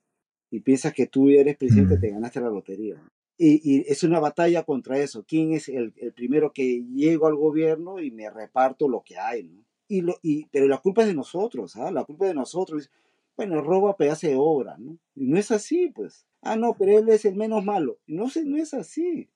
Y 0.50 0.62
piensas 0.62 0.94
que 0.94 1.08
tú 1.08 1.30
eres 1.30 1.58
presidente, 1.58 1.98
Mm. 1.98 2.00
te 2.02 2.10
ganaste 2.10 2.42
la 2.42 2.50
lotería. 2.50 3.02
Y, 3.38 3.62
y 3.64 3.86
es 3.88 4.04
una 4.04 4.20
batalla 4.20 4.64
contra 4.64 4.98
eso. 4.98 5.24
¿Quién 5.28 5.54
es 5.54 5.70
el, 5.70 5.94
el 5.98 6.12
primero 6.14 6.52
que 6.54 6.84
llego 6.96 7.28
al 7.28 7.36
gobierno 7.36 8.00
y 8.00 8.10
me 8.12 8.30
reparto 8.30 8.88
lo 8.90 9.04
que 9.04 9.18
hay? 9.18 9.44
¿no? 9.44 9.64
Y 9.88 10.02
lo, 10.02 10.16
y, 10.24 10.48
pero 10.48 10.68
la 10.68 10.80
culpa 10.80 11.04
es 11.04 11.08
de 11.10 11.14
nosotros, 11.14 11.76
¿ah? 11.76 11.92
La 11.92 12.04
culpa 12.04 12.26
es 12.26 12.32
de 12.32 12.36
nosotros. 12.36 12.90
Bueno, 13.36 13.62
roba 13.62 13.96
pedazo 13.96 14.28
de 14.28 14.36
obra, 14.36 14.76
¿no? 14.80 14.98
Y 15.16 15.28
no 15.28 15.38
es 15.38 15.52
así, 15.52 15.90
pues. 15.94 16.26
Ah, 16.42 16.56
no, 16.56 16.76
pero 16.78 16.98
él 16.98 17.08
es 17.10 17.24
el 17.26 17.36
menos 17.36 17.64
malo. 17.64 18.00
No, 18.08 18.26
no 18.46 18.58
es 18.58 18.74
así. 18.74 19.30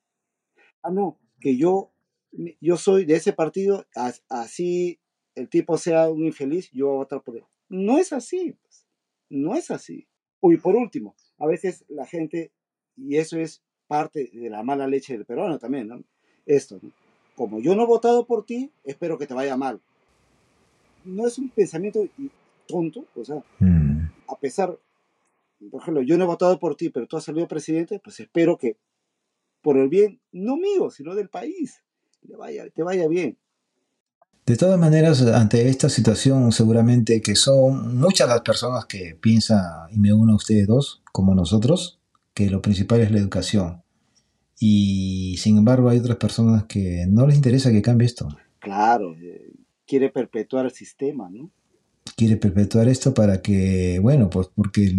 Ah, 0.82 0.90
no, 0.90 1.18
que 1.40 1.56
yo, 1.56 1.91
yo 2.60 2.76
soy 2.76 3.04
de 3.04 3.14
ese 3.16 3.32
partido, 3.32 3.86
as- 3.94 4.22
así 4.28 4.98
el 5.34 5.48
tipo 5.48 5.76
sea 5.78 6.08
un 6.10 6.24
infeliz, 6.24 6.70
yo 6.72 6.86
voy 6.88 6.94
a 6.94 6.98
votar 6.98 7.22
por 7.22 7.36
él. 7.36 7.44
No 7.68 7.98
es 7.98 8.12
así, 8.12 8.54
pues. 8.62 8.86
No 9.30 9.54
es 9.54 9.70
así. 9.70 10.06
Y 10.42 10.56
por 10.56 10.74
último, 10.76 11.14
a 11.38 11.46
veces 11.46 11.84
la 11.88 12.06
gente, 12.06 12.52
y 12.96 13.16
eso 13.16 13.38
es 13.38 13.62
parte 13.86 14.30
de 14.32 14.50
la 14.50 14.62
mala 14.62 14.86
leche 14.86 15.12
del 15.14 15.24
peruano 15.24 15.58
también, 15.58 15.88
¿no? 15.88 16.02
Esto, 16.46 16.78
¿no? 16.82 16.90
Como 17.36 17.60
yo 17.60 17.74
no 17.74 17.84
he 17.84 17.86
votado 17.86 18.26
por 18.26 18.44
ti, 18.44 18.70
espero 18.84 19.16
que 19.18 19.26
te 19.26 19.34
vaya 19.34 19.56
mal. 19.56 19.80
No 21.04 21.26
es 21.26 21.38
un 21.38 21.48
pensamiento 21.50 22.06
tonto, 22.66 23.06
o 23.14 23.24
sea, 23.24 23.42
Mm. 23.58 24.06
a 24.28 24.36
pesar, 24.38 24.78
por 25.70 25.80
ejemplo, 25.82 26.02
yo 26.02 26.16
no 26.18 26.24
he 26.24 26.26
votado 26.26 26.58
por 26.58 26.76
ti, 26.76 26.90
pero 26.90 27.06
tú 27.06 27.16
has 27.16 27.24
salido 27.24 27.48
presidente, 27.48 28.00
pues 28.02 28.20
espero 28.20 28.56
que 28.58 28.76
por 29.62 29.78
el 29.78 29.88
bien, 29.88 30.20
no 30.32 30.56
mío, 30.56 30.90
sino 30.90 31.14
del 31.14 31.28
país, 31.28 31.82
le 32.22 32.36
vaya, 32.36 32.64
te 32.70 32.82
vaya 32.82 33.08
bien. 33.08 33.36
De 34.44 34.56
todas 34.56 34.78
maneras, 34.78 35.22
ante 35.22 35.68
esta 35.68 35.88
situación, 35.88 36.50
seguramente 36.50 37.20
que 37.20 37.36
son 37.36 37.96
muchas 37.96 38.28
las 38.28 38.40
personas 38.40 38.86
que 38.86 39.16
piensan, 39.20 39.88
y 39.90 39.98
me 39.98 40.12
uno 40.12 40.32
a 40.32 40.36
ustedes 40.36 40.66
dos, 40.66 41.02
como 41.12 41.34
nosotros, 41.34 42.00
que 42.34 42.50
lo 42.50 42.60
principal 42.60 43.00
es 43.00 43.12
la 43.12 43.18
educación. 43.18 43.82
Y 44.58 45.36
sin 45.38 45.58
embargo, 45.58 45.88
hay 45.88 45.98
otras 45.98 46.16
personas 46.16 46.64
que 46.64 47.06
no 47.08 47.26
les 47.26 47.36
interesa 47.36 47.70
que 47.70 47.82
cambie 47.82 48.06
esto. 48.06 48.28
Claro, 48.58 49.14
eh, 49.14 49.52
quiere 49.86 50.08
perpetuar 50.08 50.66
el 50.66 50.72
sistema, 50.72 51.28
¿no? 51.30 51.50
Quiere 52.16 52.36
perpetuar 52.36 52.88
esto 52.88 53.14
para 53.14 53.40
que, 53.40 53.98
bueno, 54.00 54.28
pues 54.28 54.48
porque 54.54 54.94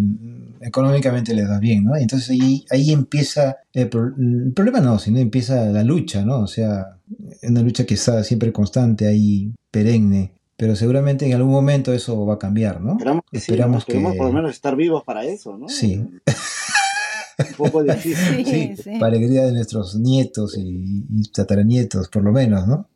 económicamente 0.62 1.34
les 1.34 1.48
da 1.48 1.60
bien, 1.60 1.84
¿no? 1.86 1.98
Y 1.98 2.04
entonces 2.04 2.30
ahí, 2.30 2.66
ahí 2.72 2.92
empieza, 2.92 3.58
el, 3.74 3.90
pro- 3.90 4.14
el 4.18 4.52
problema 4.54 4.80
no, 4.80 4.98
sino 5.00 5.20
empieza 5.20 5.66
la 5.66 5.84
lucha, 5.84 6.24
¿no? 6.26 6.40
O 6.40 6.48
sea, 6.48 6.98
una 7.44 7.62
lucha 7.62 7.86
que 7.86 7.94
está 7.96 8.24
siempre 8.24 8.52
constante, 8.52 9.08
ahí 9.08 9.54
perenne. 9.72 10.32
Pero 10.56 10.76
seguramente 10.76 11.26
en 11.26 11.34
algún 11.34 11.52
momento 11.52 11.94
eso 11.94 12.26
va 12.26 12.36
a 12.36 12.40
cambiar, 12.40 12.80
¿no? 12.80 12.94
Esperamos 12.94 13.24
que 13.30 13.40
sí. 13.40 13.44
Esperamos 13.52 13.78
Esperemos 13.80 14.12
que- 14.14 14.18
por 14.18 14.28
lo 14.28 14.34
menos 14.34 14.52
estar 14.52 14.76
vivos 14.76 15.04
para 15.04 15.26
eso, 15.26 15.58
¿no? 15.58 15.68
Sí. 15.68 15.98
Un 15.98 17.56
poco 17.58 17.84
difícil. 17.84 18.46
Sí, 18.46 18.46
Sí, 18.46 18.76
sí. 18.84 19.00
para 19.00 19.16
alegría 19.16 19.46
de 19.46 19.52
nuestros 19.54 19.96
nietos 19.96 20.58
y, 20.58 21.06
y 21.10 21.24
tataranietos, 21.32 22.08
por 22.10 22.24
lo 22.24 22.32
menos, 22.32 22.68
¿no? 22.68 22.88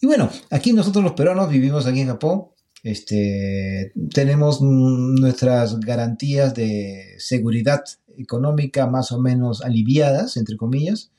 Y 0.00 0.06
bueno, 0.06 0.30
aquí 0.50 0.72
nosotros 0.72 1.04
los 1.04 1.12
peruanos 1.12 1.50
vivimos 1.50 1.86
aquí 1.86 2.00
en 2.00 2.08
Japón, 2.08 2.44
este, 2.82 3.92
tenemos 4.12 4.60
nuestras 4.62 5.80
garantías 5.80 6.54
de 6.54 7.14
seguridad 7.18 7.84
económica 8.16 8.86
más 8.86 9.12
o 9.12 9.20
menos 9.20 9.62
aliviadas, 9.62 10.36
entre 10.36 10.56
comillas. 10.56 11.10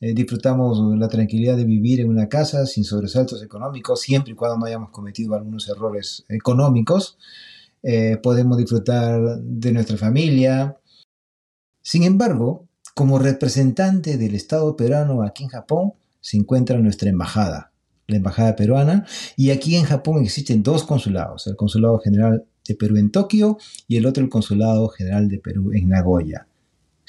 Eh, 0.00 0.12
disfrutamos 0.12 0.98
la 0.98 1.08
tranquilidad 1.08 1.56
de 1.56 1.64
vivir 1.64 2.00
en 2.00 2.10
una 2.10 2.28
casa 2.28 2.66
sin 2.66 2.84
sobresaltos 2.84 3.42
económicos, 3.42 4.00
siempre 4.00 4.32
y 4.32 4.36
cuando 4.36 4.58
no 4.58 4.66
hayamos 4.66 4.90
cometido 4.90 5.34
algunos 5.34 5.68
errores 5.68 6.24
económicos. 6.28 7.18
Eh, 7.82 8.18
podemos 8.22 8.58
disfrutar 8.58 9.38
de 9.40 9.72
nuestra 9.72 9.96
familia, 9.96 10.76
sin 11.86 12.02
embargo, 12.02 12.66
como 12.94 13.20
representante 13.20 14.18
del 14.18 14.34
Estado 14.34 14.74
peruano 14.74 15.22
aquí 15.22 15.44
en 15.44 15.50
Japón 15.50 15.92
se 16.20 16.36
encuentra 16.36 16.78
nuestra 16.78 17.10
embajada, 17.10 17.70
la 18.06 18.16
embajada 18.16 18.56
peruana, 18.56 19.06
y 19.36 19.50
aquí 19.50 19.76
en 19.76 19.84
Japón 19.84 20.22
existen 20.22 20.62
dos 20.62 20.84
consulados, 20.84 21.46
el 21.46 21.56
Consulado 21.56 21.98
General 21.98 22.44
de 22.66 22.74
Perú 22.74 22.96
en 22.96 23.10
Tokio 23.10 23.58
y 23.88 23.96
el 23.96 24.06
otro 24.06 24.22
el 24.22 24.30
Consulado 24.30 24.88
General 24.88 25.28
de 25.28 25.38
Perú 25.38 25.72
en 25.72 25.88
Nagoya. 25.88 26.48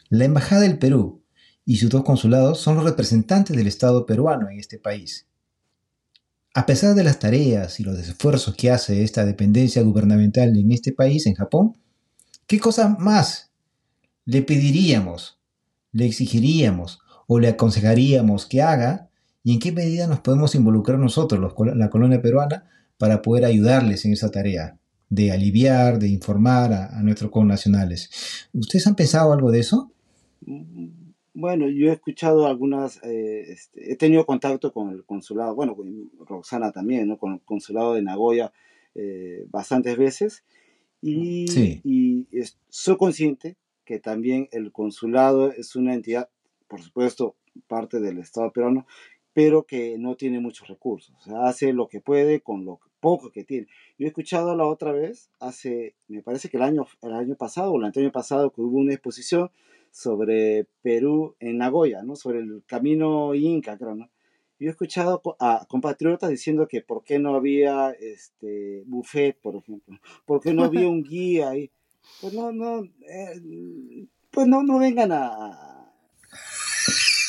La 0.09 0.25
embajada 0.25 0.61
del 0.61 0.79
Perú 0.79 1.21
y 1.65 1.77
sus 1.77 1.89
dos 1.89 2.03
consulados 2.03 2.59
son 2.59 2.75
los 2.75 2.85
representantes 2.85 3.55
del 3.55 3.67
Estado 3.67 4.05
peruano 4.05 4.49
en 4.49 4.59
este 4.59 4.79
país. 4.79 5.27
A 6.53 6.65
pesar 6.65 6.95
de 6.95 7.03
las 7.03 7.19
tareas 7.19 7.79
y 7.79 7.83
los 7.83 7.99
esfuerzos 7.99 8.55
que 8.55 8.71
hace 8.71 9.03
esta 9.03 9.25
dependencia 9.25 9.81
gubernamental 9.83 10.57
en 10.57 10.71
este 10.71 10.91
país, 10.91 11.27
en 11.27 11.35
Japón, 11.35 11.77
¿qué 12.47 12.59
cosa 12.59 12.95
más 12.97 13.51
le 14.25 14.41
pediríamos, 14.41 15.39
le 15.91 16.05
exigiríamos 16.05 16.99
o 17.27 17.39
le 17.39 17.49
aconsejaríamos 17.49 18.45
que 18.45 18.61
haga 18.61 19.06
y 19.47 19.53
en 19.53 19.59
qué 19.59 19.71
medida 19.71 20.07
nos 20.07 20.19
podemos 20.19 20.55
involucrar 20.55 20.99
nosotros, 20.99 21.39
los 21.39 21.53
la 21.77 21.89
colonia 21.89 22.21
peruana, 22.21 22.65
para 22.97 23.21
poder 23.21 23.45
ayudarles 23.45 24.03
en 24.05 24.11
esa 24.11 24.29
tarea 24.29 24.77
de 25.09 25.31
aliviar, 25.31 25.99
de 25.99 26.09
informar 26.09 26.73
a, 26.73 26.97
a 26.99 27.01
nuestros 27.01 27.31
connacionales. 27.31 28.49
¿Ustedes 28.53 28.85
han 28.87 28.95
pensado 28.95 29.31
algo 29.31 29.49
de 29.51 29.59
eso? 29.61 29.91
Bueno, 31.33 31.69
yo 31.69 31.89
he 31.89 31.93
escuchado 31.93 32.47
algunas, 32.47 32.99
eh, 33.03 33.51
este, 33.51 33.91
he 33.93 33.95
tenido 33.95 34.25
contacto 34.25 34.73
con 34.73 34.89
el 34.89 35.05
consulado, 35.05 35.55
bueno, 35.55 35.75
con 35.75 36.09
Roxana 36.27 36.71
también, 36.71 37.07
¿no? 37.07 37.17
Con 37.17 37.33
el 37.35 37.39
consulado 37.41 37.93
de 37.93 38.01
Nagoya 38.01 38.51
eh, 38.95 39.45
bastantes 39.51 39.95
veces 39.97 40.43
y, 41.01 41.47
Sí. 41.47 41.81
y 41.83 42.27
es- 42.31 42.57
soy 42.69 42.97
consciente 42.97 43.55
que 43.85 43.99
también 43.99 44.49
el 44.51 44.71
consulado 44.71 45.51
es 45.51 45.75
una 45.75 45.93
entidad, 45.93 46.29
por 46.67 46.81
supuesto, 46.81 47.35
parte 47.67 47.99
del 47.99 48.17
Estado 48.17 48.51
peruano, 48.51 48.85
pero 49.37 49.67
que 49.67 49.99
no 49.99 50.15
tiene 50.15 50.39
muchos 50.39 50.67
recursos, 50.67 51.13
o 51.19 51.21
sea, 51.21 51.43
hace 51.43 51.71
lo 51.71 51.87
que 51.87 52.01
puede 52.01 52.41
con 52.41 52.65
lo 52.65 52.79
poco 52.99 53.29
que 53.29 53.43
tiene. 53.43 53.67
Yo 53.99 54.05
he 54.05 54.07
escuchado 54.07 54.55
la 54.55 54.65
otra 54.65 54.91
vez, 54.91 55.29
hace, 55.39 55.93
me 56.07 56.23
parece 56.23 56.49
que 56.49 56.57
el 56.57 56.63
año, 56.63 56.87
el 57.03 57.13
año 57.13 57.35
pasado 57.35 57.71
o 57.71 57.77
el 57.77 57.85
año 57.85 58.11
pasado, 58.11 58.49
que 58.49 58.61
hubo 58.61 58.79
una 58.79 58.93
exposición 58.93 59.51
sobre 59.91 60.65
Perú 60.81 61.35
en 61.39 61.59
Nagoya, 61.59 62.01
¿no? 62.01 62.15
Sobre 62.15 62.39
el 62.39 62.63
camino 62.65 63.35
Inca, 63.35 63.77
creo, 63.77 63.93
¿no? 63.93 64.09
Yo 64.59 64.69
he 64.69 64.71
escuchado 64.71 65.21
a 65.39 65.67
compatriotas 65.69 66.31
diciendo 66.31 66.67
que 66.67 66.81
por 66.81 67.03
qué 67.03 67.19
no 67.19 67.35
había 67.35 67.91
este 67.91 68.81
buffet, 68.87 69.37
por 69.39 69.57
ejemplo, 69.57 69.99
por 70.25 70.41
qué 70.41 70.51
no 70.51 70.63
había 70.63 70.87
un 70.87 71.03
guía 71.03 71.49
ahí. 71.49 71.69
Pues 72.21 72.33
no, 72.33 72.51
no, 72.51 72.85
eh, 73.07 74.07
pues 74.31 74.47
no, 74.47 74.63
no 74.63 74.79
vengan 74.79 75.11
a 75.11 75.76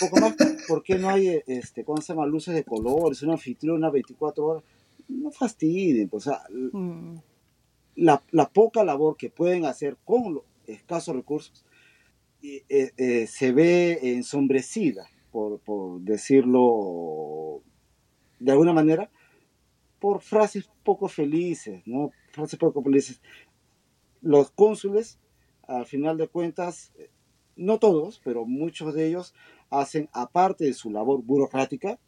poco 0.00 0.20
más, 0.20 0.34
¿por 0.66 0.82
qué 0.82 0.96
no 0.96 1.10
hay 1.10 1.40
este, 1.46 1.84
¿cómo 1.84 2.00
se 2.00 2.12
llama? 2.12 2.26
luces 2.26 2.54
de 2.54 2.64
colores, 2.64 3.22
una 3.22 3.34
anfitriona 3.34 3.90
24 3.90 4.44
horas? 4.44 4.64
No 5.08 5.30
fastidien, 5.30 6.08
pues, 6.08 6.26
o 6.26 6.30
sea, 6.30 6.42
Mm, 6.50 7.16
la, 7.96 8.22
la 8.30 8.48
poca 8.48 8.84
labor 8.84 9.16
que 9.16 9.30
pueden 9.30 9.64
hacer 9.64 9.96
con 10.04 10.34
los 10.34 10.44
escasos 10.66 11.16
recursos 11.16 11.64
eh, 12.42 12.92
eh, 12.96 13.26
se 13.26 13.50
ve 13.52 13.98
ensombrecida, 14.02 15.08
por, 15.32 15.58
por 15.58 16.00
decirlo 16.00 17.62
de 18.38 18.52
alguna 18.52 18.72
manera, 18.72 19.10
por 19.98 20.22
frases 20.22 20.70
poco 20.84 21.08
felices, 21.08 21.82
¿no? 21.86 22.12
Frases 22.30 22.58
poco 22.58 22.82
felices. 22.82 23.20
Los 24.20 24.52
cónsules, 24.52 25.18
al 25.66 25.86
final 25.86 26.16
de 26.16 26.28
cuentas, 26.28 26.92
eh, 26.96 27.10
no 27.56 27.80
todos, 27.80 28.20
pero 28.22 28.44
muchos 28.44 28.94
de 28.94 29.08
ellos 29.08 29.34
hacen, 29.70 30.08
aparte 30.12 30.64
de 30.64 30.74
su 30.74 30.90
labor 30.90 31.22
burocrática, 31.22 31.98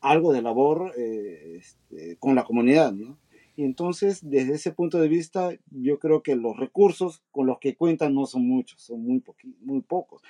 algo 0.00 0.32
de 0.32 0.42
labor 0.42 0.92
eh, 0.96 1.56
este, 1.58 2.16
con 2.18 2.34
la 2.34 2.44
comunidad, 2.44 2.92
¿no? 2.92 3.18
Y 3.56 3.64
entonces, 3.64 4.18
desde 4.28 4.54
ese 4.54 4.72
punto 4.72 4.98
de 5.00 5.08
vista, 5.08 5.50
yo 5.70 5.98
creo 6.00 6.22
que 6.22 6.34
los 6.34 6.56
recursos 6.56 7.22
con 7.30 7.46
los 7.46 7.58
que 7.60 7.76
cuentan 7.76 8.14
no 8.14 8.26
son 8.26 8.46
muchos, 8.48 8.82
son 8.82 9.02
muy, 9.04 9.20
poqui- 9.20 9.54
muy 9.60 9.80
pocos. 9.82 10.22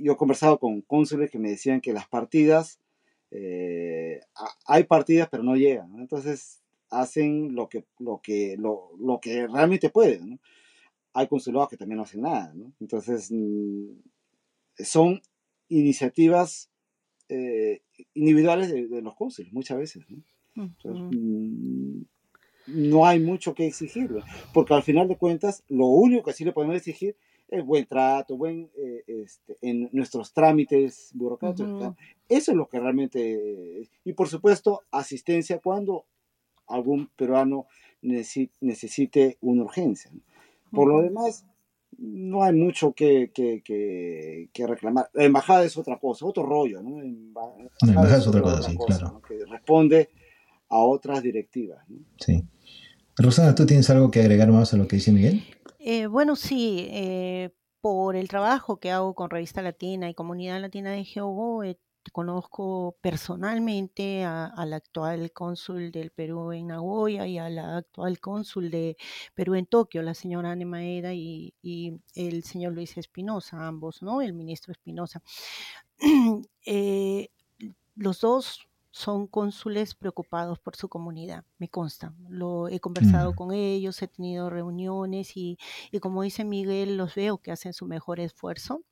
Yo 0.00 0.12
he 0.12 0.16
conversado 0.16 0.58
con 0.58 0.80
cónsules 0.82 1.30
que 1.30 1.38
me 1.38 1.50
decían 1.50 1.80
que 1.80 1.92
las 1.92 2.08
partidas, 2.08 2.80
eh, 3.30 4.20
ha- 4.34 4.56
hay 4.66 4.84
partidas 4.84 5.28
pero 5.30 5.42
no 5.42 5.56
llegan, 5.56 5.92
¿no? 5.92 6.00
entonces 6.00 6.62
hacen 6.90 7.54
lo 7.54 7.68
que, 7.68 7.84
lo 7.98 8.20
que, 8.22 8.56
lo, 8.58 8.90
lo 8.98 9.20
que 9.20 9.46
realmente 9.46 9.90
pueden. 9.90 10.30
¿no? 10.30 10.38
Hay 11.12 11.28
consulados 11.28 11.68
que 11.68 11.76
también 11.76 11.98
no 11.98 12.04
hacen 12.04 12.22
nada, 12.22 12.52
¿no? 12.54 12.72
entonces 12.80 13.30
mm, 13.30 13.90
son 14.78 15.20
iniciativas 15.78 16.70
eh, 17.28 17.82
individuales 18.14 18.70
de, 18.70 18.86
de 18.88 19.02
los 19.02 19.14
cónsules 19.14 19.52
muchas 19.52 19.78
veces. 19.78 20.04
¿no? 20.08 20.22
Entonces, 20.56 21.18
mm, 21.18 22.02
no 22.66 23.06
hay 23.06 23.20
mucho 23.20 23.54
que 23.54 23.66
exigirle, 23.66 24.22
porque 24.52 24.74
al 24.74 24.82
final 24.82 25.08
de 25.08 25.16
cuentas 25.16 25.64
lo 25.68 25.86
único 25.86 26.24
que 26.24 26.32
sí 26.32 26.44
le 26.44 26.52
podemos 26.52 26.76
exigir 26.76 27.16
el 27.48 27.62
buen 27.62 27.86
trato, 27.86 28.36
buen, 28.36 28.70
eh, 28.76 29.04
este, 29.06 29.58
en 29.60 29.90
nuestros 29.92 30.32
trámites 30.32 31.10
burocráticos. 31.14 31.94
Eso 32.28 32.52
es 32.52 32.56
lo 32.56 32.68
que 32.68 32.80
realmente... 32.80 33.88
Y 34.04 34.12
por 34.14 34.28
supuesto, 34.28 34.82
asistencia 34.90 35.58
cuando 35.58 36.06
algún 36.66 37.08
peruano 37.16 37.66
necesite 38.00 39.36
una 39.40 39.62
urgencia. 39.62 40.10
Por 40.70 40.88
lo 40.88 41.02
demás, 41.02 41.46
no 41.98 42.42
hay 42.42 42.52
mucho 42.54 42.92
que, 42.92 43.30
que, 43.34 43.62
que, 44.52 44.66
reclamar. 44.66 45.10
La 45.14 45.24
embajada 45.24 45.64
es 45.64 45.76
otra 45.76 45.98
cosa, 45.98 46.26
otro 46.26 46.44
rollo. 46.44 46.82
¿no? 46.82 47.00
La 47.00 47.06
embajada, 47.88 48.18
es 48.18 48.26
otra, 48.26 48.42
cosa, 48.42 48.62
sí, 48.62 48.76
claro. 48.86 49.20
Que 49.26 49.44
responde 49.44 50.10
a 50.68 50.78
otras 50.78 51.22
directivas. 51.22 51.84
Sí. 52.18 52.44
Rosana, 53.16 53.54
¿tú 53.54 53.66
tienes 53.66 53.88
algo 53.90 54.10
que 54.10 54.20
agregar 54.20 54.50
más 54.50 54.74
a 54.74 54.76
lo 54.76 54.88
que 54.88 54.96
dice 54.96 55.12
Miguel? 55.12 55.42
Eh, 55.78 56.06
bueno, 56.06 56.36
sí. 56.36 56.86
Eh, 56.90 57.50
por 57.80 58.16
el 58.16 58.28
trabajo 58.28 58.78
que 58.78 58.90
hago 58.90 59.14
con 59.14 59.28
Revista 59.28 59.60
Latina 59.60 60.08
y 60.08 60.14
Comunidad 60.14 60.58
Latina 60.58 60.92
de 60.92 61.04
Jehová, 61.04 61.68
eh, 61.68 61.78
conozco 62.12 62.96
personalmente 63.00 64.24
al 64.24 64.72
actual 64.72 65.32
cónsul 65.32 65.90
del 65.90 66.10
Perú 66.10 66.52
en 66.52 66.68
Nagoya 66.68 67.26
y 67.26 67.38
al 67.38 67.58
actual 67.58 68.20
cónsul 68.20 68.70
de 68.70 68.96
Perú 69.34 69.54
en 69.54 69.66
Tokio, 69.66 70.02
la 70.02 70.14
señora 70.14 70.52
Anne 70.52 70.64
Maeda 70.64 71.14
y, 71.14 71.54
y 71.62 72.00
el 72.14 72.44
señor 72.44 72.74
Luis 72.74 72.96
Espinosa, 72.96 73.66
ambos, 73.66 74.02
¿no? 74.02 74.22
El 74.22 74.34
ministro 74.34 74.72
Espinosa. 74.72 75.22
Eh, 76.66 77.28
los 77.94 78.20
dos 78.20 78.66
son 78.94 79.26
cónsules 79.26 79.96
preocupados 79.96 80.60
por 80.60 80.76
su 80.76 80.88
comunidad, 80.88 81.44
me 81.58 81.68
consta. 81.68 82.14
Lo 82.28 82.68
he 82.68 82.78
conversado 82.78 83.32
mm. 83.32 83.34
con 83.34 83.52
ellos, 83.52 84.00
he 84.00 84.06
tenido 84.06 84.50
reuniones 84.50 85.36
y, 85.36 85.58
como 86.00 86.22
dice 86.22 86.44
Miguel, 86.44 86.96
los 86.96 87.16
veo 87.16 87.38
que 87.38 87.50
hacen 87.50 87.72
su 87.72 87.86
mejor 87.86 88.20
esfuerzo. 88.20 88.84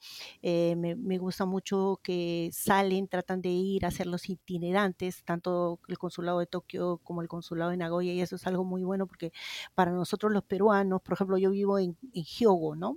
Eh, 0.43 0.75
me, 0.75 1.19
gusta 1.19 1.47
mucho 1.47 2.01
que 2.03 2.51
salen, 2.53 3.07
tratan 3.07 3.43
de 3.43 3.51
ir 3.51 3.85
a 3.85 3.89
hacer 3.89 4.09
los 4.09 4.29
itinerantes, 4.29 5.23
tanto 5.23 5.79
el 5.87 5.99
consulado 5.99 6.41
de 6.41 6.47
Tokio 6.47 6.99
como 7.05 7.23
el 7.23 7.29
consulado 7.29 7.71
de 7.71 7.77
Nagoya, 7.77 8.13
y 8.13 8.23
eso 8.23 8.35
es 8.35 8.45
algo 8.49 8.65
muy 8.65 8.83
bueno 8.83 9.07
porque 9.07 9.33
para 9.77 9.93
nosotros 9.93 10.33
los 10.33 10.43
peruanos, 10.43 11.01
por 11.01 11.15
ejemplo, 11.15 11.39
yo 11.39 11.51
vivo 11.51 11.79
en, 11.79 11.97
en 12.13 12.25
Hyogo, 12.25 12.75
¿no? 12.75 12.97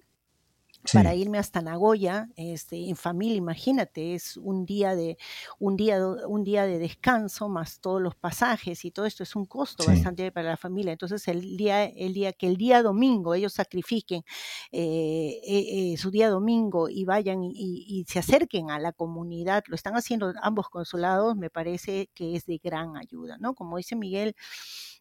Para 0.94 1.16
irme 1.16 1.38
hasta 1.38 1.62
Nagoya, 1.62 2.30
este, 2.36 2.90
en 2.90 2.96
familia, 2.96 3.36
imagínate, 3.36 4.16
es 4.16 4.38
un 4.38 4.66
día 4.66 4.96
de 4.96 5.18
un 5.60 5.76
día 5.76 6.00
un 6.06 6.44
día 6.44 6.66
de 6.66 6.80
descanso 6.80 7.50
más 7.50 7.80
todos 7.80 8.02
los 8.02 8.16
pasajes 8.16 8.86
y 8.86 8.92
todo 8.92 9.06
esto 9.06 9.24
es 9.24 9.36
un 9.36 9.46
costo 9.46 9.86
bastante 9.86 10.32
para 10.32 10.50
la 10.50 10.58
familia. 10.58 10.92
Entonces 10.92 11.28
el 11.28 11.58
día 11.58 11.86
el 11.86 12.14
día 12.14 12.34
que 12.34 12.48
el 12.48 12.58
día 12.58 12.84
domingo 12.84 13.34
ellos 13.34 13.54
sacrifiquen 13.54 14.24
eh, 14.72 15.40
eh, 15.46 15.94
eh, 15.94 15.98
su 15.98 16.12
día 16.12 16.30
domingo 16.30 16.90
y 16.90 17.06
vayan 17.06 17.44
y, 17.44 17.86
y, 17.88 18.06
se 18.06 18.20
acerquen 18.20 18.70
a 18.70 18.80
la 18.80 18.92
comunidad, 18.92 19.64
lo 19.68 19.76
están 19.76 19.96
haciendo 19.96 20.34
ambos 20.42 20.70
consulados, 20.70 21.36
me 21.36 21.50
parece 21.50 22.10
que 22.14 22.36
es 22.36 22.46
de 22.46 22.60
gran 22.64 22.98
ayuda, 22.98 23.38
¿no? 23.40 23.56
Como 23.56 23.78
dice 23.78 23.96
Miguel 23.96 24.36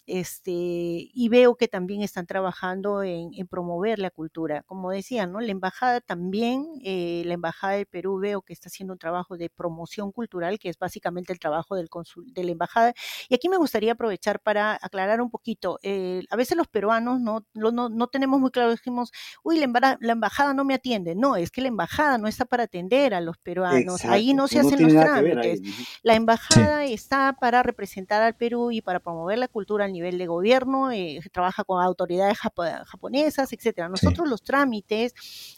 este, 0.07 0.53
y 0.53 1.29
veo 1.31 1.55
que 1.57 1.69
también 1.69 2.03
están 2.03 2.27
trabajando 2.27 3.03
en, 3.03 3.33
promover 3.49 3.99
la 3.99 4.11
cultura. 4.11 4.63
Como 4.63 4.91
decía, 4.91 5.27
¿no? 5.27 5.41
La 5.41 5.51
embajada 5.51 6.01
también, 6.01 6.67
eh, 6.85 7.23
la 7.27 7.35
embajada 7.35 7.75
del 7.75 7.87
Perú 7.87 8.19
veo 8.19 8.43
que 8.43 8.53
está 8.53 8.69
haciendo 8.69 8.93
un 8.93 8.99
trabajo 8.99 9.37
de 9.37 9.51
promoción 9.51 10.13
cultural, 10.13 10.59
que 10.59 10.69
es 10.69 10.79
básicamente 10.79 11.33
el 11.33 11.39
trabajo 11.39 11.75
del 11.77 11.89
consul, 11.89 12.33
de 12.33 12.45
la 12.45 12.53
embajada. 12.53 12.95
Y 13.29 13.35
aquí 13.35 13.49
me 13.49 13.57
gustaría 13.57 13.93
aprovechar 13.93 14.41
para 14.41 14.79
aclarar 14.81 15.21
un 15.21 15.31
poquito. 15.31 15.79
Eh, 15.83 16.23
a 16.31 16.37
veces 16.37 16.57
los 16.57 16.69
peruanos 16.69 17.21
no, 17.21 17.45
no, 17.55 17.89
no 17.89 18.07
tenemos 18.09 18.41
muy 18.41 18.51
claro, 18.51 18.71
decimos, 18.71 19.13
uy, 19.43 19.59
la, 19.59 19.99
la, 20.01 20.13
embajada 20.13 20.55
no 20.55 20.65
me 20.65 20.75
atiende. 20.75 21.15
No, 21.15 21.37
es 21.37 21.51
que 21.51 21.61
la 21.61 21.69
embajada 21.69 22.19
no 22.19 22.29
está 22.29 22.45
para 22.45 22.65
atender 22.65 23.15
a 23.15 23.21
los 23.21 23.39
peruanos. 23.39 24.05
Ahí 24.05 24.35
no 24.35 24.49
se 24.49 24.61
hacen 24.61 24.83
los 24.83 24.93
trámites. 24.93 25.61
La 26.03 26.15
embajada 26.15 26.85
está 26.85 27.37
para 27.41 27.63
representar 27.63 28.23
al 28.23 28.35
Perú 28.35 28.71
y 28.71 28.83
para 28.83 29.01
promover 29.01 29.39
la 29.39 29.49
cultura 29.49 29.89
nivel 29.95 30.19
de 30.19 30.27
gobierno, 30.27 30.93
eh, 30.93 31.21
trabaja 31.33 31.65
con 31.65 31.83
autoridades 31.83 32.37
japonesas, 32.39 33.53
etcétera. 33.53 33.89
Nosotros 33.89 34.29
los 34.29 34.43
trámites 34.43 35.15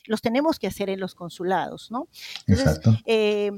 los 0.07 0.23
tenemos 0.23 0.59
que 0.59 0.69
hacer 0.69 0.89
en 0.91 1.01
los 1.01 1.15
consulados, 1.15 1.91
¿no? 1.91 2.09
Entonces, 2.47 2.81
eh, 3.07 3.51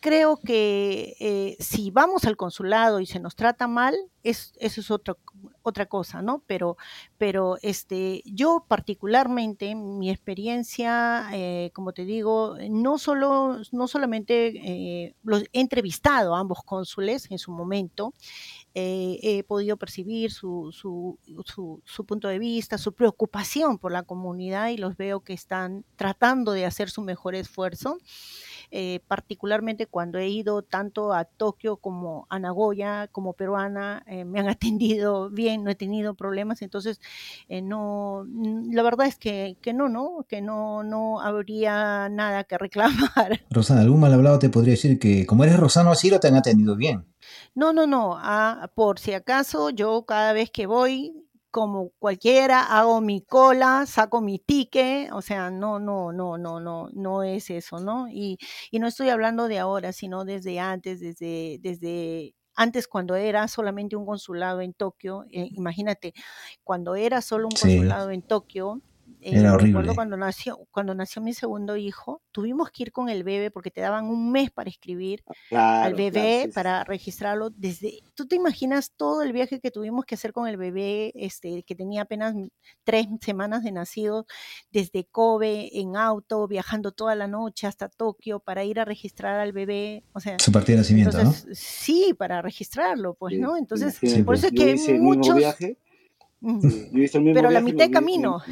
creo 0.00 0.36
que 0.36 1.16
eh, 1.18 1.56
si 1.60 1.90
vamos 1.90 2.26
al 2.26 2.36
consulado 2.36 3.00
y 3.00 3.06
se 3.06 3.20
nos 3.20 3.34
trata 3.36 3.66
mal, 3.66 3.94
es, 4.22 4.52
eso 4.58 4.82
es 4.82 4.90
otra 4.90 5.16
otra 5.64 5.86
cosa, 5.86 6.22
¿no? 6.22 6.42
Pero, 6.46 6.76
pero 7.18 7.56
este, 7.62 8.22
yo 8.24 8.64
particularmente, 8.68 9.74
mi 9.74 10.10
experiencia, 10.10 11.28
como 11.72 11.92
te 11.92 12.04
digo, 12.04 12.56
no, 12.70 12.98
solo, 12.98 13.60
no 13.72 13.88
solamente 13.88 15.14
los 15.24 15.42
he 15.52 15.60
entrevistado 15.60 16.34
a 16.34 16.40
ambos 16.40 16.62
cónsules 16.64 17.30
en 17.30 17.38
su 17.38 17.50
momento, 17.50 18.12
eh, 18.76 19.20
he 19.22 19.44
podido 19.44 19.76
percibir 19.76 20.32
su, 20.32 20.70
su, 20.72 21.18
su, 21.84 22.06
punto 22.06 22.26
de 22.26 22.40
vista, 22.40 22.76
su 22.76 22.92
preocupación 22.92 23.78
por 23.78 23.92
la 23.92 24.02
comunidad 24.02 24.70
y 24.70 24.78
los 24.78 24.96
veo 24.96 25.20
que 25.20 25.32
están 25.32 25.84
tratando 25.94 26.50
de 26.50 26.66
hacer 26.66 26.90
su 26.90 27.00
mejor 27.02 27.36
esfuerzo. 27.36 27.98
Eh, 28.76 28.98
particularmente 29.06 29.86
cuando 29.86 30.18
he 30.18 30.26
ido 30.26 30.62
tanto 30.62 31.12
a 31.12 31.24
Tokio 31.24 31.76
como 31.76 32.26
a 32.28 32.40
Nagoya, 32.40 33.06
como 33.06 33.34
peruana, 33.34 34.02
eh, 34.08 34.24
me 34.24 34.40
han 34.40 34.48
atendido 34.58 35.30
bien, 35.30 35.62
no 35.62 35.70
he 35.70 35.76
tenido 35.76 36.14
problemas, 36.14 36.60
entonces 36.60 37.00
no, 37.48 38.26
la 38.72 38.82
verdad 38.82 39.06
es 39.06 39.16
que, 39.16 39.56
que, 39.62 39.72
no, 39.72 39.88
¿no? 39.88 40.26
Que 40.28 40.40
no, 40.40 40.82
no 40.82 41.20
habría 41.20 42.08
nada 42.08 42.42
que 42.42 42.58
reclamar. 42.58 43.42
Rosana, 43.50 43.82
algún 43.82 44.00
mal 44.00 44.12
hablado 44.12 44.40
te 44.40 44.48
podría 44.48 44.72
decir 44.72 44.98
que 44.98 45.24
como 45.24 45.44
eres 45.44 45.60
Rosano 45.60 45.92
Asilo 45.92 46.18
te 46.18 46.26
han 46.26 46.34
atendido 46.34 46.74
bien. 46.74 47.06
No, 47.54 47.72
no, 47.72 47.86
no. 47.86 48.16
Ah, 48.18 48.72
por 48.74 48.98
si 48.98 49.12
acaso, 49.12 49.70
yo 49.70 50.04
cada 50.04 50.32
vez 50.32 50.50
que 50.50 50.66
voy, 50.66 51.12
como 51.54 51.90
cualquiera, 52.00 52.62
hago 52.64 53.00
mi 53.00 53.20
cola, 53.22 53.86
saco 53.86 54.20
mi 54.20 54.40
ticket, 54.40 55.12
o 55.12 55.22
sea, 55.22 55.52
no, 55.52 55.78
no, 55.78 56.10
no, 56.12 56.36
no, 56.36 56.58
no, 56.58 56.88
no 56.92 57.22
es 57.22 57.48
eso, 57.48 57.78
¿no? 57.78 58.08
Y, 58.08 58.38
y 58.72 58.80
no 58.80 58.88
estoy 58.88 59.10
hablando 59.10 59.46
de 59.46 59.60
ahora, 59.60 59.92
sino 59.92 60.24
desde 60.24 60.58
antes, 60.58 60.98
desde, 60.98 61.58
desde 61.60 62.34
antes 62.56 62.88
cuando 62.88 63.14
era 63.14 63.46
solamente 63.46 63.94
un 63.94 64.04
consulado 64.04 64.62
en 64.62 64.74
Tokio, 64.74 65.26
eh, 65.30 65.46
imagínate, 65.52 66.12
cuando 66.64 66.96
era 66.96 67.22
solo 67.22 67.46
un 67.46 67.54
consulado 67.54 68.10
en 68.10 68.22
Tokio, 68.22 68.82
era 69.24 69.48
eh, 69.48 69.52
horrible. 69.52 69.94
cuando 69.94 70.16
nació, 70.16 70.58
cuando 70.70 70.94
nació 70.94 71.22
mi 71.22 71.32
segundo 71.32 71.76
hijo, 71.76 72.20
tuvimos 72.30 72.70
que 72.70 72.84
ir 72.84 72.92
con 72.92 73.08
el 73.08 73.24
bebé 73.24 73.50
porque 73.50 73.70
te 73.70 73.80
daban 73.80 74.04
un 74.04 74.30
mes 74.30 74.50
para 74.50 74.68
escribir 74.68 75.24
ah, 75.52 75.84
al 75.84 75.94
bebé, 75.94 76.50
para 76.54 76.84
registrarlo. 76.84 77.48
Desde, 77.50 78.00
¿Tú 78.14 78.26
te 78.26 78.36
imaginas 78.36 78.92
todo 78.94 79.22
el 79.22 79.32
viaje 79.32 79.60
que 79.60 79.70
tuvimos 79.70 80.04
que 80.04 80.14
hacer 80.14 80.32
con 80.32 80.46
el 80.46 80.58
bebé, 80.58 81.12
este, 81.14 81.62
que 81.62 81.74
tenía 81.74 82.02
apenas 82.02 82.34
tres 82.84 83.06
semanas 83.22 83.64
de 83.64 83.72
nacido, 83.72 84.26
desde 84.70 85.04
Kobe 85.04 85.70
en 85.72 85.96
auto, 85.96 86.46
viajando 86.46 86.92
toda 86.92 87.14
la 87.14 87.26
noche 87.26 87.66
hasta 87.66 87.88
Tokio 87.88 88.40
para 88.40 88.64
ir 88.64 88.78
a 88.78 88.84
registrar 88.84 89.40
al 89.40 89.52
bebé? 89.52 90.04
O 90.12 90.20
sea, 90.20 90.38
su 90.38 90.52
partida 90.52 90.76
de 90.76 90.82
nacimiento, 90.82 91.22
¿no? 91.22 91.32
Sí, 91.52 92.14
para 92.18 92.42
registrarlo, 92.42 93.14
pues, 93.14 93.38
¿no? 93.38 93.56
Entonces, 93.56 93.98
por 94.24 94.34
eso 94.34 94.48
es 94.48 94.52
que 94.52 94.98
muchos... 94.98 95.34
Viaje, 95.34 95.78
pero 97.32 97.50
la 97.50 97.62
mitad 97.62 97.86
de 97.86 97.90
camino 97.90 98.42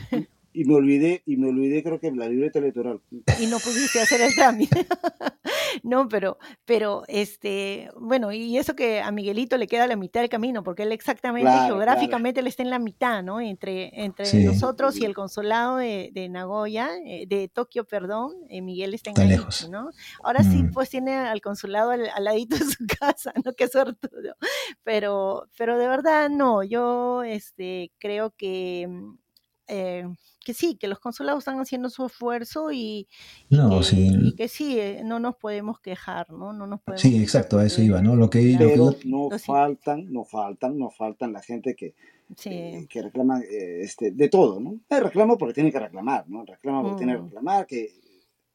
y 0.53 0.65
me 0.65 0.75
olvidé, 0.75 1.23
y 1.27 1.37
me 1.37 1.49
olvidé 1.49 1.83
creo 1.83 1.99
que 1.99 2.11
la 2.13 2.29
libreta 2.29 2.59
electoral. 2.59 3.01
Y 3.11 3.47
no 3.47 3.59
pudiste 3.59 4.01
hacer 4.01 4.21
el 4.21 4.35
trámite. 4.35 4.87
no, 5.83 6.09
pero, 6.09 6.39
pero 6.65 7.05
este, 7.09 7.91
bueno, 7.99 8.33
y 8.33 8.59
eso 8.59 8.75
que 8.75 9.01
a 9.01 9.11
Miguelito 9.11 9.57
le 9.57 9.67
queda 9.67 9.87
la 9.87 9.97
mitad 9.97 10.21
del 10.21 10.29
camino, 10.29 10.63
porque 10.63 10.83
él 10.83 10.93
exactamente, 10.93 11.51
geográficamente, 11.67 12.41
él 12.41 12.47
está 12.47 12.63
en 12.63 12.71
la 12.71 12.79
mitad, 12.79 13.23
¿no? 13.23 13.41
Entre, 13.41 13.91
entre 14.05 14.45
nosotros 14.45 14.97
y 14.99 15.05
el 15.05 15.15
consulado 15.15 15.77
de, 15.77 16.11
de 16.13 16.29
Nagoya, 16.29 16.91
eh, 17.07 17.27
de 17.27 17.49
Tokio, 17.49 17.85
perdón, 17.85 18.33
eh, 18.49 18.61
Miguel 18.61 18.95
está 18.95 19.11
en 19.11 19.29
lejos, 19.29 19.69
¿no? 19.71 19.91
Ahora 20.23 20.43
sí, 20.43 20.63
mm. 20.63 20.73
pues 20.73 20.91
tiene 20.91 21.15
al 21.15 21.41
consulado 21.41 21.91
al, 21.91 22.11
ladito 22.19 22.57
de 22.57 22.65
su 22.65 22.87
casa, 23.01 23.33
¿no? 23.45 23.53
Qué 23.55 23.69
suertudo. 23.69 24.37
Pero, 24.83 25.49
pero 25.57 25.79
de 25.79 25.89
verdad, 25.89 26.29
no, 26.29 26.63
yo 26.63 27.23
este, 27.23 27.93
creo 27.99 28.35
que 28.37 28.87
mm, 28.89 29.15
eh, 29.69 30.09
que 30.45 30.55
sí, 30.55 30.77
que 30.77 30.89
los 30.89 30.99
consulados 30.99 31.41
están 31.41 31.59
haciendo 31.61 31.91
su 31.91 32.07
esfuerzo 32.07 32.73
y, 32.73 33.09
que, 33.49 33.83
sí. 33.83 34.35
que, 34.37 34.49
sí, 34.49 34.79
eh, 34.79 35.03
no 35.05 35.21
nos 35.21 35.37
podemos 35.37 35.81
quejar, 35.81 36.31
¿no? 36.31 36.53
no 36.53 36.67
nos 36.67 36.81
podemos 36.81 37.03
sí, 37.03 37.23
exacto, 37.23 37.59
a 37.59 37.67
eso 37.67 37.83
iba, 37.83 38.03
¿no? 38.03 38.17
Lo 38.17 38.31
que, 38.31 38.43
no 39.05 39.31
faltan, 39.39 40.13
no 40.13 40.25
faltan, 40.25 40.79
no 40.79 40.91
faltan 40.91 41.33
la 41.33 41.43
gente 41.43 41.75
que, 41.75 41.95
eh, 42.45 42.87
que 42.89 43.03
reclama 43.03 43.41
este, 43.41 44.11
de 44.11 44.29
todo, 44.29 44.61
¿no? 44.61 44.81
reclamo 44.89 45.39
porque 45.39 45.55
tiene 45.55 45.73
que 45.73 45.79
reclamar, 45.79 46.29
¿no? 46.29 46.45
Reclama 46.45 46.83
porque 46.83 46.99
tiene 46.99 47.15
que 47.15 47.21
mm. 47.21 47.25
reclamar, 47.25 47.67
que 47.67 47.91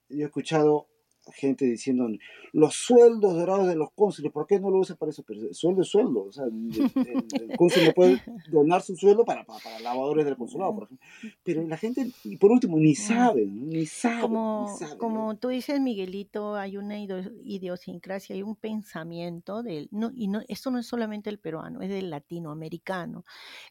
yo 0.09 0.23
he 0.23 0.25
escuchado 0.25 0.87
gente 1.31 1.65
diciendo 1.65 2.07
los 2.53 2.75
sueldos 2.75 3.33
dorados 3.33 3.67
de 3.67 3.75
los 3.75 3.91
cónsules, 3.91 4.31
¿por 4.31 4.47
qué 4.47 4.59
no 4.59 4.69
lo 4.69 4.79
usa 4.79 4.95
para 4.95 5.11
eso? 5.11 5.23
Pero 5.27 5.53
sueldo 5.53 5.81
es 5.81 5.87
sueldo, 5.89 6.25
o 6.25 6.31
sea, 6.31 6.45
el, 6.45 7.57
cónsul 7.57 7.85
no 7.85 7.91
puede 7.93 8.21
donar 8.51 8.81
su 8.81 8.95
sueldo 8.95 9.25
para, 9.25 9.43
para, 9.45 9.79
lavadores 9.79 10.25
del 10.25 10.37
consulado, 10.37 10.73
por 10.73 10.83
ejemplo. 10.85 11.07
Pero 11.43 11.63
la 11.67 11.77
gente, 11.77 12.11
y 12.23 12.37
por 12.37 12.51
último, 12.51 12.77
ni 12.77 12.95
sabe, 12.95 13.45
ni 13.45 13.85
sabe. 13.85 14.21
Como, 14.21 14.75
como 14.97 15.37
tú 15.37 15.49
dices, 15.49 15.79
Miguelito, 15.79 16.55
hay 16.55 16.77
una 16.77 16.97
idiosincrasia, 16.99 18.35
hay 18.35 18.43
un 18.43 18.55
pensamiento 18.55 19.63
del, 19.63 19.89
no, 19.91 20.11
y 20.13 20.27
no, 20.27 20.41
esto 20.47 20.71
no 20.71 20.79
es 20.79 20.87
solamente 20.87 21.29
el 21.29 21.39
peruano, 21.39 21.81
es 21.81 21.89
del 21.89 22.09
latinoamericano, 22.09 23.25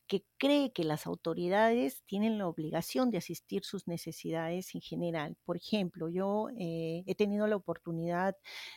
que 0.06 0.24
cree 0.38 0.72
que 0.72 0.84
las 0.84 1.06
autoridades 1.06 2.02
tienen 2.06 2.38
la 2.38 2.46
obligación 2.46 3.10
de 3.10 3.18
asistir 3.18 3.64
sus 3.64 3.88
necesidades 3.88 4.74
en 4.74 4.80
general. 4.80 5.36
Por 5.44 5.56
ejemplo, 5.56 6.08
yo 6.08 6.48
eh, 6.58 7.02
he 7.06 7.14
tenido 7.14 7.45
la 7.46 7.56
oportunidad 7.56 8.36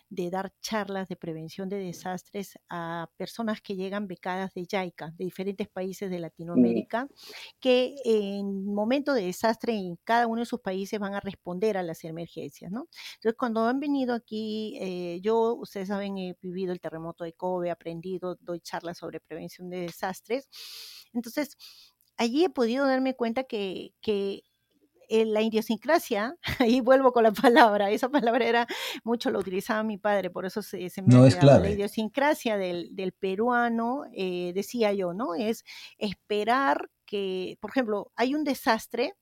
de 0.09 0.29
dar 0.29 0.53
charlas 0.61 1.07
de 1.07 1.15
prevención 1.15 1.69
de 1.69 1.77
desastres 1.77 2.57
a 2.69 3.09
personas 3.17 3.61
que 3.61 3.75
llegan 3.75 4.07
becadas 4.07 4.53
de 4.53 4.65
JICA, 4.65 5.13
de 5.17 5.25
diferentes 5.25 5.67
países 5.67 6.09
de 6.09 6.19
Latinoamérica, 6.19 7.07
que 7.59 7.95
en 8.05 8.65
momento 8.65 9.13
de 9.13 9.23
desastre 9.25 9.73
en 9.73 9.97
cada 10.03 10.27
uno 10.27 10.41
de 10.41 10.45
sus 10.45 10.59
países 10.61 10.99
van 10.99 11.15
a 11.15 11.19
responder 11.19 11.77
a 11.77 11.83
las 11.83 12.03
emergencias, 12.03 12.71
¿no? 12.71 12.87
Entonces, 13.15 13.37
cuando 13.37 13.65
han 13.67 13.79
venido 13.79 14.13
aquí, 14.13 14.77
eh, 14.79 15.19
yo, 15.21 15.55
ustedes 15.55 15.89
saben, 15.89 16.17
he 16.17 16.35
vivido 16.41 16.73
el 16.73 16.79
terremoto 16.79 17.23
de 17.23 17.33
Kobe, 17.33 17.67
he 17.67 17.71
aprendido, 17.71 18.35
doy 18.41 18.59
charlas 18.61 18.97
sobre 18.97 19.19
prevención 19.19 19.69
de 19.69 19.81
desastres. 19.81 20.49
Entonces, 21.13 21.57
allí 22.17 22.45
he 22.45 22.49
podido 22.49 22.85
darme 22.85 23.15
cuenta 23.15 23.43
que, 23.43 23.93
que 24.01 24.43
eh, 25.09 25.25
la 25.25 25.41
idiosincrasia, 25.41 26.35
ahí 26.59 26.81
vuelvo 26.81 27.11
con 27.11 27.23
la 27.23 27.31
palabra, 27.31 27.89
esa 27.89 28.09
palabra 28.09 28.45
era 28.45 28.67
mucho 29.03 29.31
lo 29.31 29.39
utilizaba 29.39 29.83
mi 29.83 29.97
padre, 29.97 30.29
por 30.29 30.45
eso 30.45 30.61
se, 30.61 30.89
me 31.01 31.15
no 31.15 31.25
es 31.25 31.41
La 31.41 31.69
idiosincrasia 31.69 32.57
del, 32.57 33.13
peruano, 33.19 34.03
eh, 34.13 34.51
decía 34.53 34.93
yo, 34.93 35.13
¿no? 35.13 35.33
Es 35.33 35.65
esperar 35.97 36.89
que, 37.05 37.57
por 37.59 37.71
ejemplo, 37.71 38.11
hay 38.15 38.35
un 38.35 38.43
desastre, 38.43 39.15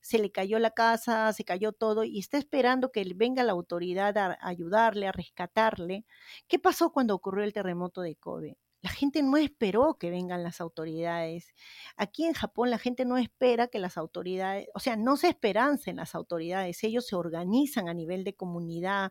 se 0.00 0.18
le 0.18 0.30
cayó 0.32 0.58
la 0.58 0.70
casa, 0.70 1.32
se 1.32 1.44
cayó 1.44 1.72
todo 1.72 2.04
y 2.04 2.18
está 2.18 2.38
esperando 2.38 2.90
que 2.90 3.04
venga 3.14 3.42
la 3.42 3.52
autoridad 3.52 4.16
a 4.16 4.38
ayudarle, 4.40 5.06
a 5.06 5.12
rescatarle. 5.12 6.06
¿Qué 6.48 6.58
pasó 6.58 6.92
cuando 6.92 7.14
ocurrió 7.14 7.44
el 7.44 7.52
terremoto 7.52 8.00
de 8.00 8.14
Kobe? 8.16 8.56
La 8.86 8.92
gente 8.92 9.20
no 9.24 9.36
esperó 9.36 9.98
que 9.98 10.10
vengan 10.10 10.44
las 10.44 10.60
autoridades. 10.60 11.52
Aquí 11.96 12.24
en 12.24 12.34
Japón 12.34 12.70
la 12.70 12.78
gente 12.78 13.04
no 13.04 13.18
espera 13.18 13.66
que 13.66 13.80
las 13.80 13.96
autoridades, 13.96 14.68
o 14.74 14.78
sea, 14.78 14.94
no 14.94 15.16
se 15.16 15.26
esperanza 15.26 15.90
en 15.90 15.96
las 15.96 16.14
autoridades. 16.14 16.84
Ellos 16.84 17.04
se 17.04 17.16
organizan 17.16 17.88
a 17.88 17.94
nivel 17.94 18.22
de 18.22 18.36
comunidad, 18.36 19.10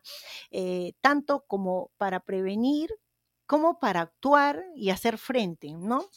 eh, 0.50 0.94
tanto 1.02 1.44
como 1.46 1.90
para 1.98 2.20
prevenir 2.20 2.88
como 3.44 3.78
para 3.78 4.00
actuar 4.00 4.64
y 4.74 4.88
hacer 4.88 5.18
frente, 5.18 5.70
¿no? 5.74 6.08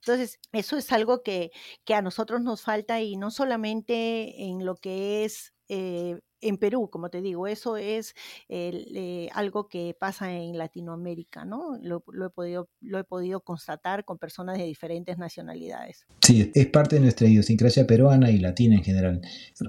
Entonces, 0.00 0.40
eso 0.50 0.76
es 0.76 0.90
algo 0.90 1.22
que, 1.22 1.52
que, 1.84 1.94
a 1.94 2.02
nosotros 2.02 2.42
nos 2.42 2.62
falta 2.62 3.00
y 3.00 3.16
no 3.16 3.30
solamente 3.30 4.42
en 4.42 4.66
lo 4.66 4.74
que 4.74 5.24
es 5.24 5.54
eh, 5.68 6.18
en 6.44 6.58
Perú, 6.58 6.88
como 6.90 7.08
te 7.08 7.22
digo, 7.22 7.46
eso 7.46 7.76
es 7.76 8.14
eh, 8.48 9.28
algo 9.32 9.66
que 9.66 9.96
pasa 9.98 10.32
en 10.32 10.56
Latinoamérica, 10.58 11.44
¿no? 11.44 11.78
Lo, 11.82 12.04
he 12.26 12.30
podido, 12.30 12.68
lo 12.80 12.98
he 12.98 13.04
podido 13.04 13.40
constatar 13.40 14.04
con 14.04 14.18
personas 14.18 14.58
de 14.58 14.64
diferentes 14.64 15.18
nacionalidades. 15.18 16.06
Sí, 16.22 16.52
es 16.54 16.66
parte 16.66 16.96
de 16.96 17.02
nuestra 17.02 17.26
idiosincrasia 17.26 17.86
peruana 17.86 18.30
y 18.30 18.38
latina 18.38 18.76
en 18.76 18.84
general. 18.84 19.22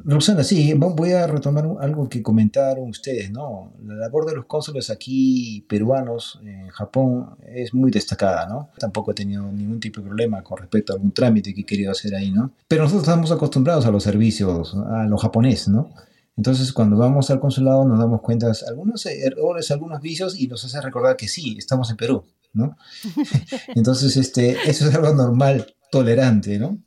Rosana, 0.04 0.44
sí, 0.44 0.74
voy 0.74 1.12
a 1.12 1.28
retomar 1.28 1.66
algo 1.80 2.10
que 2.10 2.22
comentaron 2.22 2.90
ustedes, 2.90 3.32
¿no? 3.32 3.74
La 3.84 3.96
labor 3.96 4.26
de 4.26 4.36
los 4.36 4.46
cónsules 4.46 4.90
aquí 4.90 5.66
peruanos 5.70 6.40
en 6.44 6.68
Japón 6.70 7.38
es 7.48 7.74
muy 7.74 7.90
destacada, 7.90 8.48
¿no? 8.48 8.70
Tampoco 8.78 9.12
he 9.12 9.14
tenido 9.14 9.50
ningún 9.52 9.80
tipo 9.80 10.02
de 10.02 10.08
problema 10.08 10.44
con 10.44 10.58
respecto 10.58 10.92
a 10.92 10.96
algún 10.98 11.12
trámite 11.12 11.54
que 11.54 11.62
he 11.62 11.66
querido 11.66 11.92
hacer 11.92 12.14
ahí, 12.16 12.32
¿no? 12.32 12.52
Pero 12.68 12.84
nosotros 12.84 13.08
estamos 13.08 13.32
acostumbrados 13.32 13.86
a 13.86 13.92
los 13.92 14.04
servicios, 14.04 14.76
a 14.76 15.06
lo 15.06 15.18
japonés, 15.18 15.70
¿no? 15.70 15.92
Entonces, 16.38 16.74
cuando 16.74 16.98
vamos 16.98 17.30
al 17.32 17.40
consulado 17.40 17.86
nos 17.86 18.00
damos 18.00 18.22
cuenta 18.22 18.48
de 18.48 18.58
algunos 18.68 19.06
errores, 19.06 19.72
algunos 19.72 20.02
vicios 20.02 20.38
y 20.38 20.48
nos 20.48 20.66
hace 20.66 20.82
recordar 20.82 21.16
que 21.16 21.28
sí, 21.28 21.56
estamos 21.58 21.90
en 21.90 21.98
Perú, 21.98 22.26
¿no? 22.54 22.78
Entonces, 23.76 24.18
este, 24.18 24.58
eso 24.70 24.90
es 24.90 24.96
algo 24.96 25.14
normal, 25.14 25.74
tolerante, 25.92 26.60
¿no? 26.60 26.78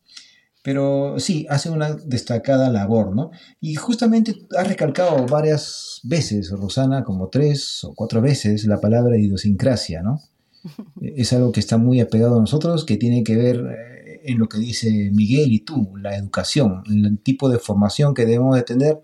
Pero 0.62 1.19
sí, 1.19 1.47
hace 1.49 1.70
una 1.70 1.95
destacada 1.95 2.69
labor, 2.69 3.15
¿no? 3.15 3.31
Y 3.61 3.77
justamente 3.77 4.35
ha 4.57 4.65
recalcado 4.65 5.25
varias 5.27 6.01
veces, 6.03 6.51
Rosana, 6.51 7.05
como 7.05 7.29
tres 7.29 7.85
o 7.85 7.95
cuatro 7.95 8.20
veces, 8.20 8.66
la 8.66 8.81
palabra 8.81 9.16
idiosincrasia, 9.16 10.03
¿no? 10.03 10.20
Es 11.01 11.33
algo 11.33 11.53
que 11.53 11.61
está 11.61 11.79
muy 11.79 12.01
apegado 12.01 12.37
a 12.37 12.41
nosotros, 12.41 12.85
que 12.85 12.97
tiene 12.99 13.25
que 13.25 13.37
ver 13.37 13.57
eh, 13.57 14.20
en 14.25 14.39
lo 14.39 14.49
que 14.49 14.59
dice 14.59 15.11
Miguel 15.12 15.53
y 15.53 15.61
tú, 15.61 15.97
la 15.97 16.16
educación, 16.16 16.83
el 16.87 17.19
tipo 17.20 17.49
de 17.49 17.59
formación 17.59 18.12
que 18.12 18.27
debemos 18.27 18.55
de 18.57 18.62
tener 18.62 19.01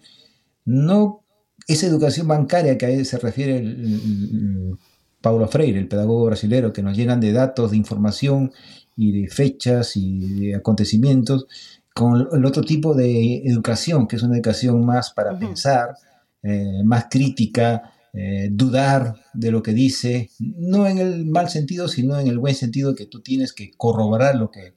no 0.65 1.25
esa 1.67 1.87
educación 1.87 2.29
bancaria 2.29 2.77
que 2.77 2.87
a 2.87 3.05
se 3.05 3.19
refiere 3.19 3.59
el, 3.59 4.77
Paulo 5.21 5.49
Freire, 5.49 5.79
el 5.79 5.89
pedagogo 5.89 6.27
brasilero, 6.27 6.73
que 6.73 6.83
nos 6.83 6.97
llenan 6.97 7.21
de 7.21 7.33
datos, 7.33 7.71
de 7.71 7.79
información 7.79 8.53
y 8.95 9.23
de 9.23 9.29
fechas 9.29 9.97
y 9.97 10.19
de 10.19 10.55
acontecimientos, 10.55 11.47
con 11.95 12.29
el 12.33 12.45
otro 12.45 12.63
tipo 12.63 12.95
de 12.95 13.43
educación, 13.47 14.07
que 14.07 14.17
es 14.17 14.23
una 14.23 14.35
educación 14.35 14.85
más 14.85 15.13
para 15.13 15.39
pensar, 15.39 15.97
eh, 16.43 16.83
más 16.85 17.07
crítica, 17.11 17.95
eh, 18.13 18.49
dudar 18.53 19.17
de 19.33 19.51
lo 19.51 19.63
que 19.63 19.73
dice, 19.73 20.31
no 20.39 20.87
en 20.87 20.99
el 20.99 21.25
mal 21.25 21.49
sentido, 21.49 21.89
sino 21.89 22.19
en 22.19 22.27
el 22.27 22.39
buen 22.39 22.55
sentido 22.55 22.95
que 22.95 23.07
tú 23.07 23.23
tienes 23.23 23.53
que 23.53 23.71
corroborar 23.77 24.37
lo 24.37 24.51
que 24.51 24.75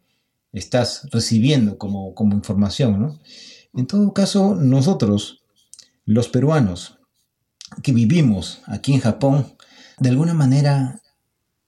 estás 0.54 1.10
recibiendo 1.12 1.78
como, 1.78 2.16
como 2.16 2.36
información. 2.36 3.20
En 3.74 3.86
todo 3.86 4.14
caso, 4.14 4.56
nosotros, 4.56 5.44
los 6.08 6.30
peruanos 6.30 6.98
que 7.84 7.92
vivimos 7.92 8.64
aquí 8.66 8.94
en 8.94 9.02
Japón, 9.02 9.46
de 10.00 10.10
alguna 10.10 10.34
manera, 10.34 11.02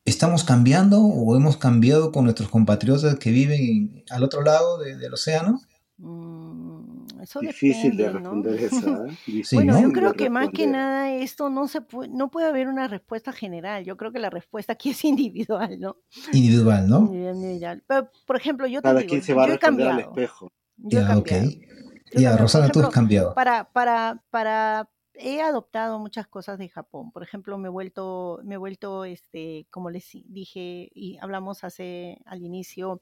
¿estamos 0.05 0.43
cambiando 0.43 1.01
o 1.01 1.35
hemos 1.35 1.57
cambiado 1.57 2.11
con 2.11 2.23
nuestros 2.23 2.49
compatriotas 2.49 3.19
que 3.19 3.31
viven 3.31 4.03
al 4.09 4.23
otro 4.23 4.41
lado 4.41 4.79
del 4.79 5.13
océano? 5.13 5.61
Mm, 5.97 7.05
Difícil 7.41 7.97
de 7.97 8.09
responder 8.09 8.63
eso. 8.63 9.05
¿eh? 9.05 9.17
bueno, 9.53 9.81
yo 9.81 9.91
creo 9.91 10.13
que 10.13 10.29
más 10.29 10.49
que 10.53 10.67
nada 10.67 11.11
esto 11.11 11.49
no 11.49 11.67
se 11.67 11.81
puede, 11.81 12.09
no 12.09 12.31
puede 12.31 12.47
haber 12.47 12.69
una 12.69 12.87
respuesta 12.87 13.33
general. 13.33 13.83
Yo 13.83 13.97
creo 13.97 14.13
que 14.13 14.19
la 14.19 14.29
respuesta 14.29 14.73
aquí 14.73 14.91
es 14.91 15.03
individual, 15.03 15.79
¿no? 15.81 15.97
Individual, 16.31 16.87
¿no? 16.87 17.13
Individual. 17.13 17.83
Pero, 17.85 18.09
por 18.25 18.37
ejemplo, 18.37 18.67
yo 18.67 18.79
te 18.81 18.83
Cada 18.87 18.99
digo, 19.01 19.09
quien 19.09 19.23
se 19.23 19.33
va 19.33 19.47
yo 19.47 19.51
a 19.51 19.55
he 19.55 19.59
cambiado. 19.59 19.91
al 19.91 19.99
espejo. 19.99 20.49
Yo 20.77 21.01
he 21.01 21.05
cambiado. 21.05 21.49
Ya, 22.13 22.35
Rosana, 22.37 22.69
tú 22.69 22.79
has 22.79 22.89
cambiado. 22.89 23.33
Para, 23.33 23.65
para, 23.71 24.23
para, 24.29 24.89
he 25.13 25.41
adoptado 25.41 25.99
muchas 25.99 26.27
cosas 26.27 26.57
de 26.57 26.69
Japón. 26.69 27.11
Por 27.11 27.23
ejemplo, 27.23 27.57
me 27.57 27.67
he 27.67 27.71
vuelto, 27.71 28.39
me 28.43 28.55
he 28.55 28.57
vuelto, 28.57 29.05
este, 29.05 29.67
como 29.69 29.89
les 29.89 30.09
dije 30.25 30.89
y 30.93 31.17
hablamos 31.21 31.63
hace 31.63 32.21
al 32.25 32.41
inicio, 32.41 33.01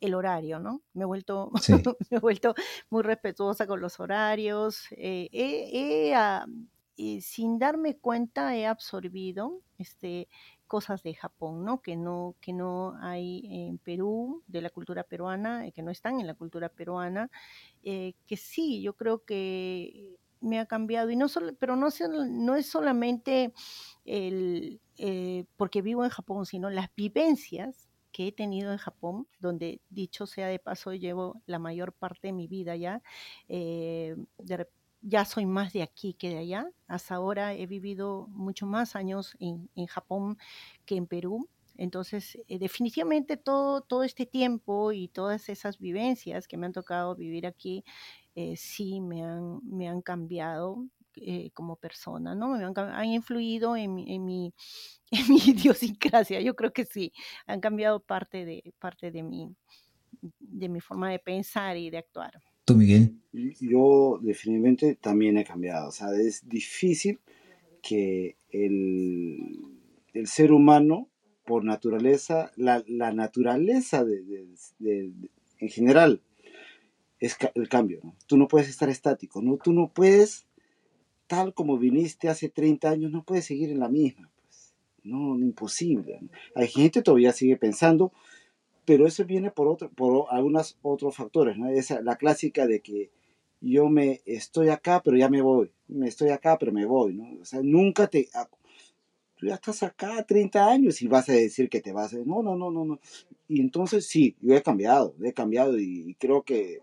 el 0.00 0.14
horario, 0.14 0.58
¿no? 0.58 0.82
Me 0.94 1.02
he 1.02 1.06
vuelto, 1.06 1.50
me 2.10 2.16
he 2.16 2.20
vuelto 2.20 2.54
muy 2.90 3.02
respetuosa 3.02 3.66
con 3.66 3.80
los 3.80 4.00
horarios. 4.00 4.86
Eh, 4.92 5.28
he, 5.32 6.14
ah, 6.14 6.46
sin 7.20 7.58
darme 7.58 7.96
cuenta, 7.98 8.56
he 8.56 8.66
absorbido, 8.66 9.60
este, 9.78 10.28
cosas 10.68 11.02
de 11.02 11.14
Japón, 11.14 11.64
¿no? 11.64 11.82
Que 11.82 11.96
no, 11.96 12.36
que 12.40 12.52
no 12.52 12.96
hay 13.02 13.42
en 13.50 13.78
Perú, 13.78 14.42
de 14.46 14.62
la 14.62 14.70
cultura 14.70 15.02
peruana, 15.02 15.66
eh, 15.66 15.72
que 15.72 15.82
no 15.82 15.90
están 15.90 16.20
en 16.20 16.26
la 16.26 16.34
cultura 16.34 16.68
peruana, 16.68 17.30
eh, 17.82 18.14
que 18.26 18.36
sí, 18.36 18.82
yo 18.82 18.94
creo 18.94 19.24
que 19.24 20.16
me 20.40 20.60
ha 20.60 20.66
cambiado, 20.66 21.10
y 21.10 21.16
no 21.16 21.28
solo, 21.28 21.52
pero 21.58 21.74
no, 21.74 21.88
no 22.28 22.54
es 22.54 22.66
solamente 22.66 23.52
el, 24.04 24.80
eh, 24.96 25.44
porque 25.56 25.82
vivo 25.82 26.04
en 26.04 26.10
Japón, 26.10 26.46
sino 26.46 26.70
las 26.70 26.94
vivencias 26.94 27.88
que 28.12 28.28
he 28.28 28.32
tenido 28.32 28.70
en 28.72 28.78
Japón, 28.78 29.26
donde 29.40 29.80
dicho 29.90 30.26
sea 30.26 30.46
de 30.48 30.58
paso, 30.60 30.92
llevo 30.94 31.42
la 31.46 31.58
mayor 31.58 31.92
parte 31.92 32.28
de 32.28 32.32
mi 32.32 32.46
vida 32.46 32.76
ya, 32.76 33.02
de, 33.48 34.16
ya 35.00 35.24
soy 35.24 35.46
más 35.46 35.72
de 35.72 35.82
aquí 35.82 36.14
que 36.14 36.30
de 36.30 36.38
allá. 36.38 36.70
Hasta 36.86 37.14
ahora 37.14 37.54
he 37.54 37.66
vivido 37.66 38.26
mucho 38.28 38.66
más 38.66 38.96
años 38.96 39.36
en, 39.40 39.68
Japón 39.86 40.38
que 40.84 40.96
en 40.96 41.06
Perú. 41.06 41.48
Entonces, 41.76 42.38
eh, 42.48 42.58
definitivamente 42.58 43.36
todo, 43.36 43.82
todo 43.82 44.02
este 44.02 44.26
tiempo 44.26 44.92
y 44.92 45.08
todas 45.08 45.48
esas 45.48 45.78
vivencias 45.78 46.48
que 46.48 46.56
me 46.56 46.66
han 46.66 46.72
tocado 46.72 47.14
vivir 47.14 47.46
aquí, 47.46 47.84
eh, 48.34 48.56
sí 48.56 49.00
me 49.00 49.24
han, 49.24 49.60
me 49.62 49.88
han 49.88 50.02
cambiado 50.02 50.84
eh, 51.16 51.50
como 51.52 51.76
persona, 51.76 52.34
¿no? 52.34 52.48
Me 52.48 52.64
han, 52.64 53.04
influido 53.06 53.76
en 53.76 53.94
mi, 53.94 54.14
en, 54.14 54.24
mi, 54.24 54.54
en 55.10 55.28
mi 55.28 55.38
idiosincrasia, 55.38 56.40
yo 56.40 56.54
creo 56.54 56.72
que 56.72 56.84
sí, 56.84 57.12
han 57.46 57.60
cambiado 57.60 58.00
parte 58.00 58.44
de, 58.44 58.74
parte 58.78 59.10
de 59.10 59.22
mi, 59.22 59.54
de 60.38 60.68
mi 60.68 60.80
forma 60.80 61.10
de 61.10 61.18
pensar 61.18 61.76
y 61.76 61.90
de 61.90 61.98
actuar. 61.98 62.40
¿Tú, 62.68 62.74
Miguel? 62.76 63.14
Yo 63.60 64.18
definitivamente 64.22 64.94
también 64.94 65.38
he 65.38 65.44
cambiado. 65.44 65.88
O 65.88 65.90
sea, 65.90 66.08
es 66.12 66.46
difícil 66.46 67.18
que 67.80 68.36
el, 68.50 69.38
el 70.12 70.26
ser 70.26 70.52
humano, 70.52 71.08
por 71.46 71.64
naturaleza, 71.64 72.52
la, 72.56 72.84
la 72.86 73.14
naturaleza 73.14 74.04
de, 74.04 74.22
de- 74.22 74.48
de- 74.80 75.12
en 75.60 75.68
general 75.70 76.20
es 77.20 77.36
ca- 77.36 77.52
el 77.54 77.70
cambio. 77.70 78.00
¿no? 78.02 78.14
Tú 78.26 78.36
no 78.36 78.48
puedes 78.48 78.68
estar 78.68 78.90
estático, 78.90 79.40
¿no? 79.40 79.56
tú 79.56 79.72
no 79.72 79.88
puedes, 79.90 80.44
tal 81.26 81.54
como 81.54 81.78
viniste 81.78 82.28
hace 82.28 82.50
30 82.50 82.90
años, 82.90 83.10
no 83.10 83.24
puedes 83.24 83.46
seguir 83.46 83.70
en 83.70 83.80
la 83.80 83.88
misma. 83.88 84.30
Pues. 84.42 84.74
No, 85.04 85.38
imposible. 85.38 86.18
¿no? 86.20 86.28
Hay 86.54 86.68
gente 86.68 86.98
que 87.00 87.04
todavía 87.04 87.32
sigue 87.32 87.56
pensando, 87.56 88.12
pero 88.88 89.06
eso 89.06 89.22
viene 89.26 89.50
por, 89.50 89.68
otro, 89.68 89.90
por 89.90 90.28
algunos 90.30 90.78
otros 90.80 91.14
factores. 91.14 91.58
¿no? 91.58 91.68
Esa, 91.68 92.00
la 92.00 92.16
clásica 92.16 92.66
de 92.66 92.80
que 92.80 93.10
yo 93.60 93.90
me 93.90 94.22
estoy 94.24 94.70
acá, 94.70 95.02
pero 95.04 95.14
ya 95.18 95.28
me 95.28 95.42
voy. 95.42 95.70
Me 95.88 96.08
estoy 96.08 96.30
acá, 96.30 96.56
pero 96.58 96.72
me 96.72 96.86
voy. 96.86 97.12
¿no? 97.12 97.38
O 97.38 97.44
sea, 97.44 97.60
nunca 97.62 98.06
te... 98.06 98.30
Tú 99.36 99.46
ya 99.46 99.56
estás 99.56 99.82
acá 99.82 100.24
30 100.26 100.70
años 100.70 101.02
y 101.02 101.06
vas 101.06 101.28
a 101.28 101.34
decir 101.34 101.68
que 101.68 101.82
te 101.82 101.92
vas 101.92 102.14
a... 102.14 102.16
No, 102.24 102.42
no, 102.42 102.56
no, 102.56 102.70
no, 102.70 102.86
no. 102.86 102.98
Y 103.46 103.60
entonces 103.60 104.06
sí, 104.06 104.36
yo 104.40 104.56
he 104.56 104.62
cambiado, 104.62 105.14
he 105.22 105.34
cambiado 105.34 105.78
y, 105.78 106.16
creo 106.18 106.42
que 106.42 106.76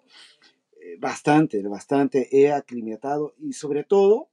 eh, 0.79 0.97
bastante, 0.99 1.59
bastante 1.63 2.29
he 2.31 2.51
aclimatado 2.51 3.33
y 3.39 3.53
sobre 3.53 3.83
todo 3.83 4.29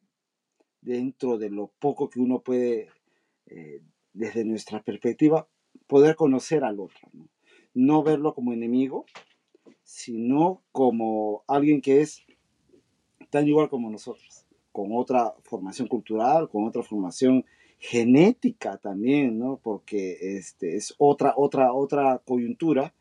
dentro 0.82 1.38
de 1.38 1.48
lo 1.48 1.68
poco 1.78 2.10
que 2.10 2.20
uno 2.20 2.42
puede, 2.42 2.90
eh, 3.46 3.80
desde 4.12 4.44
nuestra 4.44 4.82
perspectiva, 4.82 5.48
poder 5.86 6.16
conocer 6.16 6.64
al 6.64 6.78
otro. 6.78 7.08
No 7.74 8.02
verlo 8.02 8.34
como 8.34 8.52
enemigo, 8.52 9.06
sino 9.82 10.62
como 10.72 11.44
alguien 11.46 11.80
que 11.80 12.00
es 12.00 12.22
tan 13.30 13.48
igual 13.48 13.68
como 13.68 13.90
nosotros, 13.90 14.44
con 14.72 14.90
otra 14.92 15.34
formación 15.44 15.88
cultural, 15.88 16.48
con 16.48 16.64
otra 16.64 16.82
formación 16.82 17.44
genética 17.78 18.76
también, 18.76 19.38
¿no? 19.38 19.58
Porque 19.62 20.36
este, 20.36 20.76
es 20.76 20.94
otra, 20.98 21.34
otra, 21.36 21.72
otra 21.72 22.20
coyuntura 22.24 22.94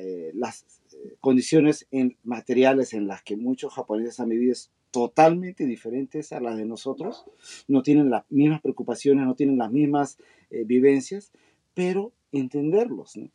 eh, 0.00 0.30
las 0.34 0.64
eh, 0.92 1.16
condiciones 1.20 1.88
materiales 2.22 2.92
en 2.92 3.08
las 3.08 3.22
que 3.22 3.36
muchos 3.36 3.74
japoneses 3.74 4.20
han 4.20 4.28
vivido 4.28 4.52
es 4.52 4.70
totalmente 4.92 5.66
diferentes 5.66 6.32
a 6.32 6.40
las 6.40 6.56
de 6.56 6.64
nosotros, 6.64 7.24
no 7.66 7.82
tienen 7.82 8.08
las 8.08 8.24
mismas 8.30 8.62
preocupaciones, 8.62 9.26
no 9.26 9.34
tienen 9.34 9.58
las 9.58 9.72
mismas 9.72 10.18
eh, 10.50 10.62
vivencias, 10.64 11.32
pero 11.74 12.12
entenderlos, 12.30 13.16
¿no? 13.16 13.30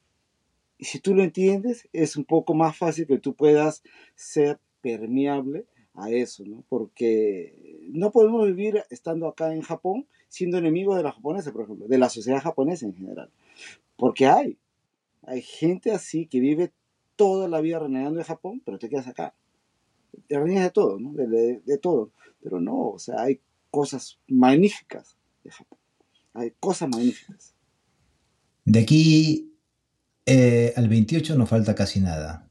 Y 0.84 0.86
si 0.86 1.00
tú 1.00 1.16
lo 1.16 1.24
entiendes, 1.24 1.88
es 1.94 2.18
un 2.18 2.26
poco 2.26 2.54
más 2.54 2.76
fácil 2.76 3.08
que 3.08 3.18
tú 3.18 3.36
puedas 3.36 3.84
ser 4.16 4.60
permeable 4.82 5.66
a 5.94 6.10
eso, 6.10 6.44
¿no? 6.46 6.66
Porque 6.68 7.80
no 7.84 8.12
podemos 8.12 8.46
vivir 8.48 8.84
estando 8.90 9.30
acá 9.30 9.54
en 9.54 9.62
Japón 9.62 10.08
siendo 10.28 10.58
enemigos 10.58 10.98
de 10.98 11.04
la 11.04 11.14
japonesa, 11.14 11.54
por 11.54 11.64
ejemplo, 11.64 11.88
de 11.88 11.98
la 11.98 12.10
sociedad 12.10 12.42
japonesa 12.42 12.86
en 12.86 12.96
general. 12.96 13.32
Porque 13.96 14.26
hay, 14.26 14.58
hay 15.22 15.42
gente 15.42 15.92
así 15.92 16.26
que 16.26 16.42
vive 16.42 16.74
toda 17.16 17.48
la 17.48 17.62
vida 17.62 17.80
renegando 17.80 18.18
de 18.18 18.26
Japón, 18.26 18.62
pero 18.66 18.78
te 18.78 18.90
quedas 18.90 19.08
acá. 19.08 19.34
Te 20.28 20.38
reniegas 20.38 20.66
de 20.66 20.72
todo, 20.72 21.00
¿no? 21.00 21.14
De, 21.14 21.28
de, 21.28 21.62
de 21.62 21.78
todo. 21.78 22.12
Pero 22.42 22.60
no, 22.60 22.90
o 22.90 23.00
sea, 23.00 23.22
hay 23.22 23.40
cosas 23.72 24.20
magníficas 24.28 25.16
de 25.46 25.52
Japón. 25.52 25.80
Hay 26.34 26.52
cosas 26.60 26.90
magníficas. 26.90 27.56
De 28.66 28.82
aquí 28.82 29.53
eh, 30.26 30.74
al 30.76 30.88
28 30.90 31.36
no 31.36 31.46
falta 31.46 31.76
casi 31.76 32.00
nada. 32.00 32.50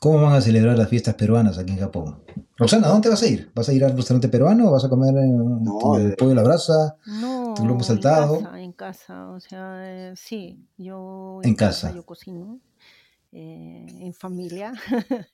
¿Cómo 0.00 0.20
van 0.22 0.32
a 0.34 0.40
celebrar 0.40 0.76
las 0.76 0.88
fiestas 0.88 1.14
peruanas 1.14 1.58
aquí 1.58 1.72
en 1.72 1.78
Japón? 1.78 2.24
Roxana, 2.56 2.88
¿dónde 2.88 3.08
vas 3.08 3.22
a 3.22 3.26
ir? 3.28 3.52
¿Vas 3.54 3.68
a 3.68 3.72
ir 3.72 3.84
al 3.84 3.96
restaurante 3.96 4.28
peruano 4.28 4.68
o 4.68 4.72
vas 4.72 4.84
a 4.84 4.88
comer 4.88 5.16
en 5.16 5.62
No, 5.62 5.78
tu 5.78 5.96
eh, 5.96 6.16
pollo 6.18 6.32
a 6.32 6.34
la 6.34 6.42
brasa? 6.42 6.96
No, 7.06 7.54
¿Tu 7.56 7.64
lomo 7.64 7.84
saltado? 7.84 8.34
En 8.36 8.42
casa, 8.42 8.60
en 8.60 8.72
casa, 8.72 9.28
o 9.30 9.38
sea, 9.40 9.78
eh, 9.84 10.12
sí, 10.16 10.66
yo 10.76 11.38
En 11.44 11.54
casa. 11.54 11.92
yo 11.94 12.04
cocino 12.04 12.58
eh, 13.32 13.86
en 14.00 14.14
familia. 14.14 14.72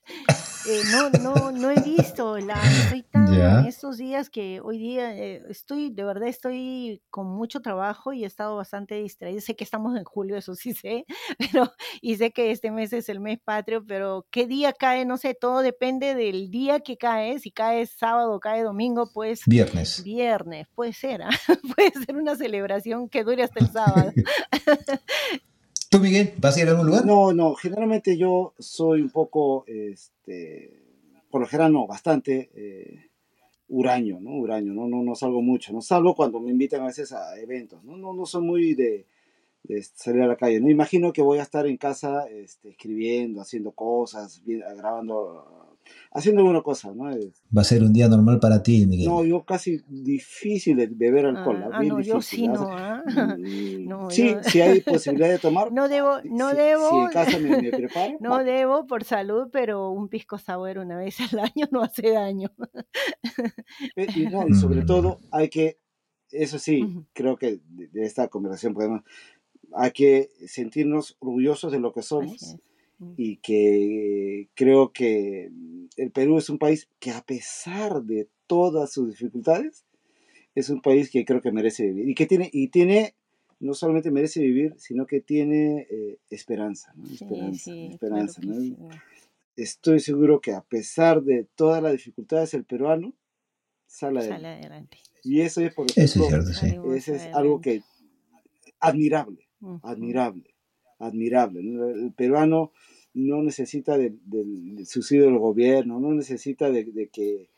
Eh, 0.67 0.81
no, 0.91 1.09
no, 1.21 1.51
no 1.51 1.71
he 1.71 1.79
visto 1.79 2.37
la, 2.37 2.53
estoy 2.83 3.03
tan 3.11 3.33
Ya. 3.33 3.61
estos 3.61 3.97
días 3.97 4.29
que 4.29 4.59
hoy 4.61 4.77
día 4.77 5.15
eh, 5.15 5.41
estoy, 5.47 5.89
de 5.89 6.03
verdad 6.03 6.27
estoy 6.27 7.01
con 7.09 7.27
mucho 7.27 7.61
trabajo 7.61 8.11
y 8.11 8.23
he 8.23 8.27
estado 8.27 8.57
bastante 8.57 8.95
distraída. 8.95 9.39
Sé 9.39 9.55
que 9.55 9.63
estamos 9.63 9.97
en 9.97 10.03
julio, 10.03 10.35
eso 10.35 10.55
sí 10.55 10.73
sé, 10.73 11.05
pero 11.39 11.71
y 12.01 12.17
sé 12.17 12.31
que 12.31 12.51
este 12.51 12.71
mes 12.71 12.91
es 12.91 13.07
el 13.07 13.21
mes 13.21 13.39
patrio, 13.41 13.85
pero 13.85 14.27
qué 14.31 14.47
día 14.47 14.73
cae, 14.73 15.05
no 15.05 15.15
sé, 15.15 15.33
todo 15.33 15.61
depende 15.61 16.13
del 16.13 16.51
día 16.51 16.81
que 16.81 16.97
cae. 16.97 17.39
Si 17.39 17.51
cae 17.51 17.85
sábado, 17.85 18.37
cae 18.41 18.61
domingo, 18.61 19.09
pues 19.13 19.43
Viernes. 19.45 20.03
Viernes, 20.03 20.67
puede 20.75 20.91
ser, 20.91 21.21
¿ah? 21.21 21.29
puede 21.73 21.91
ser 22.05 22.17
una 22.17 22.35
celebración 22.35 23.07
que 23.07 23.23
dure 23.23 23.43
hasta 23.43 23.61
el 23.61 23.71
sábado. 23.71 24.11
¿Tú, 25.89 25.99
Miguel, 25.99 26.33
vas 26.37 26.55
a 26.55 26.61
ir 26.61 26.67
a 26.67 26.71
algún 26.71 26.85
lugar? 26.85 27.03
No, 27.03 27.33
no, 27.33 27.55
generalmente 27.55 28.15
yo 28.15 28.53
soy 28.59 29.01
un 29.01 29.09
poco, 29.09 29.63
este, 29.65 30.83
por 31.31 31.41
lo 31.41 31.47
general 31.47 31.73
no, 31.73 31.87
bastante 31.87 32.51
eh, 32.53 33.09
huraño, 33.69 34.19
¿no? 34.21 34.35
Huraño, 34.35 34.71
no, 34.71 34.87
no, 34.87 35.01
no 35.01 35.15
salgo 35.15 35.41
mucho, 35.41 35.73
no 35.73 35.81
salgo 35.81 36.15
cuando 36.15 36.39
me 36.39 36.51
invitan 36.51 36.81
a 36.81 36.85
veces 36.85 37.11
a 37.11 37.39
eventos, 37.39 37.83
no, 37.83 37.97
no, 37.97 38.13
no 38.13 38.27
soy 38.27 38.43
muy 38.43 38.75
de, 38.75 39.07
de 39.63 39.81
salir 39.81 40.21
a 40.21 40.27
la 40.27 40.35
calle, 40.37 40.59
no 40.59 40.69
imagino 40.69 41.11
que 41.11 41.23
voy 41.23 41.39
a 41.39 41.43
estar 41.43 41.65
en 41.65 41.77
casa 41.77 42.27
este, 42.29 42.69
escribiendo, 42.69 43.41
haciendo 43.41 43.71
cosas, 43.71 44.43
grabando, 44.45 45.68
haciendo 46.11 46.41
alguna 46.41 46.61
cosa, 46.61 46.93
¿no? 46.93 47.09
Es- 47.09 47.41
Va 47.55 47.61
a 47.61 47.65
ser 47.65 47.83
un 47.83 47.93
día 47.93 48.07
normal 48.07 48.39
para 48.39 48.61
ti, 48.63 48.85
Miguel. 48.85 49.07
no, 49.07 49.23
yo 49.25 49.43
casi 49.43 49.81
difícil 49.87 50.77
de 50.77 50.87
beber 50.87 51.25
alcohol, 51.25 51.57
Ah, 51.63 51.69
¿ah? 51.71 51.77
ah, 51.77 51.83
no, 51.83 51.99
yo 52.01 52.15
difícil, 52.17 52.39
sí 52.39 52.47
¿ah? 52.47 52.51
O 52.51 52.53
no, 52.53 52.59
sea, 52.65 52.95
¿ah? 52.95 53.03
No, 53.87 54.09
sí, 54.11 54.31
yo- 54.33 54.43
si 54.43 54.61
hay 54.61 54.81
posibilidad 54.81 55.29
de 55.29 55.39
tomar, 55.39 55.71
No 55.71 55.87
debo, 55.87 56.21
no 56.23 56.49
si, 56.51 56.55
debo, 56.57 56.89
si 56.89 56.95
en 56.97 57.07
casa 57.09 57.39
me, 57.39 57.61
me 57.61 57.71
preparo, 57.71 58.17
no 58.21 58.29
va. 58.31 58.43
debo 58.43 58.85
por 58.87 59.03
salud, 59.03 59.49
pero 59.51 59.89
un 59.91 60.09
pisco 60.09 60.37
sour 60.37 60.79
una 60.79 60.97
vez 60.97 61.17
al 61.33 61.39
año 61.39 61.67
no 61.71 61.81
hace 61.81 62.11
daño. 62.11 62.49
Eh, 63.95 64.07
Y, 64.15 64.25
no, 64.27 64.47
y 64.47 64.53
sobre 64.53 64.81
Mm. 64.81 64.85
todo 64.85 65.19
hay 65.31 65.49
que, 65.49 65.79
eso 66.31 66.59
sí, 66.59 67.05
creo 67.13 67.37
que 67.37 67.59
de, 67.69 67.87
de 67.87 68.03
esta 68.05 68.27
conversación 68.27 68.73
podemos, 68.73 69.01
hay 69.73 69.91
que 69.91 70.29
sentirnos 70.47 71.15
orgullosos 71.19 71.71
de 71.71 71.79
lo 71.79 71.93
que 71.93 71.99
Así 72.01 72.09
somos 72.09 72.41
es. 72.41 72.57
Y 73.17 73.37
que 73.37 74.49
creo 74.55 74.91
que 74.91 75.51
el 75.97 76.11
Perú 76.11 76.37
es 76.37 76.49
un 76.49 76.57
país 76.57 76.89
que 76.99 77.11
a 77.11 77.21
pesar 77.21 78.03
de 78.03 78.27
todas 78.47 78.91
sus 78.91 79.09
dificultades, 79.09 79.85
es 80.55 80.69
un 80.69 80.81
país 80.81 81.09
que 81.09 81.25
creo 81.25 81.41
que 81.41 81.51
merece 81.51 81.85
vivir 81.85 82.09
y 82.09 82.15
que 82.15 82.25
tiene, 82.25 82.49
y 82.51 82.69
tiene, 82.69 83.15
no 83.59 83.73
solamente 83.73 84.11
merece 84.11 84.41
vivir, 84.41 84.75
sino 84.77 85.05
que 85.05 85.21
tiene 85.21 85.87
eh, 85.89 86.17
esperanza, 86.29 86.93
¿no? 86.95 87.05
Sí, 87.05 87.13
Esperanza, 87.13 87.63
sí, 87.63 87.71
claro 87.71 87.91
esperanza, 87.93 88.41
que 88.41 88.47
¿no? 88.47 88.61
sí. 88.61 88.77
Estoy 89.55 89.99
seguro 89.99 90.39
que 90.39 90.53
a 90.53 90.61
pesar 90.61 91.21
de 91.21 91.45
todas 91.55 91.83
las 91.83 91.91
dificultades, 91.91 92.53
el 92.53 92.63
peruano 92.63 93.13
sale 93.87 94.19
adelante. 94.19 94.45
Sale 94.45 94.47
adelante. 94.59 94.97
Y 95.23 95.41
eso 95.41 95.61
es, 95.61 95.73
por 95.73 95.87
Eso 95.87 96.01
es 96.01 96.11
cierto, 96.13 96.53
sí. 96.53 96.77
Es 96.95 97.09
algo 97.33 97.59
que 97.59 97.81
admirable, 98.79 99.47
Ujú. 99.61 99.79
admirable, 99.83 100.55
admirable. 100.99 101.61
El 101.61 102.13
peruano 102.13 102.71
no 103.13 103.41
necesita 103.41 103.97
del, 103.97 104.19
subsidio 104.85 105.25
del 105.25 105.37
gobierno, 105.37 105.99
no 105.99 106.13
necesita 106.13 106.69
de, 106.69 106.85
de 106.85 107.07
que, 107.07 107.49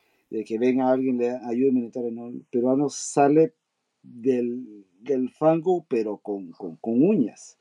venga 0.57 0.89
alguien 0.89 1.17
le 1.17 1.31
ayude 1.31 1.71
no. 2.11 2.27
El 2.27 2.45
peruano 2.49 2.89
sale 2.89 3.53
del, 4.01 4.85
del 5.01 5.29
fango, 5.29 5.85
pero 5.89 6.17
con, 6.17 6.51
con, 6.51 6.77
con 6.77 7.03
uñas, 7.03 7.57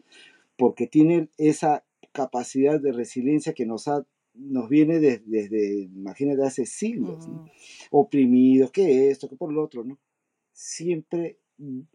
porque 0.56 0.86
tiene 0.86 1.28
esa 1.36 1.84
capacidad 2.12 2.80
de 2.80 2.92
resiliencia 2.92 3.52
que 3.54 3.66
nos 3.66 3.88
ha 3.88 4.06
nos 4.32 4.68
viene 4.68 5.00
de- 5.00 5.22
desde, 5.26 5.82
imagínate, 5.82 6.44
hace 6.44 6.64
siglos, 6.64 7.28
oprimidos, 7.90 8.70
que 8.70 9.10
esto, 9.10 9.28
que 9.28 9.36
por 9.36 9.52
lo 9.52 9.62
otro, 9.62 9.84
¿no? 9.84 9.98
Siempre 10.52 11.39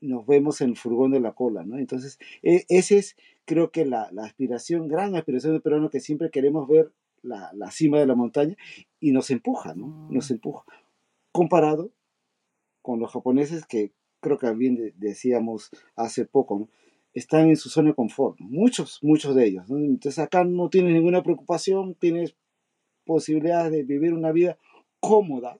nos 0.01 0.25
vemos 0.27 0.61
en 0.61 0.69
el 0.71 0.77
furgón 0.77 1.11
de 1.11 1.19
la 1.19 1.33
cola, 1.33 1.63
¿no? 1.63 1.77
Entonces, 1.77 2.19
e- 2.43 2.65
ese 2.69 2.97
es, 2.97 3.17
creo 3.45 3.71
que 3.71 3.85
la, 3.85 4.09
la 4.11 4.25
aspiración, 4.25 4.87
gran 4.87 5.15
aspiración 5.15 5.53
del 5.53 5.61
peruano, 5.61 5.89
que 5.89 5.99
siempre 5.99 6.29
queremos 6.29 6.67
ver 6.67 6.91
la, 7.21 7.51
la 7.53 7.71
cima 7.71 7.99
de 7.99 8.05
la 8.05 8.15
montaña 8.15 8.55
y 8.99 9.11
nos 9.11 9.31
empuja, 9.31 9.73
¿no? 9.73 10.07
Nos 10.11 10.29
empuja. 10.31 10.63
Comparado 11.31 11.91
con 12.81 12.99
los 12.99 13.11
japoneses 13.11 13.65
que 13.65 13.91
creo 14.19 14.37
que 14.37 14.47
de- 14.47 14.93
decíamos 14.97 15.71
hace 15.95 16.25
poco, 16.25 16.59
¿no? 16.59 16.69
Están 17.13 17.47
en 17.47 17.55
su 17.55 17.69
zona 17.69 17.89
de 17.89 17.95
confort, 17.95 18.39
¿no? 18.39 18.47
muchos, 18.47 18.99
muchos 19.01 19.35
de 19.35 19.45
ellos, 19.45 19.69
¿no? 19.69 19.77
Entonces 19.77 20.19
acá 20.19 20.43
no 20.43 20.69
tienes 20.69 20.93
ninguna 20.93 21.23
preocupación, 21.23 21.95
tienes 21.95 22.35
posibilidades 23.05 23.71
de 23.71 23.83
vivir 23.83 24.13
una 24.13 24.31
vida 24.31 24.57
cómoda 24.99 25.57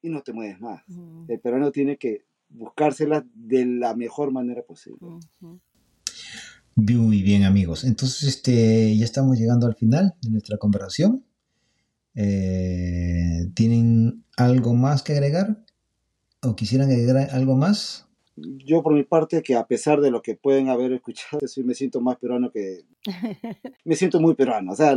y 0.00 0.08
no 0.08 0.22
te 0.22 0.32
mueves 0.32 0.60
más. 0.60 0.82
Ujú. 0.88 1.26
El 1.28 1.38
peruano 1.40 1.70
tiene 1.70 1.96
que 1.98 2.24
buscársela 2.52 3.26
de 3.34 3.66
la 3.66 3.94
mejor 3.94 4.32
manera 4.32 4.62
posible. 4.62 4.98
Muy 6.74 7.22
bien, 7.22 7.44
amigos. 7.44 7.84
Entonces, 7.84 8.28
este, 8.28 8.96
ya 8.96 9.04
estamos 9.04 9.38
llegando 9.38 9.66
al 9.66 9.74
final 9.74 10.14
de 10.22 10.30
nuestra 10.30 10.58
conversación. 10.58 11.24
Eh, 12.14 13.50
¿Tienen 13.54 14.24
algo 14.36 14.74
más 14.74 15.02
que 15.02 15.12
agregar? 15.12 15.62
o 16.42 16.56
quisieran 16.56 16.90
agregar 16.90 17.30
algo 17.30 17.56
más? 17.56 18.08
Yo 18.36 18.82
por 18.82 18.94
mi 18.94 19.04
parte, 19.04 19.42
que 19.42 19.54
a 19.54 19.66
pesar 19.66 20.00
de 20.00 20.10
lo 20.10 20.22
que 20.22 20.34
pueden 20.34 20.68
haber 20.68 20.92
escuchado, 20.92 21.40
sí 21.46 21.62
me 21.62 21.74
siento 21.74 22.00
más 22.00 22.16
peruano 22.18 22.50
que... 22.50 22.82
me 23.84 23.96
siento 23.96 24.20
muy 24.20 24.34
peruano, 24.34 24.72
o 24.72 24.76
sea, 24.76 24.96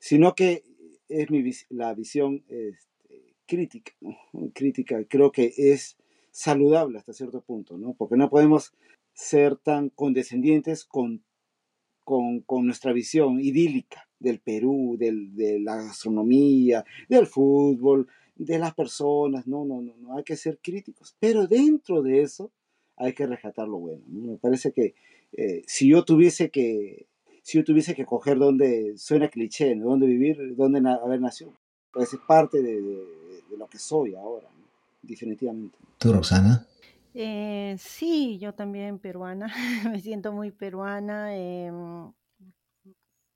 sino 0.00 0.34
que 0.34 0.64
es 1.08 1.30
mi, 1.30 1.48
la 1.70 1.94
visión 1.94 2.44
este, 2.48 3.34
crítica, 3.46 3.92
crítica, 4.54 5.04
creo 5.08 5.30
que 5.30 5.52
es 5.56 5.96
saludable 6.34 6.98
hasta 6.98 7.12
cierto 7.12 7.42
punto, 7.42 7.78
¿no? 7.78 7.94
Porque 7.94 8.16
no 8.16 8.28
podemos 8.28 8.72
ser 9.12 9.54
tan 9.54 9.88
condescendientes 9.90 10.84
con, 10.84 11.22
con, 12.02 12.66
nuestra 12.66 12.92
visión 12.92 13.40
idílica 13.40 14.08
del 14.18 14.40
Perú, 14.40 14.96
del, 14.98 15.36
de 15.36 15.60
la 15.60 15.76
gastronomía, 15.76 16.84
del 17.08 17.28
fútbol, 17.28 18.08
de 18.34 18.58
las 18.58 18.74
personas, 18.74 19.46
no, 19.46 19.64
no, 19.64 19.80
no, 19.80 19.94
no, 19.96 20.16
hay 20.16 20.24
que 20.24 20.36
ser 20.36 20.58
críticos, 20.60 21.16
pero 21.20 21.46
dentro 21.46 22.02
de 22.02 22.22
eso 22.22 22.50
hay 22.96 23.12
que 23.12 23.28
rescatar 23.28 23.68
lo 23.68 23.78
bueno. 23.78 24.02
Me 24.08 24.36
parece 24.36 24.72
que 24.72 24.96
eh, 25.34 25.62
si 25.68 25.88
yo 25.88 26.04
tuviese 26.04 26.50
que, 26.50 27.06
si 27.42 27.58
yo 27.58 27.64
tuviese 27.64 27.94
que 27.94 28.04
coger 28.04 28.38
donde 28.38 28.94
suena 28.96 29.28
cliché, 29.28 29.76
¿no? 29.76 29.90
dónde 29.90 30.08
vivir, 30.08 30.56
dónde 30.56 30.80
haber 30.88 31.20
nacido, 31.20 31.54
pues 31.92 32.12
es 32.12 32.20
parte 32.26 32.60
de, 32.60 32.82
de, 32.82 33.56
lo 33.56 33.68
que 33.68 33.78
soy 33.78 34.16
ahora, 34.16 34.48
definitivamente. 35.06 35.78
¿Tú, 35.98 36.12
Roxana? 36.12 36.66
Eh, 37.14 37.76
sí, 37.78 38.38
yo 38.38 38.54
también 38.54 38.98
peruana, 38.98 39.46
me 39.96 40.00
siento 40.00 40.32
muy 40.32 40.50
peruana. 40.50 41.36
Eh, 41.36 41.70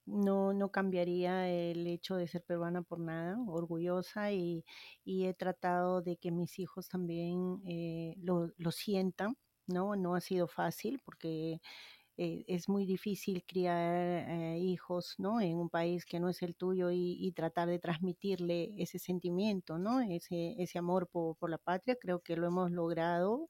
no, 0.09 0.55
no 0.55 0.71
cambiaría 0.71 1.49
el 1.49 1.87
hecho 1.87 2.17
de 2.17 2.27
ser 2.27 2.43
peruana 2.43 2.83
por 2.83 2.99
nada, 2.99 3.37
orgullosa 3.47 4.33
y, 4.33 4.65
he 5.05 5.35
tratado 5.35 6.03
de 6.03 6.17
que 6.17 6.31
mis 6.31 6.59
hijos 6.59 6.89
también 6.89 7.61
eh, 7.67 8.15
lo, 8.19 8.51
sientan, 8.73 9.37
¿no? 9.67 9.97
No 9.97 10.15
ha 10.15 10.21
sido 10.21 10.49
fácil 10.49 11.01
porque 11.05 11.61
eh, 12.21 12.45
es 12.49 12.69
muy 12.69 12.85
difícil 12.85 13.45
criar 13.47 14.29
eh, 14.29 14.59
hijos, 14.59 15.15
¿no? 15.19 15.41
En 15.41 15.57
un 15.57 15.71
país 15.71 16.05
que 16.05 16.19
no 16.19 16.29
es 16.29 16.43
el 16.43 16.57
tuyo 16.57 16.91
y, 16.91 17.33
tratar 17.37 17.69
de 17.69 17.79
transmitirle 17.79 18.75
ese 18.77 18.99
sentimiento, 18.99 19.79
¿no? 19.79 20.01
Ese, 20.01 20.57
ese 20.59 20.79
amor 20.79 21.07
por, 21.09 21.37
por 21.37 21.49
la 21.49 21.59
patria, 21.59 21.97
creo 22.01 22.21
que 22.21 22.37
lo 22.37 22.49
hemos 22.49 22.73
logrado. 22.73 23.49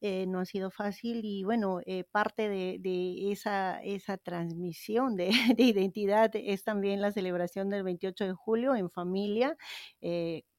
Eh, 0.00 0.26
no 0.26 0.40
ha 0.40 0.46
sido 0.46 0.70
fácil 0.70 1.20
y 1.24 1.44
bueno, 1.44 1.80
parte 2.10 2.48
de, 2.48 3.30
esa, 3.30 3.80
esa 3.82 4.16
transmisión 4.18 5.16
de, 5.16 5.30
identidad 5.58 6.30
es 6.34 6.64
también 6.64 7.00
la 7.02 7.12
celebración 7.12 7.68
del 7.70 7.82
28 7.84 8.24
de 8.24 8.32
julio 8.32 8.74
en 8.74 8.90
familia. 8.90 9.56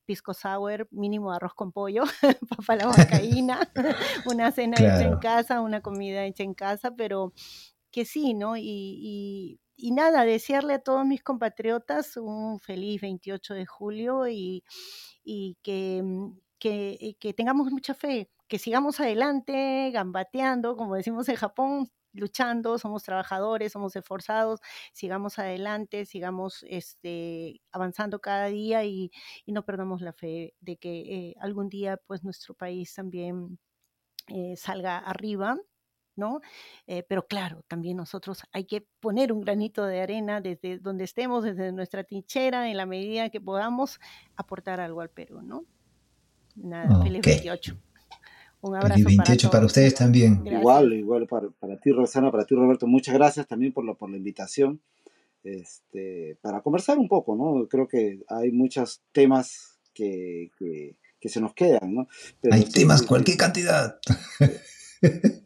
Pisco 0.05 0.33
sour, 0.33 0.87
mínimo 0.91 1.31
arroz 1.31 1.53
con 1.53 1.71
pollo, 1.71 2.03
papa 2.49 2.75
la 2.75 2.87
vacaína, 2.87 3.59
una 4.25 4.51
cena 4.51 4.75
hecha 4.77 5.03
en 5.03 5.17
casa, 5.17 5.61
una 5.61 5.81
comida 5.81 6.25
hecha 6.25 6.43
en 6.43 6.53
casa, 6.53 6.95
pero 6.95 7.33
que 7.91 8.05
sí, 8.05 8.33
¿no? 8.33 8.57
Y, 8.57 9.59
y, 9.75 9.91
nada, 9.91 10.25
desearle 10.25 10.75
a 10.75 10.79
todos 10.79 11.05
mis 11.05 11.23
compatriotas 11.23 12.17
un 12.17 12.59
feliz 12.59 13.01
28 13.01 13.53
de 13.53 13.65
julio 13.65 14.27
y, 14.27 14.63
y 15.23 15.57
que, 15.61 16.01
mm, 16.03 16.39
que, 16.59 17.15
que, 17.19 17.33
tengamos 17.33 17.71
mucha 17.71 17.93
fe, 17.93 18.29
que 18.47 18.59
sigamos 18.59 18.99
adelante, 18.99 19.91
gambateando, 19.91 20.75
como 20.75 20.95
decimos 20.95 21.29
en 21.29 21.35
Japón, 21.35 21.89
luchando, 22.13 22.77
somos 22.77 23.03
trabajadores, 23.03 23.71
somos 23.71 23.95
esforzados, 23.95 24.61
sigamos 24.93 25.39
adelante, 25.39 26.05
sigamos 26.05 26.65
este, 26.69 27.61
avanzando 27.71 28.19
cada 28.19 28.47
día 28.47 28.83
y, 28.85 29.11
no 29.47 29.65
perdamos 29.65 30.01
la 30.01 30.13
fe 30.13 30.55
de 30.61 30.77
que 30.77 31.01
eh, 31.01 31.35
algún 31.39 31.69
día 31.69 31.97
pues 31.97 32.23
nuestro 32.23 32.55
país 32.55 32.93
también 32.95 33.59
eh, 34.27 34.55
salga 34.57 34.97
arriba. 34.97 35.57
¿no? 36.15 36.41
Eh, 36.85 37.03
pero 37.09 37.25
claro, 37.25 37.63
también 37.67 37.97
nosotros 37.97 38.43
hay 38.51 38.65
que 38.65 38.85
poner 38.99 39.33
un 39.33 39.41
granito 39.41 39.83
de 39.85 40.01
arena 40.01 40.41
desde 40.41 40.77
donde 40.77 41.05
estemos, 41.05 41.43
desde 41.43 41.71
nuestra 41.71 42.03
trinchera, 42.03 42.69
en 42.69 42.77
la 42.77 42.85
medida 42.85 43.29
que 43.29 43.41
podamos 43.41 43.99
aportar 44.35 44.79
algo 44.79 45.01
al 45.01 45.09
Perú, 45.09 45.41
¿no? 45.41 45.65
Nada, 46.55 47.01
feliz 47.01 47.21
28. 47.23 47.75
Un 48.63 48.75
abrazo. 48.75 48.99
Y 48.99 49.03
28 49.03 49.51
para, 49.51 49.65
ustedes 49.65 49.93
también. 49.93 50.41
Igual, 50.45 50.93
igual 50.93 51.27
para, 51.27 51.49
para, 51.49 51.77
ti, 51.79 51.91
Rosana, 51.91 52.31
para 52.31 52.45
ti, 52.45 52.55
Roberto. 52.55 52.87
Muchas 52.87 53.13
gracias 53.13 53.45
también 53.45 53.73
por 53.73 53.85
la, 53.85 53.93
por 53.93 54.09
la 54.09 54.17
invitación. 54.17 54.81
Este, 55.43 56.37
para 56.41 56.61
conversar 56.61 56.97
un 56.97 57.09
poco, 57.09 57.35
¿no? 57.35 57.67
Creo 57.67 57.87
que 57.87 58.21
hay 58.29 58.53
muchos 58.53 59.01
temas 59.11 59.77
que, 59.93 60.49
que, 60.57 60.95
que 61.19 61.29
se 61.29 61.41
nos 61.41 61.53
quedan, 61.53 61.93
¿no? 61.93 62.07
hay 62.49 62.63
temas, 62.63 63.03
cualquier 63.03 63.37
cantidad. 63.37 63.99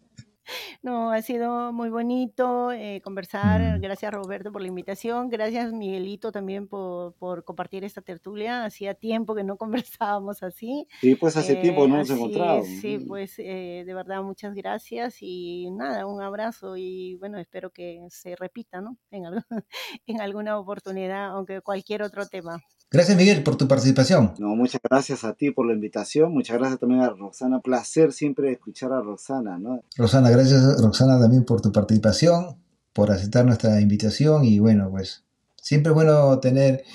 No, 0.82 1.12
ha 1.12 1.22
sido 1.22 1.74
muy 1.74 1.90
bonito 1.90 2.72
eh, 2.72 3.02
conversar. 3.04 3.62
Mm. 3.62 3.82
Gracias 3.82 4.14
Roberto 4.14 4.52
por 4.52 4.62
la 4.62 4.68
invitación. 4.68 5.30
Gracias 5.30 5.72
Miguelito 5.74 6.32
también 6.32 6.68
por, 6.68 7.44
compartir 7.44 7.84
esta 7.84 8.02
tertulia. 8.02 8.66
Hacía 8.66 8.94
tiempo 8.94 9.36
que 9.36 9.44
no 9.44 9.58
conversábamos 9.98 10.44
así. 10.44 10.88
Sí, 11.02 11.16
pues 11.16 11.38
hace 11.38 11.56
tiempo 11.56 11.88
no 11.88 11.98
nos 11.98 12.10
encontramos. 12.10 12.68
Sí, 12.68 13.00
pues 13.00 13.40
eh, 13.40 13.84
de 13.86 13.94
verdad 13.94 14.24
muchas 14.24 14.54
gracias 14.54 15.18
y 15.22 15.70
nada, 15.72 16.06
un 16.06 16.22
abrazo 16.22 16.78
y 16.78 17.16
bueno, 17.16 17.38
espero 17.40 17.72
que 17.72 18.06
se 18.10 18.36
repita, 18.36 18.82
¿no? 18.82 18.98
En, 19.12 19.24
en 20.08 20.22
alguna 20.22 20.58
oportunidad, 20.58 21.28
aunque 21.28 21.62
cualquier 21.62 22.04
otro 22.04 22.26
tema. 22.26 22.62
Gracias 22.90 23.18
Miguel 23.18 23.44
por 23.44 23.58
tu 23.58 23.68
participación. 23.68 24.34
No, 24.40 24.56
muchas 24.56 24.80
gracias 24.82 25.26
a 25.26 25.34
ti 25.34 25.52
por 25.52 25.68
la 25.68 25.74
invitación, 25.74 26.32
muchas 26.32 26.58
gracias 26.58 26.80
también 26.80 27.02
a 27.02 27.10
Roxana, 27.10 27.60
placer 27.60 28.14
siempre 28.14 28.52
escuchar 28.52 28.94
a 28.94 29.02
Roxana, 29.02 29.58
¿no? 29.60 29.82
Roxana, 29.98 30.30
gracias 30.30 30.82
Roxana 30.82 31.20
también 31.20 31.44
por 31.44 31.60
tu 31.60 31.74
participación, 31.74 32.56
por 32.94 33.12
aceptar 33.12 33.46
nuestra 33.46 33.82
invitación 33.82 34.46
y 34.46 34.60
bueno, 34.60 34.90
pues 34.90 35.26
siempre 35.62 35.90
es 35.90 35.96
bueno 35.96 36.40
tener 36.40 36.86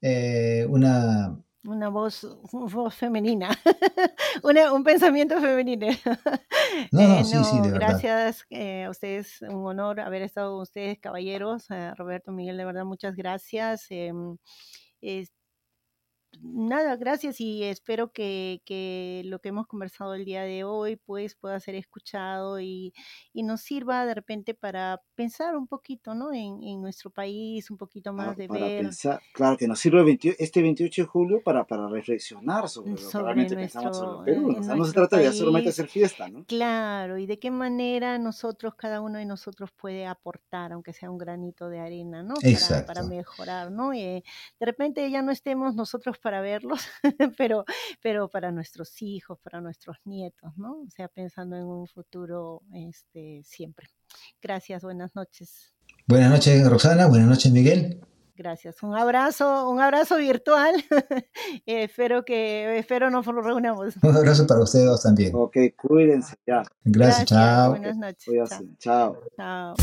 eh, 0.00 0.66
una... 0.70 1.38
Una 1.66 1.88
voz, 1.88 2.26
voz 2.50 2.94
femenina, 2.94 3.50
un 4.74 4.84
pensamiento 4.84 5.40
femenino. 5.40 5.86
No, 6.90 7.08
no, 7.08 7.14
eh, 7.20 7.24
sí, 7.24 7.36
sí, 7.42 7.56
de 7.60 7.70
verdad. 7.70 7.88
Gracias 7.88 8.44
eh, 8.50 8.84
a 8.84 8.90
ustedes, 8.90 9.40
un 9.42 9.64
honor 9.66 10.00
haber 10.00 10.20
estado 10.20 10.52
con 10.52 10.62
ustedes, 10.62 10.98
caballeros. 10.98 11.68
Roberto, 11.96 12.32
Miguel, 12.32 12.58
de 12.58 12.64
verdad, 12.66 12.84
muchas 12.84 13.14
gracias. 13.16 13.88
is 15.04 15.28
nada, 16.42 16.96
gracias 16.96 17.40
y 17.40 17.62
espero 17.64 18.12
que, 18.12 18.62
que, 18.64 19.22
lo 19.24 19.40
que 19.40 19.50
hemos 19.50 19.66
conversado 19.66 20.14
el 20.14 20.24
día 20.24 20.42
de 20.42 20.64
hoy 20.64 20.96
pues 20.96 21.34
pueda 21.34 21.58
ser 21.60 21.74
escuchado 21.74 22.60
y, 22.60 22.92
y 23.32 23.42
nos 23.42 23.60
sirva 23.60 24.06
de 24.06 24.14
repente 24.14 24.54
para 24.54 25.02
pensar 25.14 25.56
un 25.56 25.66
poquito, 25.66 26.14
¿no? 26.14 26.32
En, 26.32 26.62
en 26.62 26.80
nuestro 26.80 27.10
país, 27.10 27.70
un 27.70 27.76
poquito 27.76 28.12
más 28.12 28.36
de 28.36 28.48
para 28.48 28.60
ver. 28.60 28.82
Pensar, 28.82 29.20
claro, 29.32 29.56
que 29.56 29.66
nos 29.68 29.78
sirve 29.78 30.18
este 30.38 30.62
28 30.62 31.02
de 31.02 31.06
julio 31.06 31.42
para, 31.42 31.66
para 31.66 31.88
reflexionar 31.88 32.68
sobre, 32.68 32.92
lo 32.92 32.96
que 32.96 33.18
realmente 33.18 33.54
pensamos 33.56 33.96
sobre 33.96 34.32
Perú. 34.32 34.56
O 34.58 34.62
sea, 34.62 34.74
no 34.74 34.84
se 34.84 34.92
trata 34.92 35.16
de 35.16 35.32
solamente 35.32 35.70
hacer 35.70 35.88
fiesta, 35.88 36.28
¿no? 36.28 36.44
Claro, 36.44 37.18
y 37.18 37.26
de 37.26 37.38
qué 37.38 37.50
manera 37.50 38.18
nosotros, 38.18 38.74
cada 38.74 39.00
uno 39.00 39.18
de 39.18 39.26
nosotros 39.26 39.70
puede 39.72 40.06
aportar, 40.06 40.72
aunque 40.72 40.92
sea 40.92 41.10
un 41.10 41.18
granito 41.18 41.68
de 41.68 41.80
arena, 41.80 42.22
¿no? 42.22 42.34
Para, 42.34 42.86
para 42.86 43.02
mejorar, 43.02 43.70
¿no? 43.70 43.92
Eh, 43.92 44.22
de 44.58 44.66
repente 44.66 45.10
ya 45.10 45.22
no 45.22 45.32
estemos 45.32 45.74
nosotros 45.74 46.18
para 46.24 46.40
verlos, 46.40 46.80
pero, 47.38 47.66
pero 48.02 48.28
para 48.28 48.50
nuestros 48.50 49.02
hijos, 49.02 49.38
para 49.40 49.60
nuestros 49.60 49.98
nietos, 50.06 50.56
¿no? 50.56 50.80
O 50.80 50.90
sea, 50.90 51.08
pensando 51.08 51.54
en 51.54 51.64
un 51.64 51.86
futuro 51.86 52.62
este, 52.72 53.42
siempre. 53.44 53.88
Gracias, 54.40 54.82
buenas 54.82 55.14
noches. 55.14 55.74
Buenas 56.06 56.30
noches, 56.30 56.66
Roxana, 56.66 57.08
buenas 57.08 57.28
noches, 57.28 57.52
Miguel. 57.52 58.00
Gracias. 58.36 58.82
Un 58.82 58.96
abrazo, 58.96 59.68
un 59.68 59.80
abrazo 59.80 60.16
virtual. 60.16 60.74
espero 61.66 62.24
que, 62.24 62.78
espero 62.78 63.10
nos 63.10 63.26
reunamos. 63.26 63.94
Un 64.02 64.16
abrazo 64.16 64.46
para 64.46 64.60
ustedes 64.60 65.02
también. 65.02 65.32
Ok, 65.34 65.56
cuídense 65.76 66.36
ya. 66.46 66.62
Gracias, 66.84 67.26
chao. 67.26 67.70
Buenas 67.70 67.98
noches. 67.98 68.34
chao. 68.78 69.18
chao. 69.36 69.74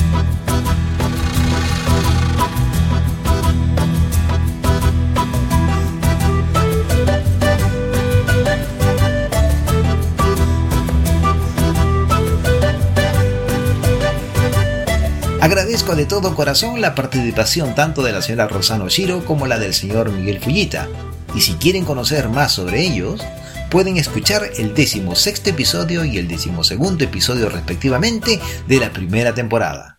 Agradezco 15.41 15.95
de 15.95 16.05
todo 16.05 16.35
corazón 16.35 16.81
la 16.81 16.93
participación 16.93 17.73
tanto 17.73 18.03
de 18.03 18.11
la 18.11 18.21
señora 18.21 18.47
Rosano 18.47 18.89
Shiro 18.89 19.25
como 19.25 19.47
la 19.47 19.57
del 19.57 19.73
señor 19.73 20.11
Miguel 20.11 20.39
Fullita. 20.39 20.87
Y 21.33 21.41
si 21.41 21.55
quieren 21.55 21.83
conocer 21.83 22.29
más 22.29 22.51
sobre 22.51 22.81
ellos, 22.81 23.23
pueden 23.71 23.97
escuchar 23.97 24.51
el 24.59 24.75
sexto 25.15 25.49
episodio 25.49 26.05
y 26.05 26.19
el 26.19 26.27
segundo 26.63 27.03
episodio 27.03 27.49
respectivamente 27.49 28.39
de 28.67 28.79
la 28.79 28.93
primera 28.93 29.33
temporada. 29.33 29.97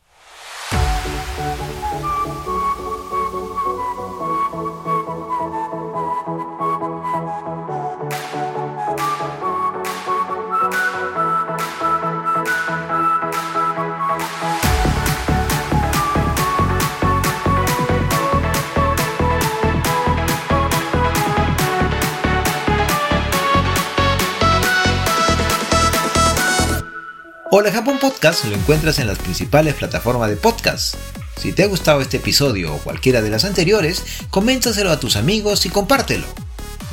Hola 27.55 27.71
Japón 27.71 27.99
Podcast 28.01 28.47
lo 28.47 28.57
encuentras 28.57 28.99
en 28.99 29.07
las 29.07 29.19
principales 29.19 29.75
plataformas 29.75 30.31
de 30.31 30.37
podcast. 30.37 30.95
Si 31.37 31.53
te 31.53 31.63
ha 31.63 31.67
gustado 31.67 32.01
este 32.01 32.17
episodio 32.17 32.75
o 32.75 32.79
cualquiera 32.79 33.21
de 33.21 33.29
las 33.29 33.45
anteriores, 33.45 34.05
coméntaselo 34.31 34.91
a 34.91 34.99
tus 34.99 35.17
amigos 35.17 35.67
y 35.67 35.69
compártelo. 35.69 36.25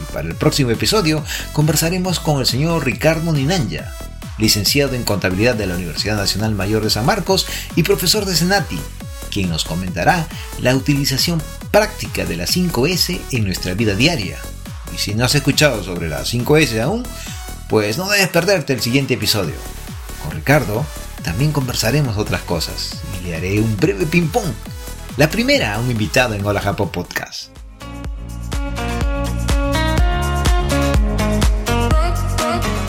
Y 0.01 0.11
para 0.11 0.27
el 0.27 0.35
próximo 0.35 0.71
episodio 0.71 1.23
conversaremos 1.53 2.19
con 2.19 2.41
el 2.41 2.45
señor 2.45 2.83
Ricardo 2.83 3.31
Ninanja, 3.31 3.95
licenciado 4.37 4.95
en 4.95 5.05
Contabilidad 5.05 5.55
de 5.55 5.65
la 5.65 5.75
Universidad 5.75 6.17
Nacional 6.17 6.55
Mayor 6.55 6.83
de 6.83 6.89
San 6.89 7.05
Marcos 7.05 7.47
y 7.77 7.83
profesor 7.83 8.25
de 8.25 8.35
Senati, 8.35 8.81
quien 9.31 9.47
nos 9.47 9.63
comentará 9.63 10.27
la 10.59 10.75
utilización 10.75 11.41
práctica 11.71 12.25
de 12.25 12.35
la 12.35 12.47
5S 12.47 13.21
en 13.31 13.45
nuestra 13.45 13.75
vida 13.75 13.95
diaria. 13.95 14.37
Y 14.93 14.97
si 14.97 15.15
no 15.15 15.23
has 15.23 15.35
escuchado 15.35 15.85
sobre 15.85 16.09
la 16.09 16.25
5S 16.25 16.81
aún, 16.81 17.07
pues 17.69 17.97
no 17.97 18.09
debes 18.09 18.27
perderte 18.27 18.73
el 18.73 18.81
siguiente 18.81 19.13
episodio. 19.13 19.55
Ricardo 20.39 20.85
también 21.21 21.51
conversaremos 21.51 22.17
otras 22.17 22.41
cosas 22.43 23.01
y 23.19 23.25
le 23.25 23.35
haré 23.35 23.59
un 23.59 23.75
breve 23.75 24.05
ping-pong. 24.05 24.47
La 25.17 25.29
primera 25.29 25.75
a 25.75 25.79
un 25.79 25.91
invitado 25.91 26.33
en 26.33 26.45
Hola 26.45 26.61
Japón 26.61 26.89
Podcast. 26.93 27.49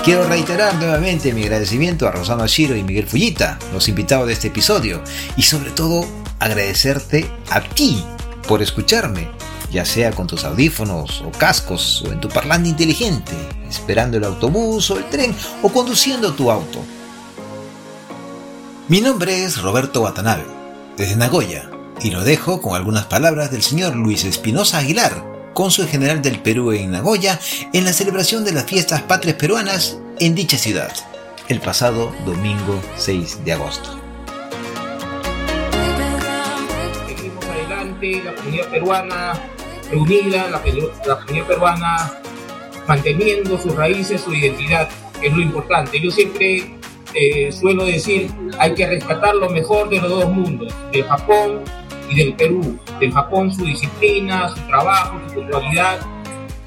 Quiero 0.05 0.29
reiterar 0.29 0.77
nuevamente 0.77 1.33
mi 1.33 1.43
agradecimiento 1.43 2.07
a 2.07 2.13
Rosano 2.13 2.45
Ashiro 2.45 2.77
y 2.77 2.85
Miguel 2.85 3.09
Fullita, 3.09 3.59
los 3.73 3.89
invitados 3.89 4.29
de 4.29 4.35
este 4.35 4.47
episodio, 4.47 5.03
y 5.37 5.43
sobre 5.43 5.73
todo 5.73 6.07
agradecerte 6.39 7.29
a 7.51 7.63
ti 7.63 8.05
por 8.47 8.63
escucharme, 8.63 9.29
ya 9.73 9.85
sea 9.85 10.13
con 10.13 10.29
tus 10.29 10.45
audífonos 10.45 11.21
o 11.23 11.33
cascos 11.33 12.05
o 12.07 12.13
en 12.13 12.21
tu 12.21 12.29
parlante 12.29 12.69
inteligente, 12.69 13.33
esperando 13.69 14.19
el 14.19 14.25
autobús 14.25 14.89
o 14.93 14.99
el 14.99 15.11
tren 15.11 15.35
o 15.65 15.73
conduciendo 15.73 16.33
tu 16.33 16.49
auto. 16.49 16.81
Mi 18.91 19.01
nombre 19.01 19.45
es 19.45 19.63
Roberto 19.63 20.03
Watanabe, 20.03 20.43
desde 20.97 21.15
Nagoya, 21.15 21.71
y 22.03 22.11
lo 22.11 22.25
dejo 22.25 22.61
con 22.61 22.75
algunas 22.75 23.05
palabras 23.05 23.53
del 23.53 23.63
señor 23.63 23.95
Luis 23.95 24.25
Espinosa 24.25 24.79
Aguilar, 24.79 25.53
cónsul 25.55 25.87
general 25.87 26.23
del 26.23 26.41
Perú 26.41 26.73
en 26.73 26.91
Nagoya, 26.91 27.39
en 27.73 27.85
la 27.85 27.93
celebración 27.93 28.45
de 28.45 28.51
las 28.51 28.65
fiestas 28.65 29.03
patrias 29.03 29.37
peruanas 29.37 29.97
en 30.19 30.35
dicha 30.35 30.59
ciudad, 30.59 30.91
el 31.47 31.61
pasado 31.61 32.13
domingo 32.27 32.83
6 32.97 33.45
de 33.45 33.53
agosto. 33.53 33.97
Seguimos 37.07 37.45
adelante, 37.45 38.23
la 38.25 38.35
comunidad 38.35 38.69
peruana 38.71 39.41
reunida, 39.89 40.51
la, 40.51 40.61
la 41.07 41.21
comunidad 41.21 41.47
peruana 41.47 42.13
manteniendo 42.89 43.57
sus 43.57 43.73
raíces, 43.77 44.21
su 44.21 44.35
identidad, 44.35 44.89
es 45.23 45.33
lo 45.33 45.41
importante. 45.41 46.01
Yo 46.01 46.11
siempre 46.11 46.80
eh, 47.15 47.51
suelo 47.53 47.85
decir, 47.85 48.31
hay 48.59 48.75
que 48.75 48.87
rescatar 48.87 49.35
lo 49.35 49.51
mejor 49.51 49.89
de 49.89 50.01
los 50.01 50.11
dos 50.11 50.31
mundos, 50.31 50.73
del 50.93 51.05
Japón 51.05 51.61
y 52.09 52.17
del 52.17 52.35
Perú. 52.35 52.79
Del 53.01 53.13
Japón 53.13 53.53
su 53.53 53.65
disciplina, 53.65 54.49
su 54.49 54.61
trabajo, 54.67 55.21
su 55.29 55.35
culturalidad. 55.35 56.01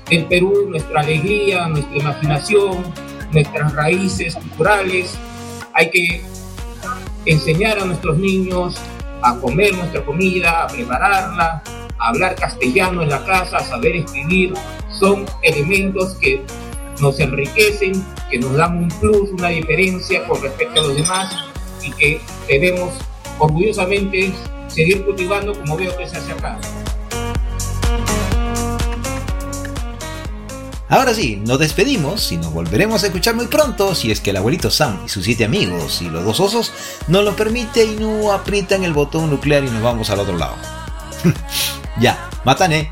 Del 0.10 0.26
Perú 0.26 0.68
nuestra 0.70 1.02
alegría, 1.02 1.68
nuestra 1.68 1.98
imaginación, 1.98 2.84
nuestras 3.32 3.74
raíces 3.74 4.36
culturales. 4.36 5.18
Hay 5.74 5.90
que 5.90 6.22
enseñar 7.26 7.80
a 7.80 7.86
nuestros 7.86 8.18
niños 8.18 8.80
a 9.22 9.38
comer 9.38 9.74
nuestra 9.76 10.04
comida, 10.04 10.64
a 10.64 10.68
prepararla, 10.68 11.64
a 11.98 12.08
hablar 12.10 12.36
castellano 12.36 13.02
en 13.02 13.10
la 13.10 13.24
casa, 13.26 13.58
a 13.58 13.64
saber 13.64 13.96
escribir. 13.96 14.54
Son 14.90 15.26
elementos 15.42 16.16
que 16.16 16.44
nos 17.00 17.20
enriquecen, 17.20 18.04
que 18.30 18.40
nos 18.40 18.54
dan 18.54 18.78
un 18.78 18.90
plus, 19.00 19.32
una 19.32 19.50
diferencia 19.50 20.26
con 20.28 20.42
respecto 20.42 20.82
a 20.82 20.84
los 20.88 20.96
demás 20.96 21.36
y 21.82 21.92
que 21.92 22.22
debemos 22.48 22.94
orgullosamente 23.40 24.32
seguir 24.68 25.04
cultivando 25.06 25.54
como 25.54 25.78
veo 25.78 25.96
que 25.98 26.08
se 26.08 26.18
hace 26.18 26.32
acá. 26.32 26.60
Ahora 30.94 31.14
sí, 31.16 31.42
nos 31.44 31.58
despedimos 31.58 32.32
y 32.32 32.38
nos 32.38 32.54
volveremos 32.54 33.04
a 33.04 33.08
escuchar 33.08 33.34
muy 33.34 33.48
pronto 33.48 33.96
si 33.96 34.12
es 34.12 34.22
que 34.22 34.30
el 34.30 34.38
abuelito 34.38 34.70
Sam 34.70 35.00
y 35.04 35.10
sus 35.10 35.26
siete 35.26 35.44
amigos 35.44 36.04
y 36.04 36.10
los 36.10 36.24
dos 36.24 36.40
osos 36.40 36.72
nos 37.08 37.26
lo 37.26 37.36
permite 37.36 37.84
y 37.84 37.96
no 37.96 38.32
aprietan 38.32 38.84
el 38.84 38.94
botón 38.94 39.32
nuclear 39.32 39.64
y 39.64 39.72
nos 39.72 39.82
vamos 39.82 40.12
al 40.12 40.20
otro 40.20 40.38
lado. 40.38 40.56
ya, 42.00 42.30
matané. 42.46 42.92